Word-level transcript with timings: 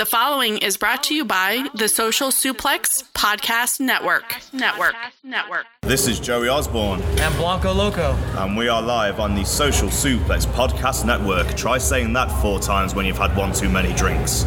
The 0.00 0.06
following 0.06 0.56
is 0.56 0.78
brought 0.78 1.02
to 1.02 1.14
you 1.14 1.26
by 1.26 1.68
the 1.74 1.86
Social 1.86 2.30
Suplex 2.30 3.04
Podcast 3.12 3.80
Network. 3.80 4.34
Network. 4.50 4.94
Network. 5.22 5.66
This 5.82 6.08
is 6.08 6.18
Joey 6.18 6.48
Osborne, 6.48 7.02
and 7.02 7.36
Blanco 7.36 7.70
Loco. 7.74 8.14
and 8.38 8.56
we 8.56 8.66
are 8.70 8.80
live 8.80 9.20
on 9.20 9.34
the 9.34 9.44
Social 9.44 9.88
Suplex 9.88 10.46
Podcast 10.46 11.04
Network. 11.04 11.54
Try 11.54 11.76
saying 11.76 12.14
that 12.14 12.32
four 12.40 12.58
times 12.60 12.94
when 12.94 13.04
you've 13.04 13.18
had 13.18 13.36
one 13.36 13.52
too 13.52 13.68
many 13.68 13.92
drinks. 13.92 14.46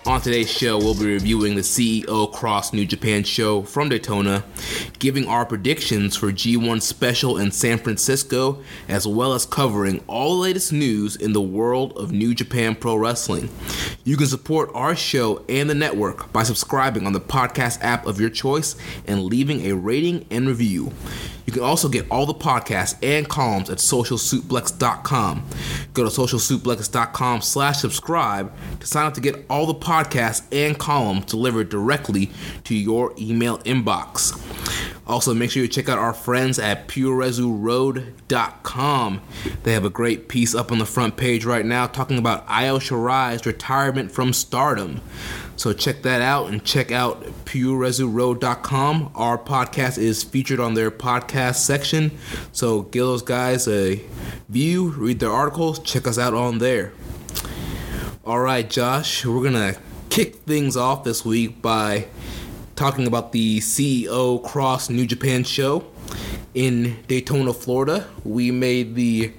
On 0.03 0.19
today's 0.19 0.49
show, 0.49 0.79
we'll 0.79 0.95
be 0.95 1.05
reviewing 1.05 1.53
the 1.53 1.61
CEO 1.61 2.33
Cross 2.33 2.73
New 2.73 2.87
Japan 2.87 3.23
show 3.23 3.61
from 3.61 3.89
Daytona, 3.89 4.43
giving 4.97 5.27
our 5.27 5.45
predictions 5.45 6.15
for 6.15 6.31
G1 6.31 6.81
Special 6.81 7.37
in 7.37 7.51
San 7.51 7.77
Francisco, 7.77 8.63
as 8.87 9.05
well 9.05 9.33
as 9.33 9.45
covering 9.45 10.03
all 10.07 10.33
the 10.33 10.41
latest 10.41 10.73
news 10.73 11.15
in 11.15 11.33
the 11.33 11.41
world 11.41 11.95
of 11.95 12.11
New 12.11 12.33
Japan 12.33 12.73
Pro 12.73 12.95
Wrestling. 12.95 13.51
You 14.03 14.17
can 14.17 14.25
support 14.25 14.71
our 14.73 14.95
show 14.95 15.45
and 15.47 15.69
the 15.69 15.75
network 15.75 16.33
by 16.33 16.41
subscribing 16.43 17.05
on 17.05 17.13
the 17.13 17.21
podcast 17.21 17.77
app 17.83 18.07
of 18.07 18.19
your 18.19 18.31
choice 18.31 18.75
and 19.05 19.25
leaving 19.25 19.67
a 19.67 19.75
rating 19.75 20.25
and 20.31 20.47
review. 20.47 20.91
You 21.51 21.55
can 21.55 21.63
also 21.63 21.89
get 21.89 22.09
all 22.09 22.25
the 22.25 22.33
podcasts 22.33 22.95
and 23.03 23.27
columns 23.27 23.69
at 23.69 23.79
socialsuplex.com. 23.79 25.43
Go 25.93 26.03
to 26.05 26.09
socialsuplex.com 26.09 27.41
slash 27.41 27.79
subscribe 27.79 28.53
to 28.79 28.87
sign 28.87 29.05
up 29.05 29.15
to 29.15 29.19
get 29.19 29.45
all 29.49 29.65
the 29.65 29.75
podcasts 29.75 30.43
and 30.53 30.79
columns 30.79 31.25
delivered 31.25 31.67
directly 31.67 32.31
to 32.63 32.73
your 32.73 33.13
email 33.19 33.57
inbox. 33.59 34.31
Also, 35.11 35.33
make 35.33 35.51
sure 35.51 35.61
you 35.61 35.67
check 35.67 35.89
out 35.89 35.99
our 35.99 36.13
friends 36.13 36.57
at 36.57 36.87
purerezuroad.com. 36.87 39.21
They 39.63 39.73
have 39.73 39.83
a 39.83 39.89
great 39.89 40.29
piece 40.29 40.55
up 40.55 40.71
on 40.71 40.77
the 40.77 40.85
front 40.85 41.17
page 41.17 41.43
right 41.43 41.65
now 41.65 41.85
talking 41.85 42.17
about 42.17 42.45
Io 42.47 42.79
Shirai's 42.79 43.45
retirement 43.45 44.09
from 44.09 44.31
stardom. 44.31 45.01
So 45.57 45.73
check 45.73 46.03
that 46.03 46.21
out 46.21 46.47
and 46.47 46.63
check 46.63 46.93
out 46.93 47.25
purerezuroad.com. 47.43 49.11
Our 49.13 49.37
podcast 49.37 49.97
is 49.97 50.23
featured 50.23 50.61
on 50.61 50.75
their 50.75 50.89
podcast 50.89 51.55
section. 51.55 52.17
So 52.53 52.83
give 52.83 53.03
those 53.03 53.21
guys 53.21 53.67
a 53.67 54.01
view, 54.47 54.91
read 54.91 55.19
their 55.19 55.31
articles, 55.31 55.79
check 55.79 56.07
us 56.07 56.17
out 56.17 56.33
on 56.33 56.59
there. 56.59 56.93
All 58.23 58.39
right, 58.39 58.69
Josh, 58.69 59.25
we're 59.25 59.41
going 59.41 59.73
to 59.73 59.77
kick 60.09 60.35
things 60.35 60.77
off 60.77 61.03
this 61.03 61.25
week 61.25 61.61
by 61.61 62.07
talking 62.81 63.05
about 63.05 63.31
the 63.31 63.59
CEO 63.59 64.43
Cross 64.43 64.89
New 64.89 65.05
Japan 65.05 65.43
show 65.43 65.85
in 66.55 66.97
Daytona, 67.07 67.53
Florida. 67.53 68.07
We 68.23 68.49
made 68.49 68.95
the 68.95 69.31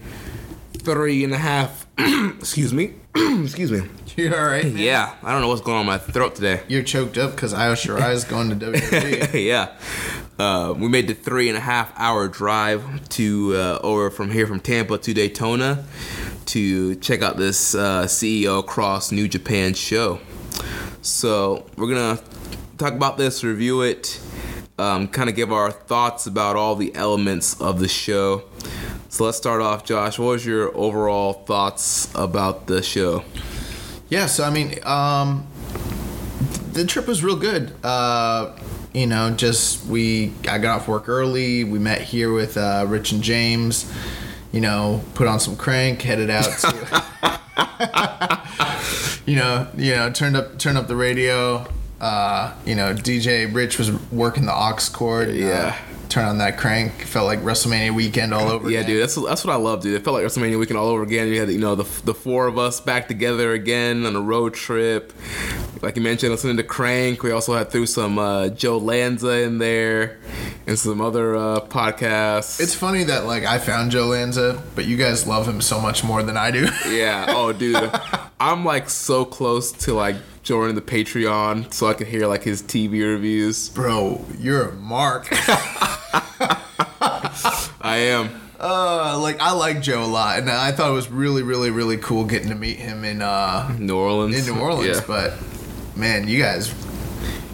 three 0.78 1.25
and 1.25 1.34
a 1.34 1.38
half, 1.38 1.88
excuse 1.98 2.72
me, 2.72 2.94
excuse 3.16 3.72
me. 3.72 3.88
You 4.14 4.32
all 4.32 4.44
right? 4.44 4.62
man? 4.62 4.78
Yeah, 4.78 5.16
I 5.25 5.32
don't 5.32 5.41
know 5.41 5.48
what's 5.48 5.60
going 5.60 5.78
on 5.78 5.81
in 5.81 5.86
my 5.88 5.98
throat 5.98 6.36
today. 6.36 6.62
You're 6.69 6.84
choked 6.84 7.19
up 7.19 7.32
because 7.32 7.52
Io 7.52 7.72
Shirai 7.72 8.12
is 8.12 8.22
going 8.22 8.50
to 8.50 8.54
WWE. 8.66 9.44
yeah. 9.44 9.76
Uh, 10.38 10.72
we 10.75 10.86
made 10.86 11.08
the 11.08 11.14
three 11.14 11.48
and 11.48 11.58
a 11.58 11.60
half 11.60 11.92
hour 11.98 12.28
drive 12.28 13.08
to 13.08 13.56
uh, 13.56 13.81
over 13.82 14.10
from 14.12 14.31
here 14.31 14.47
from 14.47 14.60
Tampa 14.60 14.98
to 14.98 15.12
Daytona 15.12 15.84
to 16.47 16.94
check 16.94 17.22
out 17.22 17.38
this 17.38 17.75
uh, 17.75 18.04
CEO 18.04 18.64
Cross 18.64 19.10
New 19.10 19.26
Japan 19.26 19.75
show. 19.75 20.20
So 21.00 21.66
we're 21.76 21.88
gonna 21.92 22.22
talk 22.78 22.92
about 22.92 23.18
this, 23.18 23.44
review 23.44 23.82
it, 23.82 24.20
um, 24.78 25.08
kind 25.08 25.28
of 25.28 25.36
give 25.36 25.52
our 25.52 25.70
thoughts 25.70 26.26
about 26.26 26.56
all 26.56 26.76
the 26.76 26.94
elements 26.94 27.60
of 27.60 27.78
the 27.78 27.88
show. 27.88 28.44
So 29.08 29.24
let's 29.24 29.36
start 29.36 29.60
off, 29.60 29.84
Josh. 29.84 30.18
What 30.18 30.26
was 30.26 30.46
your 30.46 30.74
overall 30.76 31.32
thoughts 31.32 32.12
about 32.14 32.66
the 32.66 32.82
show? 32.82 33.24
yeah, 34.08 34.26
so 34.26 34.44
I 34.44 34.50
mean, 34.50 34.74
um, 34.84 35.46
the 36.72 36.84
trip 36.84 37.06
was 37.06 37.24
real 37.24 37.36
good. 37.36 37.72
Uh, 37.82 38.56
you 38.92 39.06
know, 39.06 39.30
just 39.30 39.86
we 39.86 40.34
I 40.48 40.58
got 40.58 40.80
off 40.80 40.88
work 40.88 41.08
early. 41.08 41.64
We 41.64 41.78
met 41.78 42.02
here 42.02 42.32
with 42.32 42.58
uh, 42.58 42.84
Rich 42.86 43.12
and 43.12 43.22
James. 43.22 43.90
You 44.52 44.60
know, 44.60 45.02
put 45.14 45.26
on 45.26 45.40
some 45.40 45.56
crank, 45.56 46.02
headed 46.02 46.28
out 46.28 46.44
to. 46.44 47.04
you 49.26 49.36
know, 49.36 49.68
you 49.76 49.94
know, 49.94 50.10
turned 50.10 50.36
up 50.36 50.58
turned 50.58 50.76
up 50.76 50.88
the 50.88 50.96
radio. 50.96 51.66
Uh, 52.02 52.52
you 52.66 52.74
know, 52.74 52.92
DJ 52.92 53.46
Rich 53.54 53.78
was 53.78 53.92
working 54.10 54.44
the 54.44 54.52
aux 54.52 54.90
cord. 54.92 55.28
uh, 55.28 55.32
Yeah. 55.32 55.76
turn 56.08 56.26
on 56.26 56.36
that 56.38 56.58
crank. 56.58 56.92
Felt 57.06 57.26
like 57.26 57.38
WrestleMania 57.40 57.94
weekend 57.94 58.34
all 58.34 58.50
over. 58.50 58.68
Yeah, 58.68 58.80
again. 58.80 58.90
dude, 58.90 59.02
that's 59.04 59.14
that's 59.14 59.44
what 59.46 59.52
I 59.54 59.56
love, 59.56 59.80
dude. 59.82 59.94
It 59.94 60.04
felt 60.04 60.14
like 60.14 60.26
WrestleMania 60.26 60.58
weekend 60.58 60.78
all 60.78 60.88
over 60.88 61.02
again. 61.02 61.28
You 61.28 61.38
had 61.40 61.48
you 61.50 61.58
know 61.58 61.74
the 61.76 61.84
the 62.04 62.12
four 62.12 62.48
of 62.48 62.58
us 62.58 62.80
back 62.80 63.06
together 63.08 63.52
again 63.52 64.04
on 64.04 64.14
a 64.16 64.20
road 64.20 64.52
trip. 64.52 65.12
Like 65.80 65.96
you 65.96 66.02
mentioned, 66.02 66.30
listening 66.32 66.56
to 66.58 66.64
Crank. 66.64 67.22
We 67.22 67.30
also 67.30 67.54
had 67.54 67.70
through 67.70 67.86
some 67.86 68.19
uh, 68.19 68.48
Joe 68.48 68.76
Lanza 68.78 69.42
in 69.42 69.58
there 69.58 70.19
and 70.66 70.78
some 70.78 71.00
other 71.00 71.34
uh, 71.34 71.60
podcasts. 71.60 72.60
It's 72.60 72.74
funny 72.74 73.04
that 73.04 73.26
like 73.26 73.44
I 73.44 73.58
found 73.58 73.90
Joe 73.92 74.06
Lanza, 74.08 74.62
but 74.74 74.84
you 74.86 74.96
guys 74.96 75.26
love 75.26 75.46
him 75.48 75.60
so 75.60 75.80
much 75.80 76.04
more 76.04 76.22
than 76.22 76.36
I 76.36 76.50
do. 76.50 76.69
yeah. 76.90 77.26
Oh, 77.28 77.52
dude, 77.52 77.90
I'm 78.40 78.64
like 78.64 78.90
so 78.90 79.24
close 79.24 79.72
to 79.86 79.94
like 79.94 80.16
joining 80.42 80.75
the 80.75 80.82
Patreon 80.82 81.72
so 81.72 81.86
I 81.86 81.94
can 81.94 82.06
hear 82.06 82.26
like 82.26 82.42
his 82.42 82.62
TV 82.62 83.03
reviews. 83.03 83.69
Bro, 83.70 84.25
you're 84.38 84.70
a 84.70 84.72
mark. 84.75 85.28
I 87.84 87.97
am. 88.10 88.30
uh, 88.60 89.19
like 89.20 89.41
I 89.41 89.52
like 89.52 89.81
Joe 89.82 90.04
a 90.04 90.06
lot, 90.06 90.38
and 90.38 90.50
I 90.50 90.72
thought 90.72 90.91
it 90.91 90.94
was 90.94 91.10
really, 91.10 91.42
really, 91.42 91.70
really 91.70 91.97
cool 91.97 92.25
getting 92.25 92.48
to 92.48 92.54
meet 92.54 92.78
him 92.78 93.04
in 93.04 93.22
uh 93.22 93.75
New 93.78 93.97
Orleans. 93.97 94.47
in 94.48 94.54
New 94.54 94.60
Orleans. 94.60 94.98
Yeah. 94.98 95.04
But 95.06 95.32
man, 95.97 96.28
you 96.28 96.41
guys, 96.41 96.72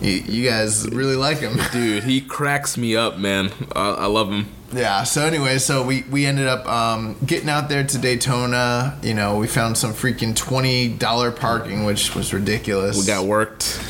you, 0.00 0.10
you 0.12 0.48
guys 0.48 0.87
really 0.91 1.16
like 1.16 1.38
him. 1.38 1.59
Dude, 1.72 2.04
he 2.04 2.21
cracks 2.21 2.77
me 2.77 2.97
up, 2.97 3.19
man. 3.19 3.50
I, 3.75 3.91
I 3.91 4.06
love 4.06 4.31
him. 4.31 4.47
Yeah. 4.72 5.04
So 5.04 5.24
anyway, 5.24 5.58
so 5.58 5.82
we 5.82 6.02
we 6.10 6.26
ended 6.26 6.46
up 6.46 6.66
um, 6.66 7.16
getting 7.24 7.48
out 7.48 7.68
there 7.68 7.84
to 7.84 7.98
Daytona. 7.98 8.98
You 9.02 9.14
know, 9.14 9.38
we 9.38 9.46
found 9.46 9.78
some 9.78 9.92
freaking 9.92 10.36
twenty 10.36 10.88
dollar 10.88 11.30
parking, 11.30 11.84
which 11.84 12.14
was 12.14 12.34
ridiculous. 12.34 12.98
We 12.98 13.06
got 13.06 13.24
worked. 13.24 13.80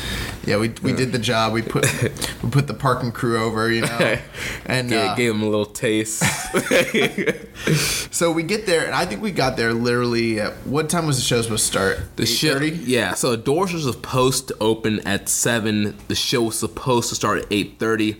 Yeah, 0.49 0.57
we, 0.57 0.69
we 0.81 0.93
did 0.93 1.11
the 1.11 1.19
job. 1.19 1.53
We 1.53 1.61
put 1.61 1.85
we 2.43 2.49
put 2.49 2.65
the 2.65 2.73
parking 2.73 3.11
crew 3.11 3.37
over, 3.37 3.71
you 3.71 3.81
know, 3.81 4.17
and 4.65 4.89
Gave, 4.89 4.99
uh, 4.99 5.15
gave 5.15 5.31
him 5.31 5.43
a 5.43 5.45
little 5.47 5.67
taste. 5.67 6.23
so 8.11 8.31
we 8.31 8.41
get 8.41 8.65
there, 8.65 8.83
and 8.87 8.95
I 8.95 9.05
think 9.05 9.21
we 9.21 9.29
got 9.29 9.57
there 9.57 9.73
literally. 9.73 10.39
At, 10.39 10.53
what 10.65 10.89
time 10.89 11.05
was 11.05 11.17
the 11.17 11.23
show 11.23 11.39
supposed 11.43 11.65
to 11.65 11.71
start? 11.71 11.99
The 12.15 12.25
show, 12.25 12.57
yeah. 12.57 13.13
So 13.13 13.29
the 13.29 13.37
doors 13.37 13.73
were 13.73 13.79
supposed 13.79 14.47
to 14.47 14.57
open 14.59 15.01
at 15.07 15.29
seven. 15.29 15.95
The 16.07 16.15
show 16.15 16.41
was 16.41 16.57
supposed 16.57 17.09
to 17.09 17.15
start 17.15 17.43
at 17.43 17.45
eight 17.51 17.77
thirty. 17.77 18.17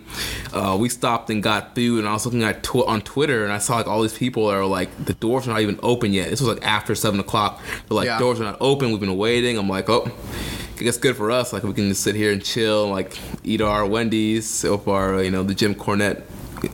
Uh, 0.53 0.77
we 0.79 0.87
stopped 0.87 1.31
and 1.31 1.41
got 1.41 1.73
food, 1.73 1.97
and 1.97 2.07
I 2.07 2.13
was 2.13 2.27
looking 2.27 2.43
at 2.43 2.61
tw- 2.61 2.85
on 2.85 3.01
Twitter, 3.01 3.43
and 3.43 3.51
I 3.51 3.57
saw 3.57 3.77
like 3.77 3.87
all 3.87 4.03
these 4.03 4.15
people 4.15 4.49
that 4.49 4.53
are 4.53 4.65
like, 4.67 5.03
the 5.03 5.15
doors 5.15 5.47
are 5.47 5.49
not 5.49 5.61
even 5.61 5.79
open 5.81 6.13
yet. 6.13 6.29
This 6.29 6.41
was 6.41 6.49
like 6.55 6.63
after 6.63 6.93
seven 6.93 7.19
o'clock. 7.19 7.59
They're 7.87 7.95
like, 7.95 8.05
Yeah. 8.05 8.19
doors 8.19 8.39
are 8.39 8.43
not 8.43 8.57
open. 8.61 8.91
We've 8.91 8.99
been 8.99 9.17
waiting. 9.17 9.57
I'm 9.57 9.67
like, 9.67 9.89
oh. 9.89 10.11
I 10.79 10.83
guess 10.83 10.97
good 10.97 11.17
for 11.17 11.29
us. 11.29 11.51
Like 11.51 11.63
we 11.63 11.73
can 11.73 11.89
just 11.89 12.01
sit 12.01 12.15
here 12.15 12.31
and 12.31 12.43
chill, 12.43 12.87
like 12.87 13.17
eat 13.43 13.59
our 13.59 13.85
Wendy's, 13.85 14.47
sip 14.47 14.87
our, 14.87 15.21
you 15.21 15.29
know, 15.29 15.43
the 15.43 15.53
Jim 15.53 15.75
Cornette 15.75 16.23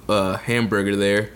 uh, 0.08 0.38
hamburger 0.38 0.96
there. 0.96 1.32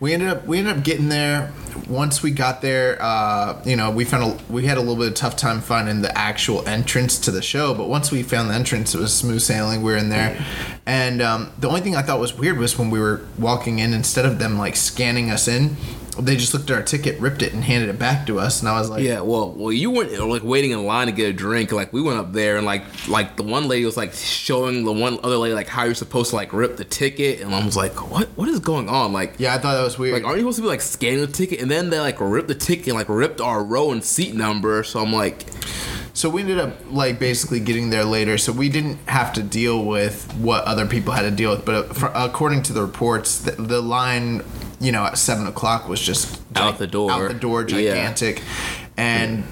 we 0.00 0.12
ended 0.12 0.28
up 0.28 0.46
we 0.46 0.58
ended 0.58 0.76
up 0.76 0.84
getting 0.84 1.08
there 1.08 1.52
once 1.88 2.22
we 2.22 2.30
got 2.30 2.60
there 2.60 2.98
uh, 3.00 3.60
you 3.64 3.76
know 3.76 3.90
we 3.90 4.04
found 4.04 4.40
a, 4.40 4.52
we 4.52 4.66
had 4.66 4.76
a 4.76 4.80
little 4.80 4.96
bit 4.96 5.08
of 5.08 5.14
tough 5.14 5.36
time 5.36 5.60
finding 5.60 6.02
the 6.02 6.18
actual 6.18 6.66
entrance 6.68 7.18
to 7.18 7.30
the 7.30 7.40
show 7.42 7.74
but 7.74 7.88
once 7.88 8.10
we 8.12 8.22
found 8.22 8.50
the 8.50 8.54
entrance 8.54 8.94
it 8.94 8.98
was 8.98 9.14
smooth 9.14 9.40
sailing 9.40 9.82
we 9.82 9.92
were 9.92 9.96
in 9.96 10.08
there 10.08 10.44
and 10.84 11.22
um, 11.22 11.50
the 11.58 11.68
only 11.68 11.80
thing 11.80 11.96
i 11.96 12.02
thought 12.02 12.20
was 12.20 12.34
weird 12.34 12.58
was 12.58 12.78
when 12.78 12.90
we 12.90 13.00
were 13.00 13.26
walking 13.38 13.78
in 13.78 13.94
instead 13.94 14.26
of 14.26 14.38
them 14.38 14.58
like 14.58 14.76
scanning 14.76 15.30
us 15.30 15.48
in 15.48 15.76
they 16.20 16.36
just 16.36 16.54
looked 16.54 16.70
at 16.70 16.76
our 16.76 16.82
ticket 16.82 17.18
ripped 17.20 17.42
it 17.42 17.52
and 17.52 17.64
handed 17.64 17.88
it 17.88 17.98
back 17.98 18.26
to 18.26 18.38
us 18.38 18.60
and 18.60 18.68
i 18.68 18.78
was 18.78 18.88
like 18.88 19.02
Yeah, 19.02 19.20
well, 19.20 19.52
well, 19.52 19.72
you 19.72 19.90
weren't 19.90 20.12
like 20.28 20.44
waiting 20.44 20.70
in 20.70 20.84
line 20.86 21.06
to 21.08 21.12
get 21.12 21.28
a 21.28 21.32
drink. 21.32 21.72
Like 21.72 21.92
we 21.92 22.00
went 22.02 22.18
up 22.18 22.32
there 22.32 22.56
and 22.56 22.64
like 22.64 22.84
like 23.08 23.36
the 23.36 23.42
one 23.42 23.68
lady 23.68 23.84
was 23.84 23.96
like 23.96 24.12
showing 24.14 24.84
the 24.84 24.92
one 24.92 25.18
other 25.22 25.36
lady 25.36 25.54
like 25.54 25.66
how 25.68 25.84
you're 25.84 25.94
supposed 25.94 26.30
to 26.30 26.36
like 26.36 26.52
rip 26.52 26.76
the 26.76 26.84
ticket, 26.84 27.40
and 27.40 27.54
I 27.54 27.64
was 27.64 27.76
like, 27.76 28.10
what 28.10 28.28
what 28.36 28.48
is 28.48 28.60
going 28.60 28.88
on? 28.88 29.12
Like 29.12 29.34
yeah 29.38 29.54
i 29.54 29.58
thought 29.58 29.74
that 29.74 29.82
was 29.82 29.98
weird 29.98 30.14
like 30.14 30.24
aren't 30.24 30.38
you 30.38 30.42
supposed 30.44 30.58
to 30.58 30.62
be 30.62 30.68
like 30.68 30.80
scanning 30.80 31.20
the 31.20 31.26
ticket 31.26 31.60
and 31.60 31.70
then 31.70 31.90
they 31.90 31.98
like 32.00 32.20
ripped 32.20 32.48
the 32.48 32.54
ticket 32.54 32.88
and 32.88 32.96
like 32.96 33.08
ripped 33.08 33.40
our 33.40 33.62
row 33.64 33.90
and 33.90 34.02
seat 34.04 34.34
number? 34.34 34.82
So 34.84 35.00
I'm 35.00 35.12
like, 35.12 35.44
So 36.14 36.30
we 36.30 36.42
ended 36.42 36.58
up 36.60 36.74
like 36.90 37.18
basically 37.18 37.58
getting 37.60 37.90
there 37.90 38.04
later, 38.04 38.38
so 38.38 38.52
we 38.52 38.68
didn't 38.68 38.98
have 39.08 39.32
to 39.34 39.42
deal 39.42 39.84
with 39.84 40.32
what 40.34 40.62
other 40.64 40.86
people 40.86 41.12
had 41.12 41.22
to 41.22 41.30
deal 41.32 41.50
with. 41.50 41.64
But 41.64 42.02
uh, 42.02 42.10
according 42.14 42.62
to 42.64 42.72
the 42.72 42.82
reports, 42.82 43.38
the, 43.40 43.50
the 43.52 43.80
line, 43.82 44.42
you 44.80 44.92
know, 44.92 45.04
at 45.04 45.18
seven 45.18 45.46
o'clock 45.46 45.88
was 45.88 46.00
just 46.00 46.40
Out 46.56 46.78
the 46.78 46.86
door. 46.86 47.10
out 47.10 47.28
the 47.28 47.34
door, 47.34 47.62
Yeah. 47.62 47.66
gigantic, 47.94 48.42
and 48.96 49.44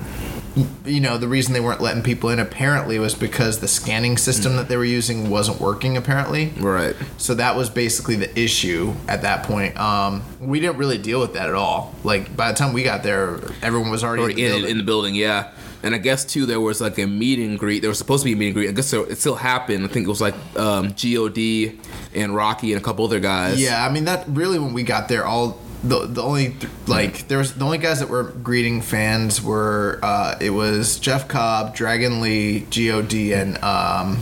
you 0.85 1.01
know 1.01 1.17
the 1.17 1.29
reason 1.29 1.55
they 1.55 1.61
weren't 1.61 1.81
letting 1.81 2.03
people 2.03 2.29
in 2.29 2.39
apparently 2.39 2.99
was 2.99 3.15
because 3.15 3.61
the 3.61 3.69
scanning 3.69 4.19
system 4.19 4.57
that 4.57 4.69
they 4.69 4.77
were 4.77 4.85
using 4.85 5.31
wasn't 5.31 5.59
working 5.61 5.97
apparently. 5.97 6.53
right. 6.59 6.95
So 7.17 7.35
that 7.35 7.57
was 7.57 7.71
basically 7.71 8.17
the 8.17 8.39
issue 8.39 8.93
at 9.09 9.23
that 9.23 9.45
point. 9.45 9.79
Um, 9.81 10.23
we 10.41 10.61
didn't 10.61 10.77
really 10.77 10.99
deal 10.99 11.21
with 11.21 11.33
that 11.35 11.49
at 11.49 11.55
all. 11.55 11.95
Like 12.05 12.37
by 12.37 12.53
the 12.53 12.59
time 12.59 12.75
we 12.75 12.83
got 12.83 13.03
there, 13.03 13.39
everyone 13.63 13.91
was 13.91 14.05
already, 14.05 14.23
Already 14.23 14.45
in, 14.45 14.51
the 14.53 14.59
in, 14.67 14.71
in 14.73 14.77
the 14.79 14.85
building, 14.85 15.15
yeah. 15.15 15.53
And 15.83 15.95
I 15.95 15.99
guess 15.99 16.25
too, 16.25 16.47
there 16.47 16.61
was 16.61 16.81
like 16.81 16.99
a 16.99 17.07
meet 17.07 17.39
and 17.39 17.59
greet. 17.59 17.81
There 17.81 17.89
was 17.91 17.99
supposed 17.99 18.23
to 18.23 18.27
be 18.27 18.33
a 18.33 18.37
meet 18.37 18.47
and 18.47 18.55
greet. 18.55 18.69
I 18.69 18.73
guess 18.73 18.91
there, 18.91 19.05
it 19.11 19.19
still 19.19 19.35
happened. 19.35 19.85
I 19.85 19.89
think 19.89 20.07
it 20.07 20.09
was 20.09 20.21
like 20.21 20.35
um, 20.57 20.93
God 20.95 21.79
and 22.15 22.35
Rocky 22.35 22.73
and 22.73 22.81
a 22.81 22.85
couple 22.85 23.05
other 23.05 23.21
guys. 23.21 23.61
Yeah, 23.61 23.85
I 23.85 23.91
mean 23.91 24.05
that 24.05 24.25
really 24.29 24.59
when 24.59 24.73
we 24.75 24.83
got 24.85 25.09
there, 25.09 25.25
all 25.25 25.59
the 25.85 26.07
the 26.07 26.23
only 26.23 26.51
th- 26.51 26.71
like 26.87 27.27
there 27.27 27.39
was 27.39 27.55
the 27.55 27.65
only 27.65 27.79
guys 27.79 27.99
that 27.99 28.09
were 28.09 28.23
greeting 28.23 28.81
fans 28.83 29.43
were 29.43 29.99
uh, 30.03 30.37
it 30.41 30.51
was 30.51 31.01
Jeff 31.01 31.27
Cobb, 31.27 31.75
Dragon 31.75 32.21
Lee, 32.21 32.61
God, 32.71 33.33
and 33.35 33.59
um, 33.65 34.19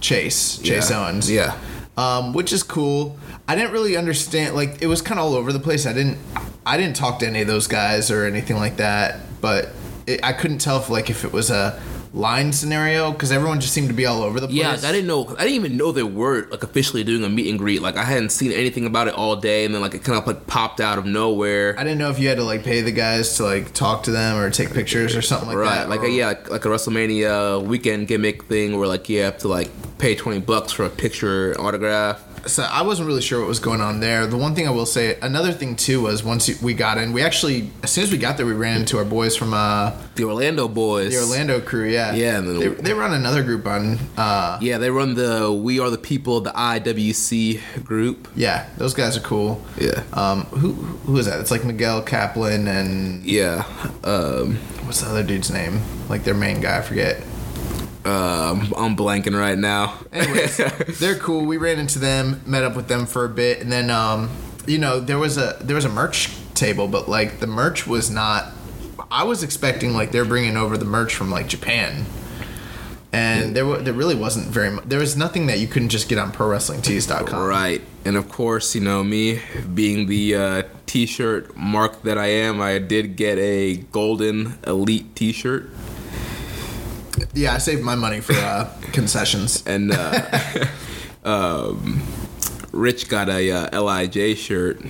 Chase 0.00 0.58
Chase 0.58 0.90
Yeah. 0.90 0.98
Owens. 1.06 1.30
Yeah. 1.30 1.58
um, 1.96 2.32
which 2.32 2.52
is 2.52 2.62
cool. 2.62 3.18
I 3.46 3.54
didn't 3.54 3.72
really 3.72 3.96
understand 3.96 4.54
like 4.54 4.80
it 4.82 4.86
was 4.86 5.02
kind 5.02 5.18
of 5.18 5.26
all 5.26 5.34
over 5.34 5.52
the 5.52 5.60
place. 5.60 5.86
I 5.86 5.92
didn't 5.92 6.18
I 6.64 6.76
didn't 6.76 6.96
talk 6.96 7.18
to 7.20 7.26
any 7.26 7.40
of 7.42 7.46
those 7.46 7.66
guys 7.66 8.10
or 8.10 8.24
anything 8.24 8.56
like 8.56 8.76
that, 8.76 9.20
but 9.40 9.70
it, 10.08 10.24
I 10.24 10.32
couldn't 10.32 10.58
tell 10.58 10.78
if 10.78 10.88
like 10.90 11.10
if 11.10 11.24
it 11.24 11.32
was 11.32 11.50
a 11.50 11.80
line 12.14 12.52
scenario 12.52 13.12
because 13.12 13.30
everyone 13.30 13.60
just 13.60 13.74
seemed 13.74 13.88
to 13.88 13.94
be 13.94 14.06
all 14.06 14.22
over 14.22 14.40
the 14.40 14.46
place. 14.46 14.58
Yeah, 14.58 14.70
I 14.70 14.92
didn't 14.92 15.06
know. 15.06 15.26
I 15.36 15.44
didn't 15.44 15.56
even 15.56 15.76
know 15.76 15.92
they 15.92 16.02
were 16.02 16.46
like 16.50 16.62
officially 16.62 17.04
doing 17.04 17.22
a 17.22 17.28
meet 17.28 17.48
and 17.48 17.58
greet. 17.58 17.82
Like 17.82 17.96
I 17.96 18.04
hadn't 18.04 18.30
seen 18.30 18.50
anything 18.52 18.86
about 18.86 19.08
it 19.08 19.14
all 19.14 19.36
day, 19.36 19.64
and 19.64 19.74
then 19.74 19.82
like 19.82 19.94
it 19.94 20.04
kind 20.04 20.18
of 20.18 20.26
like 20.26 20.46
popped 20.46 20.80
out 20.80 20.98
of 20.98 21.06
nowhere. 21.06 21.78
I 21.78 21.84
didn't 21.84 21.98
know 21.98 22.10
if 22.10 22.18
you 22.18 22.28
had 22.28 22.38
to 22.38 22.44
like 22.44 22.64
pay 22.64 22.80
the 22.80 22.92
guys 22.92 23.36
to 23.36 23.44
like 23.44 23.74
talk 23.74 24.04
to 24.04 24.10
them 24.10 24.36
or 24.38 24.50
take 24.50 24.72
pictures 24.72 25.14
or 25.14 25.22
something 25.22 25.48
like 25.48 25.58
right, 25.58 25.74
that. 25.74 25.88
like 25.88 26.00
or- 26.00 26.06
a, 26.06 26.10
yeah, 26.10 26.26
like, 26.28 26.50
like 26.50 26.64
a 26.64 26.68
WrestleMania 26.68 27.62
weekend 27.62 28.08
gimmick 28.08 28.44
thing 28.44 28.78
where 28.78 28.88
like 28.88 29.08
you 29.08 29.20
have 29.20 29.38
to 29.38 29.48
like 29.48 29.70
pay 29.98 30.14
twenty 30.14 30.40
bucks 30.40 30.72
for 30.72 30.84
a 30.84 30.90
picture 30.90 31.54
autograph. 31.60 32.24
So 32.48 32.62
I 32.64 32.82
wasn't 32.82 33.06
really 33.06 33.20
sure 33.22 33.38
what 33.40 33.48
was 33.48 33.58
going 33.60 33.80
on 33.80 34.00
there. 34.00 34.26
The 34.26 34.36
one 34.36 34.54
thing 34.54 34.66
I 34.66 34.70
will 34.70 34.86
say, 34.86 35.18
another 35.20 35.52
thing 35.52 35.76
too, 35.76 36.02
was 36.02 36.24
once 36.24 36.60
we 36.62 36.74
got 36.74 36.98
in, 36.98 37.12
we 37.12 37.22
actually 37.22 37.70
as 37.82 37.90
soon 37.92 38.04
as 38.04 38.10
we 38.10 38.18
got 38.18 38.36
there, 38.36 38.46
we 38.46 38.52
ran 38.54 38.80
into 38.80 38.98
our 38.98 39.04
boys 39.04 39.36
from 39.36 39.52
uh, 39.54 39.92
The 40.16 40.24
Orlando 40.24 40.66
boys. 40.68 41.12
the 41.12 41.20
Orlando 41.20 41.60
crew. 41.60 41.86
Yeah, 41.88 42.14
Yeah, 42.14 42.40
then- 42.40 42.58
they, 42.58 42.68
they 42.68 42.92
run 42.94 43.12
another 43.12 43.42
group 43.42 43.66
on. 43.66 43.98
Uh, 44.16 44.58
Yeah, 44.60 44.78
they 44.78 44.90
run 44.90 45.14
the 45.14 45.52
We 45.52 45.78
Are 45.78 45.90
the 45.90 45.98
People, 45.98 46.40
the 46.40 46.50
IWC 46.52 47.84
group. 47.84 48.28
yeah, 48.34 48.66
those 48.76 48.94
guys 48.94 49.16
are 49.16 49.20
cool. 49.20 49.62
Yeah. 49.80 50.02
Um, 50.12 50.42
who 50.46 50.72
who 50.72 51.16
is 51.18 51.26
that? 51.26 51.40
It's 51.40 51.50
like 51.50 51.64
Miguel 51.64 52.02
Kaplan 52.02 52.66
and 52.66 53.24
Yeah. 53.24 53.64
Um, 54.04 54.56
what's 54.84 55.00
the 55.02 55.08
other 55.08 55.22
dude's 55.22 55.50
name? 55.50 55.80
Like 56.08 56.24
their 56.24 56.34
main 56.34 56.60
guy, 56.60 56.78
I 56.78 56.82
forget. 56.82 57.22
Um, 58.08 58.72
I'm 58.76 58.96
blanking 58.96 59.38
right 59.38 59.58
now. 59.58 59.98
Anyways, 60.12 60.56
they're 60.98 61.16
cool. 61.16 61.44
We 61.44 61.56
ran 61.56 61.78
into 61.78 61.98
them, 61.98 62.40
met 62.46 62.64
up 62.64 62.74
with 62.74 62.88
them 62.88 63.06
for 63.06 63.24
a 63.24 63.28
bit, 63.28 63.60
and 63.60 63.70
then 63.70 63.90
um, 63.90 64.30
you 64.66 64.78
know 64.78 65.00
there 65.00 65.18
was 65.18 65.36
a 65.36 65.58
there 65.60 65.76
was 65.76 65.84
a 65.84 65.90
merch 65.90 66.30
table, 66.54 66.88
but 66.88 67.08
like 67.08 67.40
the 67.40 67.46
merch 67.46 67.86
was 67.86 68.10
not. 68.10 68.52
I 69.10 69.24
was 69.24 69.42
expecting 69.42 69.92
like 69.92 70.10
they're 70.10 70.24
bringing 70.24 70.56
over 70.56 70.76
the 70.76 70.84
merch 70.84 71.14
from 71.14 71.30
like 71.30 71.48
Japan, 71.48 72.06
and 73.12 73.54
there 73.56 73.66
wa- 73.66 73.78
there 73.78 73.94
really 73.94 74.14
wasn't 74.14 74.46
very 74.46 74.70
much. 74.70 74.84
There 74.84 74.98
was 75.00 75.16
nothing 75.16 75.46
that 75.46 75.58
you 75.58 75.66
couldn't 75.66 75.90
just 75.90 76.08
get 76.08 76.18
on 76.18 76.32
ProWrestlingTees.com. 76.32 77.46
Right. 77.46 77.82
And 78.04 78.16
of 78.16 78.28
course, 78.28 78.74
you 78.74 78.80
know, 78.80 79.04
me 79.04 79.40
being 79.74 80.06
the 80.06 80.34
uh, 80.34 80.62
t 80.86 81.06
shirt 81.06 81.56
mark 81.56 82.02
that 82.02 82.18
I 82.18 82.26
am, 82.26 82.60
I 82.60 82.78
did 82.78 83.16
get 83.16 83.38
a 83.38 83.76
golden 83.92 84.58
elite 84.66 85.14
t 85.14 85.32
shirt. 85.32 85.70
Yeah, 87.34 87.54
I 87.54 87.58
saved 87.58 87.82
my 87.82 87.94
money 87.94 88.20
for 88.20 88.34
uh, 88.34 88.70
concessions. 88.92 89.64
And 89.66 89.92
uh, 89.92 90.66
um, 91.24 92.02
Rich 92.72 93.08
got 93.08 93.28
a 93.28 93.50
uh, 93.50 93.82
LIJ 93.82 94.36
shirt. 94.38 94.80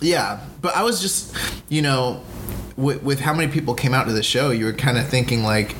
Yeah, 0.00 0.40
but 0.60 0.76
I 0.76 0.82
was 0.82 1.00
just, 1.00 1.34
you 1.68 1.82
know, 1.82 2.22
with, 2.76 3.02
with 3.02 3.20
how 3.20 3.32
many 3.32 3.50
people 3.50 3.74
came 3.74 3.94
out 3.94 4.06
to 4.06 4.12
the 4.12 4.22
show, 4.22 4.50
you 4.50 4.66
were 4.66 4.72
kind 4.72 4.98
of 4.98 5.08
thinking 5.08 5.42
like 5.42 5.74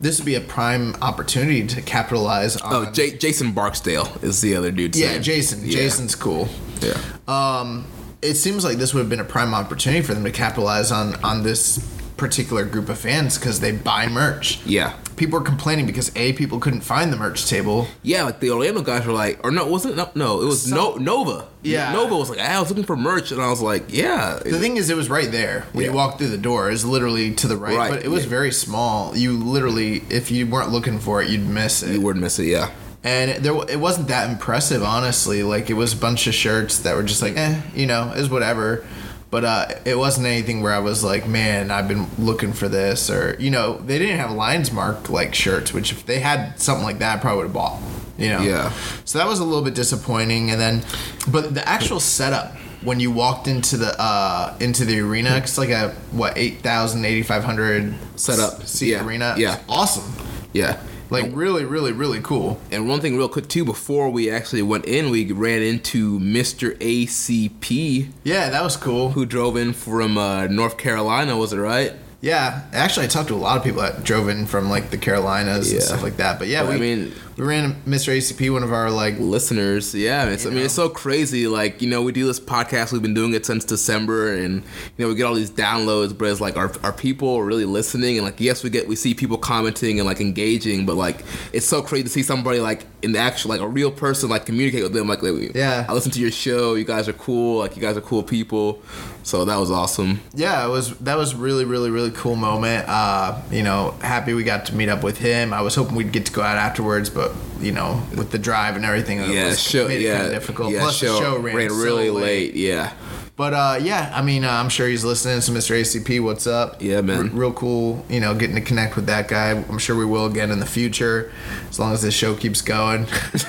this 0.00 0.18
would 0.18 0.26
be 0.26 0.34
a 0.34 0.40
prime 0.40 0.94
opportunity 1.02 1.66
to 1.66 1.82
capitalize 1.82 2.56
on. 2.56 2.74
Oh, 2.74 2.90
J- 2.90 3.16
Jason 3.18 3.52
Barksdale 3.52 4.08
is 4.22 4.40
the 4.40 4.56
other 4.56 4.70
dude. 4.70 4.96
yeah, 4.96 5.18
Jason. 5.18 5.64
Yeah. 5.64 5.72
Jason's 5.72 6.14
cool. 6.14 6.48
Yeah. 6.80 6.98
Um, 7.28 7.86
it 8.22 8.34
seems 8.34 8.64
like 8.64 8.78
this 8.78 8.92
would 8.94 9.00
have 9.00 9.08
been 9.10 9.20
a 9.20 9.24
prime 9.24 9.54
opportunity 9.54 10.02
for 10.02 10.14
them 10.14 10.24
to 10.24 10.32
capitalize 10.32 10.90
on 10.90 11.22
on 11.24 11.42
this 11.42 11.78
particular 12.20 12.64
group 12.64 12.88
of 12.88 12.98
fans 12.98 13.38
because 13.38 13.58
they 13.60 13.72
buy 13.72 14.06
merch. 14.06 14.64
Yeah. 14.66 14.96
People 15.16 15.38
were 15.38 15.44
complaining 15.44 15.86
because 15.86 16.14
a 16.14 16.32
people 16.34 16.60
couldn't 16.60 16.82
find 16.82 17.12
the 17.12 17.16
merch 17.16 17.46
table. 17.48 17.88
Yeah, 18.02 18.22
like 18.24 18.40
the 18.40 18.50
Orlando 18.50 18.82
guys 18.82 19.06
were 19.06 19.12
like, 19.12 19.42
or 19.44 19.50
no, 19.50 19.66
wasn't 19.66 19.96
no, 19.96 20.10
no 20.14 20.40
it 20.42 20.44
was 20.44 20.70
no, 20.70 20.94
Nova. 20.94 21.48
Yeah. 21.62 21.92
Nova 21.92 22.16
was 22.16 22.30
like, 22.30 22.38
I 22.38 22.60
was 22.60 22.68
looking 22.68 22.84
for 22.84 22.96
merch, 22.96 23.32
and 23.32 23.40
I 23.42 23.48
was 23.50 23.60
like, 23.60 23.84
yeah, 23.88 24.38
The 24.44 24.58
thing 24.58 24.76
is, 24.76 24.88
it 24.90 24.96
was 24.96 25.10
right 25.10 25.30
there 25.30 25.66
when 25.72 25.84
you 25.84 25.90
Yeah. 25.90 25.96
walked 25.96 26.18
through 26.18 26.28
the 26.28 26.38
door. 26.38 26.68
It 26.68 26.72
was 26.72 26.84
literally 26.84 27.34
to 27.34 27.48
the 27.48 27.56
right, 27.56 27.76
Right, 27.76 27.90
but 27.90 28.04
it 28.04 28.08
was 28.08 28.24
yeah. 28.24 28.30
very 28.30 28.52
small. 28.52 29.16
You 29.16 29.32
literally, 29.36 30.04
if 30.08 30.30
you 30.30 30.46
weren't 30.46 30.70
looking 30.70 30.98
for 30.98 31.20
it, 31.22 31.28
you'd 31.28 31.46
miss 31.48 31.82
it. 31.82 31.92
you 31.94 32.00
wouldn't 32.00 32.22
miss 32.22 32.38
it. 32.38 32.44
Yeah, 32.46 32.70
and 33.02 33.30
it, 33.30 33.42
there, 33.42 33.54
it 33.68 33.80
wasn't 33.80 34.08
that 34.08 34.30
impressive, 34.30 34.82
honestly. 34.82 35.42
Like 35.42 35.68
it 35.70 35.74
was 35.74 35.92
a 35.94 35.96
bunch 35.96 36.26
of 36.26 36.34
shirts 36.34 36.78
that 36.80 36.94
were 36.96 37.02
just 37.02 37.22
like, 37.22 37.36
eh, 37.36 37.60
you 37.74 37.86
know, 37.86 38.12
is 38.12 38.28
whatever. 38.30 38.86
But 39.30 39.44
uh, 39.44 39.66
it 39.84 39.96
wasn't 39.96 40.26
anything 40.26 40.60
where 40.60 40.72
I 40.72 40.80
was 40.80 41.04
like, 41.04 41.28
man, 41.28 41.70
I've 41.70 41.86
been 41.86 42.08
looking 42.18 42.52
for 42.52 42.68
this, 42.68 43.08
or 43.10 43.36
you 43.38 43.50
know, 43.50 43.78
they 43.78 43.98
didn't 43.98 44.18
have 44.18 44.32
lines 44.32 44.72
marked 44.72 45.08
like 45.08 45.34
shirts. 45.34 45.72
Which 45.72 45.92
if 45.92 46.04
they 46.04 46.18
had 46.18 46.60
something 46.60 46.84
like 46.84 46.98
that, 46.98 47.18
I 47.18 47.20
probably 47.20 47.36
would 47.38 47.44
have 47.46 47.52
bought. 47.52 47.80
You 48.18 48.28
know. 48.30 48.42
Yeah. 48.42 48.72
So 49.04 49.18
that 49.18 49.28
was 49.28 49.38
a 49.38 49.44
little 49.44 49.62
bit 49.62 49.74
disappointing, 49.74 50.50
and 50.50 50.60
then, 50.60 50.82
but 51.30 51.54
the 51.54 51.66
actual 51.68 52.00
setup 52.00 52.54
when 52.82 52.98
you 52.98 53.10
walked 53.10 53.46
into 53.46 53.76
the 53.76 53.94
uh 54.00 54.56
into 54.58 54.84
the 54.84 54.98
arena, 55.00 55.36
it's 55.36 55.58
like 55.58 55.68
a 55.70 55.90
what 56.12 56.36
8,000, 56.36 57.04
8,500 57.04 57.94
Setup. 58.16 58.64
seat 58.66 58.92
Yeah. 58.92 59.04
arena. 59.04 59.34
Yeah. 59.38 59.60
Awesome. 59.68 60.12
yeah. 60.52 60.80
Like 61.10 61.30
really, 61.34 61.64
really, 61.64 61.92
really 61.92 62.20
cool. 62.20 62.60
And 62.70 62.88
one 62.88 63.00
thing, 63.00 63.16
real 63.16 63.28
quick, 63.28 63.48
too, 63.48 63.64
before 63.64 64.10
we 64.10 64.30
actually 64.30 64.62
went 64.62 64.84
in, 64.86 65.10
we 65.10 65.30
ran 65.32 65.60
into 65.62 66.18
Mr. 66.20 66.76
ACP, 66.78 68.08
Yeah, 68.24 68.50
that 68.50 68.62
was 68.62 68.76
cool. 68.76 69.10
who 69.10 69.26
drove 69.26 69.56
in 69.56 69.72
from 69.72 70.16
uh, 70.16 70.46
North 70.46 70.76
Carolina, 70.78 71.36
was 71.36 71.52
it 71.52 71.58
right? 71.58 71.92
Yeah, 72.22 72.62
actually, 72.74 73.06
I 73.06 73.08
talked 73.08 73.28
to 73.28 73.34
a 73.34 73.38
lot 73.38 73.56
of 73.56 73.64
people 73.64 73.80
that 73.80 74.04
drove 74.04 74.28
in 74.28 74.44
from 74.46 74.68
like 74.68 74.90
the 74.90 74.98
Carolinas 74.98 75.72
and 75.72 75.82
stuff 75.82 76.02
like 76.02 76.18
that. 76.18 76.38
But 76.38 76.48
yeah, 76.48 76.62
Well, 76.62 76.72
we 76.72 76.76
I 76.76 76.78
mean- 76.96 77.12
we 77.40 77.46
ran 77.46 77.72
Mr. 77.86 78.14
ACP, 78.14 78.52
one 78.52 78.62
of 78.62 78.70
our 78.70 78.90
like 78.90 79.18
Listeners, 79.18 79.94
yeah, 79.94 80.26
it's, 80.28 80.44
I 80.44 80.50
mean, 80.50 80.58
it's 80.64 80.74
so 80.74 80.90
crazy. 80.90 81.46
Like, 81.46 81.80
you 81.80 81.88
know, 81.88 82.02
we 82.02 82.12
do 82.12 82.26
this 82.26 82.38
podcast, 82.38 82.92
we've 82.92 83.00
been 83.00 83.14
doing 83.14 83.32
it 83.32 83.46
since 83.46 83.64
December, 83.64 84.34
and, 84.34 84.56
you 84.56 84.62
know, 85.04 85.08
we 85.08 85.14
get 85.14 85.24
all 85.24 85.32
these 85.34 85.50
downloads, 85.50 86.16
but 86.16 86.26
it's 86.26 86.40
like, 86.40 86.58
are, 86.58 86.70
are 86.82 86.92
people 86.92 87.42
really 87.42 87.64
listening? 87.64 88.18
And, 88.18 88.26
like, 88.26 88.40
yes, 88.40 88.62
we 88.62 88.68
get, 88.68 88.86
we 88.86 88.94
see 88.94 89.14
people 89.14 89.38
commenting 89.38 89.98
and, 89.98 90.06
like, 90.06 90.20
engaging, 90.20 90.84
but, 90.84 90.96
like, 90.96 91.24
it's 91.54 91.64
so 91.66 91.80
crazy 91.80 92.04
to 92.04 92.10
see 92.10 92.22
somebody, 92.22 92.60
like, 92.60 92.84
in 93.00 93.12
the 93.12 93.18
actual, 93.18 93.48
like, 93.50 93.62
a 93.62 93.68
real 93.68 93.90
person, 93.90 94.28
like, 94.28 94.44
communicate 94.44 94.82
with 94.82 94.92
them. 94.92 95.08
Like, 95.08 95.22
like, 95.22 95.54
Yeah. 95.54 95.86
I 95.88 95.94
listen 95.94 96.12
to 96.12 96.20
your 96.20 96.30
show, 96.30 96.74
you 96.74 96.84
guys 96.84 97.08
are 97.08 97.14
cool, 97.14 97.60
like, 97.60 97.74
you 97.74 97.80
guys 97.80 97.96
are 97.96 98.02
cool 98.02 98.22
people. 98.22 98.82
So 99.22 99.44
that 99.44 99.56
was 99.58 99.70
awesome. 99.70 100.20
yeah, 100.34 100.64
it 100.64 100.70
was 100.70 100.96
that 100.98 101.16
was 101.16 101.34
really 101.34 101.66
really 101.66 101.90
really 101.90 102.10
cool 102.10 102.36
moment. 102.36 102.86
Uh, 102.88 103.38
you 103.50 103.62
know, 103.62 103.90
happy 104.00 104.32
we 104.32 104.44
got 104.44 104.66
to 104.66 104.74
meet 104.74 104.88
up 104.88 105.04
with 105.04 105.18
him. 105.18 105.52
I 105.52 105.60
was 105.60 105.74
hoping 105.74 105.94
we'd 105.94 106.10
get 106.10 106.26
to 106.26 106.32
go 106.32 106.40
out 106.42 106.56
afterwards, 106.56 107.10
but 107.10 107.29
you 107.60 107.72
know, 107.72 108.02
with 108.16 108.30
the 108.30 108.38
drive 108.38 108.76
and 108.76 108.84
everything, 108.84 109.18
it 109.20 109.28
Yeah, 109.28 109.48
was 109.48 109.60
show. 109.60 109.88
Yeah, 109.88 110.18
kinda 110.18 110.30
difficult. 110.34 110.72
Yeah, 110.72 110.80
Plus, 110.80 110.96
show, 110.96 111.12
the 111.14 111.18
show 111.18 111.38
ran, 111.38 111.68
so 111.70 111.74
really 111.76 112.10
late. 112.10 112.22
late. 112.22 112.54
Yeah. 112.54 112.92
But 113.36 113.54
uh, 113.54 113.78
yeah, 113.80 114.12
I 114.14 114.20
mean, 114.20 114.44
uh, 114.44 114.50
I'm 114.50 114.68
sure 114.68 114.86
he's 114.86 115.02
listening. 115.02 115.40
So, 115.40 115.52
Mr. 115.52 115.74
ACP, 115.80 116.22
what's 116.22 116.46
up? 116.46 116.82
Yeah, 116.82 117.00
man. 117.00 117.30
R- 117.30 117.34
real 117.34 117.52
cool. 117.54 118.04
You 118.10 118.20
know, 118.20 118.34
getting 118.34 118.54
to 118.56 118.60
connect 118.60 118.96
with 118.96 119.06
that 119.06 119.28
guy. 119.28 119.52
I'm 119.52 119.78
sure 119.78 119.96
we 119.96 120.04
will 120.04 120.26
again 120.26 120.50
in 120.50 120.60
the 120.60 120.66
future, 120.66 121.32
as 121.70 121.78
long 121.78 121.92
as 121.94 122.02
this 122.02 122.12
show 122.12 122.34
keeps 122.34 122.60
going. 122.60 123.06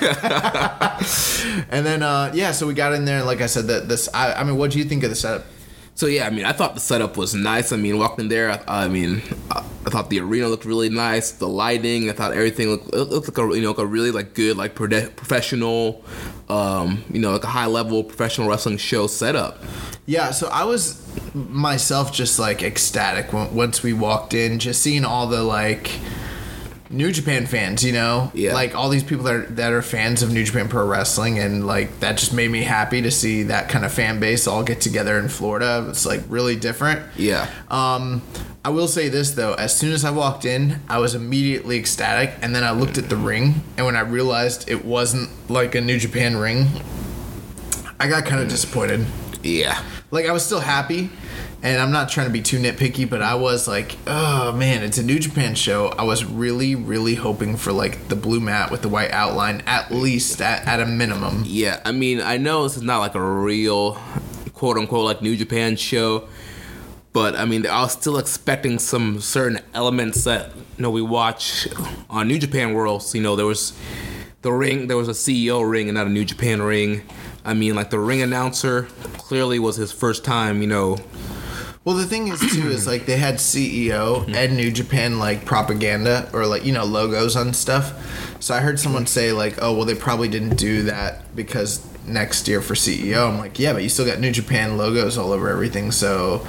and 1.70 1.84
then, 1.86 2.02
uh, 2.02 2.30
yeah, 2.34 2.52
so 2.52 2.66
we 2.66 2.74
got 2.74 2.92
in 2.94 3.04
there, 3.04 3.18
and 3.18 3.26
like 3.26 3.40
I 3.42 3.46
said, 3.46 3.66
that 3.66 3.88
this. 3.88 4.08
I, 4.14 4.32
I 4.34 4.44
mean, 4.44 4.56
what 4.56 4.70
do 4.70 4.78
you 4.78 4.84
think 4.84 5.02
of 5.04 5.10
the 5.10 5.16
setup? 5.16 5.44
So 6.02 6.08
yeah, 6.08 6.26
I 6.26 6.30
mean, 6.30 6.44
I 6.44 6.50
thought 6.50 6.74
the 6.74 6.80
setup 6.80 7.16
was 7.16 7.32
nice. 7.32 7.70
I 7.70 7.76
mean, 7.76 7.96
walking 7.96 8.26
there, 8.26 8.50
I, 8.50 8.86
I 8.86 8.88
mean, 8.88 9.22
I, 9.52 9.58
I 9.86 9.90
thought 9.90 10.10
the 10.10 10.18
arena 10.18 10.48
looked 10.48 10.64
really 10.64 10.88
nice. 10.88 11.30
The 11.30 11.46
lighting, 11.46 12.10
I 12.10 12.12
thought 12.12 12.32
everything 12.32 12.70
looked, 12.70 12.92
looked 12.92 13.28
like 13.28 13.38
a 13.38 13.54
you 13.54 13.62
know 13.62 13.68
like 13.68 13.78
a 13.78 13.86
really 13.86 14.10
like 14.10 14.34
good 14.34 14.56
like 14.56 14.74
professional, 14.74 16.04
um, 16.48 17.04
you 17.12 17.20
know 17.20 17.30
like 17.30 17.44
a 17.44 17.46
high 17.46 17.66
level 17.66 18.02
professional 18.02 18.48
wrestling 18.48 18.78
show 18.78 19.06
setup. 19.06 19.62
Yeah, 20.04 20.32
so 20.32 20.48
I 20.48 20.64
was 20.64 21.06
myself 21.34 22.12
just 22.12 22.36
like 22.36 22.64
ecstatic 22.64 23.32
once 23.32 23.84
we 23.84 23.92
walked 23.92 24.34
in, 24.34 24.58
just 24.58 24.82
seeing 24.82 25.04
all 25.04 25.28
the 25.28 25.44
like 25.44 25.88
New 26.92 27.10
Japan 27.10 27.46
fans, 27.46 27.82
you 27.82 27.92
know, 27.92 28.30
Yeah. 28.34 28.52
like 28.54 28.74
all 28.74 28.88
these 28.90 29.02
people 29.02 29.24
that 29.24 29.34
are, 29.34 29.46
that 29.46 29.72
are 29.72 29.80
fans 29.82 30.22
of 30.22 30.30
New 30.32 30.44
Japan 30.44 30.68
Pro 30.68 30.86
Wrestling, 30.86 31.38
and 31.38 31.66
like 31.66 32.00
that 32.00 32.18
just 32.18 32.32
made 32.34 32.50
me 32.50 32.62
happy 32.62 33.00
to 33.02 33.10
see 33.10 33.44
that 33.44 33.68
kind 33.68 33.84
of 33.84 33.92
fan 33.92 34.20
base 34.20 34.46
all 34.46 34.62
get 34.62 34.80
together 34.80 35.18
in 35.18 35.28
Florida. 35.28 35.86
It's 35.88 36.04
like 36.04 36.20
really 36.28 36.54
different. 36.56 37.00
Yeah. 37.16 37.48
Um, 37.70 38.20
I 38.64 38.68
will 38.68 38.88
say 38.88 39.08
this 39.08 39.32
though: 39.32 39.54
as 39.54 39.74
soon 39.74 39.92
as 39.92 40.04
I 40.04 40.10
walked 40.10 40.44
in, 40.44 40.80
I 40.88 40.98
was 40.98 41.14
immediately 41.14 41.78
ecstatic, 41.78 42.34
and 42.42 42.54
then 42.54 42.62
I 42.62 42.70
looked 42.72 42.98
at 42.98 43.08
the 43.08 43.16
ring, 43.16 43.62
and 43.76 43.86
when 43.86 43.96
I 43.96 44.00
realized 44.00 44.68
it 44.70 44.84
wasn't 44.84 45.30
like 45.50 45.74
a 45.74 45.80
New 45.80 45.98
Japan 45.98 46.36
ring, 46.36 46.68
I 47.98 48.08
got 48.08 48.24
kind 48.24 48.40
of 48.42 48.48
disappointed 48.48 49.06
Yeah. 49.42 49.80
like 50.10 50.26
I 50.26 50.32
was 50.32 50.44
still 50.44 50.60
happy, 50.60 51.10
and 51.62 51.80
I'm 51.80 51.92
not 51.92 52.08
trying 52.08 52.26
to 52.26 52.32
be 52.32 52.42
too 52.42 52.58
nitpicky, 52.58 53.08
but 53.08 53.22
I 53.22 53.36
was 53.36 53.68
like, 53.68 53.96
oh 54.06 54.50
man, 54.52 54.82
it's 54.82 54.98
a 54.98 55.02
New 55.02 55.20
Japan 55.20 55.54
show. 55.54 55.88
I 55.96 56.02
was 56.02 56.24
really, 56.24 56.74
really 56.74 57.14
hoping 57.14 57.56
for 57.56 57.72
like 57.72 58.08
the 58.08 58.16
blue 58.16 58.40
mat 58.40 58.72
with 58.72 58.82
the 58.82 58.88
white 58.88 59.12
outline, 59.12 59.62
at 59.66 59.92
least 59.92 60.40
at, 60.40 60.66
at 60.66 60.80
a 60.80 60.86
minimum. 60.86 61.44
Yeah, 61.46 61.80
I 61.84 61.92
mean, 61.92 62.20
I 62.20 62.36
know 62.36 62.64
this 62.64 62.76
is 62.76 62.82
not 62.82 62.98
like 62.98 63.14
a 63.14 63.22
real 63.22 63.94
quote 64.54 64.76
unquote 64.76 65.04
like 65.04 65.22
New 65.22 65.36
Japan 65.36 65.76
show, 65.76 66.28
but 67.12 67.36
I 67.36 67.44
mean, 67.44 67.64
I 67.64 67.82
was 67.82 67.92
still 67.92 68.18
expecting 68.18 68.80
some 68.80 69.20
certain 69.20 69.60
elements 69.72 70.24
that 70.24 70.50
you 70.56 70.82
know 70.82 70.90
we 70.90 71.02
watch 71.02 71.68
on 72.10 72.26
New 72.26 72.40
Japan 72.40 72.74
World. 72.74 73.04
So, 73.04 73.18
you 73.18 73.22
know, 73.22 73.36
there 73.36 73.46
was 73.46 73.72
the 74.42 74.52
ring, 74.52 74.88
there 74.88 74.96
was 74.96 75.08
a 75.08 75.12
CEO 75.12 75.68
ring 75.68 75.88
and 75.88 75.94
not 75.94 76.08
a 76.08 76.10
New 76.10 76.24
Japan 76.24 76.60
ring. 76.60 77.02
I 77.44 77.54
mean, 77.54 77.76
like 77.76 77.90
the 77.90 78.00
ring 78.00 78.20
announcer 78.20 78.88
clearly 79.16 79.60
was 79.60 79.76
his 79.76 79.92
first 79.92 80.24
time, 80.24 80.60
you 80.60 80.68
know. 80.68 80.98
Well, 81.84 81.96
the 81.96 82.06
thing 82.06 82.28
is 82.28 82.40
too 82.40 82.68
is 82.68 82.86
like 82.86 83.06
they 83.06 83.16
had 83.16 83.36
CEO 83.36 84.20
mm-hmm. 84.20 84.34
and 84.34 84.56
New 84.56 84.70
Japan 84.70 85.18
like 85.18 85.44
propaganda 85.44 86.30
or 86.32 86.46
like 86.46 86.64
you 86.64 86.72
know 86.72 86.84
logos 86.84 87.34
on 87.34 87.52
stuff. 87.54 88.36
So 88.40 88.54
I 88.54 88.60
heard 88.60 88.78
someone 88.78 89.06
say 89.06 89.32
like, 89.32 89.60
oh 89.60 89.74
well, 89.74 89.84
they 89.84 89.96
probably 89.96 90.28
didn't 90.28 90.56
do 90.56 90.84
that 90.84 91.34
because 91.34 91.84
next 92.06 92.46
year 92.46 92.60
for 92.62 92.74
CEO. 92.74 93.28
I'm 93.28 93.38
like, 93.38 93.58
yeah, 93.58 93.72
but 93.72 93.82
you 93.82 93.88
still 93.88 94.06
got 94.06 94.20
New 94.20 94.30
Japan 94.30 94.76
logos 94.78 95.18
all 95.18 95.32
over 95.32 95.48
everything. 95.48 95.90
So 95.90 96.46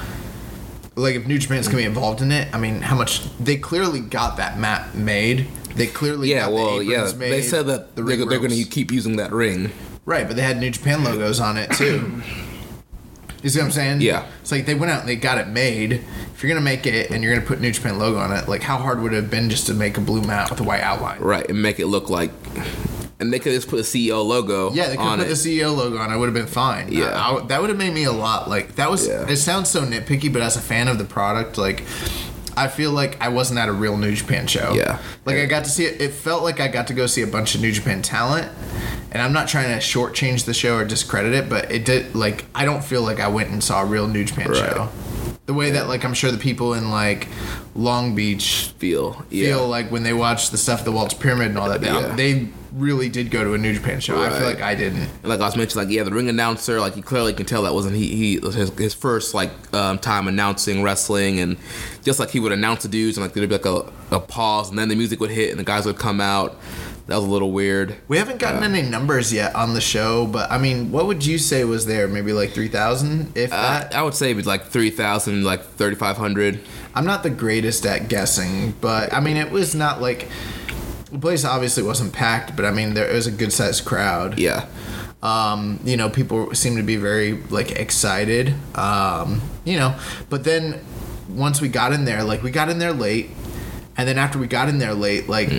like 0.96 1.16
if 1.16 1.26
New 1.26 1.40
Japan's 1.40 1.68
gonna 1.68 1.78
be 1.80 1.86
involved 1.86 2.22
in 2.22 2.32
it, 2.32 2.54
I 2.54 2.60
mean, 2.60 2.82
how 2.82 2.96
much 2.96 3.24
they 3.40 3.58
clearly 3.58 4.02
got 4.02 4.38
that 4.38 4.60
map 4.60 4.94
made. 4.94 5.48
They 5.76 5.88
clearly 5.88 6.30
Yeah, 6.30 6.42
got 6.42 6.50
the 6.50 6.56
well, 6.56 6.84
yeah, 6.84 6.94
aprons 7.08 7.18
they 7.18 7.42
said 7.42 7.66
that 7.66 7.96
the 7.96 8.04
they're, 8.04 8.18
they're 8.18 8.38
going 8.38 8.52
to 8.52 8.64
keep 8.66 8.92
using 8.92 9.16
that 9.16 9.32
ring. 9.32 9.72
right, 10.06 10.28
but 10.28 10.36
they 10.36 10.44
had 10.44 10.60
New 10.60 10.70
Japan 10.70 11.04
logos 11.04 11.40
on 11.40 11.58
it 11.58 11.72
too. 11.72 12.22
You 13.44 13.50
see 13.50 13.60
what 13.60 13.66
I'm 13.66 13.72
saying? 13.72 14.02
Yeah. 14.02 14.26
It's 14.42 14.52
like 14.52 14.66
they 14.66 14.74
went 14.74 14.92
out 14.92 15.02
and 15.02 15.10
they 15.10 15.16
got 15.18 15.38
it 15.38 15.48
made. 15.50 15.92
If 16.34 16.42
you're 16.42 16.50
gonna 16.50 16.62
make 16.64 16.86
it 16.88 17.12
and 17.12 17.24
you're 17.24 17.34
gonna 17.36 17.46
put 17.46 17.60
New 17.62 17.72
Japan 17.72 18.00
logo 18.00 18.18
on 18.18 18.32
it, 18.32 18.48
like 18.48 18.64
how 18.64 18.78
hard 18.78 19.02
would 19.02 19.14
it 19.14 19.18
have 19.18 19.30
been 19.30 19.50
just 19.50 19.68
to 19.68 19.74
make 19.74 19.98
a 19.98 20.02
blue 20.02 20.22
mat 20.22 20.50
with 20.50 20.60
a 20.62 20.64
white 20.64 20.82
outline? 20.82 21.20
Right, 21.20 21.48
and 21.50 21.62
make 21.62 21.80
it 21.80 21.88
look 21.88 22.10
like. 22.10 22.32
And 23.20 23.32
they 23.32 23.40
could 23.40 23.54
just 23.54 23.68
put 23.70 23.80
a 23.80 23.84
CEO 23.84 24.26
logo 24.26 24.74
Yeah, 24.74 24.88
they 24.90 24.98
could 24.98 25.06
put 25.06 25.20
it. 25.22 25.28
the 25.28 25.36
CEO 25.36 25.74
logo 25.76 25.98
on. 25.98 26.12
it. 26.12 26.18
Would 26.18 26.26
have 26.26 26.34
been 26.34 26.48
fine. 26.48 26.92
Yeah. 26.92 27.06
I- 27.10 27.36
I- 27.38 27.46
that 27.48 27.62
would 27.62 27.70
have 27.70 27.78
made 27.80 27.94
me 27.94 28.04
a 28.06 28.12
lot 28.12 28.50
like 28.50 28.76
that 28.76 28.90
was. 28.90 29.08
Yeah. 29.08 29.28
It 29.30 29.38
sounds 29.38 29.70
so 29.70 29.82
nitpicky, 29.86 30.32
but 30.34 30.42
as 30.42 30.56
a 30.58 30.62
fan 30.62 30.88
of 30.88 30.98
the 30.98 31.06
product, 31.06 31.58
like 31.58 31.84
I 32.56 32.68
feel 32.68 32.92
like 32.92 33.20
I 33.22 33.30
wasn't 33.30 33.60
at 33.60 33.70
a 33.70 33.74
real 33.74 33.98
New 33.98 34.14
Japan 34.16 34.48
show. 34.48 34.74
Yeah. 34.74 35.00
like 35.26 35.38
I 35.38 35.46
got 35.46 35.64
to 35.66 35.70
see 35.70 35.86
it. 35.86 36.02
It 36.02 36.12
felt 36.14 36.44
like 36.44 36.60
I 36.60 36.68
got 36.68 36.88
to 36.88 36.94
go 36.94 37.06
see 37.08 37.22
a 37.22 37.28
bunch 37.28 37.56
of 37.56 37.62
New 37.62 37.72
Japan 37.72 38.02
talent. 38.02 38.52
And 39.12 39.22
I'm 39.22 39.34
not 39.34 39.48
trying 39.48 39.70
to 39.70 39.78
shortchange 39.86 40.46
the 40.46 40.54
show 40.54 40.78
or 40.78 40.86
discredit 40.86 41.34
it, 41.34 41.50
but 41.50 41.72
it 41.72 41.86
did 41.86 42.16
like 42.16 42.46
I 42.56 42.66
don't 42.66 42.84
feel 42.84 43.02
like 43.04 43.20
I 43.20 43.28
went 43.28 43.50
and 43.50 43.64
saw 43.64 43.82
a 43.82 43.86
real 43.86 44.08
New 44.08 44.24
Japan 44.24 44.50
Right. 44.50 44.58
show. 44.58 44.90
The 45.46 45.54
way 45.54 45.72
that 45.72 45.88
like 45.88 46.04
I'm 46.06 46.14
sure 46.14 46.32
the 46.32 46.38
people 46.38 46.74
in 46.74 46.90
like 46.90 47.28
Long 47.76 48.16
Beach 48.16 48.74
feel. 48.78 49.24
Yeah. 49.30 49.48
feel 49.50 49.68
like 49.68 49.92
when 49.92 50.04
they 50.04 50.14
watch 50.14 50.50
the 50.52 50.58
stuff 50.58 50.80
at 50.80 50.86
the 50.86 50.92
Walter 50.92 51.18
Pyramid 51.18 51.48
and 51.48 51.58
all 51.58 51.70
that. 51.70 51.82
They, 51.82 51.88
Yeah. 51.88 52.16
they 52.16 52.48
really 52.76 53.10
did 53.10 53.30
go 53.32 53.44
to 53.44 53.54
a 53.54 53.58
New 53.58 53.74
Japan 53.74 54.00
show. 54.00 54.22
I 54.22 54.30
feel 54.30 54.48
like 54.48 54.62
I 54.62 54.76
didn't. 54.76 55.10
Like 55.24 55.40
I 55.40 55.46
was 55.46 55.56
mentioning, 55.56 55.86
like 55.88 55.94
yeah, 55.96 56.04
the 56.04 56.12
ring 56.12 56.30
announcer, 56.30 56.80
like 56.80 56.96
you 56.98 57.04
clearly 57.04 57.34
can 57.34 57.46
tell 57.46 57.64
that 57.64 57.74
wasn't 57.74 57.96
he. 57.96 58.16
He 58.16 58.40
his, 58.40 58.70
his 58.78 58.94
first 58.94 59.34
like 59.34 59.52
um, 59.74 60.00
time 60.00 60.28
announcing 60.28 60.82
wrestling, 60.84 61.40
and 61.40 61.58
just 62.04 62.20
like 62.20 62.30
he 62.32 62.40
would 62.40 62.52
announce 62.52 62.84
the 62.84 62.90
dudes, 62.90 63.18
and 63.18 63.26
like 63.26 63.34
there'd 63.34 63.50
be 63.50 63.56
like 63.56 63.66
a, 63.66 63.92
a 64.16 64.20
pause, 64.20 64.70
and 64.70 64.78
then 64.80 64.90
the 64.90 64.96
music 64.96 65.20
would 65.20 65.32
hit, 65.32 65.52
and 65.52 65.60
the 65.60 65.64
guys 65.64 65.86
would 65.86 65.98
come 65.98 66.20
out. 66.22 66.56
That 67.08 67.16
was 67.18 67.26
a 67.26 67.30
little 67.30 67.52
weird. 67.52 67.98
We 68.08 68.18
haven't 68.18 68.40
gotten 68.40 68.64
any 68.64 68.82
numbers 68.88 69.34
yet 69.34 69.54
on 69.56 69.74
the 69.74 69.82
show, 69.82 70.26
but 70.26 70.50
I 70.50 70.58
mean, 70.58 70.90
what 70.90 71.06
would 71.06 71.26
you 71.26 71.38
say 71.38 71.66
was 71.66 71.86
there? 71.86 72.08
Maybe 72.08 72.32
like 72.32 72.52
3,000, 72.52 73.38
if 73.38 73.52
Uh, 73.52 73.56
that? 73.62 73.94
I 73.94 74.02
would 74.04 74.14
say 74.16 74.32
it's 74.32 74.48
like 74.48 74.68
three 74.68 74.90
thousand, 74.90 75.44
like 75.44 75.62
thirty 75.64 75.98
five 75.98 76.16
hundred. 76.16 76.62
I'm 76.96 77.06
not 77.06 77.22
the 77.24 77.30
greatest 77.30 77.86
at 77.86 78.08
guessing, 78.08 78.74
but 78.80 79.14
I 79.14 79.20
mean, 79.20 79.36
it 79.38 79.52
was 79.52 79.76
not 79.76 80.02
like. 80.02 80.28
The 81.14 81.20
place 81.20 81.46
obviously 81.46 81.84
wasn't 81.84 82.12
packed, 82.12 82.56
but 82.56 82.66
I 82.66 82.72
mean, 82.72 82.96
there 82.96 83.08
it 83.08 83.14
was 83.14 83.28
a 83.28 83.32
good 83.32 83.54
sized 83.54 83.86
crowd. 83.86 84.40
Yeah, 84.40 84.66
Um, 85.22 85.80
you 85.86 85.96
know, 85.96 86.10
people 86.10 86.54
seem 86.56 86.76
to 86.78 86.84
be 86.84 86.96
very 86.96 87.34
like 87.52 87.72
excited. 87.74 88.56
Um, 88.74 89.40
you 89.64 89.78
know, 89.78 89.96
but 90.30 90.44
then 90.44 90.82
once 91.30 91.62
we 91.62 91.68
got 91.70 91.94
in 91.94 92.06
there, 92.06 92.24
like 92.24 92.42
we 92.42 92.50
got 92.50 92.68
in 92.70 92.80
there 92.80 92.94
late, 92.94 93.30
and 93.96 94.08
then 94.08 94.18
after 94.18 94.40
we 94.40 94.48
got 94.48 94.70
in 94.70 94.80
there 94.80 94.96
late, 94.96 95.30
like 95.30 95.50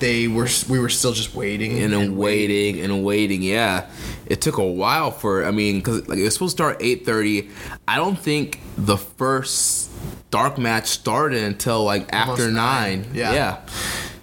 they 0.00 0.26
were 0.26 0.48
we 0.68 0.80
were 0.80 0.88
still 0.88 1.12
just 1.12 1.32
waiting 1.32 1.78
and 1.78 1.92
then 1.92 2.16
waiting 2.16 2.80
and 2.80 3.04
waiting. 3.04 3.40
Yeah, 3.40 3.88
it 4.26 4.40
took 4.40 4.58
a 4.58 4.66
while 4.66 5.12
for. 5.12 5.44
I 5.44 5.52
mean, 5.52 5.76
because 5.76 6.08
like 6.08 6.18
it 6.18 6.24
was 6.24 6.34
supposed 6.34 6.56
to 6.56 6.62
start 6.64 6.78
eight 6.80 7.06
thirty. 7.06 7.50
I 7.86 7.96
don't 7.98 8.18
think 8.18 8.58
the 8.76 8.96
first 8.96 9.90
dark 10.32 10.58
match 10.58 10.88
started 10.88 11.44
until 11.44 11.84
like 11.84 12.12
after 12.12 12.50
nine. 12.50 13.02
nine. 13.02 13.10
Yeah. 13.14 13.32
yeah. 13.32 13.66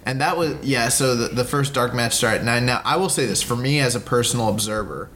And 0.06 0.20
that 0.20 0.36
was 0.36 0.54
yeah. 0.62 0.88
So 0.88 1.16
the, 1.16 1.28
the 1.28 1.44
first 1.44 1.74
dark 1.74 1.92
match 1.92 2.14
started 2.14 2.44
nine. 2.44 2.64
Now 2.64 2.80
I 2.84 2.96
will 2.96 3.08
say 3.08 3.26
this 3.26 3.42
for 3.42 3.56
me 3.56 3.80
as 3.80 3.96
a 3.96 4.00
personal 4.00 4.48
observer, 4.48 5.10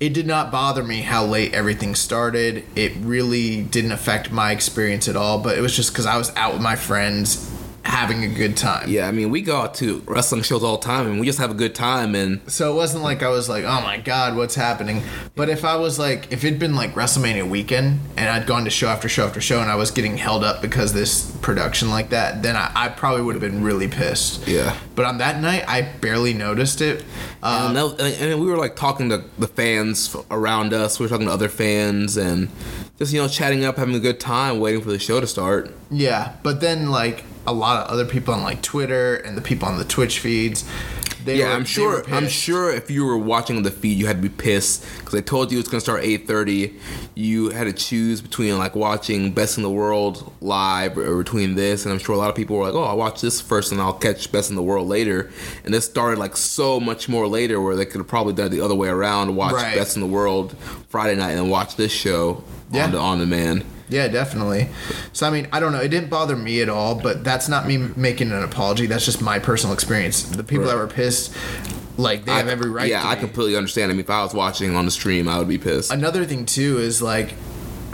it 0.00 0.12
did 0.12 0.26
not 0.26 0.50
bother 0.50 0.82
me 0.82 1.02
how 1.02 1.24
late 1.24 1.54
everything 1.54 1.94
started. 1.94 2.64
It 2.74 2.92
really 2.96 3.62
didn't 3.62 3.92
affect 3.92 4.32
my 4.32 4.50
experience 4.50 5.06
at 5.06 5.14
all. 5.14 5.38
But 5.38 5.56
it 5.56 5.60
was 5.60 5.74
just 5.74 5.92
because 5.92 6.04
I 6.04 6.16
was 6.18 6.34
out 6.34 6.52
with 6.52 6.62
my 6.62 6.74
friends, 6.74 7.48
having 7.84 8.24
a 8.24 8.28
good 8.28 8.56
time. 8.56 8.88
Yeah, 8.88 9.06
I 9.06 9.10
mean, 9.12 9.30
we 9.30 9.42
go 9.42 9.56
out 9.58 9.74
to 9.76 10.02
wrestling 10.06 10.42
shows 10.42 10.62
all 10.64 10.78
the 10.78 10.84
time, 10.84 11.06
and 11.06 11.20
we 11.20 11.26
just 11.26 11.38
have 11.38 11.50
a 11.50 11.54
good 11.54 11.74
time. 11.74 12.14
And 12.14 12.40
So 12.50 12.72
it 12.72 12.76
wasn't 12.76 13.02
like 13.04 13.22
I 13.22 13.28
was 13.28 13.48
like, 13.48 13.64
oh 13.64 13.80
my 13.82 13.98
god, 13.98 14.36
what's 14.36 14.54
happening? 14.54 15.02
But 15.34 15.48
if 15.48 15.64
I 15.64 15.76
was 15.76 15.98
like, 15.98 16.32
if 16.32 16.44
it'd 16.44 16.58
been 16.58 16.74
like 16.74 16.94
WrestleMania 16.94 17.48
weekend 17.48 18.00
and 18.16 18.28
I'd 18.28 18.46
gone 18.46 18.64
to 18.64 18.70
show 18.70 18.88
after 18.88 19.08
show 19.08 19.26
after 19.26 19.40
show 19.40 19.60
and 19.60 19.70
I 19.70 19.74
was 19.76 19.90
getting 19.90 20.16
held 20.16 20.44
up 20.44 20.62
because 20.62 20.92
this 20.92 21.30
production 21.42 21.90
like 21.90 22.10
that, 22.10 22.42
then 22.42 22.56
I, 22.56 22.70
I 22.74 22.88
probably 22.88 23.22
would 23.22 23.34
have 23.34 23.42
been 23.42 23.62
really 23.62 23.88
pissed. 23.88 24.46
Yeah. 24.48 24.76
But 24.94 25.04
on 25.06 25.18
that 25.18 25.40
night, 25.40 25.64
I 25.68 25.82
barely 25.82 26.32
noticed 26.34 26.80
it. 26.80 27.04
Uh, 27.42 27.66
and, 27.68 27.74
was- 27.74 28.00
and 28.20 28.40
we 28.40 28.46
were 28.46 28.56
like 28.56 28.76
talking 28.76 29.08
to 29.10 29.24
the 29.38 29.48
fans 29.48 30.16
around 30.30 30.72
us. 30.72 30.98
We 30.98 31.04
were 31.04 31.10
talking 31.10 31.26
to 31.26 31.32
other 31.32 31.48
fans, 31.50 32.16
and 32.16 32.48
just 32.98 33.12
you 33.12 33.20
know 33.20 33.28
chatting 33.28 33.64
up, 33.64 33.76
having 33.76 33.94
a 33.94 34.00
good 34.00 34.20
time, 34.20 34.60
waiting 34.60 34.80
for 34.80 34.90
the 34.90 34.98
show 34.98 35.20
to 35.20 35.26
start. 35.26 35.72
yeah, 35.90 36.32
but 36.42 36.60
then 36.60 36.90
like 36.90 37.24
a 37.46 37.52
lot 37.52 37.84
of 37.84 37.90
other 37.90 38.04
people 38.06 38.32
on 38.34 38.42
like 38.42 38.62
Twitter 38.62 39.16
and 39.16 39.36
the 39.36 39.42
people 39.42 39.68
on 39.68 39.78
the 39.78 39.84
Twitch 39.84 40.18
feeds. 40.20 40.64
They 41.24 41.38
yeah, 41.38 41.48
were- 41.48 41.54
I'm 41.54 41.64
sure. 41.64 42.04
I'm 42.12 42.28
sure 42.28 42.70
if 42.70 42.90
you 42.90 43.06
were 43.06 43.16
watching 43.16 43.62
the 43.62 43.70
feed, 43.70 43.96
you 43.96 44.06
had 44.06 44.16
to 44.16 44.22
be 44.22 44.28
pissed 44.28 44.84
because 44.98 45.12
they 45.12 45.22
told 45.22 45.50
you 45.50 45.58
it's 45.58 45.70
gonna 45.70 45.80
start 45.80 46.02
8:30. 46.04 46.74
You 47.14 47.48
had 47.48 47.64
to 47.64 47.72
choose 47.72 48.20
between 48.20 48.58
like 48.58 48.74
watching 48.76 49.32
Best 49.32 49.56
in 49.56 49.62
the 49.62 49.70
World 49.70 50.30
live 50.42 50.98
or 50.98 51.16
between 51.16 51.54
this, 51.54 51.84
and 51.86 51.92
I'm 51.94 51.98
sure 51.98 52.14
a 52.14 52.18
lot 52.18 52.28
of 52.28 52.36
people 52.36 52.56
were 52.58 52.64
like, 52.66 52.74
"Oh, 52.74 52.82
I'll 52.84 52.98
watch 52.98 53.22
this 53.22 53.40
first, 53.40 53.72
and 53.72 53.80
I'll 53.80 53.94
catch 53.94 54.30
Best 54.32 54.50
in 54.50 54.56
the 54.56 54.62
World 54.62 54.86
later." 54.86 55.30
And 55.64 55.72
this 55.72 55.86
started 55.86 56.18
like 56.18 56.36
so 56.36 56.78
much 56.78 57.08
more 57.08 57.26
later, 57.26 57.58
where 57.58 57.74
they 57.74 57.86
could 57.86 57.98
have 58.00 58.08
probably 58.08 58.34
done 58.34 58.48
it 58.48 58.50
the 58.50 58.60
other 58.60 58.74
way 58.74 58.88
around, 58.88 59.34
watch 59.34 59.54
Right. 59.54 59.74
Best 59.76 59.96
in 59.96 60.02
the 60.02 60.06
World 60.08 60.54
Friday 60.90 61.16
night, 61.16 61.30
and 61.30 61.38
then 61.40 61.48
watch 61.48 61.76
this 61.76 61.90
show 61.92 62.44
Yeah. 62.74 62.84
on 62.86 62.90
the 62.92 62.98
on 62.98 63.18
demand. 63.18 63.64
Yeah, 63.88 64.08
definitely. 64.08 64.68
So 65.12 65.26
I 65.26 65.30
mean, 65.30 65.46
I 65.52 65.60
don't 65.60 65.72
know. 65.72 65.80
It 65.80 65.88
didn't 65.88 66.08
bother 66.10 66.36
me 66.36 66.60
at 66.62 66.68
all, 66.68 66.94
but 66.94 67.22
that's 67.22 67.48
not 67.48 67.66
me 67.66 67.76
making 67.96 68.32
an 68.32 68.42
apology. 68.42 68.86
That's 68.86 69.04
just 69.04 69.20
my 69.20 69.38
personal 69.38 69.74
experience. 69.74 70.22
The 70.22 70.42
people 70.42 70.64
that 70.66 70.72
Right. 70.76 70.80
were 70.80 70.86
pissed, 70.88 71.32
like 71.98 72.24
they 72.24 72.32
have 72.32 72.48
every 72.48 72.70
right. 72.70 72.88
Yeah, 72.88 73.06
I 73.06 73.14
completely 73.14 73.56
understand. 73.56 73.90
I 73.90 73.94
mean, 73.94 74.00
if 74.00 74.10
I 74.10 74.22
was 74.22 74.32
watching 74.34 74.74
on 74.74 74.84
the 74.86 74.90
stream, 74.90 75.28
I 75.28 75.38
would 75.38 75.48
be 75.48 75.58
pissed. 75.58 75.92
Another 75.92 76.24
thing 76.24 76.46
too 76.46 76.78
is 76.78 77.02
like 77.02 77.34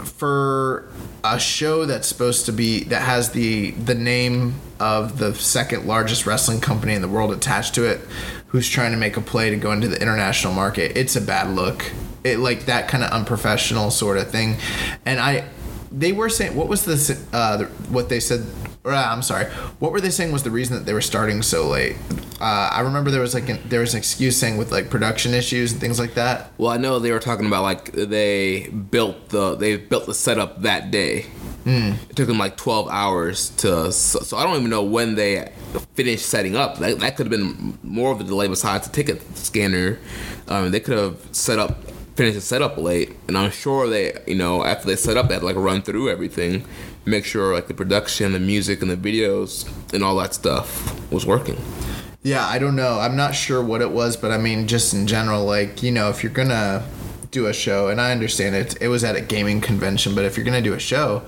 for 0.05 0.87
a 1.23 1.37
show 1.39 1.85
that's 1.85 2.07
supposed 2.07 2.45
to 2.47 2.51
be 2.51 2.83
that 2.85 3.01
has 3.01 3.31
the 3.31 3.71
the 3.71 3.93
name 3.93 4.55
of 4.79 5.19
the 5.19 5.35
second 5.35 5.85
largest 5.85 6.25
wrestling 6.25 6.59
company 6.59 6.93
in 6.93 7.01
the 7.01 7.07
world 7.07 7.31
attached 7.31 7.75
to 7.75 7.83
it, 7.83 7.99
who's 8.47 8.67
trying 8.67 8.91
to 8.91 8.97
make 8.97 9.17
a 9.17 9.21
play 9.21 9.49
to 9.49 9.55
go 9.57 9.71
into 9.71 9.87
the 9.87 10.01
international 10.01 10.53
market. 10.53 10.93
It's 10.97 11.15
a 11.15 11.21
bad 11.21 11.49
look. 11.53 11.91
It 12.23 12.39
like 12.39 12.65
that 12.65 12.87
kind 12.87 13.03
of 13.03 13.11
unprofessional 13.11 13.91
sort 13.91 14.17
of 14.17 14.29
thing, 14.29 14.57
and 15.05 15.19
I. 15.19 15.47
They 15.93 16.13
were 16.13 16.29
saying 16.29 16.55
what 16.55 16.69
was 16.69 16.85
this? 16.85 17.09
Uh, 17.33 17.57
the, 17.57 17.65
what 17.65 18.07
they 18.07 18.21
said? 18.21 18.45
Or, 18.85 18.93
uh, 18.93 19.11
I'm 19.11 19.21
sorry. 19.21 19.47
What 19.79 19.91
were 19.91 19.99
they 19.99 20.09
saying 20.09 20.31
was 20.31 20.43
the 20.43 20.49
reason 20.49 20.77
that 20.77 20.85
they 20.85 20.93
were 20.93 21.01
starting 21.01 21.41
so 21.41 21.67
late? 21.67 21.97
Uh, 22.39 22.69
I 22.71 22.79
remember 22.79 23.11
there 23.11 23.19
was 23.19 23.33
like 23.33 23.49
an, 23.49 23.59
there 23.65 23.81
was 23.81 23.93
an 23.93 23.97
excuse 23.97 24.37
saying 24.37 24.57
with 24.57 24.71
like 24.71 24.89
production 24.89 25.33
issues 25.33 25.73
and 25.73 25.81
things 25.81 25.99
like 25.99 26.13
that. 26.13 26.53
Well, 26.57 26.71
I 26.71 26.77
know 26.77 26.97
they 26.99 27.11
were 27.11 27.19
talking 27.19 27.45
about 27.45 27.63
like 27.63 27.91
they 27.91 28.69
built 28.69 29.29
the 29.29 29.55
they 29.55 29.75
built 29.75 30.05
the 30.05 30.13
setup 30.13 30.61
that 30.61 30.91
day. 30.91 31.23
Hmm. 31.65 31.95
It 32.09 32.15
took 32.15 32.27
them 32.27 32.37
like 32.37 32.55
twelve 32.55 32.87
hours 32.89 33.49
to. 33.57 33.91
So, 33.91 34.19
so 34.21 34.37
I 34.37 34.43
don't 34.43 34.55
even 34.55 34.69
know 34.69 34.83
when 34.83 35.15
they 35.15 35.51
finished 35.95 36.25
setting 36.25 36.55
up. 36.55 36.77
That, 36.77 36.99
that 36.99 37.17
could 37.17 37.25
have 37.25 37.31
been 37.31 37.77
more 37.83 38.13
of 38.13 38.21
a 38.21 38.23
delay 38.23 38.47
besides 38.47 38.87
the 38.87 38.93
ticket 38.93 39.21
scanner. 39.35 39.99
Um, 40.47 40.71
they 40.71 40.79
could 40.79 40.97
have 40.97 41.17
set 41.33 41.59
up 41.59 41.77
finished 42.15 42.35
the 42.35 42.41
setup 42.41 42.77
late, 42.77 43.15
and 43.27 43.37
I'm 43.37 43.51
sure 43.51 43.87
they 43.87 44.17
you 44.27 44.35
know 44.35 44.63
after 44.63 44.87
they 44.87 44.95
set 44.95 45.17
up 45.17 45.27
they 45.27 45.35
had 45.35 45.41
to 45.41 45.45
like 45.45 45.55
run 45.55 45.81
through 45.81 46.09
everything, 46.09 46.65
make 47.05 47.25
sure 47.25 47.53
like 47.53 47.67
the 47.67 47.73
production, 47.73 48.33
the 48.33 48.39
music, 48.39 48.81
and 48.81 48.91
the 48.91 48.97
videos 48.97 49.69
and 49.93 50.03
all 50.03 50.15
that 50.17 50.33
stuff 50.33 51.11
was 51.11 51.25
working. 51.25 51.57
Yeah, 52.23 52.45
I 52.45 52.59
don't 52.59 52.75
know. 52.75 52.99
I'm 52.99 53.15
not 53.15 53.33
sure 53.33 53.63
what 53.63 53.81
it 53.81 53.89
was, 53.89 54.15
but 54.15 54.31
I 54.31 54.37
mean, 54.37 54.67
just 54.67 54.93
in 54.93 55.07
general, 55.07 55.43
like, 55.43 55.81
you 55.81 55.91
know, 55.91 56.09
if 56.09 56.21
you're 56.21 56.31
gonna 56.31 56.85
do 57.31 57.47
a 57.47 57.53
show, 57.53 57.87
and 57.87 57.99
I 57.99 58.11
understand 58.11 58.55
it, 58.55 58.79
it 58.79 58.89
was 58.89 59.03
at 59.03 59.15
a 59.15 59.21
gaming 59.21 59.59
convention, 59.59 60.13
but 60.13 60.23
if 60.25 60.37
you're 60.37 60.45
gonna 60.45 60.61
do 60.61 60.73
a 60.73 60.79
show, 60.79 61.23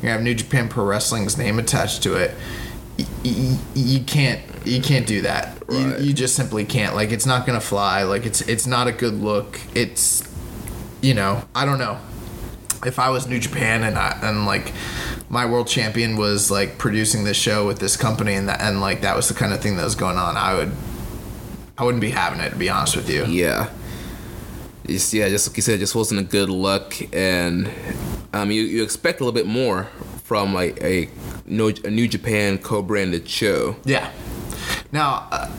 you're 0.00 0.12
have 0.12 0.22
New 0.22 0.34
Japan 0.34 0.68
Pro 0.68 0.84
Wrestling's 0.84 1.36
name 1.36 1.58
attached 1.58 2.02
to 2.04 2.14
it. 2.14 2.32
you 3.24 4.00
can't 4.04 4.40
you 4.66 4.82
can't 4.82 5.06
do 5.06 5.22
that. 5.22 5.62
Right. 5.66 5.98
You, 5.98 6.06
you 6.06 6.12
just 6.12 6.34
simply 6.34 6.64
can't. 6.64 6.94
Like 6.94 7.12
it's 7.12 7.26
not 7.26 7.46
gonna 7.46 7.60
fly. 7.60 8.02
Like 8.02 8.26
it's 8.26 8.40
it's 8.42 8.66
not 8.66 8.86
a 8.86 8.92
good 8.92 9.14
look. 9.14 9.60
It's 9.74 10.22
you 11.00 11.14
know 11.14 11.42
I 11.54 11.64
don't 11.64 11.78
know. 11.78 11.98
If 12.84 12.98
I 12.98 13.10
was 13.10 13.26
New 13.26 13.38
Japan 13.40 13.82
and 13.82 13.96
I 13.96 14.18
and 14.22 14.46
like 14.46 14.72
my 15.28 15.46
world 15.46 15.66
champion 15.66 16.16
was 16.16 16.50
like 16.50 16.78
producing 16.78 17.24
this 17.24 17.36
show 17.36 17.66
with 17.66 17.78
this 17.78 17.96
company 17.96 18.34
and 18.34 18.48
that 18.48 18.60
and 18.60 18.80
like 18.80 19.00
that 19.00 19.16
was 19.16 19.28
the 19.28 19.34
kind 19.34 19.52
of 19.52 19.60
thing 19.60 19.76
that 19.76 19.84
was 19.84 19.94
going 19.94 20.18
on, 20.18 20.36
I 20.36 20.54
would 20.54 20.72
I 21.78 21.84
wouldn't 21.84 22.00
be 22.00 22.10
having 22.10 22.40
it 22.40 22.50
to 22.50 22.56
be 22.56 22.68
honest 22.68 22.96
with 22.96 23.10
you. 23.10 23.24
Yeah. 23.24 23.70
Just, 24.86 25.12
yeah, 25.12 25.28
just 25.28 25.48
like 25.48 25.56
you 25.56 25.62
said, 25.62 25.74
it 25.74 25.78
just 25.78 25.96
wasn't 25.96 26.20
a 26.20 26.22
good 26.22 26.48
look, 26.48 26.94
and 27.12 27.68
um, 28.32 28.52
you, 28.52 28.62
you 28.62 28.84
expect 28.84 29.20
a 29.20 29.24
little 29.24 29.34
bit 29.34 29.46
more 29.46 29.88
from 30.22 30.54
like 30.54 30.80
a, 30.80 31.08
no, 31.44 31.72
a 31.84 31.90
New 31.90 32.06
Japan 32.06 32.58
co-branded 32.58 33.28
show. 33.28 33.76
Yeah. 33.84 34.12
Now, 34.92 35.28
uh, 35.30 35.50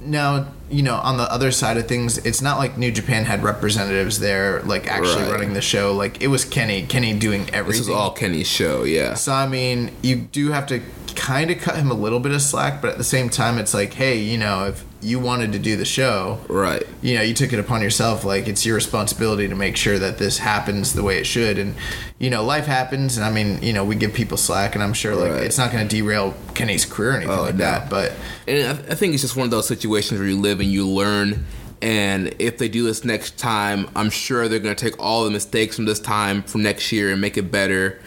now 0.00 0.46
you 0.70 0.82
know 0.82 0.96
on 0.96 1.16
the 1.16 1.30
other 1.32 1.50
side 1.50 1.76
of 1.76 1.86
things, 1.88 2.18
it's 2.18 2.40
not 2.42 2.58
like 2.58 2.76
New 2.78 2.90
Japan 2.92 3.24
had 3.24 3.42
representatives 3.42 4.18
there, 4.20 4.62
like 4.62 4.86
actually 4.88 5.22
Right. 5.24 5.32
running 5.32 5.54
the 5.54 5.60
show. 5.60 5.92
Like 5.94 6.22
it 6.22 6.28
was 6.28 6.44
Kenny, 6.44 6.82
Kenny 6.86 7.12
doing 7.18 7.48
everything. 7.52 7.80
This 7.82 7.88
is 7.88 7.94
all 7.94 8.12
Kenny's 8.12 8.46
show, 8.48 8.84
yeah. 8.84 9.14
So 9.14 9.32
I 9.32 9.46
mean, 9.46 9.90
you 10.02 10.16
do 10.16 10.50
have 10.50 10.66
to 10.68 10.80
kind 11.14 11.50
of 11.50 11.58
cut 11.58 11.76
him 11.76 11.90
a 11.90 11.94
little 11.94 12.20
bit 12.20 12.32
of 12.32 12.42
slack, 12.42 12.82
but 12.82 12.90
at 12.90 12.98
the 12.98 13.04
same 13.04 13.30
time, 13.30 13.58
it's 13.58 13.72
like, 13.72 13.94
hey, 13.94 14.18
you 14.18 14.36
know, 14.38 14.66
if 14.66 14.84
you 15.06 15.18
wanted 15.20 15.52
to 15.52 15.58
do 15.58 15.76
the 15.76 15.84
show, 15.84 16.38
Right. 16.48 16.82
you 17.00 17.14
know, 17.14 17.22
you 17.22 17.32
took 17.32 17.52
it 17.52 17.58
upon 17.58 17.80
yourself. 17.80 18.24
Like 18.24 18.48
it's 18.48 18.66
your 18.66 18.74
responsibility 18.74 19.46
to 19.48 19.54
make 19.54 19.76
sure 19.76 19.98
that 19.98 20.18
this 20.18 20.38
happens 20.38 20.92
the 20.94 21.02
way 21.02 21.18
it 21.18 21.26
should. 21.26 21.58
And 21.58 21.74
you 22.18 22.28
know, 22.30 22.42
life 22.44 22.66
happens, 22.66 23.16
and 23.16 23.24
I 23.24 23.30
mean, 23.30 23.62
you 23.62 23.72
know, 23.72 23.84
we 23.84 23.94
give 23.94 24.12
people 24.14 24.36
slack, 24.36 24.74
and 24.74 24.82
I'm 24.82 24.92
sure 24.94 25.14
like 25.14 25.32
Right. 25.32 25.42
it's 25.44 25.58
not 25.58 25.70
going 25.70 25.86
to 25.86 25.96
derail 25.96 26.34
Kenny's 26.54 26.84
career 26.84 27.10
or 27.12 27.16
anything 27.16 27.30
Oh, 27.38 27.42
like 27.42 27.54
no. 27.54 27.64
that. 27.64 27.88
But 27.88 28.12
And 28.48 28.66
I, 28.66 28.92
I 28.92 28.94
think 28.94 29.12
it's 29.14 29.22
just 29.22 29.36
one 29.36 29.44
of 29.44 29.50
those 29.50 29.68
situations 29.68 30.18
where 30.18 30.28
you 30.28 30.38
live 30.40 30.60
and 30.60 30.70
you 30.70 30.86
learn. 30.88 31.46
And 31.82 32.34
if 32.38 32.56
they 32.58 32.68
do 32.68 32.82
this 32.84 33.04
next 33.04 33.36
time, 33.38 33.88
I'm 33.94 34.08
sure 34.10 34.48
they're 34.48 34.58
going 34.58 34.74
to 34.74 34.82
take 34.90 34.98
all 34.98 35.24
the 35.24 35.30
mistakes 35.30 35.76
from 35.76 35.84
this 35.84 36.00
time 36.00 36.42
from 36.42 36.62
next 36.62 36.90
year 36.90 37.12
and 37.12 37.20
make 37.20 37.36
it 37.36 37.52
better. 37.52 38.00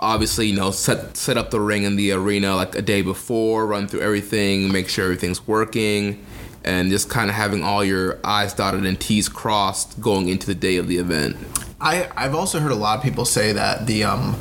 Obviously, 0.00 0.48
you 0.48 0.56
know, 0.56 0.72
set 0.72 1.16
set 1.16 1.36
up 1.38 1.50
the 1.52 1.60
ring 1.60 1.84
in 1.84 1.94
the 1.96 2.10
arena 2.12 2.56
like 2.56 2.74
a 2.74 2.82
day 2.82 3.00
before, 3.02 3.66
run 3.66 3.86
through 3.86 4.00
everything, 4.00 4.70
make 4.72 4.88
sure 4.88 5.04
everything's 5.04 5.46
working, 5.46 6.26
and 6.64 6.90
just 6.90 7.08
kind 7.10 7.30
of 7.30 7.36
having 7.36 7.62
all 7.62 7.84
your 7.84 8.18
I's 8.24 8.54
dotted 8.54 8.84
and 8.84 9.00
T's 9.00 9.28
crossed 9.28 10.00
going 10.00 10.28
into 10.28 10.46
the 10.46 10.54
day 10.54 10.76
of 10.76 10.88
the 10.88 10.98
event. 10.98 11.36
I 11.80 12.08
I've 12.16 12.34
also 12.34 12.60
heard 12.60 12.72
a 12.72 12.76
lot 12.76 12.98
of 12.98 13.04
people 13.04 13.24
say 13.24 13.52
that 13.52 13.86
the 13.86 14.04
um 14.04 14.36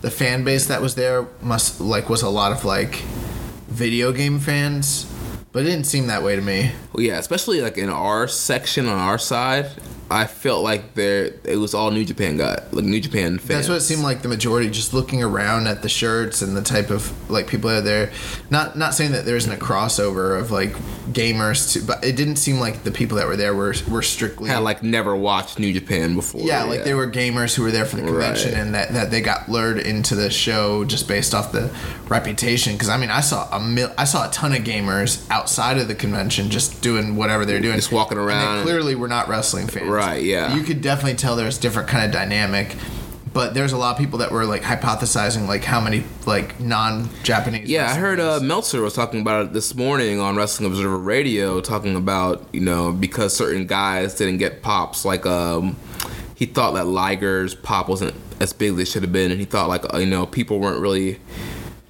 the 0.00 0.10
fan 0.10 0.44
base 0.44 0.66
that 0.66 0.82
was 0.82 0.94
there 0.94 1.26
must 1.40 1.80
like 1.80 2.08
was 2.08 2.22
a 2.22 2.28
lot 2.28 2.52
of 2.52 2.64
like 2.64 2.96
video 3.68 4.12
game 4.12 4.38
fans, 4.38 5.10
but 5.50 5.62
it 5.62 5.70
didn't 5.70 5.86
seem 5.86 6.06
that 6.06 6.22
way 6.22 6.36
to 6.36 6.42
me. 6.42 6.72
Well, 6.92 7.02
yeah, 7.02 7.18
especially 7.18 7.60
like 7.60 7.78
in 7.78 7.88
our 7.88 8.28
section 8.28 8.86
on 8.86 8.98
our 8.98 9.18
side, 9.18 9.70
I 10.10 10.26
felt 10.26 10.62
like 10.62 10.94
there 10.94 11.32
it 11.44 11.56
was 11.58 11.74
all 11.74 11.90
New 11.90 12.04
Japan 12.04 12.36
guy, 12.36 12.62
like 12.72 12.84
New 12.84 13.00
Japan 13.00 13.38
fans. 13.38 13.48
That's 13.48 13.68
what 13.68 13.76
it 13.78 13.80
seemed 13.80 14.02
like 14.02 14.22
the 14.22 14.28
majority. 14.28 14.68
Just 14.70 14.92
looking 14.94 15.22
around 15.22 15.66
at 15.66 15.82
the 15.82 15.88
shirts 15.88 16.42
and 16.42 16.56
the 16.56 16.62
type 16.62 16.90
of 16.90 17.10
like 17.30 17.46
people 17.48 17.70
that 17.70 17.78
are 17.78 17.80
there. 17.80 18.12
Not 18.50 18.76
not 18.76 18.94
saying 18.94 19.12
that 19.12 19.24
there 19.24 19.36
isn't 19.36 19.50
a 19.52 19.56
crossover 19.56 20.38
of 20.38 20.50
like 20.50 20.72
gamers 21.12 21.72
to, 21.72 21.82
but 21.82 22.04
it 22.04 22.16
didn't 22.16 22.36
seem 22.36 22.58
like 22.60 22.82
the 22.84 22.90
people 22.90 23.16
that 23.16 23.26
were 23.26 23.36
there 23.36 23.54
were 23.54 23.74
were 23.90 24.02
strictly 24.02 24.48
had 24.50 24.58
like 24.58 24.82
never 24.82 25.16
watched 25.16 25.58
New 25.58 25.72
Japan 25.72 26.14
before. 26.14 26.42
yeah, 26.42 26.64
like 26.64 26.84
they 26.84 26.94
were 26.94 27.06
gamers 27.10 27.54
who 27.54 27.62
were 27.62 27.70
there 27.70 27.84
for 27.86 27.96
the 27.96 28.02
convention 28.02 28.52
Right. 28.52 28.60
and 28.60 28.74
that, 28.74 28.92
that 28.92 29.10
they 29.10 29.20
got 29.20 29.48
lured 29.48 29.78
into 29.78 30.14
the 30.14 30.30
show 30.30 30.84
just 30.84 31.08
based 31.08 31.34
off 31.34 31.50
the 31.52 31.70
reputation. 32.08 32.74
Because 32.74 32.88
I 32.88 32.96
mean, 32.96 33.10
I 33.10 33.20
saw 33.20 33.48
a 33.56 33.60
mil- 33.60 33.92
I 33.98 34.04
saw 34.04 34.28
a 34.28 34.32
ton 34.32 34.52
of 34.52 34.62
gamers 34.64 35.28
outside 35.30 35.78
of 35.78 35.88
the 35.88 35.94
convention 35.94 36.50
just 36.50 36.82
doing 36.82 37.16
whatever 37.16 37.44
they're 37.44 37.60
doing, 37.60 37.76
Just 37.76 37.92
walking 37.92 38.18
And 38.18 38.28
they 38.28 38.32
around. 38.32 38.62
clearly, 38.62 38.94
were 38.94 39.08
not 39.08 39.28
wrestling 39.28 39.66
fans. 39.66 39.88
Right, 39.88 39.93
yeah. 39.96 40.54
You 40.54 40.62
could 40.62 40.80
definitely 40.80 41.16
tell 41.16 41.36
there's 41.36 41.58
different 41.58 41.88
kind 41.88 42.04
of 42.04 42.12
dynamic. 42.12 42.76
But 43.32 43.52
there's 43.52 43.72
a 43.72 43.76
lot 43.76 43.90
of 43.90 43.98
people 43.98 44.20
that 44.20 44.30
were 44.30 44.44
like 44.44 44.62
hypothesizing 44.62 45.48
like 45.48 45.64
how 45.64 45.80
many 45.80 46.04
like 46.24 46.60
non-Japanese. 46.60 47.68
Yeah, 47.68 47.90
I 47.90 47.94
heard 47.94 48.20
uh, 48.20 48.38
Meltzer 48.40 48.80
was 48.80 48.94
talking 48.94 49.20
about 49.20 49.46
it 49.46 49.52
this 49.52 49.74
morning 49.74 50.20
on 50.20 50.36
Wrestling 50.36 50.70
Observer 50.70 50.96
Radio, 50.96 51.60
talking 51.60 51.96
about 51.96 52.46
you 52.52 52.60
know 52.60 52.92
because 52.92 53.36
certain 53.36 53.66
guys 53.66 54.14
didn't 54.14 54.38
get 54.38 54.62
pops, 54.62 55.04
like 55.04 55.26
um, 55.26 55.74
he 56.36 56.46
thought 56.46 56.74
that 56.74 56.86
Liger's 56.86 57.56
pop 57.56 57.88
wasn't 57.88 58.14
as 58.38 58.52
big 58.52 58.74
as 58.74 58.78
it 58.78 58.84
should 58.86 59.02
have 59.02 59.12
been, 59.12 59.32
and 59.32 59.40
he 59.40 59.46
thought 59.46 59.68
like 59.68 59.92
uh, 59.92 59.98
you 59.98 60.06
know 60.06 60.26
people 60.26 60.60
weren't 60.60 60.80
really 60.80 61.18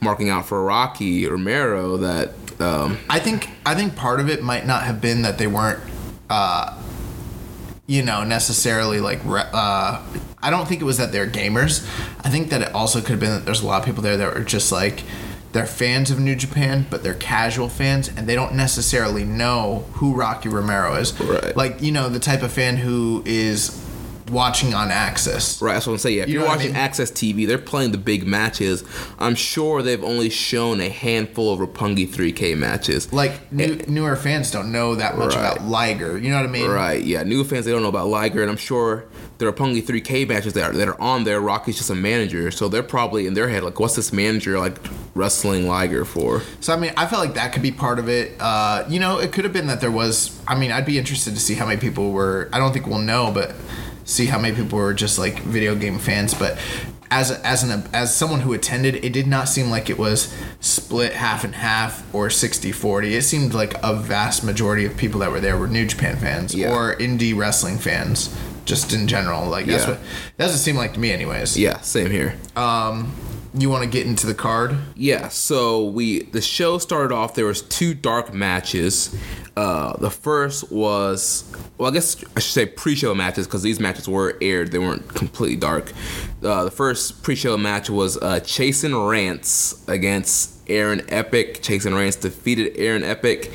marking 0.01 0.31
out 0.31 0.47
for 0.47 0.63
Rocky 0.63 1.27
or 1.27 1.33
Romero 1.33 1.99
that 1.99 2.31
um, 2.61 2.99
I 3.09 3.19
think 3.19 3.51
I 3.67 3.75
think 3.75 3.97
part 3.97 4.21
of 4.21 4.29
it 4.29 4.43
might 4.43 4.67
not 4.67 4.85
have 4.85 5.01
been 5.01 5.23
that 5.23 5.39
they 5.39 5.47
weren't, 5.47 5.81
uh, 6.31 6.79
you 7.87 8.03
know, 8.03 8.25
necessarily 8.25 9.01
like. 9.01 9.21
Uh, 9.25 10.03
I 10.43 10.51
don't 10.51 10.67
think 10.67 10.81
it 10.81 10.85
was 10.85 10.99
that 10.99 11.13
they're 11.13 11.27
gamers. 11.27 11.85
I 12.25 12.31
think 12.31 12.51
that 12.51 12.63
it 12.63 12.75
also 12.75 13.01
could 13.01 13.11
have 13.11 13.21
been 13.21 13.31
that 13.31 13.45
there's 13.45 13.63
a 13.63 13.67
lot 13.67 13.81
of 13.81 13.87
people 13.87 14.03
there 14.03 14.17
that 14.17 14.35
were 14.35 14.45
just 14.45 14.73
like 14.73 15.05
they're 15.53 15.67
fans 15.67 16.11
of 16.11 16.19
New 16.19 16.35
Japan, 16.35 16.87
but 16.91 17.03
they're 17.03 17.15
casual 17.15 17.69
fans 17.69 18.09
and 18.09 18.27
they 18.27 18.35
don't 18.35 18.55
necessarily 18.55 19.25
know 19.25 19.87
who 19.95 20.15
Rocky 20.15 20.49
Romero 20.49 20.97
is. 20.97 21.19
Right. 21.21 21.57
Like 21.57 21.83
you 21.83 21.93
know 21.93 22.09
the 22.09 22.19
type 22.19 22.43
of 22.43 22.53
fan 22.53 22.77
who 22.77 23.23
is 23.25 23.84
watching 24.31 24.73
on 24.75 24.91
Access. 24.91 25.61
Right, 25.61 25.75
that's 25.75 25.87
what 25.87 25.95
I'm 25.95 25.99
saying. 25.99 26.17
Yeah, 26.17 26.23
if 26.25 26.29
you 26.29 26.35
you're 26.35 26.43
what 26.43 26.53
I 26.53 26.57
watching 26.57 26.73
mean? 26.73 26.77
Access 26.81 27.11
TV, 27.11 27.47
they're 27.47 27.59
playing 27.59 27.93
the 27.93 27.99
big 27.99 28.27
matches. 28.27 28.83
I'm 29.19 29.35
sure 29.35 29.83
they've 29.83 30.03
only 30.03 30.31
shown 30.31 30.81
a 30.81 30.89
handful 30.89 31.53
of 31.53 31.61
Roppongi 31.61 32.09
3K 32.09 32.57
matches. 32.57 33.13
Like 33.13 33.53
new, 33.53 33.77
newer 33.87 34.17
fans 34.17 34.51
don't 34.51 34.73
know 34.73 34.95
that 34.95 35.19
much 35.19 35.35
Right. 35.35 35.41
about 35.57 35.67
Liger. 35.67 36.17
You 36.19 36.31
know 36.31 36.37
what 36.37 36.47
I 36.47 36.51
mean? 36.51 36.71
Right, 36.71 37.03
yeah. 37.03 37.23
New 37.23 37.45
fans 37.45 37.65
they 37.67 37.73
don't 37.73 37.83
know 37.83 37.89
about 37.89 38.09
Liger, 38.09 38.41
and 38.43 38.51
I'm 38.51 38.57
sure 38.57 39.05
the 39.39 39.47
Roppongi 39.47 39.83
3K 39.83 40.27
matches 40.29 40.53
that 40.55 40.71
are 40.71 40.73
that 40.73 40.89
are 40.89 41.01
on 41.01 41.25
there. 41.25 41.41
Rocky's 41.41 41.77
just 41.77 41.91
a 41.91 41.95
manager, 41.95 42.51
so 42.51 42.69
they're 42.69 42.83
probably 42.83 43.27
in 43.27 43.35
their 43.35 43.49
head 43.49 43.63
like, 43.65 43.79
"What's 43.81 43.97
this 43.97 44.13
manager 44.13 44.59
like 44.59 44.77
wrestling 45.15 45.67
Liger 45.67 46.05
for?" 46.05 46.43
So 46.61 46.73
I 46.73 46.77
mean, 46.77 46.93
I 46.97 47.07
felt 47.07 47.25
like 47.25 47.35
that 47.35 47.53
could 47.53 47.63
be 47.63 47.73
part 47.73 47.99
of 47.99 48.09
it. 48.09 48.33
Uh, 48.41 48.85
you 48.89 49.01
know, 49.01 49.19
it 49.19 49.33
could 49.33 49.45
have 49.45 49.53
been 49.53 49.67
that 49.67 49.81
there 49.81 49.91
was. 49.91 50.41
I 50.47 50.55
mean, 50.55 50.71
I'd 50.71 50.87
be 50.87 50.99
interested 50.99 51.35
to 51.35 51.41
see 51.41 51.55
how 51.55 51.67
many 51.67 51.81
people 51.81 52.13
were. 52.13 52.49
I 52.53 52.59
don't 52.59 52.73
think 52.73 52.87
we'll 52.87 52.99
know, 52.99 53.31
but 53.33 53.55
see 54.05 54.27
how 54.27 54.39
many 54.39 54.55
people 54.55 54.79
were 54.79 54.95
just 54.95 55.19
like 55.19 55.41
video 55.41 55.75
game 55.75 55.99
fans. 55.99 56.35
But 56.35 56.59
as 57.11 57.31
as 57.31 57.63
an 57.63 57.85
as 57.93 58.15
someone 58.15 58.41
who 58.41 58.53
attended, 58.53 58.97
it 59.05 59.13
did 59.13 59.27
not 59.27 59.49
seem 59.49 59.71
like 59.71 59.89
it 59.91 59.99
was 59.99 60.35
split 60.61 61.13
half 61.13 61.45
and 61.45 61.55
half 61.55 62.03
or 62.15 62.29
60-40. 62.29 63.13
It 63.13 63.23
seemed 63.23 63.55
like 63.55 63.75
a 63.83 63.95
vast 63.95 64.43
majority 64.45 64.85
of 64.85 64.97
people 64.97 65.21
that 65.21 65.31
were 65.31 65.41
there 65.41 65.57
were 65.59 65.69
New 65.69 65.87
Japan 65.87 66.17
fans 66.17 66.55
Yeah. 66.55 66.73
or 66.75 66.97
indie 66.97 67.37
wrestling 67.37 67.79
fans. 67.79 68.35
just 68.67 68.95
in 68.95 69.07
general. 69.07 69.47
Like 69.47 69.67
that's 69.67 69.83
Yeah. 69.85 69.91
what 69.91 70.01
that's 70.39 70.53
what 70.53 70.57
it 70.57 70.63
seemed 70.63 70.79
like 70.79 70.95
to 70.95 70.99
me, 70.99 71.13
anyways. 71.13 71.55
Yeah, 71.55 71.81
same 71.83 72.11
here. 72.11 72.35
Um, 72.57 73.13
You 73.57 73.71
want 73.71 73.85
to 73.85 73.89
get 73.89 74.05
into 74.05 74.27
the 74.27 74.35
card? 74.35 74.77
Yeah, 74.97 75.29
so 75.29 75.85
we 75.85 76.25
the 76.25 76.41
show 76.41 76.79
started 76.79 77.15
off. 77.15 77.37
There 77.37 77.47
was 77.47 77.63
two 77.63 77.95
dark 77.95 78.35
matches. 78.35 79.17
Uh, 79.57 79.97
the 79.99 80.11
first 80.11 80.73
was 80.73 81.45
well, 81.79 81.89
I 81.89 81.95
guess 81.95 82.17
I 82.37 82.41
should 82.41 82.53
say 82.53 82.67
pre-show 82.67 83.15
matches 83.15 83.47
because 83.47 83.63
these 83.63 83.79
matches 83.79 84.09
were 84.09 84.37
aired. 84.41 84.73
They 84.73 84.81
weren't 84.81 85.09
completely 85.09 85.57
dark. 85.57 85.93
Uh, 86.43 86.65
the 86.65 86.71
first 86.73 87.23
pre-show 87.23 87.57
match 87.57 87.89
was 87.89 88.17
uh, 88.17 88.41
Chasyn 88.41 89.09
Rance 89.09 89.85
against 89.87 90.59
Aaron 90.69 91.03
Epic. 91.09 91.63
Chasyn 91.63 91.97
Rance 91.97 92.17
defeated 92.17 92.77
Aaron 92.77 93.05
Epic, 93.05 93.53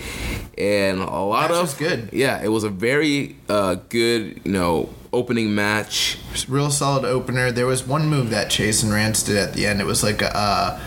and 0.58 1.00
a 1.00 1.04
lot 1.04 1.50
Match 1.50 1.52
of 1.52 1.62
was 1.64 1.74
good. 1.74 2.10
Yeah, 2.14 2.42
it 2.42 2.48
was 2.50 2.64
a 2.64 2.70
very 2.70 3.36
uh, 3.50 3.76
good, 3.90 4.40
you 4.46 4.52
know, 4.54 4.90
opening 5.12 5.54
match. 5.56 6.17
real 6.48 6.69
solid 6.72 7.06
opener. 7.06 7.52
There 7.52 7.65
was 7.65 7.86
one 7.86 8.08
move 8.08 8.30
that 8.30 8.48
Chasyn 8.50 8.91
Rance 8.93 9.24
did 9.24 9.38
at 9.38 9.54
the 9.54 9.65
end. 9.65 9.82
It 9.82 9.86
was 9.88 10.04
like 10.04 10.22
a, 10.22 10.36
uh, 10.36 10.80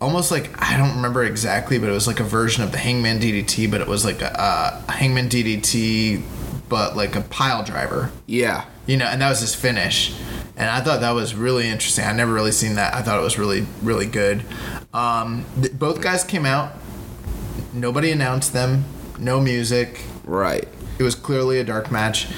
almost 0.00 0.30
like 0.30 0.50
I 0.60 0.76
don't 0.76 0.96
remember 0.96 1.24
exactly, 1.24 1.78
but 1.78 1.88
it 1.88 1.92
was 1.92 2.06
like 2.06 2.20
a 2.20 2.24
version 2.24 2.62
of 2.64 2.72
the 2.72 2.78
Hangman 2.78 3.18
DDT, 3.20 3.70
but 3.70 3.80
it 3.80 3.86
was 3.88 4.04
like 4.04 4.22
a, 4.22 4.40
uh, 4.40 4.82
a 4.88 4.92
Hangman 4.92 5.28
DDT, 5.28 6.22
but 6.68 6.96
like 6.96 7.16
a 7.16 7.20
pile 7.22 7.62
driver. 7.64 8.10
Yeah, 8.26 8.64
You 8.86 8.96
know, 8.96 9.06
and 9.06 9.20
that 9.20 9.28
was 9.28 9.40
his 9.40 9.54
finish. 9.54 10.14
And 10.56 10.68
I 10.68 10.80
thought 10.82 11.00
that 11.00 11.12
was 11.12 11.34
really 11.34 11.66
interesting. 11.68 12.04
I 12.04 12.12
never 12.12 12.32
really 12.32 12.52
seen 12.52 12.74
that. 12.74 12.94
I 12.94 13.00
thought 13.02 13.18
it 13.18 13.22
was 13.22 13.38
really, 13.38 13.66
really 13.82 14.04
good. 14.06 14.44
Um, 14.92 15.46
th- 15.60 15.78
both 15.78 16.02
guys 16.02 16.22
came 16.22 16.44
out. 16.44 16.72
Nobody 17.72 18.10
announced 18.10 18.52
them. 18.52 18.84
No 19.18 19.40
music. 19.40 20.00
right. 20.24 20.66
It 20.98 21.02
was 21.02 21.14
clearly 21.14 21.58
a 21.60 21.64
dark 21.64 21.90
match. 21.90 22.28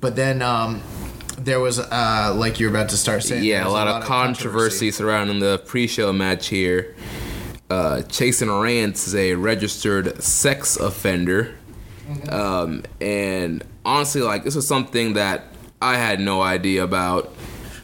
But 0.00 0.16
then 0.16 0.42
um, 0.42 0.82
there 1.38 1.60
was, 1.60 1.78
uh, 1.78 2.34
like 2.36 2.60
you 2.60 2.66
were 2.66 2.70
about 2.70 2.90
to 2.90 2.96
start 2.96 3.22
saying, 3.22 3.44
Yeah, 3.44 3.60
there 3.60 3.68
a 3.68 3.70
lot, 3.70 3.88
of 3.88 4.04
controversy 4.04 4.90
surrounding 4.90 5.40
the 5.40 5.58
pre-show 5.58 6.12
match 6.12 6.48
here. 6.48 6.94
Uh, 7.70 8.02
Chasyn 8.08 8.62
Rance 8.62 9.08
is 9.08 9.14
a 9.14 9.34
registered 9.34 10.22
sex 10.22 10.76
offender, 10.76 11.54
um, 12.30 12.82
and 12.98 13.62
honestly, 13.84 14.22
like 14.22 14.44
this 14.44 14.54
was 14.54 14.66
something 14.66 15.12
that 15.14 15.44
I 15.82 15.96
had 15.96 16.18
no 16.18 16.40
idea 16.40 16.82
about 16.82 17.34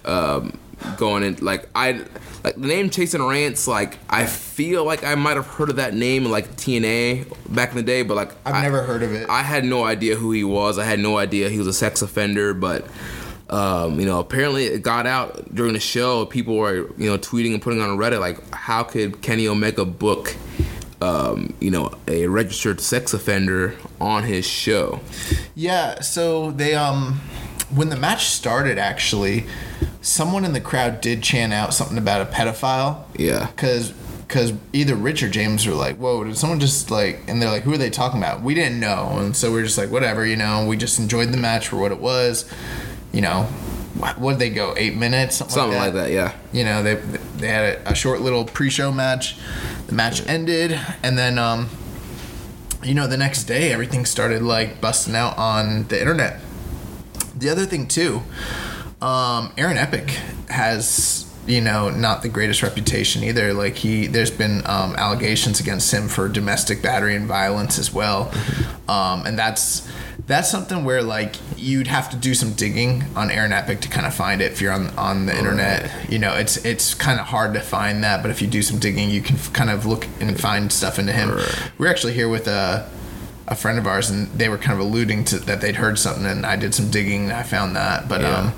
um, 0.07 0.59
going 0.97 1.23
in. 1.23 1.37
Like 1.37 1.69
I, 1.75 2.03
like 2.45 2.57
the 2.57 2.69
name 2.69 2.91
Chasyn 2.91 3.27
Rance, 3.29 3.67
like 3.67 3.99
I 4.09 4.27
feel 4.27 4.85
like 4.85 5.03
I 5.03 5.15
might 5.15 5.37
have 5.37 5.47
heard 5.47 5.71
of 5.71 5.77
that 5.77 5.95
name 5.95 6.27
in 6.27 6.31
like 6.31 6.51
TNA 6.57 7.27
back 7.55 7.71
in 7.71 7.77
the 7.77 7.83
day, 7.83 8.03
but 8.03 8.15
like 8.15 8.33
I've 8.45 8.55
I- 8.55 8.63
never 8.63 8.83
heard 8.83 9.03
of 9.03 9.13
it. 9.15 9.29
I 9.31 9.43
had 9.43 9.65
no 9.65 9.83
idea 9.85 10.15
who 10.17 10.31
he 10.31 10.45
was. 10.45 10.79
I 10.79 10.85
had 10.85 10.99
no 10.99 11.17
idea 11.17 11.49
he 11.49 11.59
was 11.59 11.67
a 11.67 11.73
sex 11.73 12.03
offender, 12.03 12.53
but 12.53 12.87
um, 13.51 13.99
you 13.99 14.07
know, 14.07 14.21
apparently 14.21 14.65
it 14.65 14.83
got 14.83 15.07
out 15.07 15.55
during 15.55 15.73
the 15.75 15.81
show. 15.81 16.27
People 16.27 16.57
were, 16.57 16.91
you 16.99 17.09
know, 17.11 17.17
tweeting 17.19 17.53
and 17.55 17.63
putting 17.63 17.81
on 17.81 17.97
Reddit 17.99 18.21
like, 18.21 18.39
how 18.55 18.83
could 18.83 19.23
Kenny 19.23 19.47
Omega 19.49 19.85
book, 19.85 20.35
um, 21.01 21.55
you 21.61 21.71
know, 21.71 21.95
a 22.09 22.27
registered 22.27 22.81
sex 22.81 23.15
offender 23.15 23.75
on 24.01 24.23
his 24.25 24.47
show? 24.47 25.01
Yeah, 25.55 26.01
so 26.01 26.51
they 26.51 26.75
um 26.75 27.21
when 27.75 27.89
the 27.89 27.97
match 27.97 28.27
started 28.27 28.79
actually, 28.79 29.47
someone 30.05 30.45
in 30.45 30.53
the 30.53 30.61
crowd 30.61 31.01
did 31.01 31.23
chant 31.23 31.53
out 31.53 31.73
something 31.73 31.97
about 31.99 32.21
a 32.21 32.27
pedophile. 32.27 33.05
Yeah. 33.17 33.49
Cause 33.57 33.93
because 34.29 34.53
either 34.73 34.95
Rich 34.95 35.23
or 35.23 35.29
James 35.29 35.67
were 35.67 35.75
like, 35.75 35.97
"Whoa, 35.97 36.25
did 36.25 36.37
someone 36.37 36.59
just 36.59 36.91
like?" 36.91 37.21
And 37.29 37.41
they're 37.41 37.51
like, 37.51 37.63
"Who 37.63 37.73
are 37.75 37.79
they 37.79 37.91
talking 37.91 38.19
about?" 38.21 38.43
We 38.43 38.55
didn't 38.55 38.81
know, 38.81 39.17
and 39.19 39.37
so 39.37 39.53
we 39.53 39.61
are 39.61 39.65
just 39.65 39.77
like, 39.79 39.91
"Whatever," 39.91 40.25
you 40.27 40.37
know. 40.37 40.67
We 40.67 40.77
just 40.77 40.99
enjoyed 40.99 41.29
the 41.31 41.37
match 41.37 41.69
for 41.69 41.77
what 41.77 41.93
it 41.93 42.01
was. 42.01 42.45
You 43.13 43.21
know, 43.21 43.43
what 43.99 44.19
would 44.19 44.39
they 44.39 44.49
go? 44.51 44.75
Eight 44.77 44.97
minutes, 44.97 45.37
something, 45.37 45.55
Something 45.55 45.77
like 45.79 45.93
like 45.93 45.95
that. 45.95 46.03
that, 46.09 46.13
yeah. 46.13 46.33
You 46.53 46.65
know, 46.65 46.83
they 46.83 46.95
they 47.37 47.49
had 47.49 47.65
a, 47.87 47.91
a 47.91 47.95
short 47.95 48.23
little 48.23 48.45
pre-show 48.47 48.91
match. 48.91 49.37
The 49.87 49.95
match 49.95 50.27
ended, 50.27 50.81
and 51.03 51.17
then 51.19 51.39
um, 51.39 51.69
you 52.83 52.95
know, 52.95 53.07
the 53.07 53.19
next 53.19 53.45
day 53.45 53.73
everything 53.73 54.05
started 54.07 54.43
like 54.43 54.81
busting 54.81 55.15
out 55.15 55.37
on 55.39 55.85
the 55.89 56.01
internet. 56.01 56.41
The 57.37 57.51
other 57.51 57.67
thing 57.67 57.87
too, 57.87 58.23
um, 59.05 59.53
Aaron 59.59 59.77
Epic 59.77 60.09
has 60.49 61.31
you 61.47 61.61
know 61.61 61.91
not 61.91 62.23
the 62.23 62.29
greatest 62.29 62.63
reputation 62.63 63.23
either. 63.23 63.53
Like 63.53 63.77
he, 63.77 64.07
there's 64.07 64.31
been 64.31 64.63
um, 64.65 64.97
allegations 64.97 65.61
against 65.61 65.93
him 65.93 66.09
for 66.09 66.27
domestic 66.29 66.81
battery 66.81 67.15
and 67.15 67.27
violence 67.27 67.79
as 67.79 67.93
well, 67.93 68.33
um, 68.89 69.27
and 69.27 69.39
that's 69.39 69.87
that's 70.27 70.51
something 70.51 70.85
where 70.85 71.03
like 71.03 71.37
you'd 71.57 71.87
have 71.87 72.09
to 72.11 72.17
do 72.17 72.35
some 72.35 72.55
digging 72.55 73.05
on 73.15 73.31
Aaron 73.31 73.53
Epic 73.53 73.81
to 73.83 73.89
kind 73.89 74.07
of 74.07 74.15
find 74.15 74.41
it 74.41 74.53
if 74.53 74.63
you're 74.63 74.73
on 74.73 74.89
on 74.97 75.27
the 75.27 75.37
internet. 75.37 75.91
You 76.11 76.19
know, 76.19 76.35
it's 76.35 76.65
it's 76.65 76.95
kind 76.95 77.21
of 77.21 77.27
hard 77.27 77.53
to 77.55 77.61
find 77.61 78.03
that, 78.05 78.23
but 78.23 78.31
if 78.31 78.41
you 78.41 78.49
do 78.49 78.63
some 78.63 78.79
digging, 78.79 79.11
you 79.11 79.21
can 79.21 79.37
f- 79.37 79.53
kind 79.53 79.69
of 79.69 79.85
look 79.85 80.07
and 80.21 80.41
find 80.41 80.73
stuff 80.73 80.99
into 80.99 81.13
him. 81.13 81.39
We're 81.77 81.89
actually 81.89 82.15
here 82.15 82.31
with 82.31 82.49
a 82.49 82.89
a 83.47 83.55
friend 83.55 83.79
of 83.79 83.87
ours, 83.87 84.09
and 84.11 84.29
they 84.29 84.49
were 84.49 84.57
kind 84.57 84.79
of 84.79 84.87
alluding 84.87 85.25
to 85.25 85.39
that 85.41 85.61
they'd 85.61 85.77
heard 85.77 85.99
something, 85.99 86.25
and 86.25 86.47
I 86.47 86.57
did 86.57 86.75
some 86.75 86.91
digging, 86.91 87.25
and 87.25 87.33
I 87.33 87.43
found 87.43 87.77
that. 87.77 88.09
But 88.09 88.25
um, 88.25 88.53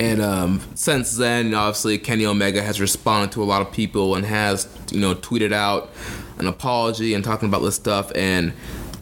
And 0.00 0.20
um, 0.20 0.60
since 0.74 1.16
then, 1.16 1.54
obviously, 1.54 1.98
Kenny 1.98 2.26
Omega 2.26 2.62
has 2.62 2.80
responded 2.80 3.32
to 3.32 3.42
a 3.42 3.46
lot 3.46 3.62
of 3.62 3.70
people 3.72 4.16
and 4.16 4.26
has, 4.26 4.68
you 4.90 5.00
know, 5.00 5.14
tweeted 5.14 5.52
out 5.52 5.90
an 6.38 6.48
apology 6.48 7.14
and 7.14 7.22
talking 7.22 7.48
about 7.48 7.60
this 7.60 7.76
stuff. 7.76 8.10
And 8.16 8.50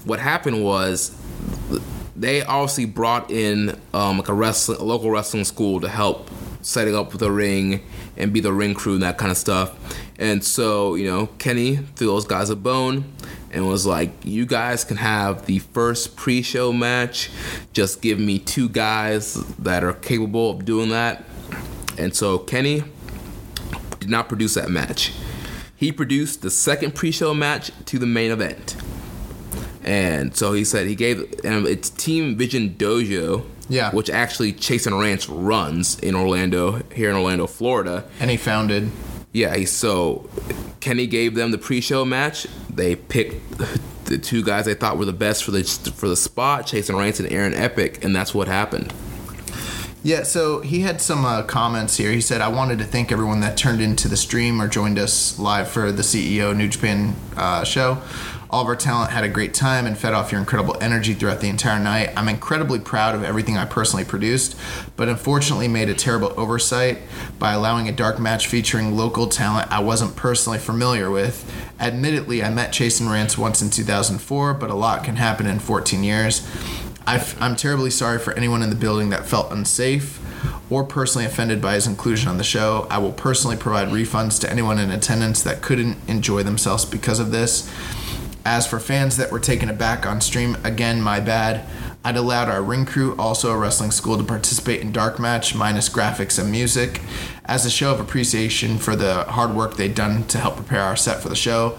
what 0.05 0.18
happened 0.18 0.62
was 0.62 1.16
they 2.14 2.42
obviously 2.42 2.85
brought 2.85 3.31
in 3.31 3.81
um, 3.94 4.18
like 4.18 4.29
a 4.29 4.35
wrestling, 4.35 4.79
a 4.79 4.85
local 4.85 5.11
wrestling 5.11 5.44
school 5.44 5.81
to 5.81 5.88
help 5.88 6.29
setting 6.61 6.94
up 6.94 7.11
the 7.12 7.31
ring 7.31 7.83
and 8.18 8.33
be 8.33 8.40
the 8.40 8.53
ring 8.53 8.74
crew 8.74 8.94
and 8.94 9.03
that 9.03 9.16
kind 9.16 9.31
of 9.31 9.38
stuff. 9.38 9.74
And 10.18 10.44
so, 10.44 10.96
you 10.96 11.07
know, 11.07 11.29
Kenny 11.38 11.76
threw 11.76 12.09
those 12.09 12.26
guys 12.26 12.50
a 12.50 12.57
bone 12.57 13.11
and 13.52 13.66
was 13.68 13.86
like, 13.86 14.10
"You 14.24 14.46
guys 14.46 14.84
can 14.84 14.96
have 14.98 15.46
the 15.46 15.58
first 15.58 16.16
pre-show 16.16 16.72
match. 16.72 17.30
Just 17.72 18.00
give 18.02 18.18
me 18.18 18.38
two 18.38 18.68
guys 18.68 19.34
that 19.58 19.82
are 19.84 19.92
capable 19.94 20.50
of 20.50 20.64
doing 20.64 20.90
that." 20.90 21.24
And 21.98 22.14
so 22.14 22.38
Kenny 22.38 22.82
did 23.98 24.08
not 24.08 24.28
produce 24.28 24.54
that 24.54 24.70
match. 24.70 25.12
He 25.76 25.92
produced 25.92 26.42
the 26.42 26.50
second 26.50 26.94
pre-show 26.94 27.34
match 27.34 27.70
to 27.86 27.98
the 27.98 28.06
main 28.06 28.30
event. 28.30 28.76
And 29.82 30.36
so 30.36 30.52
he 30.52 30.64
said 30.64 30.86
he 30.86 30.94
gave 30.94 31.20
um, 31.44 31.66
it's 31.66 31.88
Team 31.90 32.36
Vision 32.36 32.74
Dojo, 32.78 33.44
Yeah. 33.68 33.90
which 33.92 34.10
actually 34.10 34.52
Chasyn 34.52 34.98
Rance 35.00 35.28
runs 35.28 35.98
in 36.00 36.14
Orlando, 36.14 36.82
here 36.94 37.08
in 37.10 37.16
Orlando, 37.16 37.46
Florida. 37.46 38.04
and 38.20 38.30
he 38.30 38.36
founded. 38.36 38.90
Yeah, 39.32 39.64
so 39.64 40.28
Kenny 40.80 41.06
gave 41.06 41.34
them 41.34 41.52
the 41.52 41.58
pre-show 41.58 42.04
match. 42.04 42.46
They 42.68 42.96
picked 42.96 43.58
the 44.06 44.18
two 44.18 44.42
guys 44.42 44.64
they 44.64 44.74
thought 44.74 44.98
were 44.98 45.04
the 45.04 45.12
best 45.12 45.44
for 45.44 45.52
the 45.52 45.62
for 45.62 46.08
the 46.08 46.16
spot, 46.16 46.66
Chasyn 46.66 46.98
Rance 46.98 47.20
and 47.20 47.30
Aaron 47.32 47.54
Epic, 47.54 48.04
and 48.04 48.14
that's 48.14 48.34
what 48.34 48.48
happened. 48.48 48.92
Yeah, 50.02 50.22
so 50.22 50.60
he 50.60 50.80
had 50.80 51.02
some 51.02 51.26
uh, 51.26 51.42
comments 51.42 51.98
here. 51.98 52.10
He 52.10 52.22
said, 52.22 52.40
I 52.40 52.48
wanted 52.48 52.78
to 52.78 52.84
thank 52.84 53.12
everyone 53.12 53.40
that 53.40 53.58
turned 53.58 53.82
into 53.82 54.08
the 54.08 54.16
stream 54.16 54.60
or 54.60 54.66
joined 54.66 54.98
us 54.98 55.38
live 55.38 55.68
for 55.68 55.92
the 55.92 56.02
CEO 56.02 56.56
New 56.56 56.68
Japan 56.68 57.14
uh, 57.36 57.64
show. 57.64 57.98
All 58.50 58.62
of 58.62 58.66
our 58.66 58.74
talent 58.74 59.12
had 59.12 59.22
a 59.22 59.28
great 59.28 59.54
time 59.54 59.86
and 59.86 59.96
fed 59.96 60.12
off 60.12 60.32
your 60.32 60.40
incredible 60.40 60.76
energy 60.80 61.14
throughout 61.14 61.40
the 61.40 61.48
entire 61.48 61.78
night. 61.78 62.10
I'm 62.16 62.28
incredibly 62.28 62.80
proud 62.80 63.14
of 63.14 63.22
everything 63.22 63.56
I 63.56 63.64
personally 63.64 64.04
produced, 64.04 64.56
but 64.96 65.08
unfortunately 65.08 65.68
made 65.68 65.88
a 65.88 65.94
terrible 65.94 66.34
oversight 66.36 66.98
by 67.38 67.52
allowing 67.52 67.88
a 67.88 67.92
dark 67.92 68.18
match 68.18 68.48
featuring 68.48 68.96
local 68.96 69.28
talent 69.28 69.70
I 69.70 69.78
wasn't 69.78 70.16
personally 70.16 70.58
familiar 70.58 71.12
with. 71.12 71.48
Admittedly, 71.78 72.42
I 72.42 72.50
met 72.50 72.72
Chasyn 72.72 73.08
Rance 73.08 73.38
once 73.38 73.62
in 73.62 73.70
2004, 73.70 74.54
but 74.54 74.68
a 74.68 74.74
lot 74.74 75.04
can 75.04 75.14
happen 75.14 75.46
in 75.46 75.60
14 75.60 76.02
years. 76.02 76.44
i 77.06 77.24
am 77.38 77.54
terribly 77.54 77.90
sorry 77.90 78.18
for 78.18 78.32
anyone 78.32 78.64
in 78.64 78.70
the 78.70 78.76
building 78.76 79.10
that 79.10 79.26
felt 79.26 79.52
unsafe 79.52 80.18
or 80.68 80.82
personally 80.82 81.24
offended 81.24 81.60
by 81.60 81.74
his 81.74 81.86
inclusion 81.86 82.28
on 82.28 82.36
the 82.36 82.44
show. 82.44 82.88
I 82.90 82.98
will 82.98 83.12
personally 83.12 83.56
provide 83.56 83.88
refunds 83.88 84.40
to 84.40 84.50
anyone 84.50 84.80
in 84.80 84.90
attendance 84.90 85.42
that 85.44 85.62
couldn't 85.62 85.98
enjoy 86.08 86.42
themselves 86.42 86.84
because 86.84 87.20
of 87.20 87.30
this. 87.30 87.70
As 88.44 88.66
for 88.66 88.81
fans 88.81 89.16
that 89.18 89.31
were 89.31 89.40
taken 89.40 89.68
aback 89.68 90.07
on 90.07 90.20
stream, 90.20 90.57
again, 90.64 91.03
my 91.03 91.20
bad. 91.20 91.66
I'd 92.03 92.16
allowed 92.16 92.48
our 92.48 92.62
ring 92.62 92.87
crew, 92.87 93.14
also 93.18 93.50
a 93.53 93.59
wrestling 93.59 93.90
school, 93.90 94.16
to 94.16 94.24
participate 94.24 94.81
in 94.81 94.90
Dark 94.90 95.18
Match 95.18 95.55
minus 95.55 95.90
graphics 95.90 96.38
and 96.38 96.50
music 96.50 97.03
as 97.44 97.66
a 97.66 97.70
show 97.70 97.92
of 97.92 98.00
appreciation 98.00 98.79
for 98.79 98.96
the 98.96 99.24
hard 99.24 99.55
work 99.55 99.76
they'd 99.76 99.94
done 99.94 100.24
to 100.29 100.38
help 100.38 100.57
prepare 100.57 100.83
our 100.83 100.96
set 100.96 101.20
for 101.20 101.29
the 101.29 101.37
show. 101.37 101.79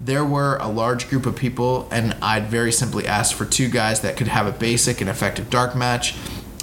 There 0.00 0.24
were 0.24 0.56
a 0.56 0.66
large 0.66 1.08
group 1.08 1.26
of 1.26 1.36
people, 1.36 1.86
and 1.92 2.16
I'd 2.20 2.46
very 2.46 2.72
simply 2.72 3.06
asked 3.06 3.34
for 3.34 3.44
two 3.44 3.68
guys 3.68 4.00
that 4.00 4.16
could 4.16 4.28
have 4.28 4.46
a 4.46 4.52
basic 4.52 5.00
and 5.00 5.08
effective 5.08 5.50
dark 5.50 5.76
match. 5.76 6.16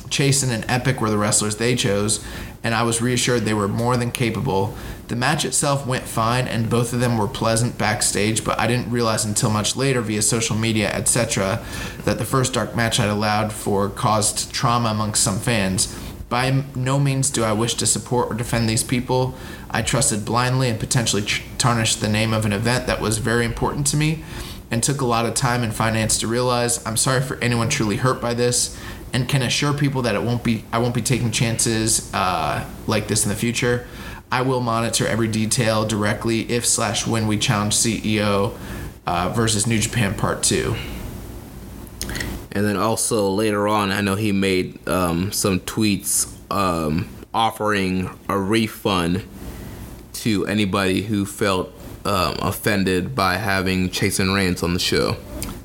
Chasyn 0.09 0.49
and 0.49 0.65
Epic 0.67 0.99
were 0.99 1.09
the 1.09 1.17
wrestlers 1.17 1.57
they 1.57 1.75
chose, 1.75 2.23
and 2.63 2.73
I 2.73 2.83
was 2.83 3.01
reassured 3.01 3.43
they 3.43 3.53
were 3.53 3.67
more 3.67 3.97
than 3.97 4.11
capable. 4.11 4.75
The 5.07 5.15
match 5.15 5.45
itself 5.45 5.87
went 5.87 6.03
fine, 6.03 6.47
and 6.47 6.69
both 6.69 6.91
of 6.91 6.99
them 6.99 7.17
were 7.17 7.27
pleasant 7.27 7.77
backstage, 7.77 8.43
but 8.43 8.59
I 8.59 8.67
didn't 8.67 8.91
realize 8.91 9.23
until 9.23 9.49
much 9.49 9.75
later 9.75 10.01
via 10.01 10.21
social 10.21 10.55
media, 10.55 10.89
etc., 10.89 11.63
that 12.03 12.17
the 12.17 12.25
first 12.25 12.53
dark 12.53 12.75
match 12.75 12.99
I'd 12.99 13.09
allowed 13.09 13.53
for 13.53 13.89
caused 13.89 14.51
trauma 14.51 14.89
amongst 14.89 15.23
some 15.23 15.39
fans. 15.39 15.97
By 16.29 16.65
no 16.75 16.99
means 16.99 17.29
do 17.29 17.43
I 17.43 17.53
wish 17.53 17.75
to 17.75 17.85
support 17.85 18.29
or 18.29 18.33
defend 18.33 18.69
these 18.69 18.83
people. 18.83 19.35
I 19.71 19.81
trusted 19.81 20.25
blindly 20.25 20.69
and 20.69 20.79
potentially 20.79 21.23
tarnished 21.57 22.01
the 22.01 22.09
name 22.09 22.33
of 22.33 22.45
an 22.45 22.51
event 22.51 22.85
that 22.87 22.99
was 22.99 23.19
very 23.19 23.45
important 23.45 23.87
to 23.87 23.97
me 23.97 24.23
and 24.69 24.83
took 24.83 24.99
a 24.99 25.05
lot 25.05 25.25
of 25.25 25.33
time 25.33 25.63
and 25.63 25.73
finance 25.73 26.17
to 26.19 26.27
realize. 26.27 26.85
I'm 26.85 26.97
sorry 26.97 27.21
for 27.21 27.37
anyone 27.37 27.69
truly 27.69 27.95
hurt 27.95 28.21
by 28.21 28.33
this 28.33 28.77
and 29.13 29.27
can 29.27 29.41
assure 29.41 29.73
people 29.73 30.01
that 30.03 30.15
it 30.15 30.21
won't 30.21 30.43
be 30.43 30.63
I 30.71 30.79
won't 30.79 30.95
be 30.95 31.01
taking 31.01 31.31
chances 31.31 32.13
uh, 32.13 32.65
like 32.87 33.07
this 33.07 33.25
in 33.25 33.29
the 33.29 33.35
future. 33.35 33.87
I 34.31 34.41
will 34.41 34.59
monitor 34.59 35.07
every 35.07 35.29
detail 35.29 35.85
directly 35.85 36.41
if 36.51 36.65
slash 36.65 37.07
when 37.07 37.27
we 37.27 37.37
challenge 37.37 37.75
CEO 37.75 38.57
uh, 39.05 39.29
versus 39.29 39.65
New 39.65 39.79
Japan 39.79 40.15
Part 40.15 40.43
Two. 40.43 40.75
And 42.51 42.65
then 42.65 42.75
also 42.75 43.29
later 43.29 43.67
on, 43.67 43.91
I 43.91 44.01
know 44.01 44.15
he 44.15 44.31
made 44.31 44.85
um, 44.87 45.31
some 45.31 45.59
tweets 45.59 46.33
um, 46.51 47.07
offering 47.33 48.09
a 48.27 48.37
refund 48.37 49.23
to 50.13 50.45
anybody 50.47 51.03
who 51.03 51.25
felt 51.25 51.71
um, 52.03 52.35
offended 52.39 53.13
by 53.15 53.35
having 53.35 53.89
Chasyn 53.89 54.33
Rance 54.33 54.63
on 54.63 54.73
the 54.73 54.79
show. 54.79 55.17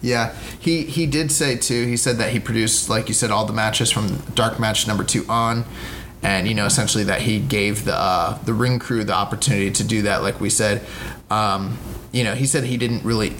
Yeah, 0.02 0.34
he 0.58 0.82
he 0.82 1.06
did 1.06 1.30
say 1.30 1.56
too. 1.56 1.86
He 1.86 1.96
said 1.96 2.16
that 2.16 2.32
he 2.32 2.40
produced, 2.40 2.90
like 2.90 3.06
you 3.06 3.14
said, 3.14 3.30
all 3.30 3.46
the 3.46 3.52
matches 3.52 3.90
from 3.90 4.16
Dark 4.34 4.58
Match 4.58 4.88
number 4.88 5.04
two 5.04 5.24
on, 5.28 5.64
and 6.22 6.48
you 6.48 6.54
know 6.54 6.66
essentially 6.66 7.04
that 7.04 7.22
he 7.22 7.38
gave 7.38 7.84
the 7.84 7.94
uh, 7.94 8.36
the 8.42 8.52
ring 8.52 8.80
crew 8.80 9.04
the 9.04 9.14
opportunity 9.14 9.70
to 9.70 9.84
do 9.84 10.02
that. 10.02 10.22
Like 10.22 10.40
we 10.40 10.50
said, 10.50 10.84
um, 11.30 11.78
you 12.10 12.24
know, 12.24 12.34
he 12.34 12.46
said 12.46 12.64
he 12.64 12.76
didn't 12.76 13.04
really 13.04 13.34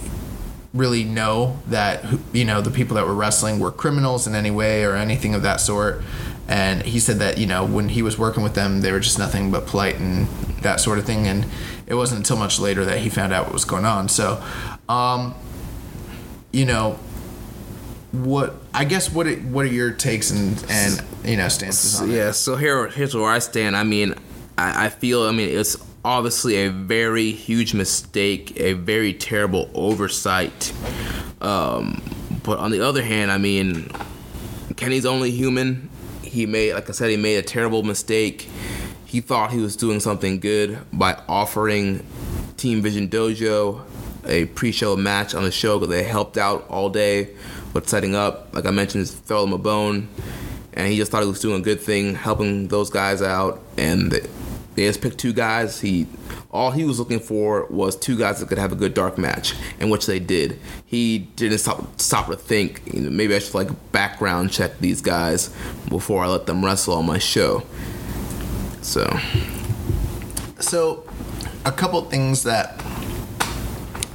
really 0.73 1.05
know 1.05 1.59
that 1.67 2.05
you 2.33 2.45
know 2.45 2.61
the 2.61 2.71
people 2.71 2.95
that 2.95 3.07
were 3.07 3.15
wrestling 3.15 3.59
were 3.59 3.73
criminals 3.73 4.29
in 4.29 4.35
any 4.37 4.51
way 4.51 4.85
or 4.85 4.95
anything 4.95 5.35
of 5.35 5.43
that 5.43 5.61
sort. 5.61 6.03
And 6.49 6.83
he 6.83 7.01
said 7.01 7.19
that 7.19 7.39
you 7.39 7.47
know 7.47 7.65
when 7.65 7.89
he 7.89 8.03
was 8.03 8.17
working 8.19 8.45
with 8.45 8.55
them, 8.55 8.83
they 8.83 8.93
were 8.93 9.01
just 9.01 9.19
nothing 9.19 9.51
but 9.51 9.67
polite 9.67 9.97
and 9.97 10.29
that 10.63 10.79
sort 10.79 10.99
of 10.99 11.05
thing. 11.05 11.27
And 11.27 11.45
it 11.89 11.95
wasn't 11.95 12.19
until 12.19 12.37
much 12.37 12.61
later 12.61 12.85
that 12.85 12.99
he 13.01 13.09
found 13.09 13.33
out 13.33 13.47
what 13.47 13.53
was 13.53 13.65
going 13.65 13.85
on. 13.85 14.09
So. 14.09 14.41
Um, 14.89 15.35
you 16.53 16.67
know, 16.67 16.99
what 18.13 18.55
I 18.75 18.85
guess 18.85 19.11
what 19.11 19.27
it, 19.27 19.43
what 19.43 19.65
are 19.65 19.71
your 19.71 19.91
takes 19.91 20.31
and 20.31 20.65
and 20.69 21.03
you 21.25 21.37
know 21.39 21.49
stances 21.49 22.01
on 22.01 22.11
yeah, 22.11 22.31
so 22.31 22.57
here 22.57 22.89
here's 22.89 23.15
where 23.15 23.31
I 23.31 23.39
stand. 23.39 23.77
I 23.77 23.85
mean, 23.85 24.15
I, 24.59 24.87
I 24.87 24.89
feel 24.91 25.23
I 25.23 25.33
mean 25.33 25.49
it's 25.49 25.77
obviously 26.05 26.57
a 26.57 26.69
very 26.69 27.33
huge 27.33 27.75
mistake, 27.75 28.59
a 28.61 28.75
very 28.75 29.15
terrible 29.15 29.71
oversight. 29.75 30.73
Um, 31.41 32.03
but 32.43 32.59
on 32.59 32.71
the 32.71 32.81
other 32.81 33.03
hand, 33.03 33.31
I 33.31 33.39
mean, 33.39 33.91
Kenny's 34.77 35.07
only 35.07 35.31
human. 35.31 35.89
He 36.23 36.47
made, 36.47 36.75
like 36.75 36.89
I 36.89 36.93
said, 36.93 37.11
he 37.11 37.17
made 37.17 37.37
a 37.37 37.43
terrible 37.43 37.83
mistake. 37.83 38.49
He 39.05 39.21
thought 39.21 39.53
he 39.53 39.61
was 39.61 39.77
doing 39.77 40.01
something 40.01 40.41
good 40.41 40.79
by 40.93 41.21
offering 41.29 42.05
Team 42.57 42.83
Vision 42.83 43.09
Dojo 43.09 43.85
a 44.27 44.47
pre-show 44.47 44.97
match 44.97 45.35
on 45.35 45.43
the 45.43 45.51
show 45.51 45.79
because 45.79 45.91
they 45.91 46.03
helped 46.03 46.37
out 46.37 46.67
all 46.69 46.91
day 46.91 47.31
with 47.73 47.89
setting 47.89 48.15
up. 48.15 48.55
Like 48.55 48.67
I 48.67 48.71
mentioned, 48.71 49.09
throw 49.09 49.45
him 49.45 49.53
a 49.53 49.59
bone, 49.59 50.09
and 50.73 50.89
he 50.89 50.97
just 50.97 51.11
thought 51.11 51.23
he 51.23 51.29
was 51.29 51.41
doing 51.41 51.61
a 51.61 51.65
good 51.65 51.81
thing, 51.81 52.15
helping 52.15 52.69
those 52.69 52.91
guys 52.91 53.23
out. 53.23 53.61
And 53.77 54.11
they, 54.13 54.21
they 54.75 54.87
just 54.87 55.01
picked 55.01 55.19
two 55.19 55.33
guys. 55.33 55.81
He 55.81 56.07
all 56.51 56.71
he 56.71 56.85
was 56.85 56.99
looking 56.99 57.21
for 57.21 57.67
was 57.67 57.97
two 57.97 58.17
guys 58.17 58.41
that 58.41 58.49
could 58.49 58.59
have 58.59 58.73
a 58.73 58.77
good 58.77 58.95
dark 58.95 59.17
match, 59.19 59.55
and 59.81 59.91
which 59.91 60.07
they 60.07 60.19
did. 60.19 60.59
He 60.85 61.21
didn't 61.37 61.59
stop 61.59 62.01
stop 62.01 62.27
to 62.29 62.37
think. 62.37 62.83
You 62.93 63.01
know, 63.03 63.11
maybe 63.11 63.35
I 63.35 63.39
should 63.39 63.55
like 63.55 63.93
background 63.93 64.53
check 64.53 64.79
these 64.79 65.01
guys 65.01 65.49
before 65.89 66.23
I 66.25 66.29
let 66.29 66.47
them 66.47 66.65
wrestle 66.65 66.95
on 66.95 67.07
my 67.07 67.19
show. 67.19 67.65
So 68.83 69.19
So, 70.59 71.05
a 71.65 71.73
couple 71.73 72.01
things 72.03 72.45
that 72.45 72.81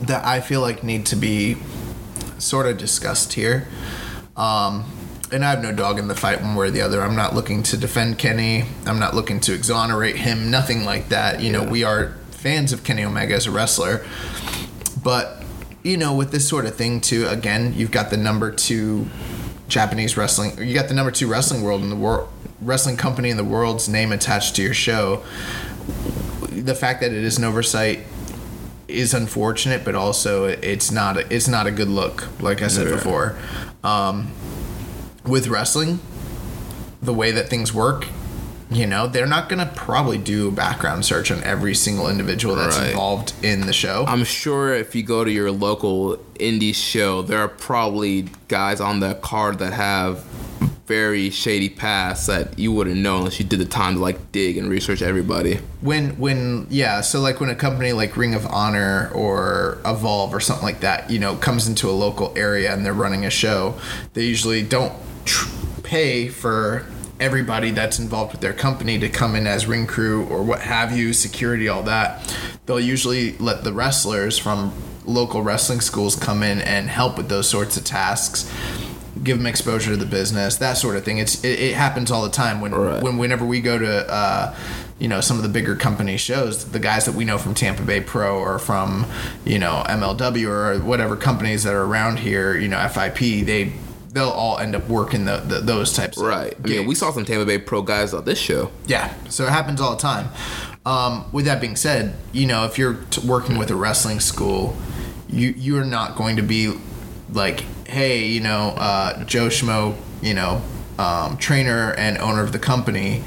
that 0.08 0.26
I 0.26 0.42
feel 0.42 0.62
like 0.62 0.84
need 0.84 1.06
to 1.08 1.16
be 1.16 1.58
sort 2.38 2.68
of 2.68 2.78
discussed 2.78 3.34
here. 3.34 3.68
Um, 4.36 4.86
and 5.32 5.44
I 5.44 5.50
have 5.50 5.62
no 5.62 5.72
dog 5.72 6.00
in 6.00 6.08
the 6.08 6.16
fight 6.16 6.42
one 6.42 6.56
way 6.56 6.68
or 6.68 6.72
the 6.72 6.82
other. 6.82 7.02
I'm 7.02 7.16
not 7.16 7.36
looking 7.36 7.64
to 7.64 7.78
defend 7.78 8.18
Kenny. 8.18 8.64
I'm 8.86 9.00
not 9.00 9.14
looking 9.14 9.40
to 9.42 9.54
exonerate 9.54 10.16
him. 10.16 10.50
Nothing 10.50 10.86
like 10.86 11.10
that. 11.10 11.42
You 11.42 11.52
know, 11.52 11.64
we 11.64 11.84
are 11.84 12.14
fans 12.32 12.72
of 12.72 12.84
Kenny 12.84 13.04
Omega 13.04 13.36
as 13.36 13.48
a 13.48 13.52
wrestler. 13.52 14.06
But, 15.04 15.44
you 15.84 15.98
know, 15.98 16.14
with 16.14 16.32
this 16.32 16.48
sort 16.48 16.66
of 16.66 16.76
thing, 16.76 17.02
too, 17.02 17.28
again, 17.28 17.74
you've 17.76 17.92
got 17.92 18.10
the 18.10 18.18
number 18.18 18.52
two 18.52 19.08
Japanese 19.68 20.16
wrestling, 20.16 20.58
you 20.66 20.74
got 20.74 20.88
the 20.88 20.94
number 20.94 21.12
two 21.12 21.28
wrestling 21.28 21.62
world 21.62 21.82
in 21.82 21.90
the 21.90 21.96
world, 21.96 22.30
wrestling 22.62 22.96
company 22.96 23.30
in 23.30 23.38
the 23.38 23.44
world's 23.44 23.90
name 23.90 24.14
attached 24.14 24.56
to 24.56 24.62
your 24.62 24.74
show. 24.74 25.24
The 26.50 26.76
fact 26.76 27.02
that 27.02 27.12
it 27.12 27.24
is 27.24 27.38
an 27.38 27.44
oversight 27.44 28.00
is 28.88 29.14
unfortunate, 29.14 29.84
but 29.84 29.96
also 29.96 30.46
it's 30.46 30.92
not 30.92 31.18
a, 31.18 31.34
it's 31.34 31.48
not 31.48 31.68
a 31.68 31.72
good 31.72 31.90
look. 31.90 32.28
Like 32.42 32.62
I 32.62 32.68
said 32.68 32.88
Yeah. 32.88 32.96
before, 32.96 33.36
um, 33.84 34.32
with 35.26 35.48
wrestling, 35.48 36.00
the 37.02 37.14
way 37.14 37.32
that 37.32 37.50
things 37.50 37.74
work, 37.74 38.08
you 38.72 38.86
know, 38.86 39.08
they're 39.08 39.26
not 39.28 39.50
gonna 39.50 39.72
probably 39.76 40.18
do 40.18 40.50
a 40.50 40.52
background 40.52 41.06
search 41.06 41.32
on 41.32 41.44
every 41.44 41.74
single 41.76 42.10
individual 42.10 42.56
that's 42.56 42.78
Right. 42.78 42.90
involved 42.90 43.34
in 43.42 43.66
the 43.66 43.74
show. 43.74 44.04
I'm 44.08 44.24
sure 44.26 44.74
if 44.74 44.96
you 44.96 45.04
go 45.04 45.24
to 45.24 45.32
your 45.32 45.52
local 45.52 46.18
indie 46.40 46.76
show, 46.76 47.22
there 47.22 47.40
are 47.40 47.48
probably 47.48 48.30
guys 48.48 48.80
on 48.82 49.00
that 49.02 49.22
card 49.22 49.60
that 49.60 49.74
have 49.74 50.20
very 50.88 51.30
shady 51.30 51.68
past 51.68 52.28
that 52.28 52.58
you 52.58 52.72
wouldn't 52.72 52.96
know 52.96 53.18
unless 53.18 53.40
you 53.40 53.46
did 53.46 53.60
the 53.60 53.66
time 53.66 53.96
to 53.96 54.00
like 54.00 54.32
dig 54.32 54.58
and 54.58 54.70
research 54.70 55.02
everybody. 55.02 55.56
when 55.82 56.18
when 56.18 56.66
yeah 56.70 57.02
so 57.02 57.20
like 57.20 57.42
when 57.42 57.50
a 57.50 57.56
company 57.56 57.92
like 57.92 58.16
ring 58.16 58.34
of 58.34 58.46
honor 58.46 59.12
or 59.14 59.80
evolve 59.86 60.34
or 60.34 60.40
something 60.40 60.64
like 60.64 60.80
that 60.80 61.12
you 61.12 61.20
know 61.20 61.36
comes 61.36 61.68
into 61.68 61.90
a 61.90 61.92
local 61.92 62.34
area 62.38 62.74
and 62.74 62.86
they're 62.86 62.94
running 62.94 63.26
a 63.26 63.30
show 63.30 63.78
they 64.14 64.24
usually 64.24 64.64
don't 64.64 64.94
tr- 65.26 65.50
pay 65.84 66.30
for 66.30 66.86
everybody 67.20 67.72
that's 67.72 68.00
involved 68.00 68.32
with 68.32 68.40
their 68.40 68.54
company 68.54 68.98
to 68.98 69.10
come 69.10 69.36
in 69.36 69.46
as 69.46 69.66
ring 69.66 69.86
crew 69.86 70.26
or 70.28 70.42
what 70.42 70.62
have 70.62 70.98
you 70.98 71.12
security 71.12 71.68
all 71.68 71.84
that 71.84 72.34
they'll 72.66 72.80
usually 72.80 73.38
let 73.40 73.66
the 73.66 73.74
wrestlers 73.74 74.38
from 74.38 74.74
local 75.04 75.42
wrestling 75.42 75.82
schools 75.82 76.16
come 76.16 76.44
in 76.44 76.62
and 76.62 76.90
help 76.90 77.18
with 77.18 77.28
those 77.28 77.50
sorts 77.50 77.76
of 77.76 77.84
tasks 77.84 78.50
give 79.24 79.38
them 79.38 79.48
exposure 79.48 79.92
to 79.92 79.98
the 79.98 80.06
business 80.06 80.58
that 80.58 80.78
sort 80.78 80.96
of 80.96 81.04
thing 81.04 81.18
it's 81.18 81.44
it, 81.44 81.60
it 81.60 81.74
happens 81.76 82.12
all 82.12 82.24
the 82.24 82.30
time 82.30 82.62
when 82.62 82.74
Right. 82.74 83.02
when 83.04 83.18
whenever 83.18 83.46
we 83.46 83.62
go 83.62 83.78
to 83.78 84.12
uh, 84.14 84.56
you 85.00 85.08
know 85.08 85.22
some 85.22 85.38
of 85.38 85.44
the 85.44 85.50
bigger 85.50 85.76
company 85.76 86.18
shows 86.18 86.66
the 86.72 86.80
guys 86.80 87.06
that 87.06 87.14
we 87.16 87.24
know 87.26 87.38
from 87.38 87.54
Tampa 87.54 87.84
Bay 87.84 88.02
Pro 88.02 88.38
or 88.40 88.60
from 88.60 89.06
you 89.46 89.60
know 89.60 89.84
MLW 89.88 90.48
or 90.50 90.80
whatever 90.84 91.16
companies 91.16 91.64
that 91.64 91.74
are 91.74 91.84
around 91.84 92.20
here 92.20 92.56
you 92.58 92.68
know 92.68 92.80
FIP 92.88 93.20
they 93.46 93.74
they'll 94.14 94.30
all 94.30 94.58
end 94.58 94.76
up 94.76 94.88
working 94.90 95.26
the, 95.26 95.38
the 95.38 95.60
those 95.60 95.94
types 95.94 96.18
Right. 96.18 96.54
of 96.54 96.66
I 96.66 96.70
mean, 96.70 96.88
we 96.88 96.96
saw 96.96 97.12
some 97.12 97.26
Tampa 97.26 97.46
Bay 97.46 97.58
pro 97.60 97.82
guys 97.84 98.14
on 98.14 98.26
this 98.26 98.40
show. 98.40 98.72
Yeah, 98.88 99.14
so 99.30 99.46
it 99.46 99.50
happens 99.52 99.80
all 99.82 99.92
the 99.96 100.02
time. 100.02 100.30
Um, 100.86 101.26
with 101.34 101.46
that 101.46 101.60
being 101.60 101.76
said, 101.76 102.16
you 102.32 102.48
know, 102.48 102.64
if 102.66 102.78
you're 102.80 102.94
t- 103.12 103.28
working 103.28 103.58
with 103.58 103.70
a 103.70 103.76
wrestling 103.76 104.20
school, 104.22 104.76
you 105.30 105.54
you're 105.58 105.84
not 105.86 106.16
going 106.16 106.38
to 106.38 106.42
be 106.42 106.74
like, 107.32 107.66
hey, 107.88 108.26
you 108.26 108.42
know, 108.42 108.74
uh, 108.78 109.24
Joe 109.24 109.48
Schmo, 109.48 109.96
you 110.22 110.34
know, 110.34 110.62
um, 111.00 111.38
trainer 111.38 111.94
and 111.94 112.18
owner 112.18 112.44
of 112.44 112.52
the 112.52 112.60
company. 112.60 113.24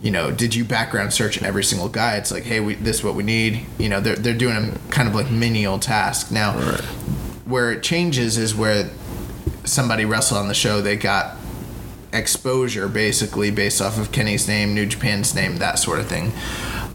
You 0.00 0.10
know, 0.10 0.30
did 0.30 0.54
you 0.54 0.64
background 0.64 1.14
search 1.14 1.38
in 1.38 1.46
every 1.46 1.64
single 1.64 1.88
guy? 1.88 2.16
It's 2.16 2.30
like, 2.30 2.42
hey, 2.42 2.60
we, 2.60 2.74
this 2.74 2.98
is 2.98 3.04
what 3.04 3.14
we 3.14 3.22
need. 3.22 3.64
You 3.78 3.88
know, 3.88 4.00
they're 4.00 4.16
they're 4.16 4.36
doing 4.36 4.56
a 4.56 4.78
kind 4.90 5.08
of 5.08 5.14
like 5.14 5.30
menial 5.30 5.78
task 5.78 6.30
now. 6.30 6.52
Where 7.46 7.72
it 7.72 7.82
changes 7.82 8.36
is 8.36 8.54
where 8.54 8.90
somebody 9.64 10.04
wrestled 10.04 10.40
on 10.40 10.48
the 10.48 10.54
show. 10.54 10.82
They 10.82 10.96
got 10.96 11.36
exposure 12.12 12.88
basically 12.88 13.50
based 13.50 13.80
off 13.80 13.98
of 13.98 14.12
Kenny's 14.12 14.46
name, 14.46 14.74
New 14.74 14.86
Japan's 14.86 15.34
name, 15.34 15.56
that 15.56 15.78
sort 15.78 15.98
of 15.98 16.06
thing. 16.06 16.32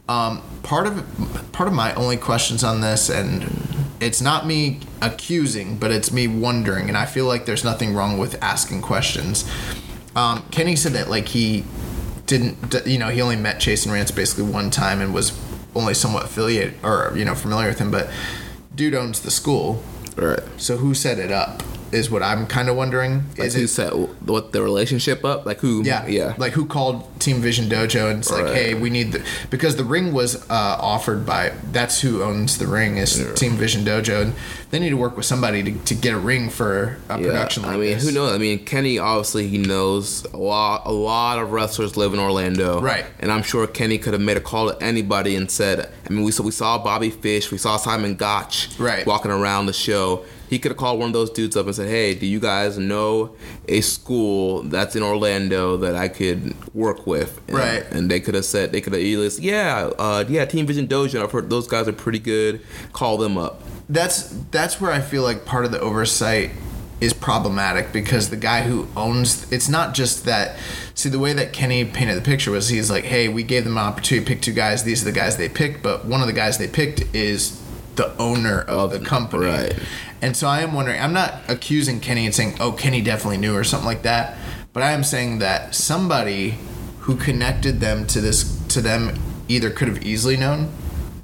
Um, 0.10 0.42
part 0.64 0.88
of 0.88 1.52
part 1.52 1.70
of 1.70 1.76
my 1.76 1.94
only 1.94 2.18
questions 2.18 2.64
on 2.64 2.82
this, 2.82 3.10
and 3.10 3.48
it's 4.02 4.22
not 4.22 4.48
me 4.48 4.80
accusing, 5.04 5.78
but 5.78 5.92
it's 5.92 6.12
me 6.12 6.28
wondering, 6.28 6.88
and 6.88 6.98
I 6.98 7.06
feel 7.06 7.26
like 7.26 7.46
there's 7.46 7.64
nothing 7.64 7.94
wrong 7.94 8.18
with 8.18 8.42
asking 8.44 8.82
questions. 8.82 9.48
Um, 10.16 10.44
Kenny 10.50 10.76
said 10.76 10.94
that 10.94 11.12
like 11.12 11.28
he 11.28 11.64
didn't, 12.26 12.88
you 12.88 12.98
know, 12.98 13.10
he 13.10 13.22
only 13.22 13.36
met 13.36 13.58
Chasyn 13.58 13.92
Rance 13.92 14.10
basically 14.10 14.52
one 14.52 14.72
time 14.72 15.00
and 15.00 15.14
was 15.14 15.40
only 15.76 15.94
somewhat 15.94 16.26
affiliated 16.26 16.74
or 16.84 17.14
you 17.16 17.24
know 17.24 17.36
familiar 17.36 17.68
with 17.68 17.78
him, 17.78 17.92
but 17.92 18.10
dude 18.74 18.96
owns 18.96 19.20
the 19.20 19.30
school. 19.30 19.84
Right. 20.16 20.42
So 20.58 20.78
who 20.78 20.96
set 20.96 21.20
it 21.20 21.32
up? 21.32 21.62
Is 21.92 22.10
what 22.12 22.22
I'm 22.24 22.46
kind 22.48 22.70
of 22.70 22.76
wondering. 22.76 23.24
Like 23.38 23.48
is 23.48 23.56
who 23.56 23.64
it 23.64 23.68
set 23.70 23.94
what 23.94 24.52
the 24.52 24.62
relationship 24.62 25.24
up? 25.26 25.46
Like 25.46 25.60
who? 25.60 25.84
yeah, 25.84 26.06
yeah. 26.08 26.36
Like 26.38 26.54
who 26.54 26.66
called 26.66 27.20
Team 27.20 27.42
Vision 27.42 27.66
Dojo 27.66 28.10
and 28.10 28.20
it's 28.20 28.32
like, 28.32 28.48
hey, 28.48 28.74
we 28.74 28.90
need 28.90 29.12
the 29.12 29.26
because 29.50 29.76
the 29.76 29.84
ring 29.84 30.14
was 30.14 30.36
uh, 30.50 30.78
offered 30.80 31.26
by 31.26 31.54
that's 31.72 32.02
who 32.02 32.24
owns 32.24 32.58
the 32.58 32.68
ring 32.68 32.98
is 32.98 33.26
Team 33.36 33.54
Vision 33.54 33.84
Dojo, 33.84 34.22
and 34.24 34.34
they 34.72 34.80
need 34.80 34.90
to 34.90 34.98
work 34.98 35.18
with 35.18 35.26
somebody 35.26 35.64
to, 35.64 35.72
to 35.86 35.96
get 35.96 36.14
a 36.14 36.20
ring 36.20 36.50
for 36.50 36.98
a 37.10 37.18
production 37.18 37.64
like 37.64 37.72
I 37.74 37.78
mean, 37.78 37.94
this. 37.96 38.04
who 38.08 38.12
knows? 38.14 38.34
I 38.34 38.38
mean, 38.38 38.64
Kenny 38.66 39.00
obviously 39.00 39.48
he 39.48 39.58
knows 39.58 40.26
a 40.26 40.38
lot. 40.38 40.84
A 40.86 40.92
lot 40.92 41.40
of 41.40 41.52
wrestlers 41.52 41.98
live 41.98 42.14
in 42.14 42.20
Orlando, 42.20 42.80
Right. 42.82 43.06
And 43.20 43.32
I'm 43.32 43.44
sure 43.44 43.66
Kenny 43.68 43.98
could 43.98 44.14
have 44.14 44.22
made 44.22 44.38
a 44.38 44.42
call 44.42 44.72
to 44.72 44.84
anybody 44.84 45.36
and 45.36 45.50
said, 45.50 45.90
I 46.06 46.14
mean, 46.14 46.24
we 46.24 46.32
saw 46.32 46.44
we 46.44 46.52
saw 46.52 46.78
Bobby 46.78 47.10
Fish, 47.10 47.52
we 47.52 47.58
saw 47.58 47.78
Simon 47.78 48.16
Gotch, 48.16 48.70
Right. 48.80 49.06
walking 49.06 49.32
around 49.32 49.66
the 49.66 49.74
show. 49.74 50.26
He 50.50 50.60
could 50.60 50.72
have 50.72 50.78
called 50.78 51.00
one 51.00 51.08
of 51.08 51.14
those 51.14 51.30
dudes 51.30 51.56
up 51.56 51.66
and 51.66 51.76
said, 51.76 51.88
"Hey, 51.88 52.16
do 52.16 52.26
you 52.26 52.40
guys 52.40 52.78
know 52.78 53.36
a 53.68 53.82
school 53.82 54.64
that's 54.64 54.96
in 54.96 55.04
Orlando 55.04 55.78
that 55.78 55.96
I 55.96 56.08
could 56.08 56.56
work 56.74 57.06
with?" 57.06 57.40
And, 57.48 57.58
Right. 57.58 57.84
And 57.92 58.10
they 58.10 58.20
could 58.20 58.36
have 58.36 58.46
said, 58.46 58.72
they 58.72 58.82
could 58.82 58.94
have 58.94 59.02
easily, 59.02 59.30
said, 59.30 59.44
"Yeah, 59.44 59.92
uh, 59.98 60.26
yeah, 60.28 60.46
Team 60.46 60.66
Vision 60.66 60.88
Dojo. 60.88 61.24
I've 61.24 61.32
heard 61.32 61.50
those 61.50 61.68
guys 61.68 61.88
are 61.88 61.94
pretty 61.94 62.20
good. 62.20 62.62
Call 62.94 63.18
them 63.18 63.38
up." 63.38 63.62
that's 63.90 64.30
that's 64.52 64.80
where 64.80 64.92
I 64.92 65.02
feel 65.02 65.24
like 65.24 65.46
part 65.46 65.66
of 65.66 65.72
the 65.72 65.80
oversight 65.80 66.52
is 67.02 67.14
problematic 67.14 67.92
because 67.92 68.30
the 68.30 68.38
guy 68.38 68.62
who 68.62 68.88
owns 68.96 69.52
it's 69.52 69.68
not 69.68 69.94
just 69.94 70.26
that 70.26 70.58
see 70.94 71.10
the 71.10 71.18
way 71.18 71.34
that 71.34 71.54
Kenny 71.54 71.84
painted 71.86 72.16
the 72.16 72.22
picture 72.22 72.52
was 72.52 72.70
he's 72.70 72.92
like 72.92 73.06
hey 73.06 73.28
we 73.28 73.42
gave 73.42 73.64
them 73.64 73.78
an 73.78 73.84
opportunity 73.84 74.24
to 74.26 74.30
pick 74.32 74.42
two 74.42 74.54
guys 74.54 74.84
these 74.84 75.02
are 75.02 75.06
the 75.06 75.12
guys 75.12 75.38
they 75.38 75.50
picked 75.50 75.82
but 75.82 76.06
one 76.06 76.22
of 76.22 76.28
the 76.28 76.34
guys 76.34 76.58
they 76.58 76.68
picked 76.68 77.04
is 77.16 77.60
the 77.96 78.16
owner 78.18 78.62
of 78.62 78.92
the 78.92 79.00
company 79.00 79.46
right. 79.46 79.74
And 80.22 80.36
so 80.36 80.48
I 80.48 80.62
am 80.62 80.74
wondering 80.74 81.00
I'm 81.02 81.14
not 81.14 81.36
accusing 81.48 82.00
Kenny 82.00 82.26
and 82.26 82.36
saying 82.36 82.58
oh 82.60 82.72
Kenny 82.74 83.02
definitely 83.02 83.38
knew 83.38 83.56
or 83.56 83.64
something 83.64 83.88
like 83.88 84.04
that 84.04 84.38
but 84.74 84.84
I 84.84 84.92
am 84.92 85.04
saying 85.04 85.40
that 85.40 85.74
somebody 85.76 86.58
who 87.00 87.16
connected 87.16 87.80
them 87.80 88.06
to 88.08 88.22
this 88.22 88.60
to 88.68 88.82
them 88.82 89.18
either 89.48 89.70
could 89.72 89.88
have 89.88 90.04
easily 90.04 90.38
known 90.38 90.72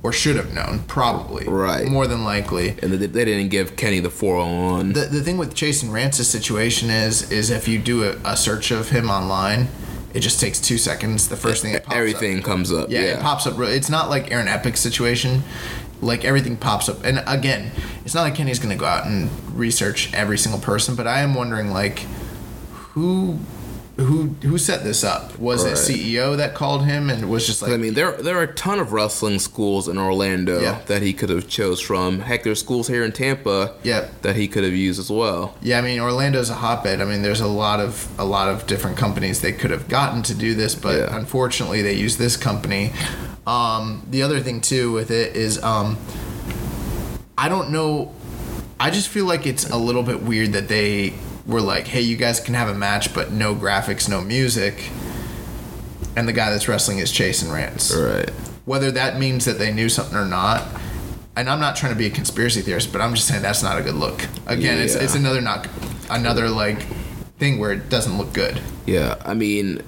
or 0.01 0.11
should 0.13 0.35
have 0.35 0.53
known 0.53 0.79
probably 0.87 1.47
Right. 1.47 1.87
more 1.87 2.07
than 2.07 2.23
likely 2.23 2.69
And 2.81 2.93
they, 2.93 3.05
they 3.07 3.25
didn't 3.25 3.49
give 3.49 3.75
Kenny 3.75 3.99
the 3.99 4.09
401. 4.09 4.93
the, 4.93 5.01
the 5.01 5.21
thing 5.21 5.37
with 5.37 5.53
Chasyn 5.55 5.91
Rance's 5.91 6.27
situation 6.29 6.89
is 6.89 7.31
is 7.31 7.49
if 7.49 7.67
you 7.67 7.79
do 7.79 8.03
a, 8.03 8.15
a 8.23 8.37
search 8.37 8.71
of 8.71 8.89
him 8.89 9.09
online, 9.09 9.67
it 10.13 10.21
just 10.21 10.39
takes 10.39 10.61
two 10.61 10.77
seconds. 10.77 11.27
The 11.27 11.35
first 11.35 11.61
thing 11.61 11.73
that 11.73 11.83
pops 11.83 11.97
Everything 11.97 12.37
up. 12.39 12.45
comes 12.45 12.71
up. 12.71 12.89
Yeah, 12.89 13.01
Yeah, 13.01 13.07
it 13.17 13.21
pops 13.21 13.45
up. 13.45 13.59
It's 13.59 13.89
not 13.89 14.09
like 14.09 14.31
Aaron 14.31 14.47
Epic's 14.47 14.79
situation. 14.79 15.43
Like 16.05 16.23
everything 16.23 16.55
pops 16.55 16.87
up, 16.87 17.03
and 17.03 17.23
again, 17.25 17.71
it's 18.05 18.13
not 18.13 18.21
like 18.21 18.35
Kenny's 18.35 18.59
gonna 18.59 18.75
go 18.75 18.85
out 18.85 19.05
and 19.07 19.29
research 19.57 20.13
every 20.13 20.37
single 20.37 20.61
person. 20.61 20.95
But 20.95 21.07
I 21.07 21.21
am 21.21 21.33
wondering, 21.33 21.71
like, 21.71 21.99
who, 22.93 23.39
who, 23.97 24.35
who 24.41 24.57
set 24.57 24.83
this 24.83 25.03
up? 25.05 25.39
Was 25.39 25.63
Right. 25.63 25.71
it 25.73 25.77
CEO 25.77 26.35
that 26.35 26.53
called 26.53 26.83
him 26.85 27.09
and 27.09 27.29
was 27.29 27.45
just 27.45 27.61
like, 27.61 27.71
I 27.71 27.77
mean, 27.77 27.93
there 27.93 28.11
there 28.11 28.37
are 28.37 28.43
a 28.43 28.53
ton 28.53 28.79
of 28.79 28.91
wrestling 28.91 29.39
schools 29.39 29.87
in 29.87 29.97
Orlando 29.97 30.59
Yeah. 30.61 30.79
that 30.87 31.01
he 31.01 31.13
could 31.13 31.29
have 31.29 31.47
chose 31.47 31.79
from. 31.79 32.19
Heck, 32.19 32.43
there's 32.43 32.59
schools 32.59 32.87
here 32.89 33.03
in 33.05 33.13
Tampa 33.13 33.71
Yep. 33.83 34.21
that 34.23 34.35
he 34.35 34.47
could 34.49 34.63
have 34.65 34.73
used 34.73 34.99
as 34.99 35.09
well. 35.09 35.55
Yeah, 35.61 35.77
I 35.79 35.81
mean 35.81 35.99
Orlando's 36.01 36.49
a 36.49 36.55
hotbed. 36.55 36.99
I 37.01 37.05
mean, 37.05 37.21
there's 37.21 37.39
a 37.41 37.47
lot 37.47 37.79
of 37.79 38.07
a 38.17 38.25
lot 38.25 38.49
of 38.49 38.67
different 38.67 38.97
companies 38.97 39.39
they 39.39 39.53
could 39.53 39.71
have 39.71 39.87
gotten 39.87 40.21
to 40.23 40.33
do 40.33 40.55
this, 40.55 40.75
but 40.75 40.95
Yeah. 40.97 41.15
unfortunately 41.15 41.81
they 41.81 41.93
used 41.93 42.17
this 42.19 42.35
company. 42.35 42.91
Um, 43.47 44.01
the 44.09 44.23
other 44.23 44.39
thing 44.41 44.59
too 44.59 44.91
with 44.91 45.09
it 45.11 45.35
is 45.37 45.61
um, 45.63 45.97
I 47.37 47.47
don't 47.49 47.69
know. 47.71 48.11
I 48.79 48.89
just 48.89 49.07
feel 49.07 49.25
like 49.25 49.45
it's 49.45 49.69
a 49.69 49.77
little 49.77 50.03
bit 50.03 50.21
weird 50.23 50.51
that 50.53 50.67
they 50.67 51.13
were 51.45 51.61
like, 51.61 51.87
"Hey, 51.87 52.01
you 52.01 52.15
guys 52.17 52.39
can 52.39 52.53
have 52.55 52.67
a 52.69 52.73
match, 52.73 53.13
but 53.13 53.31
no 53.31 53.55
graphics, 53.55 54.09
no 54.09 54.21
music." 54.21 54.89
And 56.15 56.27
the 56.27 56.33
guy 56.33 56.49
that's 56.49 56.67
wrestling 56.67 56.99
is 56.99 57.11
Chasyn 57.11 57.51
Rance 57.53 57.93
Right. 57.93 58.29
whether 58.65 58.89
that 58.91 59.19
means 59.19 59.45
that 59.45 59.59
they 59.59 59.71
knew 59.71 59.89
something 59.89 60.17
or 60.17 60.25
not. 60.25 60.63
And 61.35 61.49
I'm 61.49 61.59
not 61.59 61.75
trying 61.75 61.91
to 61.91 61.97
be 61.97 62.05
a 62.05 62.09
conspiracy 62.09 62.61
theorist, 62.61 62.91
but 62.93 63.01
I'm 63.01 63.13
just 63.13 63.27
saying 63.27 63.41
that's 63.41 63.61
not 63.61 63.77
a 63.77 63.81
good 63.81 63.95
look. 63.95 64.25
Again, 64.47 64.79
it's 64.79 64.95
Yeah. 64.95 65.01
it's 65.01 65.15
another 65.15 65.41
not 65.41 65.67
another 66.09 66.49
like 66.49 66.77
thing 67.37 67.59
where 67.59 67.73
it 67.73 67.89
doesn't 67.89 68.17
look 68.17 68.31
good. 68.31 68.61
Yeah, 68.85 69.15
I 69.25 69.33
mean, 69.33 69.81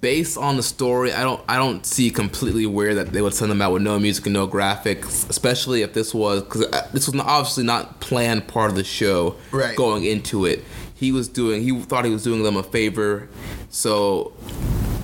based 0.00 0.38
on 0.38 0.56
the 0.56 0.62
story, 0.62 1.12
I 1.12 1.22
don't 1.22 1.40
I 1.48 1.56
don't 1.56 1.84
see 1.84 2.10
completely 2.10 2.66
where 2.66 2.94
that 2.94 3.12
they 3.12 3.20
would 3.20 3.34
send 3.34 3.50
them 3.50 3.60
out 3.60 3.72
with 3.72 3.82
no 3.82 3.98
music 3.98 4.26
and 4.26 4.32
no 4.34 4.46
graphics, 4.46 5.28
especially 5.28 5.82
if 5.82 5.92
this 5.94 6.14
was 6.14 6.42
because 6.42 6.62
uh, 6.66 6.86
this 6.92 7.08
was 7.08 7.20
obviously 7.20 7.64
not 7.64 7.98
planned 8.00 8.46
part 8.46 8.70
of 8.70 8.76
the 8.76 8.84
show. 8.84 9.34
Right. 9.50 9.74
Going 9.74 10.04
into 10.04 10.44
it, 10.46 10.64
he 10.94 11.12
was 11.12 11.28
doing 11.28 11.62
he 11.62 11.78
thought 11.82 12.04
he 12.04 12.10
was 12.10 12.22
doing 12.22 12.42
them 12.42 12.56
a 12.56 12.62
favor, 12.62 13.28
so 13.70 14.32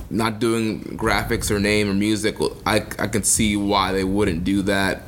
not 0.09 0.39
doing 0.39 0.81
graphics 0.97 1.49
or 1.49 1.59
name 1.59 1.89
or 1.89 1.93
music, 1.93 2.37
I 2.65 2.85
I 2.99 3.07
can 3.07 3.23
see 3.23 3.55
why 3.57 3.91
they 3.91 4.03
wouldn't 4.03 4.43
do 4.43 4.61
that. 4.63 5.03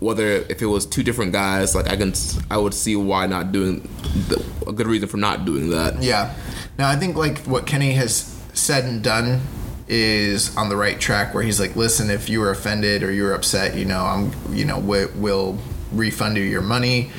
Whether 0.00 0.26
if 0.48 0.62
it 0.62 0.66
was 0.66 0.86
two 0.86 1.02
different 1.02 1.32
guys, 1.32 1.74
like 1.74 1.88
I 1.88 1.96
can 1.96 2.12
I 2.50 2.58
would 2.58 2.74
see 2.74 2.94
why 2.96 3.26
not 3.26 3.50
doing 3.52 3.80
the, 4.28 4.44
a 4.66 4.72
good 4.72 4.86
reason 4.86 5.08
for 5.08 5.16
not 5.16 5.44
doing 5.44 5.70
that. 5.70 6.02
Yeah. 6.02 6.34
Now 6.78 6.88
I 6.88 6.96
think 6.96 7.16
like 7.16 7.38
what 7.40 7.66
Kenny 7.66 7.92
has 7.92 8.40
said 8.54 8.84
and 8.84 9.02
done 9.02 9.40
is 9.88 10.56
on 10.56 10.68
the 10.68 10.76
right 10.76 11.00
track 11.00 11.34
where 11.34 11.42
he's 11.42 11.58
like, 11.58 11.74
listen, 11.74 12.10
if 12.10 12.28
you 12.28 12.40
were 12.40 12.50
offended 12.50 13.02
or 13.02 13.10
you 13.10 13.22
were 13.22 13.32
upset, 13.32 13.74
you 13.74 13.86
know, 13.86 14.04
I'm, 14.04 14.32
you 14.54 14.64
know, 14.66 14.78
we, 14.78 15.06
we'll 15.16 15.58
refund 15.92 16.36
you 16.36 16.42
your 16.42 16.60
money. 16.62 17.10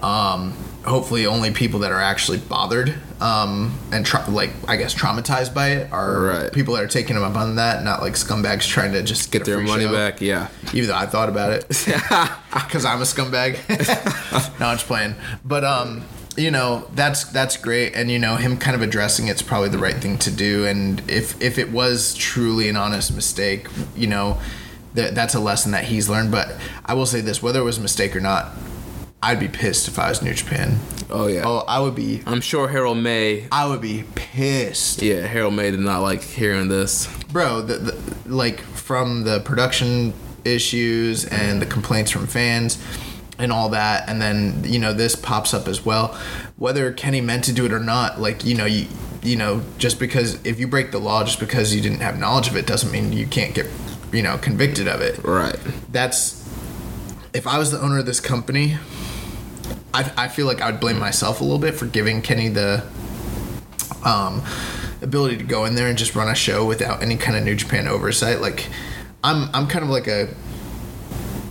Um, 0.00 0.52
hopefully, 0.86 1.26
only 1.26 1.50
people 1.50 1.80
that 1.80 1.92
are 1.92 2.00
actually 2.00 2.38
bothered 2.38 2.94
um, 3.20 3.76
and 3.92 4.04
tra- 4.06 4.24
like 4.28 4.50
I 4.68 4.76
guess 4.76 4.94
traumatized 4.94 5.52
by 5.54 5.70
it 5.70 5.92
are 5.92 6.20
Right. 6.22 6.52
people 6.52 6.74
that 6.74 6.84
are 6.84 6.88
taking 6.88 7.14
them 7.16 7.24
up 7.24 7.36
on 7.36 7.56
that, 7.56 7.82
not 7.84 8.02
like 8.02 8.14
scumbags 8.14 8.66
trying 8.68 8.92
to 8.92 9.02
just 9.02 9.30
Get 9.32 9.42
a 9.42 9.44
their 9.44 9.60
money 9.60 9.84
show. 9.84 9.92
back, 9.92 10.20
yeah. 10.20 10.48
Even 10.72 10.88
though 10.88 10.96
I 10.96 11.06
thought 11.06 11.28
about 11.28 11.52
it, 11.52 11.68
because 11.68 12.84
I'm 12.84 13.00
a 13.00 13.04
scumbag. 13.04 13.58
no, 14.60 14.66
I'm 14.66 14.76
just 14.76 14.86
playing. 14.86 15.14
But 15.44 15.64
um, 15.64 16.04
you 16.36 16.50
know, 16.50 16.86
that's 16.94 17.24
that's 17.24 17.56
great, 17.56 17.94
and 17.94 18.10
you 18.10 18.18
know, 18.18 18.36
him 18.36 18.56
kind 18.58 18.76
of 18.76 18.82
addressing 18.82 19.28
it's 19.28 19.42
probably 19.42 19.70
the 19.70 19.78
right 19.78 19.96
thing 19.96 20.18
to 20.18 20.30
do. 20.30 20.66
And 20.66 21.02
if 21.10 21.40
if 21.42 21.58
it 21.58 21.70
was 21.72 22.14
truly 22.14 22.68
an 22.68 22.76
honest 22.76 23.14
mistake, 23.14 23.68
you 23.96 24.06
know, 24.06 24.38
that 24.94 25.14
that's 25.14 25.34
a 25.34 25.40
lesson 25.40 25.72
that 25.72 25.84
he's 25.84 26.08
learned. 26.10 26.30
But 26.30 26.54
I 26.84 26.92
will 26.94 27.06
say 27.06 27.20
this: 27.22 27.42
whether 27.42 27.60
it 27.60 27.64
was 27.64 27.78
a 27.78 27.82
mistake 27.82 28.14
or 28.14 28.20
not, 28.20 28.52
I'd 29.22 29.40
be 29.40 29.48
pissed 29.48 29.88
if 29.88 29.98
I 29.98 30.08
was 30.10 30.22
New 30.22 30.34
Japan. 30.34 30.78
Oh 31.10 31.26
yeah. 31.26 31.42
Oh, 31.44 31.64
I 31.66 31.80
would 31.80 31.94
be. 31.94 32.22
I'm 32.26 32.40
sure 32.40 32.68
Harold 32.68 32.98
Meij. 32.98 33.48
I 33.50 33.66
would 33.66 33.80
be 33.80 34.04
pissed. 34.14 35.02
Yeah, 35.02 35.26
Harold 35.26 35.54
Meij 35.54 35.72
did 35.72 35.80
not 35.80 36.00
like 36.00 36.22
hearing 36.22 36.68
this. 36.68 37.08
bro 37.32 37.60
the, 37.62 37.74
the, 37.78 37.98
like 38.28 38.60
from 38.60 39.24
the 39.24 39.40
production 39.40 40.12
issues 40.44 41.24
and 41.24 41.60
the 41.60 41.66
complaints 41.66 42.10
from 42.10 42.26
fans 42.26 42.78
and 43.38 43.52
all 43.52 43.68
that 43.70 44.08
and 44.08 44.22
then 44.22 44.62
you 44.64 44.78
know 44.78 44.92
this 44.92 45.16
pops 45.16 45.52
up 45.52 45.66
as 45.66 45.84
well 45.84 46.16
whether 46.56 46.92
kenny 46.92 47.20
meant 47.20 47.42
to 47.44 47.52
do 47.52 47.66
it 47.66 47.72
or 47.72 47.80
not 47.80 48.20
like 48.20 48.44
you 48.44 48.54
know 48.54 48.64
you 48.64 48.86
you 49.22 49.34
know 49.34 49.60
just 49.76 49.98
because 49.98 50.38
if 50.46 50.60
you 50.60 50.68
break 50.68 50.92
the 50.92 50.98
law 51.00 51.24
just 51.24 51.40
because 51.40 51.74
you 51.74 51.82
didn't 51.82 51.98
have 52.00 52.16
knowledge 52.18 52.46
of 52.48 52.56
it 52.56 52.64
doesn't 52.66 52.92
mean 52.92 53.12
you 53.12 53.26
can't 53.26 53.54
get 53.56 53.66
you 54.12 54.22
know 54.22 54.38
convicted 54.38 54.86
of 54.86 55.00
it 55.00 55.18
Right. 55.24 55.58
that's 55.90 56.42
if 57.34 57.46
I 57.46 57.58
was 57.58 57.70
the 57.72 57.80
owner 57.82 57.98
of 57.98 58.06
this 58.06 58.18
company, 58.20 58.78
I, 59.96 60.12
I 60.24 60.28
feel 60.28 60.44
like 60.44 60.60
I 60.60 60.70
would 60.70 60.78
blame 60.78 60.98
myself 60.98 61.40
a 61.40 61.44
little 61.44 61.58
bit 61.58 61.74
for 61.74 61.86
giving 61.86 62.20
Kenny 62.20 62.48
the 62.48 62.84
um, 64.04 64.42
ability 65.00 65.38
to 65.38 65.44
go 65.44 65.64
in 65.64 65.74
there 65.74 65.88
and 65.88 65.96
just 65.96 66.14
run 66.14 66.28
a 66.28 66.34
show 66.34 66.66
without 66.66 67.02
any 67.02 67.16
kind 67.16 67.34
of 67.34 67.44
New 67.44 67.54
Japan 67.54 67.88
oversight. 67.88 68.42
Like, 68.42 68.68
I'm 69.24 69.48
I'm 69.54 69.66
kind 69.66 69.82
of 69.82 69.90
like 69.90 70.06
a 70.06 70.28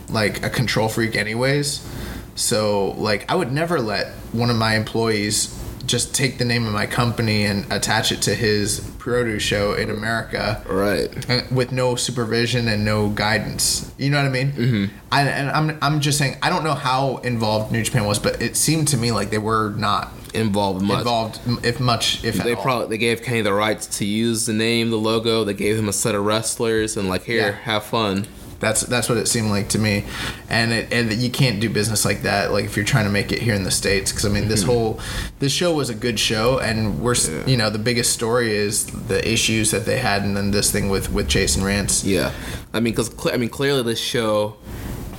like 0.09 0.45
a 0.45 0.49
control 0.51 0.89
freak, 0.89 1.15
anyways. 1.15 1.89
So 2.35 2.91
like, 2.91 3.29
I 3.31 3.35
would 3.35 3.51
never 3.51 3.81
let 3.81 4.09
one 4.31 4.51
of 4.51 4.57
my 4.57 4.75
employees 4.75 5.59
just 5.85 6.15
take 6.15 6.37
the 6.37 6.45
name 6.45 6.65
of 6.65 6.73
my 6.73 6.85
company 6.85 7.45
and 7.45 7.71
attach 7.71 8.11
it 8.11 8.21
to 8.23 8.35
his 8.35 8.79
produce 8.99 9.43
show 9.43 9.73
in 9.73 9.89
America 9.89 10.61
Right. 10.67 11.09
with 11.51 11.71
no 11.71 11.95
supervision 11.95 12.67
and 12.67 12.83
no 12.83 13.09
guidance. 13.09 13.91
You 13.97 14.09
know 14.09 14.17
what 14.17 14.25
I 14.25 14.29
mean? 14.29 14.51
Mm-hmm. 14.51 14.95
I, 15.11 15.21
and 15.23 15.49
I'm 15.51 15.77
I'm 15.81 15.99
just 16.01 16.17
saying 16.17 16.37
I 16.41 16.49
don't 16.49 16.63
know 16.63 16.73
how 16.73 17.17
involved 17.17 17.71
New 17.71 17.83
Japan 17.83 18.05
was, 18.05 18.19
but 18.19 18.41
it 18.41 18.55
seemed 18.55 18.87
to 18.89 18.97
me 18.97 19.11
like 19.11 19.29
they 19.29 19.37
were 19.37 19.69
not 19.77 20.11
Involved 20.33 20.81
much. 20.81 20.97
involved, 20.97 21.39
if 21.65 21.79
much, 21.79 22.21
if 22.25 22.35
They 22.35 22.51
at 22.51 22.57
all. 22.57 22.63
probably 22.63 22.87
they 22.89 22.97
gave 22.97 23.21
Kenny 23.23 23.39
the 23.41 23.53
rights 23.53 23.87
to 23.99 24.05
use 24.05 24.45
the 24.45 24.51
name, 24.51 24.89
the 24.89 24.97
logo. 24.97 25.45
They 25.45 25.53
gave 25.53 25.77
him 25.79 25.87
a 25.87 25.93
set 25.93 26.13
of 26.13 26.25
wrestlers 26.25 26.97
and 26.97 27.07
like 27.07 27.23
here, 27.23 27.37
Yeah. 27.51 27.51
have 27.71 27.85
fun. 27.85 28.27
That's 28.59 28.81
that's 28.81 29.09
what 29.09 29.17
it 29.17 29.27
seemed 29.27 29.49
like 29.49 29.69
to 29.69 29.79
me, 29.79 30.05
and 30.49 30.71
it 30.71 30.91
and 30.91 31.11
you 31.13 31.29
can't 31.29 31.59
do 31.59 31.69
business 31.69 32.05
like 32.05 32.21
that. 32.21 32.51
Like 32.51 32.65
if 32.65 32.75
you're 32.75 32.85
trying 32.85 33.05
to 33.05 33.11
make 33.11 33.31
it 33.31 33.41
here 33.41 33.53
in 33.53 33.63
the 33.63 33.71
states, 33.71 34.11
because 34.11 34.25
I 34.25 34.29
mean 34.29 34.47
this 34.47 34.63
hmm. 34.63 34.69
whole 34.69 34.99
this 35.39 35.51
show 35.51 35.73
was 35.73 35.89
a 35.89 35.95
good 35.95 36.19
show, 36.19 36.59
and 36.59 37.01
we're 37.01 37.13
s 37.13 37.29
you 37.45 37.57
know 37.57 37.69
the 37.69 37.79
biggest 37.79 38.13
story 38.13 38.51
is 38.53 38.85
the 38.85 39.19
issues 39.29 39.71
that 39.71 39.85
they 39.85 39.99
had, 39.99 40.23
and 40.23 40.35
then 40.37 40.51
this 40.51 40.71
thing 40.71 40.89
with 40.89 41.11
with 41.11 41.27
Chasyn 41.27 41.63
Rance. 41.63 42.03
Yeah. 42.03 42.31
I 42.73 42.79
mean, 42.79 42.93
because 42.93 43.11
I 43.33 43.37
mean, 43.37 43.49
clearly 43.49 43.83
this 43.83 43.99
show 43.99 44.57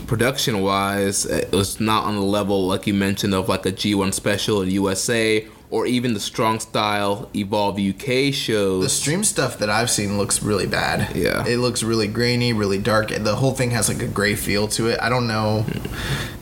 production 0.07 0.63
wise, 0.63 1.27
it 1.27 1.53
was 1.53 1.81
not 1.81 2.05
on 2.05 2.15
the 2.15 2.23
level 2.23 2.67
like 2.67 2.87
you 2.87 2.95
mentioned 2.95 3.35
of 3.35 3.49
like 3.49 3.67
a 3.67 3.73
G1 3.73 4.15
special 4.15 4.63
in 4.63 4.71
USA 4.71 5.47
or 5.71 5.87
even 5.87 6.15
the 6.15 6.21
Strong 6.21 6.61
Style 6.61 7.29
Evolve 7.35 7.79
UK 7.79 8.33
shows. 8.33 8.83
The 8.85 8.89
stream 8.89 9.25
stuff 9.25 9.59
that 9.59 9.69
I've 9.71 9.91
seen 9.91 10.17
looks 10.19 10.43
really 10.43 10.67
bad. 10.67 11.15
Yeah. 11.17 11.45
It 11.47 11.57
looks 11.59 11.83
really 11.83 12.07
grainy, 12.07 12.53
really 12.53 12.79
dark. 12.79 13.09
The 13.09 13.35
whole 13.37 13.53
thing 13.53 13.71
has 13.73 13.89
like 13.89 14.01
a 14.03 14.07
gray 14.09 14.35
feel 14.37 14.69
to 14.69 14.89
it. 14.89 15.01
I 15.03 15.09
don't 15.09 15.27
know. 15.27 15.65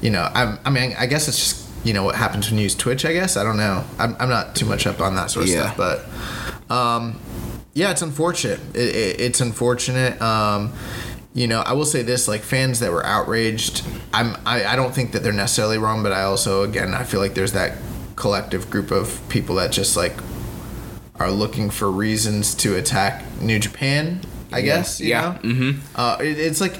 You 0.02 0.10
know, 0.10 0.28
I'm, 0.34 0.58
I 0.64 0.70
mean, 0.70 0.94
I 0.98 1.06
guess 1.06 1.26
it's 1.28 1.38
just, 1.38 1.68
you 1.84 1.92
know, 1.94 2.02
what 2.04 2.14
happens 2.16 2.48
when 2.50 2.58
you 2.58 2.64
use 2.64 2.74
Twitch, 2.74 3.04
I 3.04 3.12
guess. 3.12 3.36
I 3.36 3.44
don't 3.44 3.56
know. 3.56 3.84
I'm, 3.98 4.14
I'm 4.18 4.28
not 4.28 4.54
too 4.54 4.66
much 4.66 4.86
up 4.86 5.00
on 5.00 5.16
that 5.16 5.30
sort 5.30 5.46
of 5.46 5.52
Yeah. 5.52 5.72
stuff, 5.72 5.76
but 6.68 6.74
um, 6.74 7.18
yeah, 7.74 7.90
it's 7.90 8.02
unfortunate. 8.02 8.60
It, 8.74 8.94
it, 8.94 9.20
it's 9.20 9.40
unfortunate. 9.40 10.20
Um, 10.20 10.72
you 11.34 11.46
know, 11.48 11.60
I 11.60 11.72
will 11.72 11.84
say 11.84 12.02
this: 12.02 12.28
like 12.28 12.42
fans 12.42 12.78
that 12.80 12.92
were 12.92 13.04
outraged, 13.04 13.82
I'm 14.12 14.36
I, 14.46 14.64
I 14.64 14.76
don't 14.76 14.94
think 14.94 15.12
that 15.12 15.22
they're 15.24 15.32
necessarily 15.32 15.78
wrong, 15.78 16.02
but 16.04 16.12
I 16.12 16.22
also 16.22 16.62
again 16.62 16.94
I 16.94 17.02
feel 17.02 17.18
like 17.20 17.34
there's 17.34 17.52
that 17.52 17.76
collective 18.16 18.70
group 18.70 18.90
of 18.90 19.20
people 19.28 19.56
that 19.56 19.72
just 19.72 19.96
like 19.96 20.14
are 21.16 21.30
looking 21.30 21.70
for 21.70 21.90
reasons 21.90 22.54
to 22.56 22.76
attack 22.76 23.24
New 23.40 23.58
Japan. 23.58 24.20
I 24.52 24.60
guess. 24.60 25.00
you 25.00 25.08
Yeah. 25.08 25.38
know? 25.42 25.50
Mm-hmm. 25.50 25.80
Uh, 25.96 26.16
it, 26.20 26.38
it's 26.38 26.60
like 26.60 26.74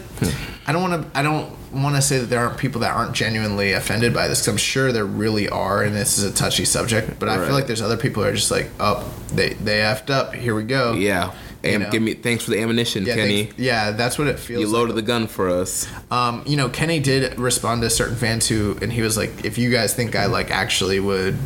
I 0.67 0.73
don't 0.73 0.83
want 0.91 1.13
to. 1.13 1.19
I 1.19 1.23
don't 1.23 1.53
want 1.73 1.97
to 1.97 2.03
say 2.03 2.19
that 2.19 2.27
there 2.27 2.39
aren't 2.39 2.57
people 2.57 2.81
that 2.83 2.93
aren't 2.95 3.15
genuinely 3.15 3.73
offended 3.73 4.15
by 4.15 4.29
this. 4.29 4.39
Because 4.41 4.49
I'm 4.49 4.57
sure 4.59 4.93
there 4.93 5.05
really 5.05 5.49
are, 5.49 5.83
and 5.83 5.95
this 5.95 6.17
is 6.17 6.25
a 6.25 6.33
touchy 6.33 6.65
subject. 6.65 7.19
But 7.19 7.29
I 7.29 7.37
Right. 7.39 7.47
feel 7.47 7.55
like 7.55 7.67
there's 7.67 7.83
other 7.83 7.97
people 7.97 8.23
who 8.23 8.29
are 8.29 8.33
just 8.35 8.51
like, 8.53 8.71
oh, 8.79 9.13
they 9.33 9.55
they 9.55 9.79
effed 9.79 10.09
up. 10.11 10.35
Here 10.35 10.55
we 10.55 10.63
go. 10.63 10.93
Yeah. 10.93 11.33
And 11.65 11.83
know. 11.85 11.91
give 11.91 12.03
me 12.03 12.15
thanks 12.15 12.45
for 12.45 12.51
the 12.51 12.61
ammunition, 12.61 13.05
Yeah, 13.07 13.15
Kenny. 13.15 13.45
thanks- 13.45 13.59
yeah, 13.59 13.91
that's 13.93 14.19
what 14.19 14.29
it 14.29 14.39
feels. 14.39 14.61
You 14.61 14.67
like. 14.67 14.75
loaded 14.75 14.97
the 14.97 15.03
gun 15.03 15.27
for 15.27 15.49
us. 15.49 15.87
Um, 16.11 16.43
you 16.47 16.57
know, 16.57 16.69
Kenny 16.69 17.01
did 17.01 17.39
respond 17.39 17.83
to 17.83 17.91
certain 17.91 18.17
fans 18.17 18.47
who, 18.49 18.77
and 18.83 18.93
he 18.93 19.03
was 19.03 19.17
like, 19.17 19.45
if 19.45 19.57
you 19.59 19.71
guys 19.71 19.95
think 19.95 20.15
I 20.17 20.27
like 20.27 20.51
actually 20.51 21.01
would, 21.01 21.37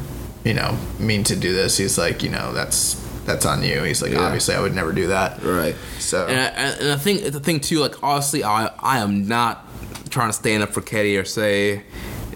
you 0.44 0.54
know, 0.54 0.76
mean 0.98 1.24
to 1.24 1.36
do 1.36 1.52
this, 1.52 1.76
he's 1.76 1.98
like, 1.98 2.22
you 2.22 2.30
know, 2.30 2.52
that's 2.52 2.94
that's 3.26 3.44
on 3.44 3.62
you. 3.62 3.82
He's 3.82 4.00
like, 4.00 4.12
Yeah. 4.12 4.20
obviously, 4.20 4.54
I 4.54 4.60
would 4.60 4.74
never 4.74 4.90
do 4.92 5.08
that. 5.08 5.42
Right. 5.42 5.76
So- 5.98 6.26
and 6.26 6.38
I, 6.40 6.44
and 6.80 6.92
I 6.92 6.96
think 6.96 7.24
the 7.24 7.40
thing 7.40 7.60
too, 7.60 7.78
like 7.80 8.02
honestly, 8.02 8.42
I 8.42 8.70
I 8.78 8.98
am 8.98 9.28
not 9.28 9.64
trying 10.10 10.30
to 10.30 10.32
stand 10.32 10.62
up 10.62 10.72
for 10.72 10.80
Kenny 10.80 11.14
or 11.16 11.24
say 11.26 11.82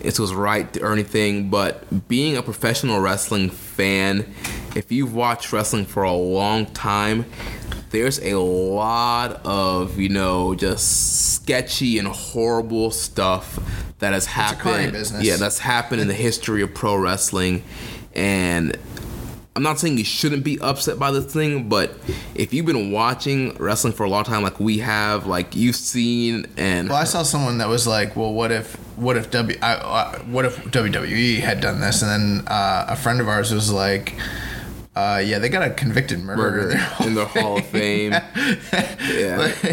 it 0.03 0.19
was 0.19 0.35
right 0.35 0.77
or 0.83 0.93
anything, 0.93 1.49
but 1.49 2.09
being 2.09 2.37
a 2.37 2.43
professional 2.43 3.01
wrestling 3.01 3.49
fan, 3.49 4.27
if 4.75 4.91
you've 4.91 5.15
watched 5.15 5.53
wrestling 5.53 5.85
for 5.85 6.03
a 6.03 6.13
long 6.13 6.67
time, 6.67 7.27
there's 7.91 8.19
a 8.21 8.39
lot 8.39 9.45
of 9.45 9.99
you 9.99 10.09
know 10.09 10.55
just 10.55 11.35
sketchy 11.35 11.99
and 11.99 12.09
horrible 12.09 12.91
stuff 12.91 13.59
that 13.99 14.13
has 14.13 14.27
happened. 14.27 14.93
business. 14.93 15.25
Yeah, 15.25 15.37
that's 15.37 15.59
happened 15.59 16.01
in 16.01 16.09
the 16.09 16.15
history 16.15 16.63
of 16.63 16.75
pro 16.75 16.97
wrestling, 16.97 17.63
and 18.15 18.77
I'm 19.55 19.63
not 19.63 19.79
saying 19.79 19.99
you 19.99 20.05
shouldn't 20.05 20.45
be 20.45 20.59
upset 20.61 20.99
by 20.99 21.11
this 21.11 21.31
thing, 21.31 21.69
but 21.69 21.95
if 22.35 22.55
you've 22.55 22.65
been 22.65 22.91
watching 22.91 23.55
wrestling 23.59 23.93
for 23.93 24.05
a 24.05 24.09
long 24.09 24.25
time, 24.25 24.43
like 24.43 24.59
we 24.59 24.79
have, 24.79 25.27
like 25.27 25.55
you've 25.55 25.77
seen, 25.77 26.47
and 26.57 26.89
Well, 26.89 26.97
I 26.97 27.05
saw 27.05 27.23
someone 27.23 27.59
that 27.59 27.69
was 27.69 27.87
like, 27.87 28.17
well, 28.17 28.33
what 28.33 28.51
if 28.51 28.75
what 28.97 29.19
if 29.19 29.31
W 29.31 29.59
I, 29.61 29.75
uh, 29.75 30.19
what 30.21 30.47
if 30.47 30.57
WWE 30.65 31.41
had 31.41 31.61
done 31.61 31.81
this, 31.81 32.01
and 32.01 32.11
then 32.11 32.49
uh, 32.49 32.87
a 32.89 32.97
friend 32.97 33.21
of 33.21 33.29
ours 33.29 33.53
was 33.53 33.71
like. 33.71 34.15
Uh, 34.95 35.23
yeah, 35.25 35.39
they 35.39 35.49
got 35.49 35.63
a 35.67 35.71
convicted 35.71 36.21
murderer 36.21 36.67
murder 36.69 36.87
in 37.07 37.15
the 37.15 37.25
Hall 37.25 37.57
of 37.59 37.67
Fame. 37.67 38.13
Yeah. 39.03 39.37
like, 39.39 39.65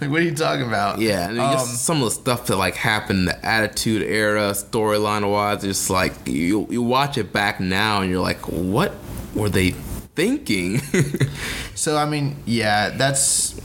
like, 0.00 0.10
what 0.10 0.20
are 0.20 0.24
you 0.24 0.34
talking 0.34 0.66
about? 0.66 0.98
Yeah, 1.00 1.28
and 1.28 1.38
Um, 1.38 1.52
just 1.52 1.84
some 1.84 1.98
of 1.98 2.04
the 2.04 2.10
stuff 2.12 2.46
that 2.46 2.56
like 2.56 2.74
happened 2.76 3.20
in 3.20 3.24
the 3.26 3.44
Attitude 3.46 4.02
Era, 4.02 4.50
storyline 4.52 5.28
wise, 5.30 5.62
just 5.62 5.90
like 5.90 6.12
you 6.26 6.66
you 6.70 6.82
watch 6.82 7.18
it 7.18 7.32
back 7.32 7.58
now, 7.60 8.00
and 8.02 8.10
you're 8.10 8.20
like, 8.22 8.40
what 8.48 8.92
were 9.34 9.48
they 9.48 9.70
thinking? 10.14 10.80
So 11.74 11.96
I 11.96 12.06
mean, 12.06 12.36
yeah, 12.44 12.90
that's 12.90 13.56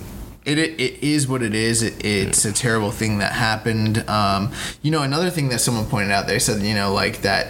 it. 0.46 0.58
It, 0.60 0.80
it 0.80 1.04
is 1.04 1.28
what 1.28 1.42
it 1.42 1.56
is. 1.56 1.82
It, 1.82 2.06
it's 2.06 2.46
a 2.46 2.54
terrible 2.54 2.92
thing 2.92 3.18
that 3.20 3.32
happened. 3.34 4.08
Um, 4.08 4.52
you 4.84 4.92
know, 4.92 5.02
another 5.02 5.32
thing 5.32 5.50
that 5.50 5.60
someone 5.60 5.86
pointed 5.88 6.12
out, 6.12 6.28
they 6.28 6.38
said, 6.38 6.62
you 6.62 6.76
know, 6.76 6.94
like 6.94 7.22
that. 7.24 7.48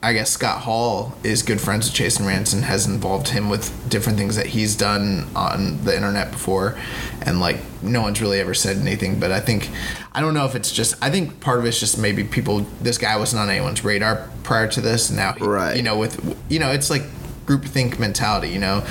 I 0.00 0.12
guess 0.12 0.30
Scott 0.30 0.60
Hall 0.62 1.16
is 1.24 1.42
good 1.42 1.60
friends 1.60 1.86
with 1.86 1.94
Jason 1.94 2.24
Ranson, 2.24 2.62
has 2.62 2.86
involved 2.86 3.28
him 3.28 3.50
with 3.50 3.88
different 3.88 4.16
things 4.16 4.36
that 4.36 4.46
he's 4.46 4.76
done 4.76 5.26
on 5.34 5.82
the 5.84 5.94
internet 5.94 6.30
before, 6.30 6.78
and 7.22 7.40
like 7.40 7.58
no 7.82 8.02
one's 8.02 8.20
really 8.20 8.38
ever 8.38 8.54
said 8.54 8.76
anything. 8.76 9.18
But 9.18 9.32
I 9.32 9.40
think 9.40 9.70
I 10.12 10.20
don't 10.20 10.34
know 10.34 10.44
if 10.44 10.54
it's 10.54 10.70
just 10.70 10.94
I 11.02 11.10
think 11.10 11.40
part 11.40 11.58
of 11.58 11.64
it's 11.64 11.80
just 11.80 11.98
maybe 11.98 12.22
people. 12.22 12.60
This 12.80 12.96
guy 12.96 13.16
wasn't 13.16 13.42
on 13.42 13.50
anyone's 13.50 13.82
radar 13.82 14.30
prior 14.44 14.68
to 14.68 14.80
this. 14.80 15.10
Now, 15.10 15.32
he, 15.32 15.44
Right. 15.44 15.76
You 15.76 15.82
know, 15.82 15.98
with 15.98 16.36
you 16.48 16.60
know, 16.60 16.70
it's 16.70 16.90
like 16.90 17.02
groupthink 17.46 17.98
mentality. 17.98 18.50
You 18.50 18.60
know, 18.60 18.86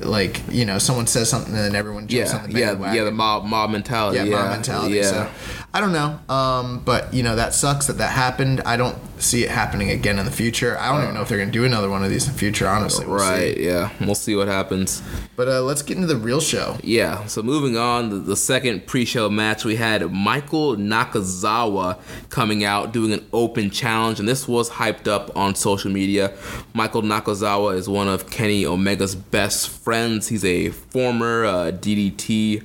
like 0.00 0.40
you 0.50 0.64
know, 0.64 0.78
someone 0.78 1.06
says 1.06 1.28
something 1.28 1.54
and 1.54 1.62
then 1.64 1.74
everyone 1.74 2.06
jumps 2.08 2.32
yeah, 2.32 2.38
on 2.38 2.50
the 2.50 2.58
yeah, 2.58 2.66
bandwagon. 2.70 2.96
yeah, 2.96 3.04
the 3.04 3.10
mob 3.10 3.44
mob 3.44 3.70
mentality. 3.70 4.18
yeah, 4.18 4.24
Yeah, 4.24 4.42
mob 4.42 4.50
mentality. 4.50 4.94
Yeah. 4.96 5.02
So 5.02 5.30
I 5.74 5.80
don't 5.80 5.92
know, 5.92 6.18
um, 6.34 6.80
but 6.84 7.12
you 7.12 7.22
know 7.22 7.36
that 7.36 7.52
sucks 7.54 7.86
that 7.88 7.98
that 7.98 8.10
happened. 8.10 8.62
I 8.64 8.76
don't 8.76 8.96
see 9.20 9.44
it 9.44 9.50
happening 9.50 9.90
again 9.90 10.18
in 10.18 10.24
the 10.24 10.30
future. 10.32 10.78
I 10.78 10.90
don't 10.92 11.02
even 11.02 11.14
know 11.14 11.22
if 11.22 11.28
they're 11.28 11.38
gonna 11.38 11.50
do 11.50 11.64
another 11.64 11.90
one 11.90 12.02
of 12.04 12.10
these 12.10 12.26
in 12.26 12.32
the 12.32 12.38
future. 12.38 12.66
Honestly, 12.66 13.06
We'll 13.06 13.18
see. 13.18 13.24
right. 13.24 13.56
Yeah, 13.56 13.90
we'll 14.00 14.14
see 14.14 14.34
what 14.34 14.48
happens. 14.48 15.02
But 15.36 15.48
uh, 15.48 15.62
let's 15.62 15.82
get 15.82 15.96
into 15.96 16.06
the 16.08 16.16
real 16.16 16.40
show. 16.40 16.78
Yeah, 16.82 17.26
so 17.26 17.42
moving 17.42 17.76
on, 17.76 18.08
the, 18.10 18.16
the 18.16 18.36
second 18.36 18.86
pre 18.86 19.04
show 19.04 19.28
match, 19.28 19.64
we 19.64 19.76
had 19.76 20.10
Michael 20.10 20.76
Nakazawa 20.76 21.98
coming 22.30 22.64
out 22.64 22.92
doing 22.92 23.12
an 23.12 23.26
open 23.32 23.70
challenge, 23.70 24.20
and 24.20 24.28
this 24.28 24.48
was 24.48 24.70
hyped 24.70 25.06
up 25.06 25.36
on 25.36 25.54
social 25.54 25.90
media. 25.90 26.32
Michael 26.72 27.02
Nakazawa 27.02 27.74
is 27.76 27.88
one 27.88 28.08
of 28.08 28.30
Kenny 28.30 28.64
Omega's 28.64 29.14
best 29.14 29.68
friends. 29.68 29.87
He's 30.28 30.44
a 30.44 30.70
former 30.70 31.44
uh, 31.44 31.70
DDT 31.72 32.64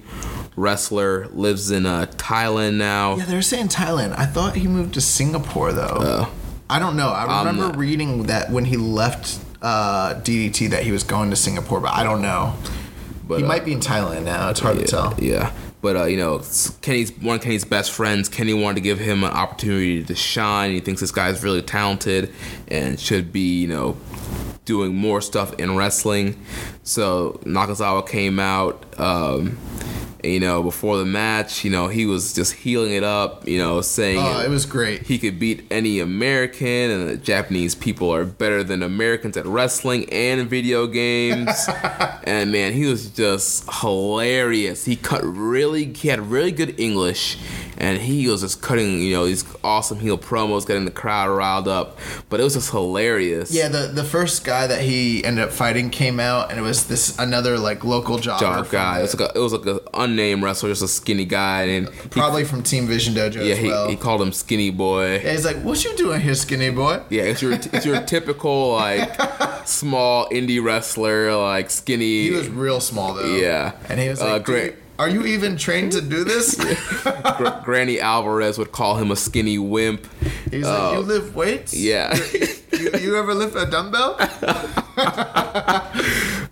wrestler, 0.56 1.28
lives 1.30 1.72
in 1.72 1.86
uh, 1.86 2.06
Thailand 2.18 2.76
now. 2.76 3.16
Yeah, 3.16 3.26
they're 3.26 3.42
saying 3.42 3.70
Thailand. 3.70 4.18
I 4.18 4.26
thought 4.26 4.56
he 4.56 4.68
moved 4.68 4.94
to 4.96 5.02
Singapore 5.02 5.72
though. 5.74 5.84
Uh, 5.84 6.30
I 6.70 6.80
don't 6.80 6.96
know. 6.96 7.10
I 7.10 7.26
I'm 7.26 7.46
remember 7.46 7.70
not- 7.70 7.78
reading 7.78 8.24
that 8.24 8.50
when 8.50 8.66
he 8.66 8.78
left 8.78 9.40
uh, 9.62 10.16
DDT 10.16 10.70
that 10.72 10.84
he 10.84 10.92
was 10.92 11.04
going 11.04 11.30
to 11.30 11.36
Singapore, 11.36 11.80
but 11.80 11.94
I 11.94 12.04
don't 12.04 12.22
know. 12.22 12.56
But, 13.28 13.38
he 13.40 13.44
uh, 13.44 13.48
might 13.48 13.66
be 13.66 13.74
in 13.74 13.80
Thailand 13.80 14.24
now. 14.24 14.50
It's 14.50 14.60
hard 14.60 14.78
yeah, 14.78 14.84
to 14.84 14.88
tell. 14.88 15.16
Yeah. 15.20 15.54
But 15.82 15.98
uh, 15.98 16.06
you 16.06 16.18
know, 16.18 16.42
Kenny's 16.82 17.12
one 17.12 17.36
of 17.36 17.42
Kenny's 17.42 17.66
best 17.66 17.92
friends. 17.92 18.30
Kenny 18.30 18.54
wanted 18.54 18.76
to 18.76 18.82
give 18.82 19.00
him 19.00 19.24
an 19.24 19.32
opportunity 19.32 20.04
to 20.04 20.16
shine. 20.16 20.72
He 20.72 20.80
thinks 20.80 21.02
this 21.02 21.12
guy's 21.12 21.44
really 21.44 21.62
talented 21.62 22.34
and 22.70 22.98
should 22.98 23.34
be, 23.34 23.60
you 23.62 23.68
know, 23.68 23.98
doing 24.66 24.96
more 24.96 25.22
stuff 25.22 25.54
in 25.60 25.76
wrestling. 25.76 26.44
So 26.84 27.40
Nakazawa 27.44 28.08
came 28.08 28.40
out. 28.40 28.84
Um, 29.00 29.58
you 30.24 30.40
know, 30.40 30.64
before 30.64 30.96
the 30.98 31.06
match, 31.06 31.66
you 31.66 31.70
know, 31.70 31.90
he 31.90 32.06
was 32.06 32.32
just 32.32 32.54
heeling 32.54 32.94
it 32.94 33.04
up. 33.04 33.46
You 33.46 33.58
know, 33.58 33.82
saying 33.82 34.20
Oh, 34.20 34.40
it 34.40 34.50
was 34.50 34.66
great. 34.66 35.02
he 35.06 35.20
could 35.20 35.38
beat 35.38 35.66
any 35.70 36.00
American, 36.00 36.66
and 36.92 37.10
the 37.10 37.18
Japanese 37.18 37.76
people 37.76 38.10
are 38.16 38.24
better 38.24 38.64
than 38.64 38.84
Americans 38.84 39.36
at 39.36 39.46
wrestling 39.46 40.08
and 40.14 40.50
video 40.50 40.88
games. 40.88 41.68
and 42.24 42.54
man, 42.54 42.72
he 42.72 42.86
was 42.86 43.10
just 43.10 43.70
hilarious. 43.82 44.86
He 44.86 44.96
cut 44.96 45.24
really, 45.26 45.92
he 45.92 46.08
had 46.08 46.22
really 46.32 46.54
good 46.54 46.80
English, 46.80 47.38
and 47.84 48.02
he 48.02 48.28
was 48.28 48.42
just 48.42 48.62
cutting, 48.62 49.02
you 49.02 49.14
know, 49.14 49.26
these 49.26 49.44
awesome 49.64 50.00
heel 50.00 50.18
promos, 50.18 50.66
getting 50.66 50.86
the 50.86 50.92
crowd 50.92 51.30
riled 51.30 51.68
up. 51.68 51.98
But 52.30 52.40
it 52.40 52.44
was 52.44 52.54
just 52.54 52.72
hilarious. 52.72 53.52
Yeah, 53.52 53.68
the 53.68 53.88
the 53.88 54.04
first 54.04 54.44
guy 54.46 54.68
that 54.68 54.82
he 54.82 55.24
ended 55.26 55.44
up 55.44 55.52
fighting 55.52 55.90
came 55.90 56.20
out, 56.20 56.50
and 56.50 56.60
it 56.60 56.64
was 56.64 56.88
this 56.88 57.18
another 57.20 57.58
like 57.60 57.84
local 57.84 58.18
jobber. 58.18 58.40
Job 58.46 58.66
from 58.68 58.72
guy. 58.80 59.00
It 59.00 59.02
was 59.04 59.20
like 59.20 59.30
a, 59.36 59.38
it 59.38 59.42
was 59.42 59.54
like 59.54 59.66
an 59.66 59.80
unnamed 59.94 60.44
wrestler, 60.44 60.70
just 60.70 60.82
a 60.82 60.88
skinny 60.88 61.26
guy, 61.26 61.64
and 61.64 61.90
he, 61.90 62.10
probably 62.10 62.44
from 62.46 62.64
Team 62.64 62.88
Vision 62.88 63.14
Dojo 63.14 63.36
yeah, 63.46 63.54
as 63.54 63.58
he, 63.60 63.68
well. 63.68 63.90
he 63.90 63.96
called 63.96 64.22
him 64.22 64.32
Skinny 64.32 64.70
Boy. 64.72 65.16
yeah, 65.24 65.32
he's 65.32 65.46
like, 65.46 65.58
"What 65.58 65.84
you 65.84 65.96
doing 65.98 66.22
here, 66.22 66.36
skinny 66.36 66.70
boy?" 66.72 67.02
Yeah, 67.10 67.24
it's 67.24 67.42
your 67.42 67.52
it's 67.54 67.86
your 67.86 68.02
typical 68.04 68.72
like 68.74 69.12
small 69.68 70.28
indie 70.30 70.64
wrestler, 70.64 71.36
like 71.36 71.70
skinny. 71.70 72.24
He 72.24 72.32
was 72.32 72.48
real 72.50 72.80
small 72.80 73.14
though. 73.14 73.26
Yeah. 73.36 73.74
and 73.90 74.00
he 74.00 74.10
was 74.10 74.22
Uh, 74.22 74.34
like, 74.34 74.44
great. 74.46 74.76
"Dude, 75.08 75.16
"Are 75.18 75.20
you 75.22 75.26
even 75.34 75.58
trained 75.58 75.92
to 75.94 76.02
do 76.02 76.24
this?" 76.24 76.56
Gr- 77.38 77.48
Granny 77.64 78.00
Alvarez 78.00 78.58
would 78.58 78.72
call 78.72 78.96
him 78.98 79.12
a 79.12 79.16
skinny 79.16 79.58
wimp. 79.58 80.08
He's 80.52 80.66
like, 80.66 80.94
"You 80.94 81.00
lift 81.00 81.36
weights? 81.36 81.74
Uh, 81.74 81.78
Yeah. 81.80 82.20
You, 82.84 82.92
you 83.00 83.18
ever 83.18 83.34
lift 83.34 83.56
a 83.56 83.66
dumbbell?" 83.66 84.18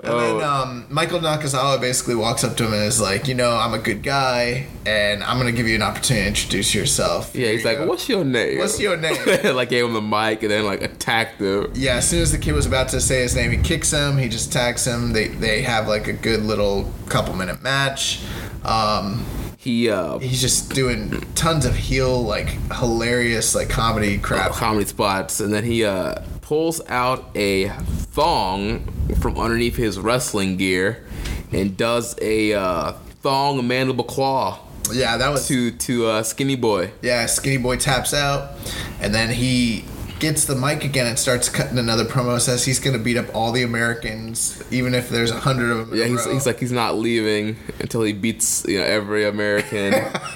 and 0.03 0.19
then 0.19 0.41
um, 0.43 0.86
Michael 0.89 1.19
Nakazawa 1.19 1.79
basically 1.79 2.15
walks 2.15 2.43
up 2.43 2.57
to 2.57 2.65
him 2.65 2.73
and 2.73 2.84
is 2.84 2.99
like, 2.99 3.27
"You 3.27 3.36
know, 3.36 3.51
I'm 3.55 3.73
a 3.73 3.79
good 3.79 4.03
guy, 4.03 4.67
and 4.86 5.23
I'm 5.23 5.38
gonna 5.38 5.51
give 5.51 5.67
you 5.67 5.75
an 5.75 5.82
opportunity 5.82 6.23
to 6.23 6.27
introduce 6.29 6.73
yourself." 6.73 7.36
Yeah, 7.36 7.49
he's 7.49 7.63
you 7.63 7.69
like, 7.69 7.77
go." 7.77 7.88
"What's 7.88 8.09
your 8.09 8.23
name?" 8.23 8.59
What's 8.59 8.79
your 8.79 8.97
name? 8.97 9.15
like 9.55 9.69
gave 9.69 9.86
him 9.86 9.93
the 9.93 10.01
mic 10.01 10.41
and 10.43 10.51
then 10.51 10.65
like 10.65 10.82
attacked 10.82 11.39
him. 11.39 11.71
Yeah, 11.75 11.95
as 11.97 12.09
soon 12.09 12.21
as 12.21 12.32
the 12.32 12.38
kid 12.38 12.53
was 12.53 12.65
about 12.65 12.89
to 12.89 13.01
say 13.01 13.21
his 13.21 13.36
name, 13.36 13.51
he 13.51 13.57
kicks 13.57 13.91
him. 13.91 14.17
He 14.17 14.29
just 14.29 14.49
attacks 14.49 14.86
him. 14.86 15.13
They 15.13 15.27
they 15.27 15.61
have 15.61 15.88
like 15.88 16.07
a 16.07 16.13
good 16.13 16.41
little 16.41 16.91
couple 17.07 17.34
minute 17.36 17.61
match. 17.61 18.21
Um, 18.63 19.25
he 19.62 19.91
uh, 19.91 20.18
He's 20.18 20.41
just 20.41 20.74
doing 20.74 21.22
tons 21.36 21.66
of 21.66 21.76
heel, 21.76 22.24
like 22.24 22.47
hilarious, 22.74 23.53
like 23.53 23.70
comedy 23.70 24.18
crap. 24.18 24.53
comedy 24.53 24.86
spots, 24.86 25.39
and 25.39 25.53
then 25.53 25.64
he 25.64 25.86
uh, 25.86 26.16
pulls 26.41 26.82
out 26.89 27.30
a 27.36 27.70
thong 27.70 28.91
from 29.20 29.38
underneath 29.38 29.76
his 29.76 29.99
wrestling 29.99 30.57
gear 30.57 31.05
and 31.51 31.78
does 31.78 32.16
a 32.24 32.53
uh, 32.53 32.93
thong 33.22 33.68
mandible 33.68 34.03
claw 34.03 34.57
Yeah, 34.91 35.18
that 35.18 35.30
was 35.30 35.47
to 35.49 35.70
to 35.70 36.07
uh, 36.07 36.24
Skinny 36.24 36.55
Boy. 36.55 36.89
Yeah, 37.03 37.28
Skinny 37.28 37.57
Boy 37.57 37.78
taps 37.78 38.16
out, 38.16 38.53
and 38.99 39.14
then 39.14 39.30
he 39.30 39.86
gets 40.22 40.45
the 40.45 40.55
mic 40.55 40.86
again 40.86 41.07
and 41.07 41.19
starts 41.19 41.49
cutting 41.49 41.78
another 41.78 42.05
promo. 42.05 42.39
Says 42.39 42.63
he's 42.63 42.80
gonna 42.80 42.99
beat 42.99 43.17
up 43.17 43.36
all 43.36 43.51
the 43.51 43.63
Americans, 43.63 44.63
even 44.72 44.93
if 44.93 45.09
there's 45.09 45.32
a 45.32 45.39
hundred 45.39 45.72
of 45.72 45.89
them. 45.89 45.99
Yeah, 45.99 46.05
he's, 46.05 46.24
he's 46.26 46.45
like 46.45 46.59
he's 46.59 46.72
not 46.72 46.95
leaving 46.95 47.57
until 47.80 48.03
he 48.03 48.13
beats 48.13 48.63
you 48.67 48.80
know 48.80 48.86
every 48.86 49.26
American. 49.26 49.93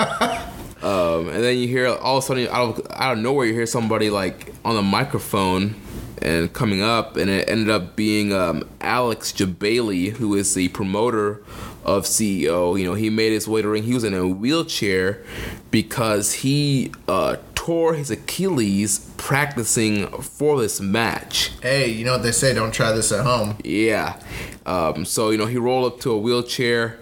um, 0.81 1.29
and 1.29 1.43
then 1.43 1.57
you 1.57 1.67
hear 1.67 1.87
all 1.87 2.17
of 2.17 2.23
a 2.23 2.27
sudden 2.27 2.47
out 2.49 2.79
of 2.79 2.87
out 2.91 3.13
of 3.13 3.19
nowhere 3.19 3.45
you 3.45 3.53
hear 3.53 3.67
somebody 3.67 4.09
like 4.09 4.53
on 4.65 4.75
the 4.75 4.81
microphone 4.81 5.75
and 6.21 6.51
coming 6.51 6.81
up, 6.81 7.15
and 7.15 7.29
it 7.29 7.47
ended 7.47 7.69
up 7.69 7.95
being 7.95 8.33
um, 8.33 8.67
Alex 8.81 9.31
Jebailey, 9.31 10.11
who 10.11 10.33
is 10.33 10.55
the 10.55 10.67
promoter 10.69 11.43
of 11.85 12.03
CEO. 12.05 12.79
You 12.79 12.85
know, 12.85 12.93
he 12.93 13.09
made 13.09 13.31
his 13.31 13.47
way 13.47 13.61
to 13.61 13.67
ring. 13.69 13.83
He 13.83 13.93
was 13.93 14.03
in 14.03 14.13
a 14.13 14.27
wheelchair 14.27 15.23
because 15.71 16.33
he 16.33 16.91
uh, 17.07 17.37
tore 17.53 17.93
his 17.93 18.11
Achilles 18.11 19.11
practicing 19.17 20.07
for 20.21 20.59
this 20.59 20.79
match. 20.79 21.51
hey, 21.61 21.89
you 21.89 22.05
know 22.05 22.13
what 22.13 22.23
they 22.23 22.31
say? 22.31 22.53
Don't 22.53 22.73
try 22.73 22.91
this 22.91 23.11
at 23.11 23.25
home. 23.25 23.57
Yeah. 23.63 24.19
Um, 24.65 25.05
so 25.05 25.29
you 25.29 25.37
know 25.37 25.45
he 25.45 25.57
rolled 25.57 25.91
up 25.93 25.99
to 26.01 26.11
a 26.11 26.17
wheelchair, 26.17 26.99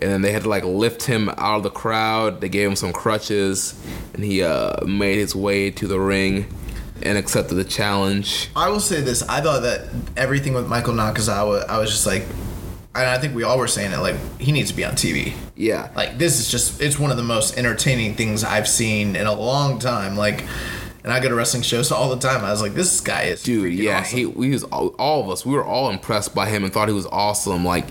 and 0.00 0.10
then 0.10 0.22
they 0.22 0.32
had 0.32 0.42
to 0.42 0.48
like 0.48 0.64
lift 0.64 1.04
him 1.04 1.28
out 1.30 1.58
of 1.58 1.62
the 1.62 1.70
crowd. 1.70 2.40
They 2.40 2.48
gave 2.48 2.68
him 2.68 2.76
some 2.76 2.92
crutches, 2.92 3.80
and 4.14 4.24
he 4.24 4.42
uh, 4.42 4.84
made 4.84 5.16
his 5.16 5.34
way 5.34 5.70
to 5.70 5.86
the 5.86 5.98
ring 5.98 6.46
and 7.02 7.18
accepted 7.18 7.54
the 7.54 7.64
challenge. 7.64 8.50
I 8.56 8.68
will 8.68 8.80
say 8.80 9.00
this: 9.00 9.22
I 9.22 9.40
thought 9.40 9.60
that 9.60 9.88
everything 10.16 10.54
with 10.54 10.66
Michael 10.66 10.94
Nakazawa, 10.94 11.66
I 11.68 11.78
was 11.78 11.90
just 11.90 12.06
like, 12.06 12.24
and 12.96 13.10
I 13.10 13.18
think 13.18 13.34
we 13.34 13.42
all 13.42 13.58
were 13.58 13.68
saying 13.68 13.92
it, 13.92 13.98
like 13.98 14.16
he 14.40 14.52
needs 14.52 14.70
to 14.70 14.76
be 14.76 14.84
on 14.84 14.92
TV. 14.92 15.34
Yeah. 15.54 15.90
Like 15.94 16.18
this 16.18 16.40
is 16.40 16.50
just 16.50 16.80
it's 16.80 16.98
one 16.98 17.10
of 17.10 17.16
the 17.16 17.22
most 17.22 17.56
entertaining 17.58 18.14
things 18.14 18.44
I've 18.44 18.68
seen 18.68 19.16
in 19.16 19.26
a 19.26 19.32
long 19.32 19.78
time. 19.78 20.16
Like, 20.16 20.44
and 21.04 21.12
I 21.12 21.20
go 21.20 21.28
to 21.28 21.34
wrestling 21.34 21.62
shows 21.62 21.92
all 21.92 22.10
the 22.10 22.18
time. 22.18 22.44
I 22.44 22.50
was 22.50 22.60
like, 22.62 22.74
this 22.74 23.00
guy 23.00 23.22
is 23.24 23.42
Dude, 23.42 23.72
yeah, 23.74 24.00
awesome. 24.00 24.18
he 24.18 24.26
we 24.26 24.50
was 24.50 24.64
all, 24.64 24.88
all 24.98 25.22
of 25.22 25.30
us. 25.30 25.46
We 25.46 25.54
were 25.54 25.64
all 25.64 25.90
impressed 25.90 26.34
by 26.34 26.48
him 26.48 26.64
and 26.64 26.72
thought 26.72 26.88
he 26.88 26.94
was 26.94 27.06
awesome. 27.06 27.64
Like 27.64 27.86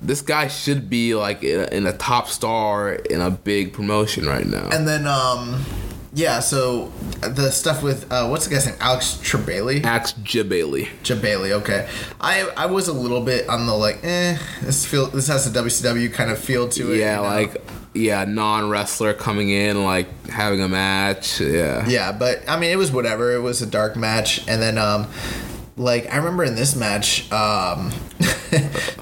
this 0.00 0.20
guy 0.20 0.48
should 0.48 0.90
be 0.90 1.14
like 1.14 1.42
in 1.42 1.60
a, 1.60 1.64
in 1.74 1.86
a 1.86 1.96
top 1.96 2.28
star 2.28 2.92
in 2.92 3.20
a 3.20 3.30
big 3.30 3.72
promotion 3.72 4.26
right 4.26 4.46
now. 4.46 4.68
And 4.70 4.86
then, 4.86 5.06
um, 5.06 5.64
yeah, 6.14 6.40
so 6.40 6.92
the 7.20 7.50
stuff 7.50 7.82
with 7.82 8.10
uh, 8.12 8.28
what's 8.28 8.46
the 8.46 8.54
guy's 8.54 8.66
name? 8.66 8.76
Alex 8.80 9.18
Trebali. 9.22 9.84
Alex 9.84 10.12
Jebailey. 10.12 10.88
Jebailey. 11.02 11.50
Okay, 11.52 11.88
I 12.20 12.48
I 12.56 12.66
was 12.66 12.88
a 12.88 12.92
little 12.92 13.20
bit 13.20 13.48
on 13.48 13.66
the 13.66 13.74
like, 13.74 13.98
eh, 14.04 14.38
this 14.62 14.86
feel 14.86 15.06
this 15.06 15.26
has 15.26 15.46
a 15.46 15.50
WCW 15.50 16.12
kind 16.12 16.30
of 16.30 16.38
feel 16.38 16.68
to 16.70 16.92
it. 16.92 16.98
Yeah, 16.98 17.16
you 17.16 17.22
know? 17.22 17.28
like 17.28 17.62
yeah, 17.94 18.24
non 18.24 18.68
wrestler 18.68 19.12
coming 19.12 19.50
in 19.50 19.84
like 19.84 20.28
having 20.28 20.60
a 20.60 20.68
match. 20.68 21.40
Yeah. 21.40 21.86
yeah, 21.88 22.12
but 22.12 22.48
I 22.48 22.58
mean, 22.58 22.70
it 22.70 22.76
was 22.76 22.92
whatever. 22.92 23.32
It 23.32 23.40
was 23.40 23.60
a 23.60 23.66
dark 23.66 23.96
match, 23.96 24.46
and 24.48 24.62
then 24.62 24.78
um. 24.78 25.08
Like 25.76 26.12
I 26.12 26.18
remember 26.18 26.44
in 26.44 26.54
this 26.54 26.76
match, 26.76 27.30
um, 27.32 27.90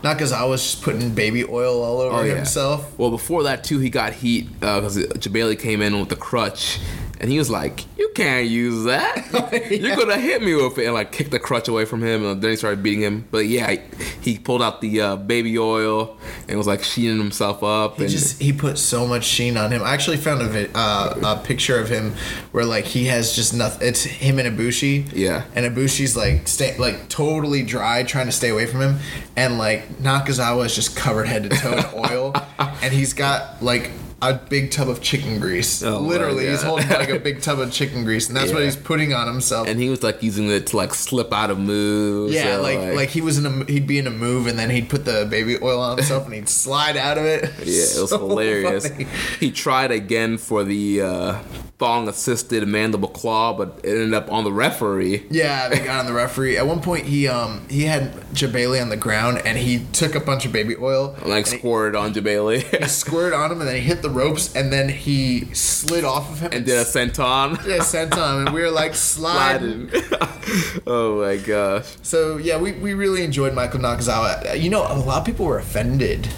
Nakazawa 0.02 0.48
was 0.48 0.62
just 0.62 0.82
putting 0.82 1.14
baby 1.14 1.44
oil 1.44 1.82
all 1.82 2.00
over 2.00 2.16
Oh, 2.16 2.22
yeah. 2.22 2.36
himself. 2.36 2.98
Well, 2.98 3.10
before 3.10 3.42
that 3.42 3.62
too, 3.64 3.78
he 3.78 3.90
got 3.90 4.12
heat 4.14 4.48
because 4.60 4.96
Jebailey 4.96 5.58
came 5.58 5.82
in 5.82 5.98
with 6.00 6.08
the 6.08 6.16
crutch, 6.16 6.78
and 7.22 7.30
he 7.30 7.38
was 7.38 7.48
like, 7.48 7.86
"You 7.96 8.10
can't 8.16 8.48
use 8.48 8.84
that. 8.84 9.70
You're 9.70 9.96
gonna 9.96 10.18
hit 10.18 10.42
me 10.42 10.56
with 10.56 10.76
it," 10.76 10.86
and 10.86 10.94
like 10.94 11.12
kicked 11.12 11.30
the 11.30 11.38
crutch 11.38 11.68
away 11.68 11.84
from 11.84 12.02
him, 12.02 12.26
and 12.26 12.42
then 12.42 12.50
he 12.50 12.56
started 12.56 12.82
beating 12.82 13.00
him. 13.00 13.28
But 13.30 13.46
yeah, 13.46 13.76
he, 14.20 14.38
pulled 14.38 14.60
out 14.60 14.80
the 14.80 15.00
uh, 15.00 15.16
baby 15.16 15.56
oil 15.56 16.18
and 16.48 16.58
was 16.58 16.66
like 16.66 16.82
sheening 16.82 17.18
himself 17.18 17.62
up. 17.62 17.96
He 17.98 18.04
and 18.04 18.12
just 18.12 18.42
he 18.42 18.52
put 18.52 18.76
so 18.76 19.06
much 19.06 19.24
sheen 19.24 19.56
on 19.56 19.70
him. 19.70 19.84
I 19.84 19.94
actually 19.94 20.16
found 20.16 20.42
a 20.42 20.48
vi- 20.48 20.70
uh, 20.74 21.38
a 21.38 21.46
picture 21.46 21.78
of 21.78 21.88
him 21.88 22.14
where 22.50 22.64
like 22.64 22.86
he 22.86 23.04
has 23.06 23.36
just 23.36 23.54
nothing. 23.54 23.86
It's 23.86 24.02
him 24.02 24.40
and 24.40 24.58
Ibushi. 24.58 25.12
Yeah. 25.14 25.44
And 25.54 25.64
Ibushi's 25.64 26.16
like 26.16 26.48
stay 26.48 26.76
like 26.76 27.08
totally 27.08 27.62
dry, 27.62 28.02
trying 28.02 28.26
to 28.26 28.32
stay 28.32 28.48
away 28.48 28.66
from 28.66 28.80
him, 28.80 28.98
and 29.36 29.58
like 29.58 29.88
Nakazawa 29.98 30.66
is 30.66 30.74
just 30.74 30.96
covered 30.96 31.28
head 31.28 31.44
to 31.44 31.50
toe 31.50 31.72
in 31.72 32.10
oil, 32.10 32.34
and 32.58 32.92
he's 32.92 33.14
got 33.14 33.62
like. 33.62 33.92
A 34.24 34.34
big 34.34 34.70
tub 34.70 34.88
of 34.88 35.00
chicken 35.02 35.40
grease. 35.40 35.82
Oh 35.82 35.98
Literally, 35.98 36.46
he's 36.48 36.62
holding 36.62 36.88
like 36.88 37.08
a 37.08 37.18
big 37.18 37.42
tub 37.46 37.58
of 37.58 37.72
chicken 37.72 38.04
grease, 38.04 38.28
and 38.28 38.36
that's 38.36 38.52
what 38.52 38.62
he's 38.62 38.76
putting 38.76 39.12
on 39.12 39.26
himself. 39.26 39.66
and 39.66 39.80
he 39.80 39.88
was 39.90 40.02
like 40.04 40.22
using 40.22 40.48
it 40.48 40.68
to 40.68 40.76
like 40.76 40.94
slip 40.94 41.32
out 41.32 41.50
of 41.50 41.58
moves. 41.58 42.32
yeah, 42.32 42.56
or, 42.56 42.60
like, 42.62 42.94
like 42.94 43.08
he 43.08 43.20
was 43.20 43.36
in 43.36 43.46
a 43.46 43.64
he'd 43.64 43.86
be 43.86 43.98
in 43.98 44.06
a 44.06 44.10
move, 44.10 44.46
and 44.46 44.56
then 44.58 44.70
he'd 44.70 44.88
put 44.88 45.04
the 45.04 45.26
baby 45.28 45.58
oil 45.60 45.80
on 45.80 45.98
himself, 45.98 46.24
and 46.26 46.34
he'd 46.34 46.48
slide 46.48 46.96
out 46.96 47.18
of 47.18 47.24
it. 47.24 47.42
Yeah, 47.58 47.82
it 47.98 48.00
was 48.00 48.10
hilarious. 48.12 48.86
funny. 48.88 49.06
He 49.40 49.50
tried 49.50 49.90
again 49.90 50.38
for 50.38 50.62
the 50.62 51.02
uh, 51.02 51.38
thong 51.82 52.06
assisted 52.06 52.66
mandible 52.68 53.08
claw, 53.08 53.52
but 53.52 53.80
it 53.82 53.90
ended 53.90 54.14
up 54.14 54.30
on 54.30 54.44
the 54.44 54.52
referee. 54.52 55.26
Yeah, 55.30 55.68
they 55.68 55.80
got 55.80 55.98
on 55.98 56.06
the 56.06 56.12
referee. 56.12 56.56
At 56.56 56.64
one 56.64 56.80
point, 56.80 57.06
he 57.06 57.26
um 57.26 57.66
he 57.68 57.82
had 57.82 58.12
Jebailey 58.32 58.80
on 58.80 58.88
the 58.88 58.96
ground, 58.96 59.42
and 59.44 59.58
he 59.58 59.80
took 59.92 60.14
a 60.14 60.20
bunch 60.20 60.46
of 60.46 60.52
baby 60.52 60.76
oil, 60.76 61.16
Like 61.26 61.46
and 61.46 61.54
he- 61.54 61.58
squirted 61.58 61.96
on 61.96 62.14
Jebailey. 62.14 62.62
he 62.82 62.86
squirted 62.88 63.32
on 63.32 63.50
him, 63.50 63.58
and 63.60 63.68
then 63.68 63.74
he 63.74 63.82
hit 63.82 64.00
the 64.00 64.10
ropes, 64.10 64.54
and 64.54 64.72
then 64.72 64.88
he 64.90 65.52
slid 65.54 66.04
off 66.04 66.30
of 66.30 66.38
him 66.38 66.50
and 66.52 66.64
did 66.64 66.78
a 66.78 66.84
senton. 66.84 67.60
did 67.64 67.80
a 67.80 67.82
senton, 67.82 68.46
and 68.46 68.54
we 68.54 68.60
were 68.62 68.70
like 68.70 68.94
sliding. 69.12 69.88
Sliding. 69.90 70.82
oh 70.86 71.20
my 71.20 71.36
gosh. 71.36 71.96
So 72.02 72.36
yeah, 72.36 72.58
we, 72.58 72.72
we 72.72 72.94
really 72.94 73.24
enjoyed 73.24 73.54
Michael 73.54 73.80
Nakazawa. 73.80 74.60
You 74.60 74.70
know, 74.70 74.82
a 74.82 74.94
lot 74.94 75.18
of 75.18 75.24
people 75.24 75.46
were 75.46 75.58
offended 75.58 76.28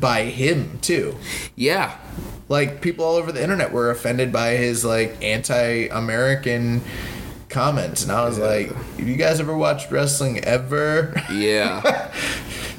by 0.00 0.24
him 0.24 0.78
too. 0.80 1.16
Yeah. 1.56 1.96
Like 2.48 2.80
people 2.80 3.04
all 3.04 3.16
over 3.16 3.32
the 3.32 3.42
internet 3.42 3.72
were 3.72 3.90
offended 3.90 4.32
by 4.32 4.50
his 4.52 4.84
like 4.84 5.22
anti-American 5.22 6.82
comments, 7.48 8.02
and 8.02 8.12
I 8.12 8.24
was 8.26 8.38
Yeah. 8.38 8.44
like, 8.44 8.72
"Have 8.96 9.08
you 9.08 9.16
guys 9.16 9.40
ever 9.40 9.56
watched 9.56 9.90
wrestling 9.90 10.38
ever?" 10.44 11.14
Yeah. 11.32 12.10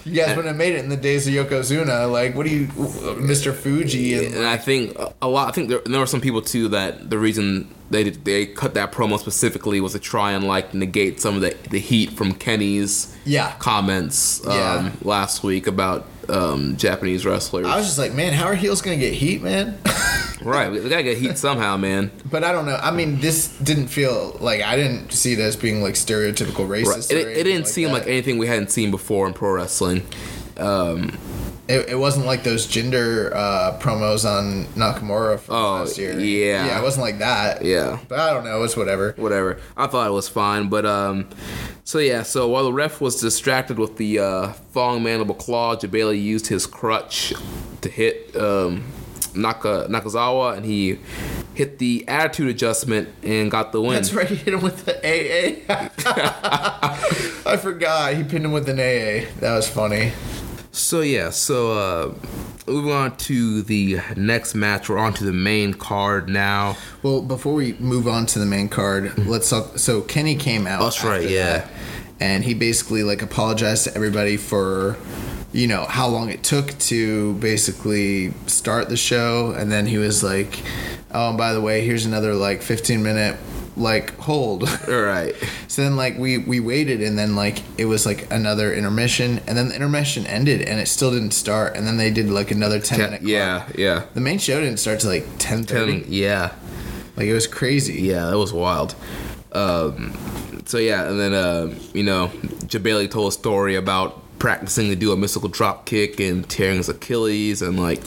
You 0.05 0.15
guys 0.15 0.29
wouldn't 0.29 0.47
have 0.47 0.55
made 0.55 0.73
it 0.73 0.79
in 0.79 0.89
the 0.89 0.97
days 0.97 1.27
of 1.27 1.33
Yokozuna. 1.33 2.11
Like, 2.11 2.33
what 2.33 2.47
do 2.47 2.51
you, 2.51 2.65
Mr. 2.67 3.53
Fuji? 3.53 4.15
And 4.15 4.33
and 4.33 4.45
I 4.47 4.57
think 4.57 4.97
a 5.21 5.27
lot. 5.27 5.49
I 5.49 5.51
think 5.51 5.69
there, 5.69 5.81
there 5.85 5.99
were 5.99 6.07
some 6.07 6.21
people 6.21 6.41
too 6.41 6.67
that 6.69 7.11
the 7.11 7.19
reason 7.19 7.67
they 7.91 8.05
did, 8.05 8.25
they 8.25 8.47
cut 8.47 8.73
that 8.73 8.91
promo 8.91 9.19
specifically 9.19 9.79
was 9.81 9.91
to 9.91 9.99
try 9.99 10.31
and 10.31 10.45
like 10.47 10.73
negate 10.73 11.19
some 11.19 11.35
of 11.35 11.41
the 11.41 11.55
the 11.69 11.77
heat 11.79 12.11
from 12.13 12.31
Kenny's 12.33 13.15
Yeah. 13.25 13.51
comments 13.59 14.43
um, 14.47 14.53
Yeah. 14.53 14.91
last 15.03 15.43
week 15.43 15.67
about 15.67 16.07
um, 16.29 16.77
Japanese 16.77 17.25
wrestlers. 17.25 17.65
I 17.65 17.75
was 17.77 17.85
just 17.85 17.97
like, 17.97 18.13
man, 18.13 18.33
how 18.33 18.45
are 18.45 18.55
heels 18.55 18.81
gonna 18.81 18.97
get 18.97 19.13
heat, 19.13 19.41
man? 19.41 19.77
right, 20.41 20.71
we, 20.71 20.87
gotta 20.87 21.03
get 21.03 21.17
heat 21.17 21.37
somehow, 21.37 21.77
man. 21.77 22.11
but 22.29 22.43
I 22.43 22.51
don't 22.51 22.65
know. 22.65 22.75
I 22.81 22.91
mean, 22.91 23.19
this 23.19 23.47
didn't 23.59 23.87
feel 23.87 24.37
like 24.39 24.61
I 24.61 24.75
didn't 24.75 25.11
see 25.11 25.35
this 25.35 25.55
being 25.55 25.81
like 25.81 25.95
stereotypical 25.95 26.67
Right. 26.69 26.85
racist. 26.85 27.11
It, 27.11 27.25
or 27.25 27.29
it 27.29 27.43
didn't 27.43 27.67
seem 27.67 27.87
that. 27.87 27.93
like 27.93 28.07
anything 28.07 28.37
we 28.37 28.47
hadn't 28.47 28.71
seen 28.71 28.91
before 28.91 29.27
in 29.27 29.33
pro 29.33 29.51
wrestling. 29.51 30.05
Um, 30.57 31.17
It, 31.69 31.89
it 31.89 31.95
wasn't 31.95 32.25
like 32.25 32.43
those 32.43 32.65
Jinder 32.65 33.31
uh, 33.33 33.77
promos 33.79 34.25
on 34.27 34.65
Nakamura 34.73 35.39
from 35.39 35.55
Oh, 35.55 35.73
last 35.75 35.99
year. 35.99 36.19
yeah. 36.19 36.65
yeah, 36.65 36.79
it 36.79 36.83
wasn't 36.83 37.03
like 37.05 37.19
that. 37.19 37.63
yeah. 37.63 37.99
but 38.07 38.17
I 38.19 38.33
don't 38.33 38.43
know. 38.43 38.63
It's 38.63 38.75
whatever. 38.75 39.13
whatever. 39.17 39.59
I 39.77 39.85
thought 39.87 40.07
it 40.07 40.11
was 40.13 40.27
fine, 40.27 40.69
but 40.69 40.85
um, 40.87 41.29
so 41.83 41.99
yeah. 41.99 42.23
So 42.23 42.47
while 42.47 42.63
the 42.63 42.73
ref 42.73 42.99
was 42.99 43.21
distracted 43.21 43.77
with 43.77 43.97
the 43.97 44.17
uh, 44.19 44.47
thong 44.73 45.03
mandible 45.03 45.35
claw, 45.35 45.75
Jebailey 45.75 46.19
used 46.21 46.47
his 46.47 46.65
crutch 46.65 47.33
to 47.81 47.89
hit 47.89 48.35
um, 48.35 48.83
Naka 49.35 49.85
Nakazawa, 49.91 50.57
and 50.57 50.65
he 50.65 50.97
hit 51.53 51.77
the 51.77 52.03
attitude 52.07 52.47
adjustment 52.49 53.09
and 53.21 53.51
got 53.51 53.71
the 53.73 53.79
win. 53.81 53.93
That's 53.93 54.11
right. 54.13 54.27
He 54.27 54.35
hit 54.35 54.55
him 54.55 54.61
with 54.61 54.85
the 54.85 54.95
AA. 55.05 55.65
I 57.45 57.57
forgot. 57.57 58.15
He 58.15 58.23
pinned 58.23 58.45
him 58.45 58.51
with 58.53 58.67
an 58.69 58.79
AA. 58.79 59.29
That 59.39 59.55
was 59.55 59.69
funny. 59.69 60.13
So 60.79 61.01
yeah. 61.01 61.29
So 61.29 61.73
uh, 61.73 62.13
moving 62.65 62.91
on 62.91 63.17
to 63.17 63.61
the 63.61 63.99
next 64.15 64.55
match, 64.55 64.89
we're 64.89 64.97
on 64.97 65.13
to 65.15 65.23
the 65.23 65.33
main 65.33 65.73
card 65.73 66.29
now. 66.29 66.77
Well, 67.03 67.21
before 67.21 67.53
we 67.53 67.73
move 67.73 68.07
on 68.07 68.25
to 68.27 68.39
the 68.39 68.45
main 68.45 68.69
card, 68.69 69.17
let's 69.27 69.49
talk. 69.49 69.77
So 69.77 70.01
Kenny 70.01 70.35
came 70.35 70.65
out. 70.65 70.81
That's 70.81 71.03
right, 71.03 71.29
yeah. 71.29 71.59
that, 71.59 71.71
and 72.19 72.43
he 72.43 72.53
basically 72.53 73.03
like 73.03 73.21
apologized 73.21 73.85
to 73.85 73.95
everybody 73.95 74.37
for, 74.37 74.97
you 75.51 75.67
know, 75.67 75.85
how 75.85 76.07
long 76.07 76.29
it 76.29 76.43
took 76.43 76.77
to 76.79 77.33
basically 77.35 78.33
start 78.47 78.89
the 78.89 78.97
show, 78.97 79.51
and 79.51 79.71
then 79.71 79.85
he 79.85 79.97
was 79.97 80.23
like, 80.23 80.61
"Oh, 81.11 81.29
and 81.29 81.37
by 81.37 81.53
the 81.53 81.61
way, 81.61 81.85
here's 81.85 82.05
another 82.05 82.33
like 82.33 82.61
15 82.61 83.03
minute." 83.03 83.37
Like 83.79 84.15
hold. 84.17 84.63
All 84.89 85.01
right. 85.01 85.33
So 85.69 85.81
then 85.83 85.95
like 85.95 86.17
we 86.17 86.37
we 86.37 86.59
waited 86.59 87.01
and 87.01 87.17
then 87.17 87.35
like 87.35 87.63
it 87.77 87.85
was 87.85 88.05
like 88.05 88.27
another 88.31 88.73
intermission 88.73 89.39
and 89.47 89.57
then 89.57 89.69
the 89.69 89.75
intermission 89.75 90.27
ended 90.27 90.61
and 90.61 90.79
it 90.81 90.87
still 90.87 91.11
didn't 91.11 91.31
start 91.31 91.75
and 91.77 91.87
then 91.87 91.95
they 91.97 92.11
did 92.11 92.29
like 92.29 92.51
another 92.51 92.79
10 92.79 92.99
minute 92.99 93.19
clock. 93.21 93.29
yeah, 93.29 93.65
yeah. 93.77 94.05
The 94.13 94.19
main 94.21 94.37
show 94.37 94.59
didn't 94.59 94.79
start 94.79 94.99
till 94.99 95.09
like 95.11 95.23
10:30. 95.39 95.65
Ten, 95.65 96.03
yeah, 96.09 96.51
Like 97.15 97.27
it 97.27 97.33
was 97.33 97.47
crazy. 97.47 98.01
yeah, 98.01 98.29
that 98.29 98.37
was 98.37 98.51
wild. 98.51 98.95
Um, 99.53 100.13
so 100.65 100.77
yeah, 100.77 101.09
and 101.09 101.19
then 101.19 101.33
uh, 101.33 101.73
you 101.93 102.03
know, 102.03 102.27
Jebailey 102.67 103.09
told 103.09 103.29
a 103.29 103.31
story 103.31 103.75
about 103.75 104.21
practicing 104.39 104.87
to 104.89 104.95
do 104.95 105.11
a 105.11 105.17
mystical 105.17 105.49
drop 105.49 105.85
kick 105.85 106.19
and 106.19 106.47
tearing 106.49 106.77
his 106.77 106.89
Achilles 106.89 107.61
and 107.61 107.79
like 107.79 108.01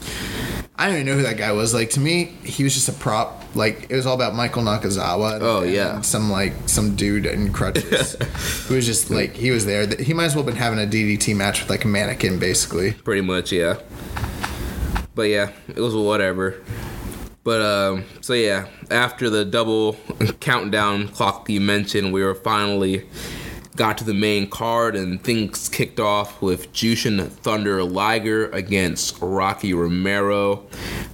I 0.77 0.87
don't 0.87 0.95
even 0.97 1.07
know 1.07 1.17
who 1.17 1.23
that 1.23 1.37
guy 1.37 1.53
was. 1.53 1.75
Like 1.75 1.91
to 1.91 2.01
me, 2.01 2.25
he 2.45 2.65
was 2.65 2.75
just 2.75 2.89
a 2.89 2.93
prop. 2.93 3.45
Like 3.55 3.87
it 3.91 3.95
was 3.95 4.07
all 4.07 4.15
about 4.15 4.35
Michael 4.35 4.63
Nakazawa. 4.63 5.35
And, 5.35 5.43
Oh, 5.43 5.63
yeah. 5.63 6.01
some 6.01 6.31
like 6.31 6.55
some 6.67 6.97
dude 6.97 7.27
in 7.27 7.53
crutches 7.53 8.15
who 8.69 8.75
was 8.75 8.87
just 8.87 9.11
like 9.11 9.35
he 9.37 9.51
was 9.51 9.67
there. 9.67 9.87
He 9.97 10.15
might 10.15 10.25
as 10.25 10.35
well 10.35 10.43
have 10.45 10.53
been 10.53 10.61
having 10.61 10.79
a 10.81 10.87
DDT 10.87 11.37
match 11.37 11.61
with 11.61 11.71
like 11.71 11.85
a 11.85 11.89
mannequin, 11.89 12.39
basically. 12.39 12.93
pretty 12.93 13.21
much 13.21 13.53
yeah. 13.53 13.79
But 15.15 15.25
yeah, 15.25 15.51
it 15.69 15.79
was 15.79 15.95
whatever. 15.95 16.63
But 17.45 17.61
um, 17.61 18.05
so 18.23 18.33
yeah, 18.33 18.67
after 18.91 19.29
the 19.29 19.45
double 19.45 19.97
countdown 20.41 21.09
clock 21.09 21.49
you 21.51 21.61
mentioned, 21.61 22.13
we 22.13 22.23
were 22.25 22.35
finally 22.35 23.07
got 23.77 23.99
to 23.99 24.05
the 24.05 24.15
main 24.15 24.49
card 24.49 24.95
and 24.95 25.23
things 25.23 25.69
kicked 25.69 25.99
off 25.99 26.43
with 26.43 26.73
Jushin 26.73 27.27
Thunder 27.29 27.83
Liger 27.83 28.51
against 28.51 29.19
Rocky 29.21 29.73
Romero. 29.75 30.67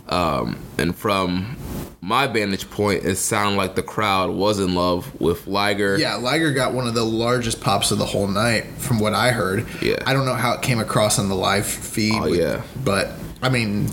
Um, 0.08 0.58
and 0.76 0.94
from 0.96 1.56
my 2.00 2.26
vantage 2.26 2.68
point, 2.70 3.04
it 3.04 3.16
sounded 3.16 3.56
like 3.56 3.74
the 3.74 3.82
crowd 3.82 4.30
was 4.30 4.58
in 4.58 4.74
love 4.74 5.20
with 5.20 5.46
Liger. 5.46 5.98
Yeah, 5.98 6.14
Liger 6.14 6.52
got 6.52 6.72
one 6.72 6.86
of 6.86 6.94
the 6.94 7.04
largest 7.04 7.60
pops 7.60 7.90
of 7.90 7.98
the 7.98 8.06
whole 8.06 8.26
night, 8.26 8.64
from 8.78 8.98
what 8.98 9.14
I 9.14 9.30
heard. 9.30 9.66
Yeah. 9.82 9.96
I 10.06 10.12
don't 10.12 10.24
know 10.24 10.34
how 10.34 10.54
it 10.54 10.62
came 10.62 10.80
across 10.80 11.18
on 11.18 11.28
the 11.28 11.36
live 11.36 11.66
feed. 11.66 12.14
Oh, 12.14 12.26
yeah. 12.26 12.62
But 12.84 13.12
I 13.42 13.50
mean, 13.50 13.88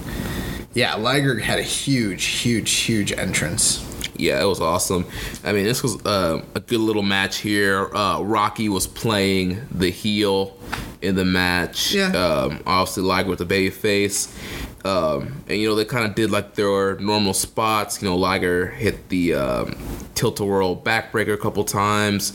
yeah, 0.73 0.95
Liger 0.95 1.37
had 1.39 1.59
a 1.59 1.63
huge, 1.63 2.23
huge, 2.25 2.71
huge 2.71 3.11
entrance. 3.11 3.83
Yeah, 4.17 4.41
it 4.41 4.45
was 4.45 4.61
awesome. 4.61 5.05
I 5.43 5.51
mean, 5.51 5.65
this 5.65 5.83
was 5.83 6.03
uh, 6.05 6.43
a 6.55 6.59
good 6.59 6.79
little 6.79 7.03
match 7.03 7.37
here. 7.37 7.93
Uh, 7.95 8.21
Rocky 8.21 8.69
was 8.69 8.87
playing 8.87 9.61
the 9.71 9.89
heel 9.89 10.57
in 11.01 11.15
the 11.15 11.25
match. 11.25 11.93
Yeah. 11.93 12.07
Um, 12.07 12.63
obviously, 12.65 13.03
Liger 13.03 13.29
with 13.29 13.39
the 13.39 13.45
baby 13.45 13.69
face. 13.69 14.35
Um, 14.83 15.43
and, 15.47 15.59
you 15.59 15.67
know, 15.67 15.75
they 15.75 15.85
kind 15.85 16.05
of 16.05 16.13
did 16.13 16.29
like 16.29 16.53
their 16.53 16.95
normal 16.99 17.33
spots. 17.33 18.01
You 18.01 18.09
know, 18.09 18.15
Liger 18.15 18.67
hit 18.67 19.09
the 19.09 19.33
um, 19.33 19.75
tilt 20.13 20.39
a 20.39 20.45
whirl 20.45 20.75
backbreaker 20.75 21.33
a 21.33 21.37
couple 21.37 21.63
times. 21.63 22.33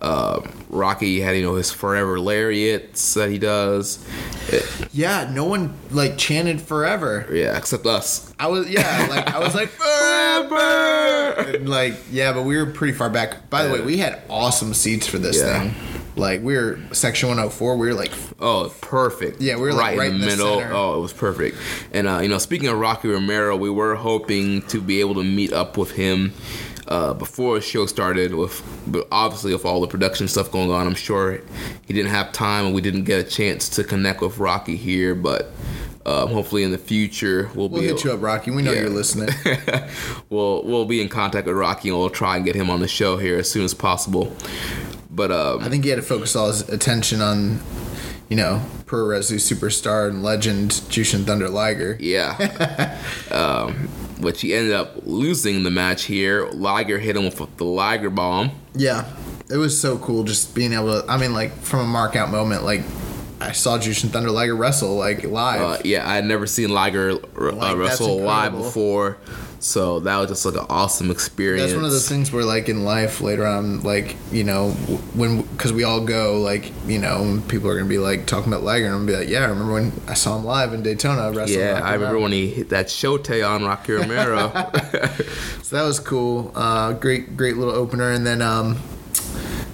Um 0.00 0.50
Rocky 0.70 1.20
had, 1.20 1.36
you 1.36 1.42
know, 1.42 1.54
his 1.54 1.70
forever 1.72 2.20
lariats 2.20 3.14
that 3.14 3.30
he 3.30 3.38
does. 3.38 4.06
Yeah, 4.92 5.30
no 5.32 5.44
one 5.44 5.74
like 5.90 6.18
chanted 6.18 6.60
forever. 6.60 7.26
Yeah, 7.32 7.56
except 7.56 7.86
us. 7.86 8.32
I 8.38 8.46
was 8.48 8.68
yeah, 8.68 9.06
like 9.10 9.34
I 9.34 9.38
was 9.38 9.54
like 9.54 9.68
forever. 10.48 11.40
And, 11.56 11.68
like 11.68 11.94
yeah, 12.10 12.32
but 12.32 12.42
we 12.42 12.56
were 12.56 12.66
pretty 12.66 12.92
far 12.92 13.10
back. 13.10 13.48
By 13.50 13.64
the 13.64 13.72
way, 13.72 13.80
we 13.80 13.98
had 13.98 14.20
awesome 14.28 14.74
seats 14.74 15.06
for 15.06 15.18
this 15.18 15.38
Yeah. 15.38 15.60
thing. 15.70 15.74
Like 16.16 16.42
we 16.42 16.54
were 16.56 16.78
section 16.92 17.28
104. 17.28 17.76
We 17.76 17.88
were 17.88 17.94
like 17.94 18.12
Oh, 18.40 18.72
perfect. 18.80 19.40
Yeah, 19.40 19.56
we 19.56 19.62
were, 19.62 19.72
like, 19.72 19.98
right 19.98 20.12
in 20.12 20.20
the 20.20 20.26
middle. 20.26 20.60
Oh, 20.60 20.96
it 20.98 21.00
was 21.00 21.12
perfect. 21.12 21.56
And 21.92 22.06
uh, 22.06 22.20
you 22.20 22.28
know, 22.28 22.38
speaking 22.38 22.68
of 22.68 22.78
Rocky 22.78 23.08
Romero, 23.08 23.56
we 23.56 23.70
were 23.70 23.96
hoping 23.96 24.62
to 24.62 24.80
be 24.80 25.00
able 25.00 25.14
to 25.14 25.24
meet 25.24 25.52
up 25.52 25.76
with 25.76 25.90
him 25.92 26.32
uh, 26.88 27.14
before 27.14 27.54
the 27.56 27.60
show 27.60 27.86
started. 27.86 28.34
With 28.34 28.62
but 28.86 29.06
obviously, 29.12 29.52
with 29.52 29.64
all 29.64 29.80
the 29.80 29.86
production 29.86 30.26
stuff 30.28 30.50
going 30.50 30.70
on, 30.70 30.86
I'm 30.86 30.94
sure 30.94 31.40
he 31.86 31.94
didn't 31.94 32.10
have 32.10 32.32
time, 32.32 32.66
and 32.66 32.74
we 32.74 32.80
didn't 32.80 33.04
get 33.04 33.20
a 33.24 33.28
chance 33.28 33.68
to 33.70 33.84
connect 33.84 34.20
with 34.20 34.38
Rocky 34.38 34.76
here. 34.76 35.14
But 35.14 35.50
um, 36.06 36.30
hopefully, 36.30 36.62
in 36.64 36.70
the 36.70 36.78
future, 36.78 37.50
we'll, 37.54 37.68
we'll 37.68 37.82
be 37.82 37.88
hit 37.88 38.04
you 38.04 38.12
up, 38.12 38.22
Rocky. 38.22 38.50
We 38.50 38.62
know 38.62 38.72
Yeah. 38.72 38.80
you're 38.82 38.90
listening. 38.90 39.28
we'll 40.30 40.64
we'll 40.64 40.86
be 40.86 41.00
in 41.02 41.08
contact 41.08 41.46
with 41.46 41.56
Rocky, 41.56 41.90
and 41.90 41.98
we'll 41.98 42.10
try 42.10 42.36
and 42.36 42.44
get 42.44 42.54
him 42.56 42.70
on 42.70 42.80
the 42.80 42.88
show 42.88 43.16
here 43.18 43.36
as 43.38 43.50
soon 43.50 43.64
as 43.64 43.74
possible. 43.74 44.34
But 45.10 45.30
um, 45.32 45.62
I 45.62 45.68
think 45.68 45.84
he 45.84 45.90
had 45.90 45.96
to 45.96 46.02
focus 46.02 46.36
all 46.36 46.46
his 46.46 46.68
attention 46.68 47.20
on, 47.20 47.60
you 48.28 48.36
know, 48.36 48.62
Pro 48.86 49.00
Resu 49.00 49.34
superstar 49.36 50.08
and 50.08 50.22
legend 50.22 50.70
Jushin 50.70 51.24
Thunder 51.26 51.48
Liger. 51.48 51.96
Yeah. 51.98 52.96
um, 53.32 53.88
which 54.20 54.40
he 54.40 54.54
ended 54.54 54.72
up 54.72 54.96
losing 55.04 55.62
the 55.62 55.70
match 55.70 56.04
here. 56.04 56.48
Liger 56.50 56.98
hit 56.98 57.16
him 57.16 57.24
with 57.24 57.56
the 57.56 57.64
Liger 57.64 58.10
bomb. 58.10 58.50
Yeah, 58.74 59.10
it 59.50 59.56
was 59.56 59.80
so 59.80 59.98
cool 59.98 60.24
just 60.24 60.54
being 60.54 60.72
able 60.72 61.02
to. 61.02 61.10
I 61.10 61.16
mean, 61.16 61.32
like 61.32 61.52
from 61.52 61.80
a 61.80 61.86
mark 61.86 62.16
out 62.16 62.30
moment, 62.30 62.64
like 62.64 62.82
I 63.40 63.52
saw 63.52 63.78
Jushin 63.78 64.10
Thunder 64.10 64.30
Liger 64.30 64.56
wrestle 64.56 64.96
like 64.96 65.24
live. 65.24 65.60
Uh, 65.60 65.78
yeah, 65.84 66.08
I 66.08 66.16
had 66.16 66.24
never 66.24 66.46
seen 66.46 66.70
Liger 66.70 67.12
uh, 67.12 67.50
that's 67.52 67.76
wrestle 67.76 68.20
live 68.20 68.52
before, 68.52 69.18
so 69.60 70.00
that 70.00 70.16
was 70.18 70.28
just 70.28 70.44
like 70.46 70.54
an 70.54 70.66
awesome 70.68 71.10
experience. 71.10 71.70
That's 71.70 71.76
one 71.76 71.84
of 71.84 71.90
those 71.90 72.08
things 72.08 72.32
where, 72.32 72.44
like 72.44 72.68
in 72.68 72.84
life, 72.84 73.20
later 73.20 73.46
on, 73.46 73.80
like 73.82 74.16
you 74.30 74.44
know, 74.44 74.70
when 75.14 75.42
because 75.42 75.72
we 75.72 75.84
all 75.84 76.04
go, 76.04 76.40
like 76.40 76.72
you 76.86 76.98
know, 76.98 77.42
people 77.48 77.68
are 77.68 77.76
gonna 77.76 77.88
be 77.88 77.98
like 77.98 78.26
talking 78.26 78.52
about 78.52 78.64
Liger, 78.64 78.86
and 78.86 78.94
I'm 78.94 79.06
gonna 79.06 79.18
be 79.18 79.24
like, 79.24 79.28
yeah, 79.32 79.40
I 79.40 79.48
remember 79.48 79.72
when 79.74 79.92
I 80.06 80.14
saw 80.14 80.36
him 80.38 80.44
live 80.44 80.72
in 80.72 80.82
Daytona 80.82 81.32
wrestling. 81.32 81.58
Yeah, 81.60 81.72
Rocky 81.72 81.82
I 81.82 81.92
remember 81.94 82.04
Mountain." 82.04 82.22
when 82.22 82.32
he 82.32 82.48
hit 82.48 82.68
that 82.70 82.86
shotei 82.86 83.48
on 83.48 83.64
Rocky 83.64 83.92
Romero. 83.92 84.52
So 85.68 85.76
that 85.76 85.82
was 85.82 86.00
cool. 86.00 86.50
Uh, 86.54 86.94
great, 86.94 87.36
great 87.36 87.58
little 87.58 87.74
opener, 87.74 88.10
and 88.10 88.26
then 88.26 88.40
um, 88.40 88.78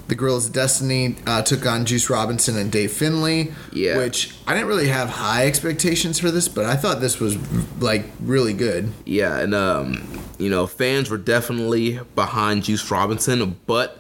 the 0.09 0.15
Guerrillas 0.15 0.49
Destiny 0.49 1.17
uh, 1.27 1.43
took 1.43 1.67
on 1.67 1.85
Juice 1.85 2.11
Robinson 2.11 2.57
and 2.57 2.71
Dave 2.71 2.93
Finlay. 2.93 3.53
Yeah. 3.73 3.99
which 3.99 4.35
I 4.47 4.55
didn't 4.55 4.69
really 4.69 4.89
have 4.89 5.09
high 5.09 5.47
expectations 5.47 6.19
for 6.19 6.31
this, 6.31 6.49
but 6.49 6.65
I 6.65 6.77
thought 6.77 7.01
this 7.01 7.21
was 7.21 7.37
like 7.81 8.05
really 8.21 8.53
good. 8.53 8.93
yeah, 9.05 9.39
and 9.39 9.55
um, 9.55 10.23
you 10.39 10.51
know, 10.51 10.67
fans 10.67 11.11
were 11.11 11.19
definitely 11.19 12.01
behind 12.15 12.65
Juice 12.65 12.91
Robinson, 12.91 13.59
but 13.67 13.99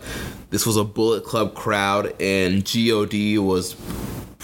this 0.50 0.66
was 0.66 0.76
a 0.76 0.84
Bullet 0.84 1.24
Club 1.24 1.54
crowd, 1.54 2.14
and 2.20 2.64
God 2.64 3.38
was 3.38 3.74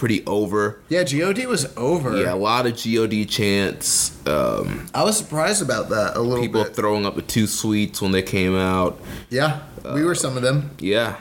pretty 0.00 0.24
over. 0.24 0.80
Yeah, 0.88 1.04
God 1.04 1.44
was 1.46 1.76
over. 1.76 2.16
Yeah, 2.16 2.32
a 2.32 2.34
lot 2.34 2.64
of 2.64 2.74
God 2.74 3.26
chants. 3.26 4.16
Um, 4.26 4.86
I 4.94 5.04
was 5.04 5.18
surprised 5.18 5.60
about 5.60 5.90
that 5.90 6.16
a 6.16 6.20
little 6.20 6.42
people 6.42 6.64
bit. 6.64 6.74
throwing 6.74 7.04
up 7.04 7.16
the 7.16 7.22
two 7.22 7.46
sweets 7.46 8.00
when 8.00 8.10
they 8.10 8.22
came 8.22 8.56
out. 8.56 8.98
yeah, 9.28 9.60
we 9.92 10.02
were 10.02 10.14
some 10.14 10.38
of 10.38 10.42
them. 10.42 10.70
Yeah, 10.78 11.16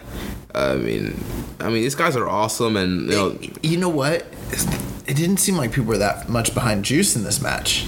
I 0.55 0.75
mean, 0.75 1.21
I 1.59 1.65
mean, 1.65 1.83
these 1.83 1.93
guys 1.93 2.15
are 2.15 2.29
awesome, 2.29 2.77
and 2.77 3.09
you 3.09 3.15
know, 3.17 3.39
you 3.61 3.77
know 3.77 3.89
what? 3.89 4.25
It 5.05 5.17
didn't 5.17 5.37
seem 5.37 5.57
like 5.57 5.73
people 5.73 5.89
were 5.89 5.97
that 5.97 6.29
much 6.29 6.53
behind 6.53 6.85
Juice 6.85 7.17
in 7.17 7.25
this 7.25 7.41
match. 7.41 7.85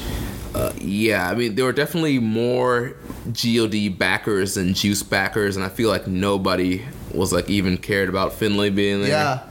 yeah, 0.77 1.29
I 1.29 1.35
mean, 1.35 1.55
there 1.55 1.63
were 1.63 1.71
definitely 1.71 2.19
more 2.19 2.97
God 3.31 3.87
backers 3.87 4.55
than 4.55 4.73
Juice 4.73 5.03
backers, 5.03 5.55
and 5.55 5.63
I 5.63 5.69
feel 5.69 5.87
like 5.87 6.05
nobody 6.05 6.83
was 7.13 7.31
like 7.31 7.49
even 7.49 7.77
cared 7.77 8.09
about 8.09 8.33
Finlay 8.33 8.71
being 8.71 8.99
there. 8.99 9.09
Yeah. 9.09 9.51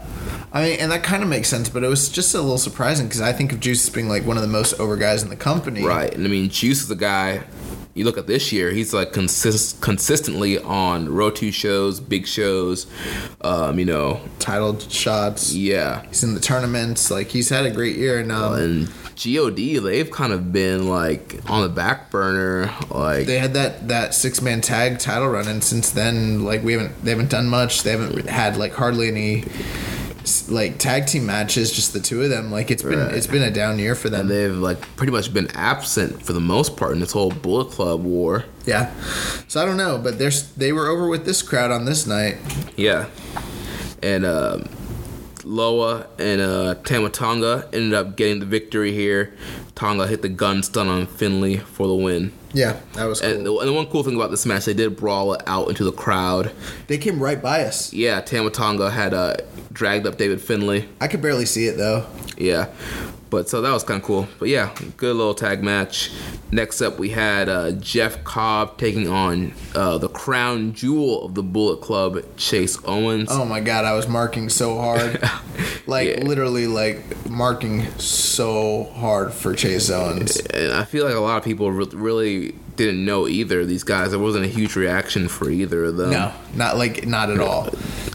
I 0.53 0.63
mean, 0.63 0.81
and 0.81 0.91
that 0.91 1.03
kind 1.05 1.23
of 1.23 1.29
makes 1.29 1.49
sense, 1.49 1.69
but 1.69 1.85
it 1.85 1.89
was 1.89 2.09
just 2.09 2.35
a 2.35 2.41
little 2.41 2.59
surprising 2.59 3.07
because 3.07 3.21
I 3.21 3.33
think 3.33 3.53
of 3.53 3.61
Juice 3.61 3.87
as 3.87 3.95
being 3.95 4.09
like 4.09 4.27
one 4.27 4.37
of 4.37 4.43
the 4.43 4.49
most 4.49 4.79
over 4.81 4.97
guys 4.97 5.23
in 5.23 5.29
the 5.29 5.37
company. 5.37 5.85
right. 5.85 6.13
And 6.13 6.27
I 6.27 6.29
mean, 6.29 6.49
Juice 6.51 6.83
is 6.83 6.91
a 6.91 6.97
guy. 6.97 7.45
You 7.93 8.05
look 8.05 8.19
at 8.19 8.29
this 8.29 8.53
year; 8.53 8.71
he's 8.71 8.95
like 8.95 9.13
consist- 9.13 9.81
consistently 9.81 10.59
on 10.59 11.09
row 11.13 11.31
Two 11.31 11.51
shows, 11.51 11.99
big 12.01 12.27
shows. 12.27 12.87
Um, 13.41 13.79
you 13.79 13.85
know, 13.85 14.21
Title 14.39 14.79
shots. 14.79 15.53
yeah. 15.53 16.07
He's 16.07 16.23
in 16.23 16.35
the 16.35 16.41
tournaments. 16.41 17.11
Like 17.11 17.29
he's 17.29 17.49
had 17.49 17.65
a 17.67 17.71
great 17.71 17.97
year, 17.97 18.21
and 18.21 18.31
um, 18.31 18.55
and 18.55 18.93
God, 19.23 19.57
they've 19.57 20.11
kind 20.11 20.33
of 20.33 20.53
been 20.53 20.89
like 20.89 21.41
on 21.51 21.63
the 21.63 21.69
back 21.69 22.11
burner. 22.11 22.73
Like, 22.91 23.27
they 23.27 23.39
had 23.39 23.55
that 23.55 23.89
that 23.89 24.15
six 24.15 24.41
man 24.41 24.61
tag 24.61 24.99
title 24.99 25.29
run, 25.29 25.49
and 25.49 25.63
since 25.63 25.91
then, 25.91 26.45
like 26.45 26.63
we 26.63 26.73
haven't 26.75 27.05
they 27.05 27.11
haven't 27.11 27.31
done 27.31 27.49
much. 27.49 27.83
They 27.83 27.91
haven't 27.91 28.29
had 28.29 28.57
like 28.57 28.73
hardly 28.73 29.09
any 29.09 29.45
like 30.51 30.79
tag 30.79 31.07
team 31.07 31.27
matches. 31.27 31.73
Just 31.73 31.93
the 31.93 32.01
two 32.01 32.23
of 32.23 32.31
them. 32.31 32.51
Like 32.51 32.71
it's 32.71 32.83
been 32.83 32.99
Right. 32.99 33.14
it's 33.14 33.27
been 33.27 33.43
a 33.43 33.51
down 33.51 33.79
year 33.79 33.95
for 33.95 34.09
them. 34.11 34.23
and 34.23 34.31
they've 34.31 34.57
like 34.57 34.81
pretty 34.97 35.12
much 35.12 35.33
been 35.33 35.49
absent 35.55 36.23
for 36.23 36.33
the 36.33 36.41
most 36.41 36.77
part 36.77 36.93
in 36.93 37.01
this 37.01 37.12
whole 37.12 37.31
Bullet 37.31 37.71
Club 37.71 38.03
war. 38.05 38.45
yeah. 38.66 38.93
So 39.49 39.61
I 39.62 39.64
don't 39.64 39.77
know, 39.77 39.99
but 39.99 40.18
they're 40.18 40.31
they 40.57 40.73
were 40.73 40.89
over 40.89 41.09
with 41.09 41.25
this 41.25 41.43
crowd 41.43 41.71
on 41.71 41.85
this 41.85 42.07
night. 42.07 42.37
Yeah, 42.77 43.07
and 44.03 44.25
um, 44.25 44.68
Loa 45.51 46.07
and 46.19 46.41
uh, 46.41 46.75
Tama 46.85 47.11
Tonga 47.11 47.69
ended 47.73 47.93
up 47.93 48.17
getting 48.17 48.39
the 48.39 48.47
victory 48.47 48.93
here. 48.93 49.35
Tonga 49.75 50.07
hit 50.07 50.23
the 50.23 50.29
gun 50.29 50.63
stun 50.63 50.87
on 50.87 51.07
Finlay 51.07 51.57
for 51.57 51.89
the 51.89 51.95
win. 51.95 52.33
Yeah, 52.53 52.79
that 52.95 53.07
was 53.07 53.21
cool. 53.21 53.31
And, 53.31 53.47
the, 53.47 53.57
and 53.57 53.69
the 53.69 53.73
one 53.73 53.87
cool 53.87 54.05
thing 54.05 54.15
about 54.15 54.31
this 54.31 54.47
match, 54.47 54.65
they 54.65 54.75
did 54.75 54.97
brawl 54.97 55.35
it 55.35 55.43
out 55.47 55.69
into 55.69 55.83
the 55.83 55.93
crowd. 55.93 56.53
they 56.87 56.99
came 56.99 57.21
right 57.21 57.41
by 57.43 57.65
us. 57.65 57.93
Yeah, 57.93 58.21
Tama 58.21 58.51
Tonga 58.51 58.91
had 58.91 59.13
uh, 59.13 59.37
dragged 59.73 60.07
up 60.07 60.17
David 60.19 60.41
Finlay. 60.41 60.89
I 61.01 61.09
could 61.09 61.21
barely 61.21 61.47
see 61.47 61.67
it 61.67 61.77
though. 61.77 62.07
Yeah. 62.39 62.69
But 63.31 63.49
so 63.49 63.61
that 63.62 63.72
was 63.72 63.85
kind 63.85 64.01
of 64.01 64.05
cool. 64.07 64.26
But 64.41 64.49
yeah, 64.49 64.74
good 64.97 65.14
little 65.16 65.35
tag 65.35 65.62
match. 65.62 66.11
Next 66.51 66.83
up, 66.83 66.99
we 66.99 67.11
had 67.11 67.49
uh, 67.49 67.70
Jeff 67.72 68.24
Cobb 68.24 68.76
taking 68.76 69.09
on 69.09 69.53
uh, 69.74 69.99
the 69.99 70.09
crown 70.09 70.72
jewel 70.72 71.24
of 71.24 71.35
the 71.37 71.43
Bullet 71.45 71.81
Club, 71.81 72.18
Chase 72.37 72.76
Owens. 72.85 73.28
Oh 73.31 73.45
my 73.45 73.61
god, 73.61 73.85
I 73.85 73.93
was 73.95 74.09
marking 74.09 74.49
so 74.49 74.76
hard. 74.76 75.22
like 75.87 76.09
Yeah. 76.09 76.24
literally 76.24 76.66
like 76.66 77.28
marking 77.31 77.89
so 77.99 78.85
hard 78.97 79.33
for 79.33 79.55
Chase 79.55 79.91
Owens. 79.91 80.37
And 80.39 80.72
I 80.72 80.85
feel 80.85 81.05
like 81.07 81.14
a 81.14 81.20
lot 81.20 81.39
of 81.39 81.45
people 81.45 81.70
re- 81.70 81.87
really 81.93 82.55
didn't 82.87 83.05
know 83.05 83.28
either 83.28 83.61
of 83.61 83.68
these 83.68 83.85
guys. 83.85 84.11
There 84.11 84.18
wasn't 84.18 84.45
a 84.45 84.49
huge 84.49 84.76
reaction 84.76 85.28
for 85.28 85.51
either 85.51 85.85
of 85.85 85.97
them. 85.97 86.11
No, 86.11 86.33
not 86.55 86.76
like 86.76 87.07
not 87.07 87.31
at 87.31 87.41
all. 87.41 87.70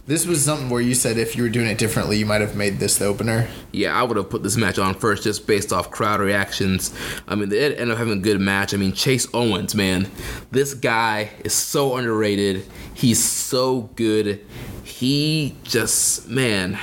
This 0.08 0.26
was 0.26 0.44
something 0.44 0.70
where 0.70 0.82
you 0.82 0.94
said 0.94 1.18
if 1.18 1.36
you 1.36 1.44
were 1.44 1.50
doing 1.50 1.68
it 1.68 1.78
differently, 1.78 2.18
you 2.18 2.26
might 2.26 2.42
have 2.42 2.56
made 2.56 2.80
this 2.80 2.98
the 2.98 3.06
opener. 3.06 3.48
Yeah, 3.72 4.00
I 4.00 4.04
would 4.04 4.18
have 4.18 4.30
put 4.30 4.44
this 4.44 4.56
match 4.56 4.78
on 4.78 4.94
first 4.94 5.24
just 5.24 5.48
based 5.48 5.74
off 5.74 5.90
crowd 5.90 6.20
reactions. 6.20 6.94
I 7.28 7.36
mean, 7.36 7.50
they 7.50 7.64
ended 7.64 7.92
up 7.92 7.98
having 7.98 8.14
a 8.14 8.22
good 8.22 8.40
match. 8.40 8.74
I 8.74 8.78
mean, 8.78 8.94
Chase 8.94 9.28
Owens, 9.34 9.74
man, 9.74 10.10
this 10.52 10.74
guy 10.74 11.32
is 11.44 11.54
so 11.54 11.98
underrated. 11.98 12.66
He's 12.94 13.24
so 13.24 13.90
good. 13.96 14.46
He 14.84 15.56
just, 15.64 16.28
man, 16.28 16.78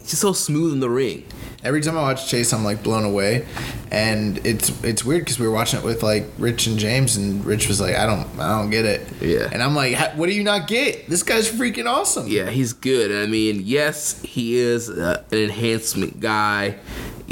he's 0.00 0.10
just 0.10 0.22
so 0.22 0.32
smooth 0.32 0.72
in 0.72 0.80
the 0.80 0.90
ring. 0.90 1.24
Every 1.64 1.80
time 1.80 1.96
I 1.96 2.02
watch 2.02 2.28
Chase, 2.28 2.52
I'm 2.52 2.64
like 2.64 2.82
blown 2.82 3.04
away, 3.04 3.46
and 3.92 4.44
it's 4.44 4.70
it's 4.82 5.04
weird 5.04 5.20
because 5.22 5.38
we 5.38 5.46
were 5.46 5.52
watching 5.52 5.78
it 5.78 5.84
with 5.84 6.02
like 6.02 6.26
Rich 6.38 6.66
and 6.66 6.76
James, 6.76 7.16
and 7.16 7.44
Rich 7.44 7.68
was 7.68 7.80
like, 7.80 7.94
"I 7.94 8.04
don't, 8.04 8.26
I 8.40 8.58
don't 8.60 8.70
get 8.70 8.84
it." 8.84 9.06
Yeah. 9.20 9.48
and 9.52 9.62
I'm 9.62 9.76
like, 9.76 9.96
"What 10.16 10.26
do 10.26 10.32
you 10.32 10.42
not 10.42 10.66
get? 10.66 11.08
This 11.08 11.22
guy's 11.22 11.48
freaking 11.48 11.86
awesome." 11.86 12.26
Yeah, 12.26 12.50
he's 12.50 12.72
good. 12.72 13.12
I 13.12 13.30
mean, 13.30 13.62
yes, 13.64 14.20
he 14.22 14.56
is 14.56 14.90
uh, 14.90 15.22
an 15.30 15.38
enhancement 15.38 16.18
guy. 16.18 16.78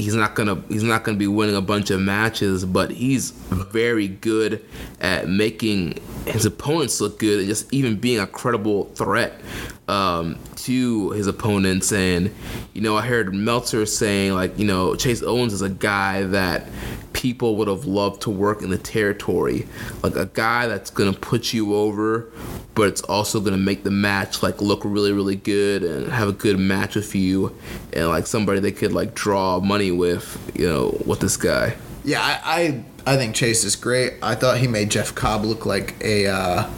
He's 0.01 0.15
not 0.15 0.35
gonna 0.35 0.63
he's 0.69 0.83
not 0.83 1.05
gonna 1.05 1.19
be 1.19 1.27
winning 1.27 1.57
a 1.57 1.61
bunch 1.61 1.91
of 1.91 2.01
matches, 2.01 2.65
but 2.65 2.91
he's 2.91 3.31
very 3.31 4.09
good 4.09 4.65
at 5.01 5.29
making 5.29 5.99
his 6.27 6.47
opponents 6.47 7.01
look 7.01 7.19
good 7.19 7.41
and 7.41 7.49
just 7.49 7.73
even 7.73 7.97
being 7.97 8.19
a 8.19 8.27
credible 8.27 8.85
threat 8.95 9.41
um, 9.89 10.39
to 10.57 11.11
his 11.11 11.27
opponents. 11.27 11.93
And 11.93 12.35
you 12.73 12.81
know, 12.81 12.97
I 12.97 13.03
heard 13.03 13.35
Meltzer 13.35 13.85
saying 13.87 14.35
like, 14.35 14.59
you 14.59 14.65
know, 14.65 14.95
Chase 14.95 15.23
Owens 15.23 15.53
is 15.53 15.63
a 15.63 15.69
guy 15.69 16.23
that 16.25 16.67
people 17.13 17.57
would 17.57 17.69
have 17.69 17.85
loved 17.85 18.23
to 18.23 18.31
work 18.31 18.63
in 18.63 18.71
the 18.71 18.79
territory, 18.79 19.67
like 20.03 20.17
a 20.17 20.27
guy 20.27 20.67
that's 20.67 20.91
gonna 20.91 21.13
put 21.13 21.53
you 21.53 21.75
over, 21.75 22.31
but 22.75 22.89
it's 22.89 23.03
also 23.03 23.41
gonna 23.41 23.59
make 23.59 23.83
the 23.83 23.91
match 23.91 24.43
like 24.43 24.63
look 24.63 24.81
really 24.85 25.13
really 25.13 25.37
good 25.37 25.83
and 25.83 26.11
have 26.11 26.29
a 26.29 26.33
good 26.33 26.59
match 26.59 26.95
with 26.95 27.15
you, 27.15 27.55
and 27.93 28.09
like 28.09 28.27
somebody 28.27 28.61
they 28.61 28.73
could 28.73 28.93
like 28.93 29.15
draw 29.15 29.59
money 29.59 29.90
with, 29.91 30.53
you 30.55 30.69
know, 30.69 31.01
with 31.07 31.21
this 31.21 31.37
guy. 31.37 31.77
Yeah, 32.05 32.21
I, 32.23 32.41
I 32.45 32.85
I 33.07 33.17
think 33.17 33.35
Chase 33.35 33.65
is 33.65 33.77
great. 33.77 34.15
I 34.23 34.35
thought 34.35 34.59
he 34.59 34.67
made 34.67 34.91
Jeff 34.91 35.15
Cobb 35.15 35.45
look 35.45 35.67
like 35.67 35.97
a 36.03 36.27
uh, 36.27 36.71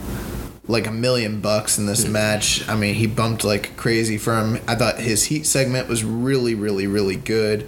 like 0.67 0.87
a 0.87 0.91
million 0.91 1.41
bucks 1.41 1.77
in 1.77 1.85
this 1.85 2.07
match. 2.07 2.67
I 2.69 2.75
mean, 2.75 2.95
he 2.95 3.07
bumped 3.07 3.43
like 3.43 3.75
crazy 3.77 4.17
for 4.17 4.35
him. 4.37 4.59
I 4.67 4.75
thought 4.75 4.99
his 4.99 5.25
heat 5.25 5.45
segment 5.45 5.87
was 5.87 6.03
really, 6.03 6.55
really, 6.55 6.87
really 6.87 7.15
good. 7.15 7.67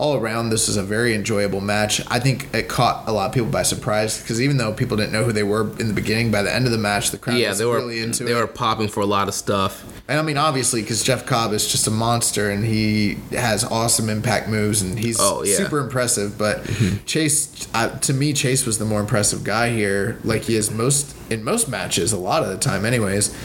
All 0.00 0.14
around, 0.16 0.48
this 0.48 0.66
was 0.66 0.78
a 0.78 0.82
very 0.82 1.14
enjoyable 1.14 1.60
match. 1.60 2.00
I 2.08 2.18
think 2.20 2.48
it 2.54 2.68
caught 2.70 3.06
a 3.06 3.12
lot 3.12 3.26
of 3.28 3.34
people 3.34 3.50
by 3.50 3.62
surprise 3.64 4.18
because 4.18 4.40
even 4.40 4.56
though 4.56 4.72
people 4.72 4.96
didn't 4.96 5.12
know 5.12 5.24
who 5.24 5.32
they 5.32 5.42
were 5.42 5.70
in 5.78 5.88
the 5.88 5.92
beginning, 5.92 6.30
by 6.30 6.40
the 6.42 6.50
end 6.54 6.64
of 6.64 6.72
the 6.72 6.78
match, 6.78 7.10
the 7.10 7.18
crowd 7.18 7.36
Yeah, 7.36 7.50
was 7.50 7.58
they 7.58 7.66
were 7.66 7.76
really 7.76 8.00
into 8.00 8.24
they 8.24 8.32
it. 8.32 8.34
were 8.34 8.46
popping 8.46 8.88
for 8.88 9.00
a 9.00 9.06
lot 9.06 9.28
of 9.28 9.34
stuff. 9.34 9.84
And 10.08 10.18
I 10.18 10.22
mean, 10.22 10.38
obviously, 10.38 10.80
because 10.80 11.02
Jeff 11.02 11.26
Cobb 11.26 11.52
is 11.52 11.70
just 11.70 11.86
a 11.86 11.90
monster 11.90 12.48
and 12.48 12.64
he 12.64 13.16
has 13.32 13.62
awesome 13.62 14.08
impact 14.08 14.48
moves 14.48 14.80
and 14.80 14.98
he's 14.98 15.18
Oh, 15.20 15.42
yeah. 15.44 15.56
super 15.56 15.78
impressive. 15.80 16.38
But 16.38 16.64
Chase, 17.04 17.68
uh, 17.74 17.90
to 17.98 18.14
me, 18.14 18.32
Chase 18.32 18.64
was 18.64 18.78
the 18.78 18.86
more 18.86 19.00
impressive 19.00 19.44
guy 19.44 19.68
here, 19.68 20.16
like 20.24 20.44
he 20.44 20.56
is 20.56 20.70
most 20.70 21.14
in 21.28 21.44
most 21.44 21.68
matches, 21.68 22.12
a 22.14 22.18
lot 22.18 22.42
of 22.42 22.48
the 22.48 22.56
time, 22.56 22.86
anyways. 22.86 23.36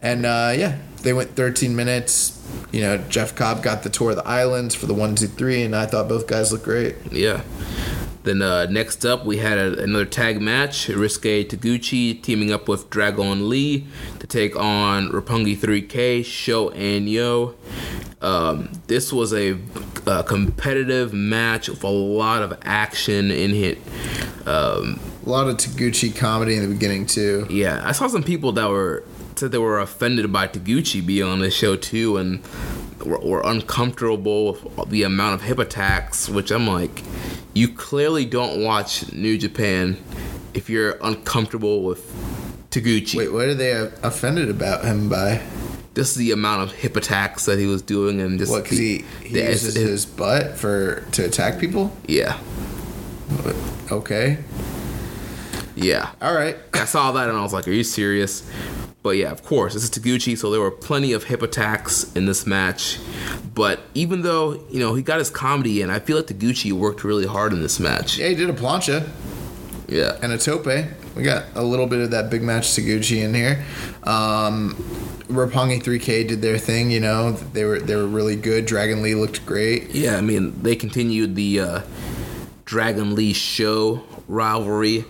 And 0.00 0.24
uh, 0.24 0.52
yeah, 0.56 0.78
they 1.04 1.12
went 1.12 1.36
13 1.36 1.76
minutes. 1.76 2.40
You 2.72 2.80
know, 2.80 2.98
Jeff 3.08 3.34
Cobb 3.36 3.62
got 3.62 3.82
the 3.84 3.90
tour 3.90 4.10
of 4.10 4.16
the 4.16 4.26
islands 4.26 4.74
for 4.74 4.86
the 4.86 4.94
one, 4.94 5.14
two, 5.14 5.28
three, 5.28 5.62
and 5.62 5.74
I 5.76 5.86
thought 5.86 6.08
both 6.08 6.26
guys 6.26 6.50
looked 6.50 6.64
great. 6.64 6.96
Yeah. 7.12 7.42
Then 8.24 8.40
uh, 8.40 8.64
next 8.70 9.04
up, 9.04 9.26
we 9.26 9.36
had 9.36 9.58
a, 9.58 9.82
another 9.82 10.06
tag 10.06 10.40
match: 10.40 10.86
Ryusuke 10.88 11.46
Taguchi 11.46 12.20
teaming 12.22 12.50
up 12.52 12.68
with 12.68 12.88
Dragon 12.88 13.50
Lee 13.50 13.86
to 14.18 14.26
take 14.26 14.56
on 14.56 15.10
Roppongi 15.10 15.54
3K, 15.56 16.24
Sho 16.24 16.70
and 16.70 17.06
Yo. 17.08 17.54
Um, 18.22 18.72
this 18.86 19.12
was 19.12 19.34
a, 19.34 19.58
uh 20.06 20.22
competitive 20.22 21.12
match 21.12 21.68
with 21.68 21.84
a 21.84 21.88
lot 21.88 22.42
of 22.42 22.58
action 22.62 23.30
in 23.30 23.50
it. 23.52 23.78
Um, 24.46 24.98
A 25.26 25.28
lot 25.28 25.46
of 25.48 25.56
Taguchi 25.58 26.14
comedy 26.16 26.56
in 26.56 26.62
the 26.62 26.68
beginning 26.74 27.04
too. 27.06 27.46
yeah, 27.50 27.82
I 27.84 27.92
saw 27.92 28.08
some 28.08 28.22
people 28.22 28.52
that 28.52 28.70
were 28.70 29.04
said 29.36 29.52
they 29.52 29.58
were 29.58 29.80
offended 29.80 30.32
by 30.32 30.46
Taguchi 30.48 31.04
being 31.04 31.24
on 31.28 31.40
the 31.40 31.50
show 31.50 31.76
too, 31.76 32.16
and 32.16 32.40
were, 33.04 33.18
were 33.18 33.42
uncomfortable 33.44 34.52
with 34.52 34.88
the 34.90 35.02
amount 35.02 35.34
of 35.34 35.42
hip 35.42 35.58
attacks. 35.58 36.28
Which 36.28 36.50
I'm 36.50 36.66
like, 36.66 37.02
you 37.52 37.68
clearly 37.68 38.24
don't 38.24 38.62
watch 38.62 39.12
New 39.12 39.36
Japan 39.38 39.96
if 40.54 40.70
you're 40.70 40.98
uncomfortable 41.02 41.82
with 41.82 42.04
Taguchi. 42.70 43.16
Wait, 43.18 43.32
what 43.32 43.46
are 43.46 43.54
they 43.54 43.72
uh, 43.72 43.90
offended 44.02 44.48
about 44.50 44.84
him 44.84 45.08
by? 45.08 45.42
Just 45.94 46.16
the 46.16 46.32
amount 46.32 46.62
of 46.62 46.72
hip 46.76 46.96
attacks 46.96 47.44
that 47.44 47.56
he 47.58 47.66
was 47.66 47.80
doing, 47.80 48.20
and 48.20 48.38
just 48.38 48.50
What? 48.50 48.64
Because 48.64 48.78
he, 48.78 49.04
he 49.22 49.34
the- 49.34 49.42
uses 49.50 49.74
his 49.76 50.04
butt 50.06 50.56
for 50.56 51.02
to 51.12 51.24
attack 51.24 51.60
people. 51.60 51.96
yeah, 52.08 52.38
Okay. 53.92 54.38
yeah. 55.76 56.10
All 56.20 56.34
right. 56.34 56.56
I 56.72 56.84
saw 56.84 57.12
that 57.12 57.28
and 57.28 57.38
I 57.38 57.42
was 57.42 57.52
like, 57.52 57.68
"Are 57.68 57.72
you 57.72 57.84
serious?" 57.84 58.48
But 59.04 59.18
yeah, 59.18 59.30
of 59.30 59.44
course, 59.44 59.74
this 59.74 59.84
is 59.84 59.90
Taguchi, 59.90 60.36
so 60.36 60.50
there 60.50 60.62
were 60.62 60.70
plenty 60.70 61.12
of 61.12 61.24
hip 61.24 61.42
attacks 61.42 62.10
in 62.14 62.24
this 62.24 62.46
match. 62.46 62.98
But 63.54 63.80
even 63.92 64.22
though 64.22 64.64
you 64.70 64.80
know 64.80 64.94
he 64.94 65.02
got 65.02 65.18
his 65.18 65.28
comedy 65.28 65.82
in, 65.82 65.90
I 65.90 65.98
feel 65.98 66.16
like 66.16 66.26
Taguchi 66.26 66.72
worked 66.72 67.04
really 67.04 67.26
hard 67.26 67.52
in 67.52 67.60
this 67.60 67.78
match. 67.78 68.16
Yeah, 68.16 68.28
he 68.28 68.34
did 68.34 68.48
a 68.48 68.54
plancha 68.54 69.06
Yeah, 69.88 70.18
and 70.22 70.32
a 70.32 70.38
tope. 70.38 70.64
We 71.14 71.22
got 71.22 71.44
a 71.54 71.62
little 71.62 71.86
bit 71.86 72.00
of 72.00 72.12
that 72.12 72.30
big 72.30 72.42
match 72.42 72.68
Taguchi 72.68 73.22
in 73.22 73.34
here. 73.34 73.62
Um, 74.04 74.74
Roppongi 75.28 75.82
3K 75.82 76.26
did 76.26 76.40
their 76.40 76.56
thing. 76.56 76.90
You 76.90 77.00
know, 77.00 77.32
they 77.32 77.64
were 77.64 77.80
they 77.80 77.96
were 77.96 78.06
really 78.06 78.36
good. 78.36 78.64
Dragon 78.64 79.02
Lee 79.02 79.14
looked 79.14 79.44
great. 79.44 79.90
yeah. 79.90 80.16
I 80.16 80.22
mean, 80.22 80.62
they 80.62 80.76
continued 80.76 81.34
the 81.34 81.60
uh, 81.60 81.80
Dragon 82.64 83.14
Lee 83.14 83.34
show 83.34 84.02
rivalry. 84.28 85.04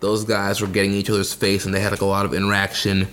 Those 0.00 0.24
guys 0.24 0.60
were 0.60 0.66
getting 0.66 0.92
each 0.92 1.10
other's 1.10 1.32
face, 1.32 1.64
and 1.64 1.74
they 1.74 1.80
had 1.80 1.92
like 1.92 2.00
a 2.00 2.06
lot 2.06 2.26
of 2.26 2.34
interaction. 2.34 3.08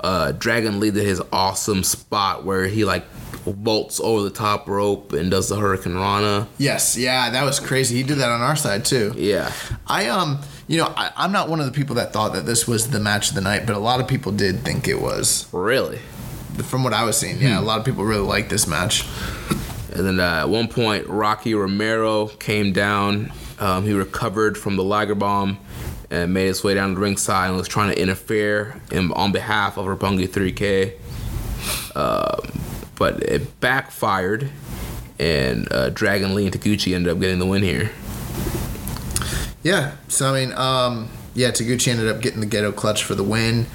Uh, 0.00 0.32
Dragon 0.32 0.80
Lee 0.80 0.90
did 0.90 1.06
his 1.06 1.22
awesome 1.32 1.82
spot 1.82 2.44
where 2.44 2.66
he 2.66 2.84
like 2.84 3.04
bolts 3.46 4.00
over 4.00 4.22
the 4.22 4.30
top 4.30 4.68
rope 4.68 5.12
and 5.12 5.30
does 5.30 5.48
the 5.48 5.56
Hurricanrana. 5.56 6.46
Yes, 6.58 6.96
yeah, 6.96 7.30
that 7.30 7.44
was 7.44 7.60
crazy. 7.60 7.96
He 7.96 8.02
did 8.02 8.18
that 8.18 8.30
on 8.30 8.40
our 8.40 8.56
side 8.56 8.84
too. 8.84 9.12
Yeah. 9.16 9.52
I 9.86 10.08
um, 10.08 10.40
you 10.66 10.78
know, 10.78 10.92
I, 10.96 11.12
I'm 11.16 11.32
not 11.32 11.48
one 11.48 11.60
of 11.60 11.66
the 11.66 11.72
people 11.72 11.96
that 11.96 12.12
thought 12.12 12.32
that 12.34 12.46
this 12.46 12.66
was 12.66 12.90
the 12.90 13.00
match 13.00 13.30
of 13.30 13.34
the 13.34 13.40
night, 13.40 13.66
but 13.66 13.76
a 13.76 13.78
lot 13.78 14.00
of 14.00 14.08
people 14.08 14.32
did 14.32 14.60
think 14.60 14.88
it 14.88 15.00
was. 15.00 15.48
Really? 15.52 15.98
From 16.64 16.84
what 16.84 16.92
I 16.92 17.04
was 17.04 17.16
seeing, 17.16 17.40
yeah, 17.40 17.58
a 17.58 17.62
lot 17.62 17.78
of 17.78 17.84
people 17.84 18.04
really 18.04 18.26
liked 18.26 18.48
this 18.48 18.66
match. 18.66 19.06
And 19.92 20.06
then 20.06 20.20
uh, 20.20 20.40
at 20.42 20.48
one 20.48 20.68
point, 20.68 21.06
Rocky 21.06 21.54
Romero 21.54 22.26
came 22.26 22.72
down. 22.72 23.32
Um, 23.58 23.84
he 23.84 23.92
recovered 23.92 24.58
from 24.58 24.76
the 24.76 24.82
Liger 24.82 25.14
Bomb 25.14 25.58
and 26.10 26.32
made 26.32 26.46
his 26.46 26.62
way 26.62 26.74
down 26.74 26.94
the 26.94 27.00
ringside 27.00 27.48
and 27.48 27.56
was 27.56 27.68
trying 27.68 27.94
to 27.94 28.00
interfere 28.00 28.80
in, 28.90 29.12
on 29.12 29.32
behalf 29.32 29.76
of 29.76 29.86
Roppongi 29.86 30.28
3K. 30.28 30.94
Um, 31.96 32.60
but 32.96 33.22
it 33.22 33.60
backfired, 33.60 34.50
and 35.18 35.70
uh, 35.72 35.90
Dragon 35.90 36.34
Lee 36.34 36.46
and 36.46 36.54
Taguchi 36.54 36.94
ended 36.94 37.12
up 37.12 37.20
getting 37.20 37.38
the 37.38 37.46
win 37.46 37.62
here. 37.62 37.90
Yeah. 39.62 39.92
So 40.08 40.32
I 40.32 40.44
mean, 40.44 40.56
um, 40.56 41.08
yeah, 41.34 41.50
Taguchi 41.50 41.88
ended 41.88 42.08
up 42.08 42.20
getting 42.20 42.40
the 42.40 42.46
ghetto 42.46 42.70
clutch 42.72 43.02
for 43.02 43.14
the 43.14 43.24
win. 43.24 43.66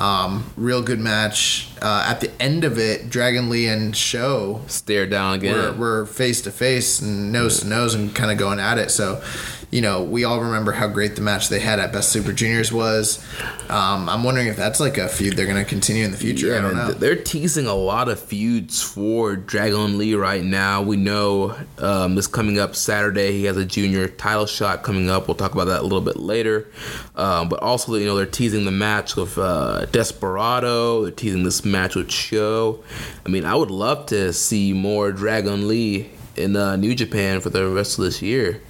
Um, 0.00 0.50
real 0.56 0.82
good 0.82 0.98
match. 0.98 1.68
Uh, 1.82 2.06
at 2.08 2.20
the 2.20 2.30
end 2.40 2.64
of 2.64 2.78
it, 2.78 3.10
Dragon 3.10 3.50
Lee 3.50 3.68
and 3.68 3.94
Sho 3.94 4.62
Stare 4.66 5.06
down 5.06 5.34
again. 5.34 5.54
We're 5.78 6.06
face 6.06 6.40
to 6.42 6.50
face 6.50 7.00
and 7.02 7.30
nose 7.30 7.60
to 7.60 7.66
nose 7.66 7.94
and 7.94 8.14
kind 8.14 8.30
of 8.32 8.38
going 8.38 8.58
at 8.58 8.78
it. 8.78 8.90
So, 8.90 9.22
you 9.70 9.80
know, 9.80 10.02
we 10.02 10.24
all 10.24 10.40
remember 10.40 10.72
how 10.72 10.88
great 10.88 11.14
the 11.14 11.22
match 11.22 11.48
they 11.48 11.60
had 11.60 11.78
at 11.78 11.92
Best 11.92 12.10
Super 12.10 12.32
Juniors 12.32 12.72
was. 12.72 13.24
Um, 13.68 14.08
I'm 14.08 14.24
wondering 14.24 14.48
if 14.48 14.56
that's 14.56 14.80
like 14.80 14.98
a 14.98 15.08
feud 15.08 15.36
they're 15.36 15.46
going 15.46 15.62
to 15.62 15.68
continue 15.68 16.04
in 16.04 16.10
the 16.10 16.16
future. 16.16 16.56
I 16.56 16.60
don't 16.60 16.74
know. 16.74 16.90
They're 16.90 17.14
teasing 17.14 17.66
a 17.66 17.74
lot 17.74 18.08
of 18.08 18.18
feuds 18.18 18.82
for 18.82 19.36
Dragon 19.36 19.96
Lee 19.96 20.14
right 20.14 20.42
now. 20.42 20.82
We 20.82 20.96
know 20.96 21.56
um, 21.78 22.16
this 22.16 22.26
coming 22.26 22.58
up 22.58 22.74
Saturday. 22.74 23.30
He 23.30 23.44
has 23.44 23.56
a 23.56 23.64
junior 23.64 24.08
title 24.08 24.46
shot 24.46 24.82
coming 24.82 25.08
up. 25.08 25.28
We'll 25.28 25.36
talk 25.36 25.52
about 25.52 25.66
that 25.66 25.80
a 25.80 25.84
little 25.84 26.00
bit 26.00 26.16
later. 26.16 26.66
Um, 27.14 27.48
but 27.48 27.62
also, 27.62 27.94
you 27.94 28.06
know, 28.06 28.16
they're 28.16 28.26
teasing 28.26 28.64
the 28.64 28.72
match 28.72 29.14
with 29.14 29.38
uh, 29.38 29.86
Desperado. 29.86 31.02
They're 31.02 31.12
teasing 31.12 31.44
this 31.44 31.64
match 31.64 31.94
with 31.94 32.10
Sho. 32.10 32.82
I 33.24 33.28
mean, 33.28 33.44
I 33.44 33.54
would 33.54 33.70
love 33.70 34.06
to 34.06 34.32
see 34.32 34.72
more 34.72 35.12
Dragon 35.12 35.68
Lee 35.68 36.10
in 36.34 36.56
uh, 36.56 36.74
New 36.74 36.94
Japan 36.96 37.40
for 37.40 37.50
the 37.50 37.68
rest 37.68 37.98
of 37.98 38.04
this 38.04 38.20
year. 38.20 38.60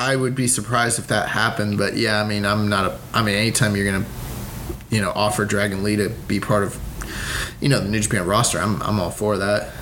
I 0.00 0.14
would 0.14 0.34
be 0.34 0.46
surprised 0.46 0.98
if 0.98 1.08
that 1.08 1.28
happened, 1.28 1.76
but 1.76 1.96
yeah, 1.96 2.22
I 2.22 2.26
mean, 2.26 2.46
I'm 2.46 2.68
not. 2.68 2.86
A, 2.86 2.98
I 3.12 3.22
mean, 3.22 3.34
anytime 3.34 3.74
you're 3.74 3.90
gonna, 3.90 4.06
you 4.90 5.00
know, 5.00 5.10
offer 5.14 5.44
Dragon 5.44 5.82
Lee 5.82 5.96
to 5.96 6.10
be 6.28 6.38
part 6.38 6.62
of, 6.62 6.78
you 7.60 7.68
know, 7.68 7.80
the 7.80 7.88
New 7.88 8.00
Japan 8.00 8.24
roster, 8.24 8.58
I'm 8.58 8.80
I'm 8.82 9.00
all 9.00 9.10
for 9.10 9.38
that. 9.38 9.72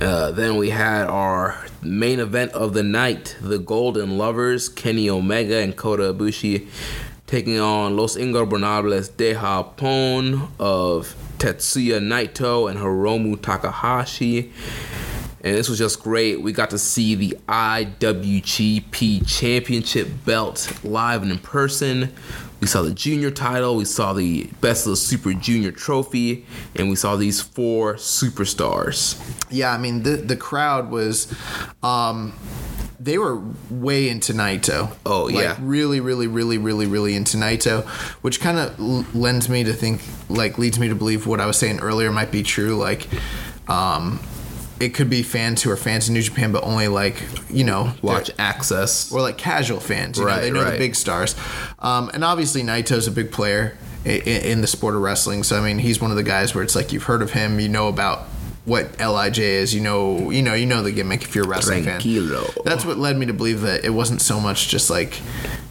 Uh, 0.00 0.30
then 0.32 0.56
we 0.56 0.70
had 0.70 1.06
our 1.06 1.64
main 1.82 2.18
event 2.18 2.52
of 2.52 2.72
the 2.72 2.82
night: 2.82 3.36
the 3.40 3.58
Golden 3.58 4.16
Lovers, 4.16 4.70
Kenny 4.70 5.10
Omega 5.10 5.58
and 5.58 5.76
Kota 5.76 6.14
Ibushi, 6.14 6.66
taking 7.26 7.60
on 7.60 7.96
Los 7.96 8.16
Ingobernables 8.16 9.14
de 9.16 9.34
Japón 9.34 10.48
of 10.58 11.14
Tetsuya 11.38 12.00
Naito 12.00 12.70
and 12.70 12.80
Hiromu 12.80 13.40
Takahashi. 13.40 14.50
And 15.44 15.54
this 15.54 15.68
was 15.68 15.78
just 15.78 16.02
great. 16.02 16.40
We 16.40 16.52
got 16.52 16.70
to 16.70 16.78
see 16.78 17.14
the 17.14 17.38
IWGP 17.46 19.28
Championship 19.28 20.08
belt 20.24 20.72
live 20.82 21.22
and 21.22 21.30
in 21.30 21.38
person. 21.38 22.14
We 22.60 22.66
saw 22.66 22.80
the 22.80 22.94
junior 22.94 23.30
title, 23.30 23.76
we 23.76 23.84
saw 23.84 24.14
the 24.14 24.44
Best 24.62 24.86
of 24.86 24.92
the 24.92 24.96
Super 24.96 25.34
Junior 25.34 25.70
trophy, 25.70 26.46
and 26.74 26.88
we 26.88 26.96
saw 26.96 27.16
these 27.16 27.42
four 27.42 27.96
superstars. 27.96 29.20
Yeah, 29.50 29.70
I 29.70 29.76
mean, 29.76 30.02
the 30.02 30.16
the 30.16 30.36
crowd 30.36 30.90
was, 30.90 31.30
um, 31.82 32.32
they 32.98 33.18
were 33.18 33.42
way 33.68 34.08
into 34.08 34.32
Naito. 34.32 34.96
Oh, 35.04 35.24
like, 35.24 35.34
yeah. 35.34 35.56
really, 35.60 36.00
really, 36.00 36.26
really, 36.26 36.56
really, 36.56 36.86
really 36.86 37.14
into 37.14 37.36
Naito, 37.36 37.84
which 38.22 38.40
kind 38.40 38.56
of 38.56 38.80
l- 38.80 39.04
lends 39.12 39.50
me 39.50 39.62
to 39.64 39.74
think, 39.74 40.00
like, 40.30 40.56
leads 40.56 40.78
me 40.78 40.88
to 40.88 40.94
believe 40.94 41.26
what 41.26 41.40
I 41.40 41.44
was 41.44 41.58
saying 41.58 41.80
earlier 41.80 42.10
might 42.10 42.30
be 42.30 42.42
true. 42.42 42.76
Like, 42.76 43.08
um, 43.68 44.20
it 44.80 44.94
could 44.94 45.08
be 45.08 45.22
fans 45.22 45.62
who 45.62 45.70
are 45.70 45.76
fans 45.76 46.08
of 46.08 46.14
New 46.14 46.22
Japan, 46.22 46.52
but 46.52 46.64
only 46.64 46.88
like 46.88 47.22
you 47.50 47.64
know 47.64 47.92
Watch 48.02 48.30
Access. 48.38 49.12
or 49.12 49.20
like 49.20 49.38
casual 49.38 49.80
fans. 49.80 50.18
You 50.18 50.24
know, 50.24 50.30
Right, 50.30 50.40
they 50.40 50.50
know 50.50 50.64
the 50.64 50.78
big 50.78 50.94
stars, 50.94 51.34
um, 51.78 52.10
and 52.12 52.24
obviously 52.24 52.62
Naito's 52.62 53.06
a 53.06 53.10
big 53.12 53.30
player 53.32 53.76
in, 54.04 54.20
in 54.22 54.60
the 54.60 54.66
sport 54.66 54.94
of 54.94 55.00
wrestling. 55.02 55.42
So 55.42 55.58
I 55.60 55.64
mean, 55.64 55.78
he's 55.78 56.00
one 56.00 56.10
of 56.10 56.16
the 56.16 56.22
guys 56.22 56.54
where 56.54 56.64
it's 56.64 56.74
like 56.74 56.92
you've 56.92 57.04
heard 57.04 57.22
of 57.22 57.32
him, 57.32 57.60
you 57.60 57.68
know 57.68 57.88
about 57.88 58.26
what 58.64 58.98
Lij 58.98 59.38
is, 59.38 59.74
you 59.74 59.80
know, 59.80 60.30
you 60.30 60.42
know, 60.42 60.54
you 60.54 60.66
know 60.66 60.82
the 60.82 60.92
gimmick 60.92 61.22
if 61.22 61.34
you're 61.34 61.44
a 61.44 61.48
wrestling 61.48 61.84
Tranquilo. 61.84 62.46
fan. 62.46 62.62
That's 62.64 62.84
what 62.84 62.96
led 62.98 63.16
me 63.18 63.26
to 63.26 63.34
believe 63.34 63.60
that 63.60 63.84
it 63.84 63.90
wasn't 63.90 64.22
so 64.22 64.40
much 64.40 64.68
just 64.68 64.88
like 64.90 65.20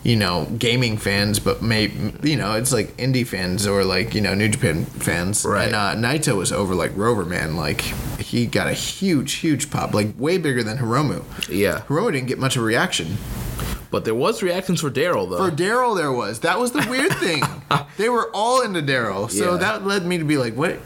you 0.04 0.16
know 0.16 0.46
gaming 0.58 0.98
fans, 0.98 1.40
but 1.40 1.62
maybe 1.62 2.14
you 2.30 2.36
know 2.36 2.54
it's 2.54 2.72
like 2.72 2.96
indie 2.98 3.26
fans 3.26 3.66
or 3.66 3.84
like 3.84 4.14
you 4.14 4.22
know 4.22 4.34
New 4.34 4.50
Japan 4.50 4.86
fans. 4.86 5.44
Right. 5.46 5.66
And 5.66 5.76
uh, 5.76 5.96
Naito 5.96 6.38
was 6.38 6.52
over 6.52 6.76
like 6.76 6.92
Rover 6.96 7.26
Man, 7.26 7.56
like 7.56 7.82
he 8.20 8.46
got 8.46 8.68
a 8.68 8.74
huge, 8.74 9.34
huge 9.34 9.72
pop, 9.72 9.94
like 9.94 10.14
way 10.18 10.38
bigger 10.38 10.64
than 10.64 10.78
Hiromu. 10.78 11.24
Yeah. 11.50 11.80
Hiromu 11.88 12.12
didn't 12.12 12.28
get 12.28 12.40
much 12.40 12.56
of 12.56 12.62
a 12.62 12.66
reaction. 12.66 13.18
But 13.94 14.06
there 14.06 14.16
was 14.16 14.42
reactions 14.42 14.82
for 14.82 14.90
Daryl 14.90 15.30
though. 15.30 15.50
For 15.50 15.56
Daryl, 15.56 15.96
there 15.96 16.12
was. 16.12 16.40
That 16.40 16.60
was 16.60 16.72
the 16.72 16.84
weird 16.90 17.14
thing. 17.14 17.44
they 17.98 18.10
were 18.10 18.30
all 18.34 18.62
into 18.62 18.82
Daryl, 18.82 19.30
so 19.30 19.52
Yeah. 19.54 19.58
that 19.60 19.86
led 19.86 20.04
me 20.06 20.18
to 20.18 20.24
be 20.26 20.38
like, 20.38 20.56
what? 20.56 20.80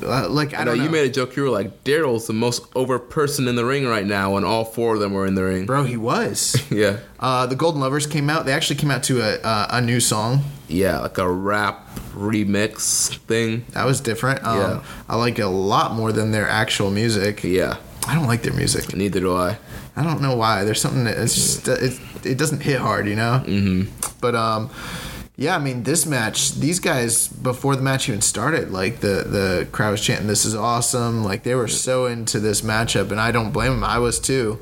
Uh, 0.00 0.28
like 0.28 0.54
I 0.54 0.64
don't 0.64 0.78
know. 0.78 0.84
you 0.84 0.90
made 0.90 1.06
a 1.06 1.12
joke. 1.12 1.34
You 1.34 1.42
were 1.42 1.48
like, 1.50 1.82
Daryl's 1.82 2.26
the 2.28 2.32
most 2.32 2.62
over 2.76 2.98
person 3.00 3.48
in 3.48 3.56
the 3.56 3.64
ring 3.64 3.86
right 3.86 4.06
now, 4.06 4.36
and 4.36 4.44
all 4.46 4.64
four 4.64 4.94
of 4.94 5.00
them 5.00 5.12
were 5.14 5.26
in 5.26 5.34
the 5.34 5.42
ring. 5.42 5.66
Bro, 5.66 5.84
he 5.84 5.96
was. 5.96 6.54
Yeah, 6.70 6.98
Uh, 7.18 7.46
the 7.46 7.56
Golden 7.56 7.80
Lovers 7.80 8.06
came 8.06 8.30
out. 8.30 8.44
They 8.46 8.52
actually 8.52 8.76
came 8.76 8.90
out 8.92 9.02
to 9.04 9.20
a 9.20 9.40
uh, 9.42 9.66
a 9.70 9.80
new 9.80 9.98
song. 10.00 10.44
yeah, 10.68 11.00
like 11.00 11.18
a 11.18 11.28
rap 11.30 11.88
remix 12.14 13.16
thing. 13.26 13.64
That 13.70 13.84
was 13.86 14.00
different. 14.00 14.44
Um, 14.44 14.58
Yeah. 14.58 14.82
I 15.08 15.16
like 15.16 15.38
it 15.38 15.42
a 15.42 15.48
lot 15.48 15.94
more 15.94 16.12
than 16.12 16.30
their 16.30 16.48
actual 16.48 16.90
music. 16.90 17.42
Yeah, 17.44 17.76
I 18.06 18.14
don't 18.14 18.26
like 18.26 18.42
their 18.42 18.52
music. 18.54 18.94
neither 18.94 19.20
do 19.20 19.34
I. 19.36 19.58
I 19.96 20.02
don't 20.02 20.20
know 20.20 20.34
why. 20.36 20.64
There's 20.64 20.80
something 20.80 21.04
that 21.04 21.16
it's 21.16 21.34
just 21.34 21.68
it, 21.68 22.00
it 22.24 22.38
doesn't 22.38 22.60
hit 22.60 22.80
hard, 22.80 23.06
you 23.06 23.16
know. 23.16 23.42
Mm-hmm. 23.44 24.10
But 24.20 24.34
um, 24.34 24.70
yeah. 25.36 25.54
I 25.54 25.58
mean, 25.58 25.84
this 25.84 26.04
match, 26.04 26.52
these 26.52 26.80
guys 26.80 27.28
before 27.28 27.76
the 27.76 27.82
match 27.82 28.08
even 28.08 28.20
started, 28.20 28.70
like 28.70 29.00
the 29.00 29.24
the 29.26 29.68
crowd 29.70 29.92
was 29.92 30.00
chanting, 30.00 30.26
"This 30.26 30.44
is 30.44 30.54
awesome!" 30.54 31.22
Like 31.22 31.44
they 31.44 31.54
were 31.54 31.68
so 31.68 32.06
into 32.06 32.40
this 32.40 32.62
matchup, 32.62 33.10
and 33.10 33.20
I 33.20 33.30
don't 33.30 33.52
blame 33.52 33.72
them. 33.72 33.84
I 33.84 33.98
was 33.98 34.18
too. 34.18 34.60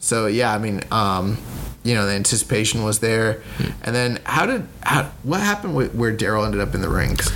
So 0.00 0.26
yeah, 0.26 0.52
I 0.52 0.58
mean, 0.58 0.82
um, 0.90 1.38
you 1.84 1.94
know, 1.94 2.06
the 2.06 2.12
anticipation 2.12 2.82
was 2.82 2.98
there. 2.98 3.42
And 3.82 3.94
then 3.94 4.18
how 4.24 4.46
did 4.46 4.66
how 4.82 5.04
what 5.22 5.40
happened 5.40 5.76
with, 5.76 5.94
where 5.94 6.14
Daryl 6.14 6.44
ended 6.44 6.60
up 6.60 6.74
in 6.74 6.80
the 6.80 6.88
rings? 6.88 7.30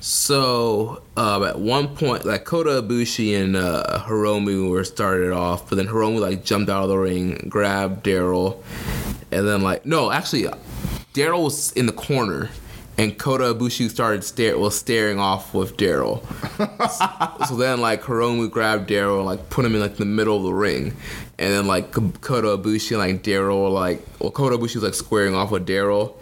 So 0.00 1.02
um, 1.16 1.44
at 1.44 1.58
one 1.58 1.94
point, 1.94 2.24
like 2.24 2.44
Kota 2.44 2.82
Ibushi 2.82 3.40
and 3.40 3.54
uh, 3.54 4.02
Hiromu 4.06 4.70
were 4.70 4.84
started 4.84 5.30
off, 5.30 5.68
but 5.68 5.76
then 5.76 5.86
Hiromu 5.86 6.20
like 6.20 6.42
jumped 6.42 6.70
out 6.70 6.84
of 6.84 6.88
the 6.88 6.96
ring, 6.96 7.46
grabbed 7.50 8.04
Daryl, 8.04 8.62
and 9.30 9.46
then 9.46 9.60
like 9.60 9.84
no, 9.84 10.10
actually, 10.10 10.44
Daryl 11.12 11.44
was 11.44 11.72
in 11.72 11.84
the 11.84 11.92
corner, 11.92 12.48
and 12.96 13.18
Kota 13.18 13.54
Ibushi 13.54 13.90
started 13.90 14.24
stare 14.24 14.56
was 14.56 14.74
staring 14.74 15.18
off 15.18 15.52
with 15.52 15.76
Daryl. 15.76 16.24
so 17.46 17.56
then 17.56 17.82
like 17.82 18.02
Hiromu 18.02 18.50
grabbed 18.50 18.88
Daryl 18.88 19.18
and 19.18 19.26
like 19.26 19.50
put 19.50 19.66
him 19.66 19.74
in 19.74 19.82
like 19.82 19.96
the 19.96 20.06
middle 20.06 20.38
of 20.38 20.44
the 20.44 20.54
ring, 20.54 20.96
and 21.38 21.52
then 21.52 21.66
like 21.66 21.92
Kota 21.92 22.56
Ibushi 22.56 22.92
and 22.92 22.98
like 23.00 23.22
Daryl 23.22 23.70
like 23.70 24.02
well 24.18 24.30
Kota 24.30 24.56
Ibushi 24.56 24.76
was 24.76 24.84
like 24.84 24.94
squaring 24.94 25.34
off 25.34 25.50
with 25.50 25.66
Daryl. 25.66 26.14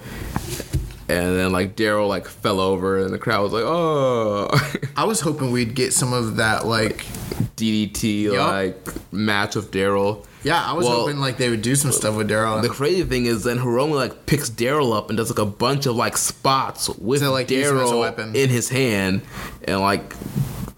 And 1.10 1.36
then 1.38 1.52
like 1.52 1.74
Daryl 1.74 2.06
like 2.08 2.26
fell 2.28 2.60
over, 2.60 2.98
and 2.98 3.12
the 3.12 3.18
crowd 3.18 3.42
was 3.44 3.52
like, 3.52 3.64
"Oh!" 3.64 4.48
I 4.96 5.04
was 5.04 5.20
hoping 5.20 5.50
we'd 5.52 5.74
get 5.74 5.92
some 5.94 6.12
of 6.12 6.36
that, 6.36 6.66
like 6.66 6.98
DDT 7.56 8.24
Yup. 8.24 8.36
like 8.36 9.12
match 9.12 9.56
of 9.56 9.70
Daryl. 9.70 10.26
yeah, 10.42 10.62
I 10.62 10.72
was 10.74 10.84
Well, 10.86 11.00
hoping 11.00 11.18
like 11.18 11.38
they 11.38 11.48
would 11.50 11.62
do 11.62 11.74
some 11.76 11.92
stuff 11.92 12.14
with 12.14 12.28
Daryl. 12.28 12.60
The 12.62 12.68
crazy 12.68 13.04
thing 13.04 13.24
is, 13.26 13.44
then 13.44 13.58
Hiromu 13.58 13.94
like 13.94 14.26
picks 14.26 14.50
Daryl 14.50 14.94
up 14.96 15.08
and 15.08 15.16
does 15.16 15.30
like 15.30 15.38
a 15.38 15.46
bunch 15.50 15.86
of 15.86 15.96
like 15.96 16.16
spots 16.16 16.88
with 16.90 17.20
To, 17.22 17.30
like, 17.30 17.48
Daryl 17.48 18.00
weapon. 18.00 18.36
in 18.36 18.50
his 18.50 18.68
hand, 18.68 19.22
and 19.64 19.80
like 19.80 20.12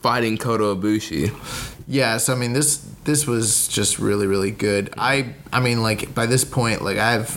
fighting 0.01 0.39
Kota 0.39 0.65
Ibushi. 0.77 1.35
Yeah, 1.89 2.19
so 2.19 2.35
I 2.35 2.37
mean 2.37 2.53
this 2.53 2.77
this 3.05 3.27
was 3.27 3.67
just 3.67 3.99
really 3.99 4.27
really 4.29 4.53
good. 4.53 4.95
I 4.97 5.35
I 5.53 5.59
mean 5.59 5.83
like 5.83 6.15
by 6.15 6.27
this 6.27 6.45
point 6.45 6.83
like 6.83 6.99
I 6.99 7.13
have 7.13 7.31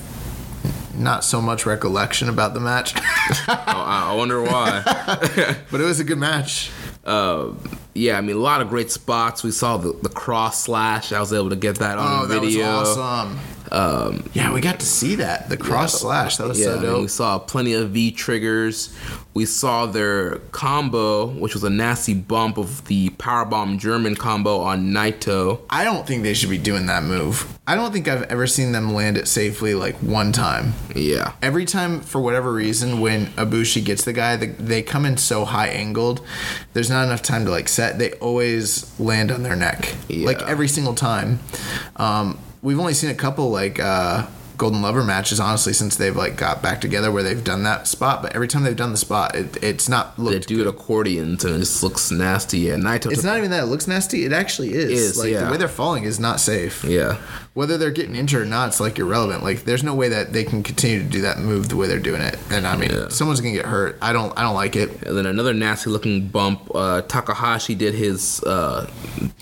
not 0.95 1.23
so 1.23 1.41
much 1.41 1.65
recollection 1.65 2.29
about 2.29 2.53
the 2.53 2.59
match, 2.59 2.93
oh, 2.97 3.01
I 3.47 4.09
I 4.11 4.15
wonder 4.15 4.41
why. 4.41 4.81
but 5.71 5.81
it 5.81 5.83
was 5.85 5.99
a 5.99 6.03
good 6.03 6.17
match. 6.19 6.71
uh, 7.05 7.51
yeah, 7.93 8.17
I 8.17 8.21
mean 8.21 8.35
a 8.35 8.39
lot 8.39 8.61
of 8.61 8.69
great 8.69 8.91
spots. 8.91 9.43
We 9.43 9.51
saw 9.51 9.77
the, 9.77 9.93
the 10.01 10.09
cross 10.09 10.63
slash. 10.63 11.11
I 11.11 11.19
was 11.19 11.31
able 11.33 11.49
to 11.49 11.55
get 11.55 11.77
that 11.79 11.97
on 11.97 12.23
Oh, 12.23 12.25
that 12.27 12.41
video. 12.41 12.79
was 12.79 12.97
awesome. 12.97 13.39
Um, 13.71 14.29
yeah, 14.33 14.53
we 14.53 14.61
got 14.61 14.79
to 14.81 14.85
see 14.85 15.15
that 15.15 15.49
the 15.49 15.57
cross 15.57 15.99
slash. 16.01 16.37
That 16.37 16.47
was 16.47 16.59
Yeah, 16.59 16.65
so 16.65 16.77
I 16.77 16.81
mean, 16.81 17.01
we 17.01 17.07
saw 17.07 17.39
plenty 17.39 17.73
of 17.73 17.89
V 17.91 18.11
triggers. 18.11 18.93
We 19.33 19.45
saw 19.45 19.87
their 19.87 20.37
combo, 20.51 21.25
which 21.25 21.55
was 21.55 21.63
a 21.63 21.69
nasty 21.69 22.13
bump 22.13 22.57
of 22.57 22.85
the 22.85 23.09
powerbomb 23.11 23.79
German 23.79 24.15
combo 24.15 24.59
on 24.59 24.91
Naito. 24.91 25.61
I 25.71 25.83
don't 25.83 26.05
think 26.05 26.21
they 26.21 26.35
should 26.35 26.51
be 26.51 26.59
doing 26.59 26.85
that 26.85 27.03
move. 27.03 27.57
I 27.65 27.73
don't 27.75 27.91
think 27.91 28.07
I've 28.07 28.23
ever 28.23 28.45
seen 28.45 28.73
them 28.73 28.93
land 28.93 29.17
it 29.17 29.27
safely 29.27 29.73
like 29.73 29.95
one 29.95 30.33
time. 30.33 30.73
Yeah, 30.95 31.33
every 31.41 31.65
time 31.65 32.01
for 32.01 32.21
whatever 32.21 32.53
reason 32.53 32.99
when 33.01 33.27
Ibushi 33.27 33.83
gets 33.83 34.03
the 34.03 34.13
guy, 34.13 34.35
they 34.35 34.83
come 34.83 35.03
in 35.05 35.17
so 35.17 35.45
high 35.45 35.67
angled. 35.69 36.21
There's 36.73 36.89
not 36.91 37.05
enough 37.05 37.23
time 37.23 37.45
to 37.45 37.51
like 37.51 37.69
set. 37.69 37.97
They 37.97 38.11
always 38.13 38.97
land 38.99 39.31
on 39.31 39.41
their 39.41 39.55
neck, 39.55 39.95
Yeah. 40.09 40.27
like 40.27 40.41
every 40.43 40.67
single 40.67 40.93
time. 40.93 41.39
Um, 41.95 42.37
we've 42.61 42.79
only 42.79 42.93
seen 42.93 43.09
a 43.09 43.15
couple 43.15 43.49
like 43.49 43.79
uh, 43.79 44.27
Golden 44.63 44.81
Lover 44.81 45.03
matches, 45.03 45.41
honestly, 45.41 45.73
since 45.73 45.97
they've 45.97 46.15
like 46.15 46.37
got 46.37 46.61
back 46.61 46.79
together 46.79 47.11
where 47.11 47.21
they've 47.21 47.43
done 47.43 47.63
that 47.63 47.85
spot. 47.85 48.21
But 48.21 48.33
every 48.33 48.47
time 48.47 48.63
they've 48.63 48.73
done 48.73 48.91
the 48.91 48.97
spot, 48.97 49.35
it, 49.35 49.61
it's 49.61 49.89
not 49.89 50.15
they 50.15 50.23
looked. 50.23 50.47
do 50.47 50.61
it 50.61 50.67
accordions 50.67 51.43
and 51.43 51.55
it 51.55 51.59
just 51.59 51.83
looks 51.83 52.11
nasty. 52.11 52.59
Yeah, 52.59 52.75
Naito. 52.75 53.11
It's 53.11 53.25
not 53.25 53.37
even 53.37 53.51
that 53.51 53.63
it 53.63 53.65
looks 53.65 53.89
nasty. 53.89 54.23
It 54.23 54.31
actually 54.31 54.73
is. 54.73 54.89
Is, 54.89 55.19
like 55.19 55.31
yeah. 55.31 55.43
the 55.43 55.51
way 55.51 55.57
they're 55.57 55.67
falling 55.67 56.05
is 56.05 56.17
not 56.17 56.39
safe. 56.39 56.85
Yeah, 56.85 57.19
Whether 57.53 57.77
they're 57.77 57.91
getting 57.91 58.15
injured 58.15 58.41
or 58.41 58.45
not, 58.45 58.69
it's 58.69 58.79
like 58.79 58.97
irrelevant. 58.97 59.43
Like 59.43 59.63
there's 59.63 59.83
no 59.83 59.93
way 59.93 60.09
that 60.09 60.33
they 60.33 60.43
can 60.43 60.63
continue 60.63 60.97
to 61.03 61.05
do 61.07 61.21
that 61.21 61.37
move 61.37 61.69
the 61.69 61.75
way 61.75 61.87
they're 61.87 61.99
doing 61.99 62.21
it. 62.21 62.35
And 62.49 62.65
I 62.65 62.75
mean, 62.75 62.89
Yeah. 62.89 63.09
someone's 63.09 63.41
gonna 63.41 63.53
get 63.53 63.65
hurt. 63.67 63.95
I 64.01 64.11
don't. 64.11 64.33
I 64.35 64.41
don't 64.41 64.55
like 64.55 64.75
it. 64.75 65.03
and 65.03 65.15
then 65.15 65.27
another 65.27 65.53
nasty 65.53 65.91
looking 65.91 66.29
bump. 66.29 66.71
Uh, 66.73 67.01
Takahashi 67.03 67.75
did 67.75 67.93
his 67.93 68.41
uh, 68.43 68.89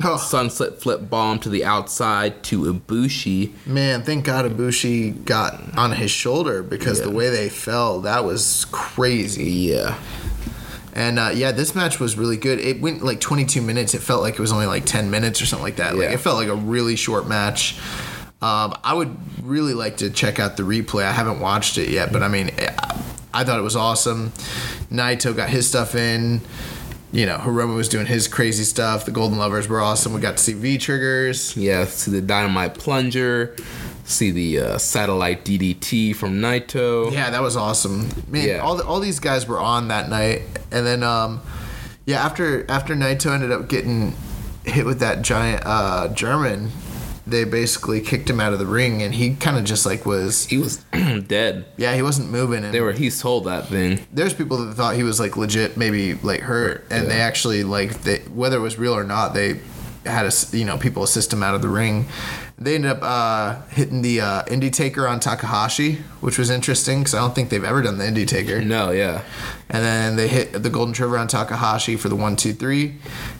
Oh. 0.03 0.17
sunset 0.17 0.81
flip 0.81 1.09
bomb 1.09 1.39
to 1.39 1.49
the 1.49 1.63
outside 1.63 2.43
to 2.43 2.63
Ibushi. 2.73 3.51
Man, 3.65 4.03
thank 4.03 4.25
God 4.25 4.43
Ibushi 4.45 5.23
got 5.23 5.77
on 5.77 5.93
his 5.93 6.11
shoulder 6.11 6.63
because 6.63 6.99
the 7.01 7.11
way 7.11 7.29
they 7.29 7.47
fell, 7.47 8.01
that 8.01 8.25
was 8.25 8.65
crazy. 8.71 9.49
Yeah, 9.51 9.95
And 10.93 11.19
uh, 11.19 11.31
yeah, 11.33 11.51
this 11.51 11.73
match 11.73 11.99
was 11.99 12.17
really 12.17 12.37
good. 12.37 12.59
It 12.59 12.81
went 12.81 13.03
like 13.03 13.19
22 13.21 13.61
minutes. 13.61 13.93
It 13.93 14.01
felt 14.01 14.21
like 14.21 14.33
it 14.33 14.39
was 14.39 14.51
only 14.51 14.65
like 14.65 14.85
10 14.85 15.09
minutes 15.09 15.41
or 15.41 15.45
something 15.45 15.63
like 15.63 15.77
that. 15.77 15.95
Like 15.95 16.09
it 16.09 16.17
felt 16.19 16.37
like 16.37 16.49
a 16.49 16.55
really 16.55 16.95
short 16.95 17.27
match. 17.27 17.79
Um, 18.41 18.73
I 18.83 18.93
would 18.93 19.15
really 19.43 19.73
like 19.73 19.97
to 19.97 20.09
check 20.09 20.39
out 20.39 20.57
the 20.57 20.63
replay. 20.63 21.03
I 21.03 21.11
haven't 21.11 21.39
watched 21.39 21.77
it 21.77 21.89
yet, 21.89 22.11
but 22.11 22.23
I 22.23 22.27
mean, 22.27 22.49
I, 22.57 23.03
I 23.33 23.43
thought 23.43 23.59
it 23.59 23.63
was 23.63 23.75
awesome. 23.75 24.31
Naito 24.91 25.35
got 25.35 25.49
his 25.49 25.67
stuff 25.67 25.95
in. 25.95 26.41
you 27.13 27.25
know, 27.25 27.37
Hiromu 27.37 27.75
was 27.75 27.87
doing 27.87 28.05
his 28.05 28.27
crazy 28.27 28.63
stuff. 28.63 29.05
The 29.05 29.11
Golden 29.11 29.37
Lovers 29.37 29.67
were 29.67 29.79
awesome. 29.79 30.13
We 30.13 30.21
got 30.21 30.37
to 30.37 30.43
see 30.43 30.53
V 30.53 30.77
triggers. 30.77 31.55
Yeah, 31.55 31.85
see 31.85 32.11
the 32.11 32.21
dynamite 32.21 32.73
plunger, 32.75 33.55
see 34.11 34.31
the 34.31 34.59
uh, 34.59 34.77
satellite 34.77 35.43
DDT 35.45 36.15
from 36.15 36.39
Naito. 36.39 37.11
Yeah, 37.11 37.29
that 37.29 37.41
was 37.41 37.55
awesome. 37.57 38.09
Man, 38.27 38.47
Yeah. 38.47 38.57
all 38.59 38.75
the, 38.75 38.85
all 38.85 38.99
these 38.99 39.19
guys 39.19 39.47
were 39.47 39.59
on 39.59 39.87
that 39.87 40.09
night, 40.09 40.41
and 40.71 40.85
then 40.85 41.03
um, 41.03 41.41
yeah, 42.05 42.23
after 42.23 42.69
after 42.69 42.95
Naito 42.95 43.33
ended 43.33 43.51
up 43.51 43.67
getting 43.69 44.13
hit 44.65 44.85
with 44.85 44.99
that 44.99 45.21
giant 45.23 45.63
uh, 45.65 46.07
German, 46.09 46.71
they 47.25 47.43
basically 47.43 48.01
kicked 48.01 48.29
him 48.29 48.39
out 48.39 48.53
of 48.53 48.59
the 48.59 48.65
ring, 48.65 49.01
and 49.01 49.13
he 49.15 49.35
kind 49.35 49.57
of 49.57 49.63
just 49.63 49.85
like 49.85 50.05
was 50.05 50.45
He 50.45 50.57
was 50.57 50.77
dead. 51.27 51.65
yeah, 51.77 51.95
he 51.95 52.01
wasn't 52.01 52.29
moving. 52.31 52.63
And 52.63 52.73
They 52.73 52.81
were. 52.81 52.91
He 52.93 53.09
sold 53.09 53.45
that 53.45 53.67
thing. 53.67 54.05
there's 54.11 54.33
people 54.33 54.57
that 54.65 54.73
thought 54.75 54.95
he 54.95 55.03
was 55.03 55.19
like 55.19 55.37
legit, 55.37 55.77
maybe 55.77 56.15
like 56.15 56.41
hurt, 56.41 56.85
and 56.91 57.09
they 57.09 57.21
actually 57.21 57.63
like 57.63 58.01
they, 58.01 58.19
whether 58.19 58.57
it 58.57 58.61
was 58.61 58.77
real 58.77 58.93
or 58.95 59.03
not, 59.03 59.33
they 59.33 59.59
had 60.05 60.25
a 60.25 60.31
you 60.57 60.65
know 60.65 60.77
people 60.79 61.03
assist 61.03 61.31
him 61.31 61.43
out 61.43 61.53
of 61.55 61.61
the 61.61 61.69
ring. 61.69 62.07
They 62.61 62.75
ended 62.75 62.91
up 62.91 62.99
uh, 63.01 63.61
hitting 63.69 64.03
the 64.03 64.21
uh, 64.21 64.43
Indie 64.43 64.71
Taker 64.71 65.07
on 65.07 65.19
Takahashi, 65.19 65.95
which 66.19 66.37
was 66.37 66.51
interesting 66.51 66.99
because 66.99 67.15
I 67.15 67.19
don't 67.19 67.33
think 67.33 67.49
they've 67.49 67.63
ever 67.63 67.81
done 67.81 67.97
the 67.97 68.03
Indie 68.03 68.27
Taker. 68.27 68.61
No, 68.61 68.91
yeah. 68.91 69.23
And 69.67 69.83
then 69.83 70.15
they 70.15 70.27
hit 70.27 70.53
the 70.53 70.69
Golden 70.69 70.93
Trigger 70.93 71.17
on 71.17 71.27
Takahashi 71.27 71.95
for 71.95 72.07
the 72.07 72.15
one, 72.15 72.35
two, 72.35 72.53
three, 72.53 72.97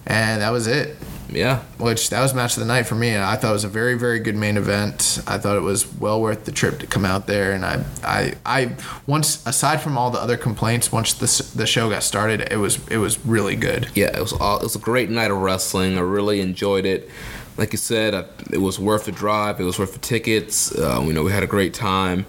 and 0.07 0.41
that 0.41 0.49
was 0.49 0.65
it. 0.65 0.97
Yeah. 1.30 1.59
Which 1.78 2.09
that 2.09 2.22
was 2.22 2.34
match 2.34 2.57
of 2.57 2.61
the 2.61 2.65
night 2.65 2.88
for 2.88 2.95
me, 2.95 3.15
I 3.15 3.36
thought 3.36 3.51
it 3.51 3.53
was 3.53 3.63
a 3.63 3.69
very, 3.69 3.93
very 3.93 4.19
good 4.19 4.36
main 4.36 4.57
event. 4.57 5.22
I 5.28 5.38
thought 5.38 5.55
it 5.55 5.61
was 5.61 5.86
well 5.93 6.19
worth 6.19 6.45
the 6.45 6.51
trip 6.51 6.80
to 6.80 6.88
come 6.88 7.05
out 7.05 7.28
there, 7.28 7.53
and 7.53 7.63
I, 7.63 7.84
I, 8.03 8.34
I 8.43 8.76
once 9.05 9.45
aside 9.45 9.82
from 9.82 9.99
all 9.99 10.09
the 10.09 10.19
other 10.19 10.36
complaints, 10.36 10.91
once 10.91 11.13
the 11.13 11.57
the 11.57 11.67
show 11.67 11.91
got 11.91 12.01
started, 12.01 12.51
it 12.51 12.57
was 12.57 12.86
it 12.89 12.97
was 12.97 13.24
really 13.26 13.55
good. 13.55 13.88
Yeah, 13.93 14.17
it 14.17 14.19
was 14.19 14.34
all, 14.34 14.57
it 14.57 14.63
was 14.63 14.76
a 14.76 14.80
great 14.80 15.09
night 15.11 15.30
of 15.30 15.38
wrestling. 15.38 15.97
I 15.97 16.01
really 16.01 16.41
enjoyed 16.41 16.86
it. 16.86 17.09
Like 17.58 17.74
you 17.74 17.78
said, 17.78 18.14
I, 18.14 18.26
it 18.52 18.60
was 18.60 18.80
worth 18.80 19.06
the 19.06 19.12
drive. 19.12 19.60
It 19.60 19.64
was 19.64 19.78
worth 19.78 19.93
the 19.93 19.99
tickets. 19.99 20.78
Uh, 20.78 21.02
you 21.06 21.14
know, 21.14 21.24
we 21.24 21.32
had 21.32 21.43
a 21.43 21.47
great 21.47 21.74
time, 21.74 22.26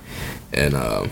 and 0.53 0.75
uh, 0.75 1.07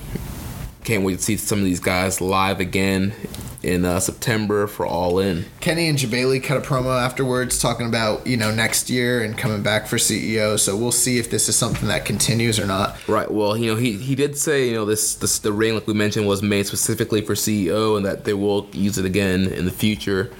can't 0.84 1.04
wait 1.04 1.18
to 1.18 1.22
see 1.22 1.36
some 1.36 1.58
of 1.58 1.64
these 1.64 1.80
guys 1.80 2.20
live 2.20 2.60
again 2.60 3.14
in 3.62 3.84
uh, 3.84 4.00
September 4.00 4.66
for 4.66 4.86
All 4.86 5.18
In. 5.18 5.44
Kenny 5.60 5.88
and 5.88 5.98
Jabali 5.98 6.42
cut 6.42 6.56
a 6.56 6.60
promo 6.60 6.98
afterwards 6.98 7.58
talking 7.58 7.86
about 7.86 8.26
you 8.26 8.36
know 8.36 8.50
next 8.50 8.88
year 8.88 9.22
and 9.22 9.36
coming 9.36 9.62
back 9.62 9.86
for 9.86 9.96
CEO. 9.96 10.58
So 10.58 10.76
we'll 10.76 10.92
see 10.92 11.18
if 11.18 11.30
this 11.30 11.48
is 11.48 11.56
something 11.56 11.88
that 11.88 12.04
continues 12.04 12.58
or 12.58 12.66
not. 12.66 12.96
Right. 13.08 13.30
Well, 13.30 13.56
you 13.56 13.70
know, 13.70 13.76
he, 13.76 13.92
he 13.92 14.14
did 14.14 14.36
say, 14.36 14.68
you 14.68 14.74
know, 14.74 14.84
this, 14.84 15.14
this 15.14 15.38
the 15.38 15.52
ring, 15.52 15.74
like 15.74 15.86
we 15.86 15.94
mentioned, 15.94 16.26
was 16.26 16.42
made 16.42 16.66
specifically 16.66 17.20
for 17.20 17.34
CEO, 17.34 17.96
and 17.96 18.06
that 18.06 18.24
they 18.24 18.34
will 18.34 18.66
use 18.72 18.98
it 18.98 19.04
again 19.04 19.46
in 19.46 19.64
the 19.64 19.70
future. 19.70 20.32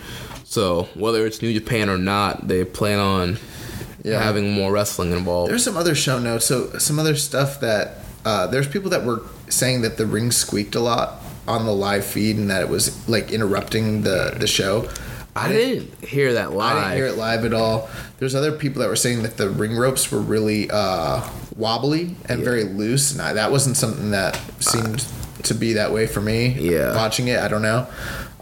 So 0.45 0.89
whether 0.95 1.27
it's 1.27 1.43
New 1.43 1.53
Japan 1.53 1.89
or 1.89 1.99
not, 1.99 2.49
they 2.49 2.64
plan 2.64 2.99
on 2.99 3.39
Yeah. 4.03 4.22
having 4.22 4.53
more 4.53 4.72
wrestling 4.72 5.12
involved. 5.12 5.51
There's 5.51 5.64
some 5.64 5.76
other 5.76 5.94
show 5.94 6.18
notes. 6.18 6.46
So 6.46 6.78
some 6.78 6.98
other 6.98 7.16
stuff 7.16 7.61
that 7.61 7.98
uh, 8.24 8.46
there's 8.46 8.68
people 8.68 8.90
that 8.90 9.05
were 9.05 9.22
saying 9.48 9.82
that 9.82 9.96
the 9.96 10.07
ring 10.07 10.30
squeaked 10.30 10.74
a 10.74 10.80
lot 10.80 11.20
on 11.48 11.66
the 11.66 11.72
live 11.72 12.05
feed 12.05 12.36
and 12.36 12.51
that 12.51 12.62
it 12.62 12.68
was 12.68 13.09
like 13.09 13.32
interrupting 13.32 14.03
the 14.03 14.36
the 14.38 14.46
show. 14.46 14.88
I 15.36 15.48
didn't 15.48 16.05
hear 16.05 16.34
that 16.34 16.53
live. 16.53 16.76
I 16.76 16.80
didn't 16.82 16.96
hear 16.96 17.07
it 17.07 17.16
live 17.16 17.44
at 17.44 17.55
all. 17.55 17.88
There's 18.18 18.34
other 18.34 18.53
people 18.53 18.82
that 18.82 18.88
were 18.88 18.96
saying 18.96 19.22
that 19.22 19.36
the 19.36 19.48
ring 19.48 19.76
ropes 19.76 20.11
were 20.11 20.20
really 20.20 20.68
uh, 20.70 21.26
wobbly 21.57 22.16
and 22.28 22.42
very 22.42 22.64
loose, 22.64 23.12
and 23.12 23.22
I, 23.22 23.32
that 23.34 23.51
wasn't 23.51 23.76
something 23.76 24.11
that 24.11 24.36
seemed 24.61 25.07
to 25.44 25.55
be 25.55 25.74
that 25.74 25.92
way 25.92 26.07
for 26.07 26.20
me. 26.20 26.48
Yeah. 26.48 26.94
watching 26.96 27.28
it, 27.28 27.38
I 27.38 27.48
don't 27.48 27.62
know. 27.62 27.86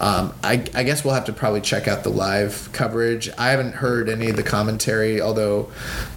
Um, 0.00 0.32
I, 0.44 0.64
I 0.74 0.84
guess 0.84 1.04
we'll 1.04 1.14
have 1.14 1.24
to 1.24 1.32
probably 1.32 1.60
check 1.60 1.88
out 1.88 2.04
the 2.04 2.10
live 2.10 2.70
coverage. 2.72 3.28
I 3.36 3.48
haven't 3.48 3.72
heard 3.72 4.08
any 4.08 4.30
of 4.30 4.36
the 4.36 4.44
commentary, 4.44 5.20
although, 5.20 5.72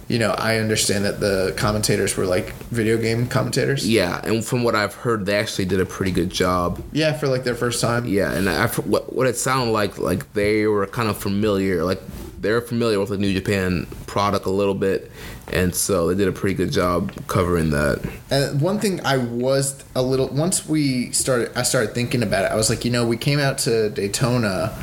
you 0.06 0.20
know, 0.20 0.30
I 0.30 0.58
understand 0.58 1.04
that 1.04 1.18
the 1.18 1.52
commentators 1.56 2.16
were 2.16 2.24
like 2.24 2.52
video 2.70 2.96
game 2.96 3.26
commentators. 3.26 3.88
Yeah, 3.88 4.20
and 4.22 4.44
from 4.44 4.62
what 4.62 4.76
I've 4.76 4.94
heard, 4.94 5.26
they 5.26 5.34
actually 5.36 5.64
did 5.64 5.80
a 5.80 5.86
pretty 5.86 6.12
good 6.12 6.30
job. 6.30 6.80
Yeah, 6.92 7.12
for 7.12 7.26
like 7.26 7.42
their 7.42 7.56
first 7.56 7.80
time. 7.80 8.06
Yeah, 8.06 8.32
and 8.32 8.48
I, 8.48 8.68
what 8.68 9.12
what 9.12 9.26
it 9.26 9.36
sounded 9.36 9.72
like, 9.72 9.98
like 9.98 10.32
they 10.32 10.66
were 10.66 10.86
kind 10.86 11.08
of 11.08 11.18
familiar, 11.18 11.82
like 11.82 12.00
they're 12.42 12.60
familiar 12.60 12.98
with 12.98 13.08
the 13.08 13.16
New 13.16 13.32
Japan 13.32 13.86
product 14.06 14.46
a 14.46 14.50
little 14.50 14.74
bit, 14.74 15.10
and 15.52 15.74
so 15.74 16.08
they 16.08 16.14
did 16.14 16.28
a 16.28 16.32
pretty 16.32 16.54
good 16.54 16.72
job 16.72 17.12
covering 17.28 17.70
that. 17.70 18.04
And 18.30 18.60
one 18.60 18.80
thing 18.80 19.00
I 19.06 19.16
was 19.16 19.82
a 19.94 20.02
little 20.02 20.28
once 20.28 20.68
we 20.68 21.12
started, 21.12 21.56
I 21.56 21.62
started 21.62 21.94
thinking 21.94 22.22
about 22.22 22.44
it. 22.44 22.52
I 22.52 22.56
was 22.56 22.68
like, 22.68 22.84
you 22.84 22.90
know, 22.90 23.06
we 23.06 23.16
came 23.16 23.38
out 23.38 23.58
to 23.58 23.90
Daytona, 23.90 24.76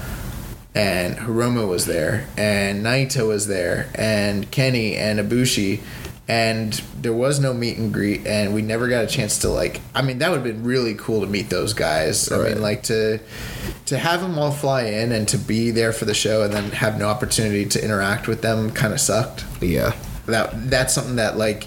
and 0.74 1.18
Hiromu 1.18 1.68
was 1.68 1.86
there, 1.86 2.28
and 2.38 2.84
Naito 2.84 3.28
was 3.28 3.48
there, 3.48 3.90
and 3.94 4.50
Kenny 4.50 4.96
and 4.96 5.20
Ibushi, 5.20 5.82
and 6.30 6.74
there 6.96 7.12
was 7.12 7.40
no 7.40 7.56
meet 7.56 7.80
and 7.80 7.92
greet, 7.92 8.28
and 8.28 8.54
we 8.54 8.62
never 8.62 8.88
got 8.88 9.04
a 9.04 9.08
chance 9.08 9.40
to 9.40 9.50
like. 9.50 9.82
I 9.96 10.04
mean, 10.04 10.20
that 10.20 10.30
would 10.30 10.36
have 10.38 10.44
been 10.44 10.64
really 10.64 10.94
cool 10.94 11.22
to 11.22 11.28
meet 11.28 11.50
those 11.50 11.74
guys. 11.74 12.32
I 12.32 12.38
mean, 12.38 12.62
like 12.62 12.84
to 12.84 13.20
to 13.88 13.98
have 13.98 14.22
them 14.22 14.38
all 14.38 14.52
fly 14.52 14.84
in 14.84 15.12
and 15.12 15.28
to 15.30 15.40
be 15.40 15.72
there 15.72 15.92
for 15.92 16.06
the 16.06 16.14
show, 16.14 16.44
and 16.44 16.54
then 16.54 16.70
have 16.70 17.00
no 17.00 17.08
opportunity 17.10 17.66
to 17.66 17.84
interact 17.84 18.28
with 18.28 18.44
them, 18.44 18.72
kind 18.72 18.94
of 18.94 19.00
sucked 19.00 19.44
Yeah, 19.60 19.96
that 20.28 20.70
that's 20.70 20.94
something 20.94 21.16
that 21.16 21.36
like 21.36 21.66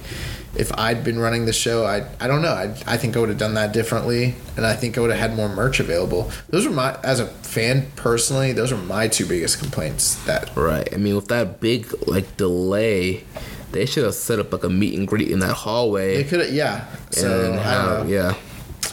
if 0.54 0.70
I'd 0.78 1.02
been 1.02 1.18
running 1.18 1.46
the 1.46 1.52
show, 1.52 1.84
I 1.84 2.06
I 2.20 2.28
don't 2.28 2.40
know. 2.40 2.52
I 2.52 2.72
I 2.86 2.96
think 2.96 3.16
I 3.16 3.20
would 3.20 3.30
have 3.30 3.38
done 3.38 3.54
that 3.54 3.72
differently, 3.72 4.36
and 4.56 4.64
I 4.64 4.74
think 4.74 4.96
I 4.96 5.00
would 5.00 5.10
have 5.10 5.18
had 5.18 5.34
more 5.34 5.48
merch 5.48 5.80
available. 5.80 6.30
Those 6.50 6.68
were 6.68 6.74
my 6.74 6.96
as 7.02 7.18
a 7.18 7.26
fan 7.26 7.90
personally. 7.96 8.52
Those 8.52 8.70
are 8.70 8.76
my 8.76 9.08
two 9.08 9.26
biggest 9.26 9.58
complaints. 9.58 10.14
That 10.26 10.54
right. 10.56 10.88
I 10.94 10.98
mean, 10.98 11.16
with 11.16 11.28
that 11.28 11.60
big 11.60 11.92
like 12.06 12.36
delay, 12.36 13.24
they 13.72 13.86
should 13.86 14.04
have 14.04 14.14
set 14.14 14.38
up 14.38 14.52
like 14.52 14.64
a 14.64 14.68
meet 14.70 14.98
and 14.98 15.06
greet 15.08 15.30
in 15.30 15.38
that 15.40 15.54
hallway. 15.54 16.16
they 16.22 16.24
could 16.28 16.40
have 16.40 16.52
yeah. 16.52 16.86
So 17.10 17.52
I 17.54 18.06
yeah, 18.06 18.34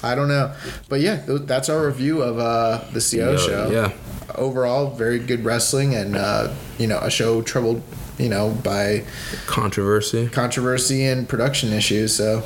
I 0.04 0.16
don't 0.16 0.28
know, 0.28 0.54
but 0.88 1.00
yeah, 1.02 1.22
that's 1.28 1.70
our 1.70 1.86
review 1.88 2.22
of 2.22 2.40
uh, 2.40 2.84
the 2.94 3.00
CEO 3.00 3.32
Yeah, 3.34 3.38
show. 3.38 3.72
yeah. 3.72 3.92
Overall, 4.36 4.92
very 4.92 5.20
good 5.20 5.44
wrestling, 5.44 5.96
and 5.96 6.16
uh, 6.16 6.54
you 6.78 6.88
know, 6.88 7.00
a 7.00 7.10
show 7.10 7.42
troubled, 7.42 7.82
you 8.18 8.30
know, 8.30 8.52
by 8.64 9.04
controversy. 9.48 10.30
controversy 10.30 11.04
and 11.04 11.28
production 11.28 11.74
issues. 11.74 12.16
So 12.16 12.44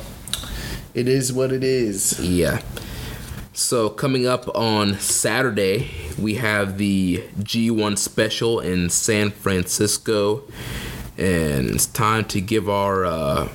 it 0.94 1.06
is 1.08 1.32
what 1.32 1.52
it 1.52 1.62
is. 1.62 2.18
Yeah. 2.20 2.60
So 3.52 3.88
coming 3.88 4.26
up 4.26 4.48
on 4.56 4.98
Saturday, 4.98 5.90
we 6.18 6.34
have 6.36 6.78
the 6.78 7.22
G1 7.38 7.98
special 7.98 8.58
in 8.58 8.90
San 8.90 9.30
Francisco, 9.30 10.42
and 11.16 11.70
it's 11.70 11.86
time 11.86 12.24
to 12.26 12.40
give 12.40 12.68
our 12.68 13.04
uh, 13.04 13.48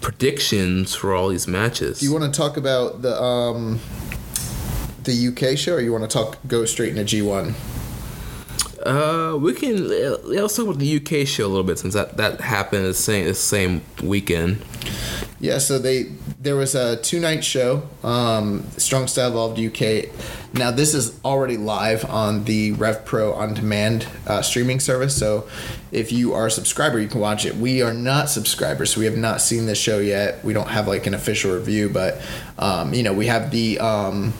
predictions 0.00 0.94
for 0.94 1.14
all 1.14 1.28
these 1.28 1.46
matches. 1.46 2.00
Do 2.00 2.06
you 2.06 2.12
want 2.12 2.32
to 2.32 2.36
talk 2.36 2.56
about 2.56 3.02
the 3.02 3.20
um, 3.20 3.80
the 5.04 5.28
UK 5.28 5.56
show, 5.56 5.74
or 5.74 5.80
you 5.80 5.92
want 5.92 6.04
to 6.04 6.08
talk 6.08 6.38
go 6.46 6.64
straight 6.64 6.96
into 6.96 7.16
G1? 7.16 7.54
Uh, 8.84 9.36
we 9.40 9.52
can 9.52 9.76
yeah, 9.90 10.16
let's 10.22 10.56
talk 10.56 10.66
about 10.66 10.78
the 10.78 10.96
UK 10.96 11.26
show 11.26 11.46
a 11.46 11.48
little 11.48 11.64
bit 11.64 11.78
since 11.78 11.94
that 11.94 12.16
that 12.16 12.40
happened 12.40 12.84
the 12.84 12.94
same 12.94 13.26
the 13.26 13.34
same 13.34 13.82
weekend. 14.02 14.62
Yeah, 15.38 15.58
so 15.58 15.78
they 15.78 16.04
there 16.38 16.56
was 16.56 16.74
a 16.74 16.96
two 16.96 17.20
night 17.20 17.44
show, 17.44 17.82
um, 18.02 18.64
Strong 18.76 19.08
Style 19.08 19.30
Evolved 19.30 19.58
UK. 19.58 20.10
Now 20.54 20.70
this 20.70 20.94
is 20.94 21.18
already 21.24 21.56
live 21.56 22.04
on 22.04 22.44
the 22.44 22.72
Rev 22.72 23.04
Pro 23.04 23.32
on 23.32 23.54
demand 23.54 24.06
uh, 24.26 24.42
streaming 24.42 24.80
service. 24.80 25.16
So 25.16 25.48
if 25.92 26.12
you 26.12 26.34
are 26.34 26.46
a 26.46 26.50
subscriber, 26.50 26.98
you 27.00 27.08
can 27.08 27.20
watch 27.20 27.46
it. 27.46 27.56
We 27.56 27.82
are 27.82 27.94
not 27.94 28.28
subscribers, 28.30 28.92
so 28.92 29.00
we 29.00 29.06
have 29.06 29.16
not 29.16 29.40
seen 29.40 29.66
the 29.66 29.74
show 29.74 29.98
yet. 29.98 30.44
We 30.44 30.52
don't 30.52 30.68
have 30.68 30.88
like 30.88 31.06
an 31.06 31.14
official 31.14 31.54
review, 31.54 31.88
but 31.88 32.20
um, 32.58 32.94
you 32.94 33.02
know 33.02 33.12
we 33.12 33.26
have 33.26 33.50
the. 33.50 33.78
Um, 33.78 34.32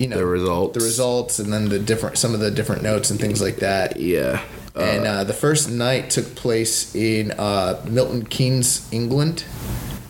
you 0.00 0.08
know 0.08 0.16
The 0.16 0.26
results. 0.26 0.76
the 0.78 0.84
results, 0.84 1.38
and 1.38 1.52
then 1.52 1.68
the 1.68 1.78
different, 1.78 2.18
some 2.18 2.34
of 2.34 2.40
the 2.40 2.50
different 2.50 2.82
notes 2.82 3.10
and 3.10 3.20
things 3.20 3.40
like 3.40 3.56
that. 3.56 3.96
Yeah. 3.98 4.42
Uh, 4.74 4.80
and 4.80 5.06
uh, 5.06 5.24
the 5.24 5.34
first 5.34 5.70
night 5.70 6.10
took 6.10 6.34
place 6.34 6.94
in 6.94 7.32
uh, 7.32 7.84
Milton 7.88 8.24
Keynes, 8.24 8.88
England, 8.92 9.44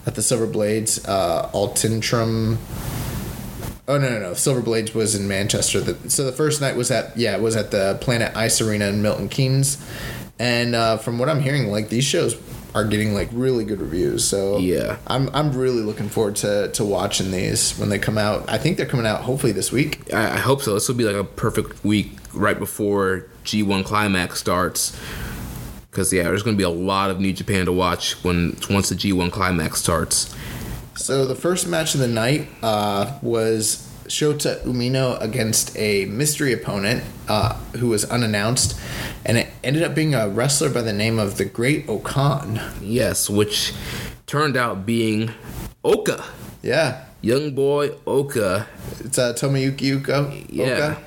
at 0.06 0.14
the 0.14 0.22
Silver 0.22 0.46
Blades. 0.46 1.04
Uh, 1.06 1.50
Altrincham. 1.52 2.56
Oh 3.88 3.98
no 3.98 4.08
no 4.08 4.18
no! 4.20 4.34
Silver 4.34 4.60
Blades 4.62 4.94
was 4.94 5.14
in 5.16 5.26
Manchester. 5.26 5.80
The, 5.80 6.08
so 6.08 6.22
the 6.24 6.30
first 6.32 6.60
night 6.60 6.76
was 6.76 6.90
at 6.92 7.16
yeah 7.16 7.34
it 7.34 7.40
was 7.42 7.56
at 7.56 7.72
the 7.72 7.98
Planet 8.00 8.36
Ice 8.36 8.60
Arena 8.60 8.86
in 8.86 9.02
Milton 9.02 9.28
Keynes, 9.28 9.84
and 10.38 10.76
uh, 10.76 10.96
from 10.98 11.18
what 11.18 11.28
I'm 11.28 11.40
hearing, 11.40 11.68
like 11.72 11.88
these 11.88 12.04
shows 12.04 12.36
are 12.74 12.84
getting 12.84 13.14
like 13.14 13.28
really 13.32 13.64
good 13.64 13.80
reviews. 13.80 14.24
So 14.24 14.58
Yeah. 14.58 14.96
I'm 15.06 15.28
I'm 15.34 15.52
really 15.52 15.82
looking 15.82 16.08
forward 16.08 16.36
to 16.36 16.68
to 16.72 16.84
watching 16.84 17.30
these 17.30 17.72
when 17.78 17.88
they 17.88 17.98
come 17.98 18.18
out. 18.18 18.48
I 18.48 18.58
think 18.58 18.76
they're 18.76 18.86
coming 18.86 19.06
out 19.06 19.22
hopefully 19.22 19.52
this 19.52 19.72
week. 19.72 20.12
I, 20.12 20.34
I 20.34 20.38
hope 20.38 20.62
so. 20.62 20.74
This 20.74 20.88
will 20.88 20.94
be 20.96 21.04
like 21.04 21.16
a 21.16 21.24
perfect 21.24 21.84
week 21.84 22.12
right 22.32 22.58
before 22.58 23.26
G1 23.44 23.84
Climax 23.84 24.38
starts. 24.38 24.98
Because 25.90 26.12
yeah, 26.12 26.24
there's 26.24 26.42
gonna 26.44 26.56
be 26.56 26.62
a 26.62 26.68
lot 26.68 27.10
of 27.10 27.18
New 27.20 27.32
Japan 27.32 27.66
to 27.66 27.72
watch 27.72 28.22
when 28.24 28.56
once 28.70 28.90
the 28.90 28.94
G1 28.94 29.32
Climax 29.32 29.80
starts. 29.80 30.34
So 30.94 31.24
the 31.26 31.34
first 31.34 31.66
match 31.66 31.94
of 31.94 32.00
the 32.00 32.08
night 32.08 32.46
uh, 32.62 33.18
was 33.22 33.89
Shota 34.10 34.60
Umino 34.64 35.20
against 35.22 35.76
a 35.78 36.04
mystery 36.06 36.52
opponent 36.52 37.04
uh, 37.28 37.54
who 37.78 37.88
was 37.88 38.04
unannounced, 38.04 38.78
and 39.24 39.38
it 39.38 39.46
ended 39.62 39.84
up 39.84 39.94
being 39.94 40.14
a 40.14 40.28
wrestler 40.28 40.68
by 40.68 40.82
the 40.82 40.92
name 40.92 41.18
of 41.18 41.38
the 41.38 41.44
Great 41.44 41.86
Okan. 41.86 42.60
Yes, 42.82 43.30
which 43.30 43.72
turned 44.26 44.56
out 44.56 44.84
being 44.84 45.30
Oka. 45.84 46.24
Yeah, 46.60 47.04
Young 47.22 47.54
boy 47.54 47.90
Oka. 48.06 48.66
it's 48.98 49.18
uh, 49.18 49.34
Tomoyuki 49.34 49.98
Oka. 49.98 50.32
Yeah. 50.48 50.64
Oka. 50.64 51.02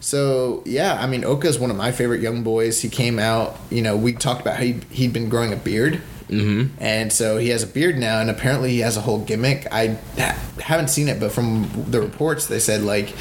So 0.00 0.62
yeah, 0.66 0.98
I 1.00 1.06
mean 1.06 1.24
Oka 1.24 1.46
is 1.46 1.58
one 1.58 1.70
of 1.70 1.76
my 1.76 1.92
favorite 1.92 2.20
young 2.20 2.42
boys. 2.42 2.82
He 2.82 2.88
came 2.88 3.18
out, 3.18 3.56
you 3.70 3.80
know, 3.80 3.96
we 3.96 4.12
talked 4.12 4.40
about 4.40 4.56
how 4.56 4.64
he, 4.64 4.80
he'd 4.90 5.12
been 5.12 5.28
growing 5.28 5.52
a 5.52 5.56
beard. 5.56 6.02
Mm-hmm. 6.28 6.74
And 6.82 7.12
so 7.12 7.38
he 7.38 7.50
has 7.50 7.62
a 7.62 7.66
beard 7.66 7.98
now, 7.98 8.20
and 8.20 8.28
apparently 8.30 8.70
he 8.70 8.80
has 8.80 8.96
a 8.96 9.00
whole 9.00 9.20
gimmick. 9.20 9.66
I 9.70 9.96
ha- 10.18 10.38
haven't 10.60 10.88
seen 10.88 11.08
it, 11.08 11.20
but 11.20 11.32
from 11.32 11.70
the 11.90 12.00
reports, 12.00 12.46
they 12.46 12.58
said 12.58 12.82
like, 12.82 13.14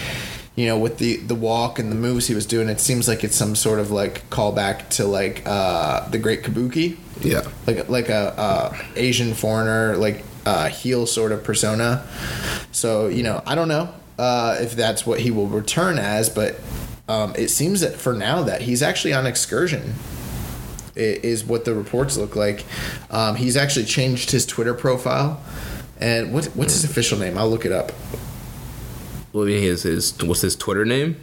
you 0.55 0.65
know, 0.67 0.77
with 0.79 0.97
the 0.97 1.17
the 1.17 1.35
walk 1.35 1.79
and 1.79 1.91
the 1.91 1.95
moves 1.95 2.27
he 2.27 2.33
was 2.33 2.45
doing, 2.45 2.69
it 2.69 2.79
seems 2.79 3.07
like 3.07 3.23
it's 3.23 3.35
some 3.35 3.55
sort 3.55 3.79
of 3.79 3.91
like 3.91 4.29
callback 4.29 4.89
to 4.91 5.05
like 5.05 5.43
uh, 5.45 6.07
the 6.09 6.17
Great 6.17 6.43
Kabuki, 6.43 6.97
Yeah. 7.21 7.41
like 7.67 7.89
like 7.89 8.09
a 8.09 8.33
uh, 8.39 8.77
Asian 8.95 9.33
foreigner, 9.33 9.97
like 9.97 10.23
uh, 10.45 10.69
heel 10.69 11.05
sort 11.05 11.31
of 11.31 11.43
persona. 11.43 12.07
So 12.71 13.07
you 13.07 13.21
know, 13.23 13.43
I 13.45 13.53
don't 13.55 13.67
know 13.67 13.93
uh, 14.17 14.57
if 14.61 14.75
that's 14.75 15.05
what 15.05 15.19
he 15.19 15.29
will 15.29 15.47
return 15.47 15.99
as, 15.99 16.29
but 16.29 16.59
um, 17.09 17.33
it 17.37 17.49
seems 17.49 17.81
that 17.81 17.95
for 17.97 18.13
now 18.13 18.41
that 18.43 18.61
he's 18.61 18.81
actually 18.81 19.13
on 19.13 19.27
excursion. 19.27 19.93
Is 20.95 21.43
what 21.43 21.65
the 21.65 21.73
reports 21.73 22.17
look 22.17 22.35
like. 22.35 22.63
Um, 23.09 23.35
he's 23.35 23.57
actually 23.57 23.85
changed 23.85 24.31
his 24.31 24.45
Twitter 24.45 24.73
profile, 24.73 25.41
and 25.99 26.33
what 26.33 26.45
what's 26.47 26.73
his 26.73 26.83
official 26.83 27.19
name? 27.19 27.37
I'll 27.37 27.49
look 27.49 27.65
it 27.65 27.71
up. 27.71 27.91
What 29.31 29.49
his 29.49 29.83
his 29.83 30.17
what's 30.23 30.41
his 30.41 30.55
Twitter 30.55 30.85
name? 30.85 31.17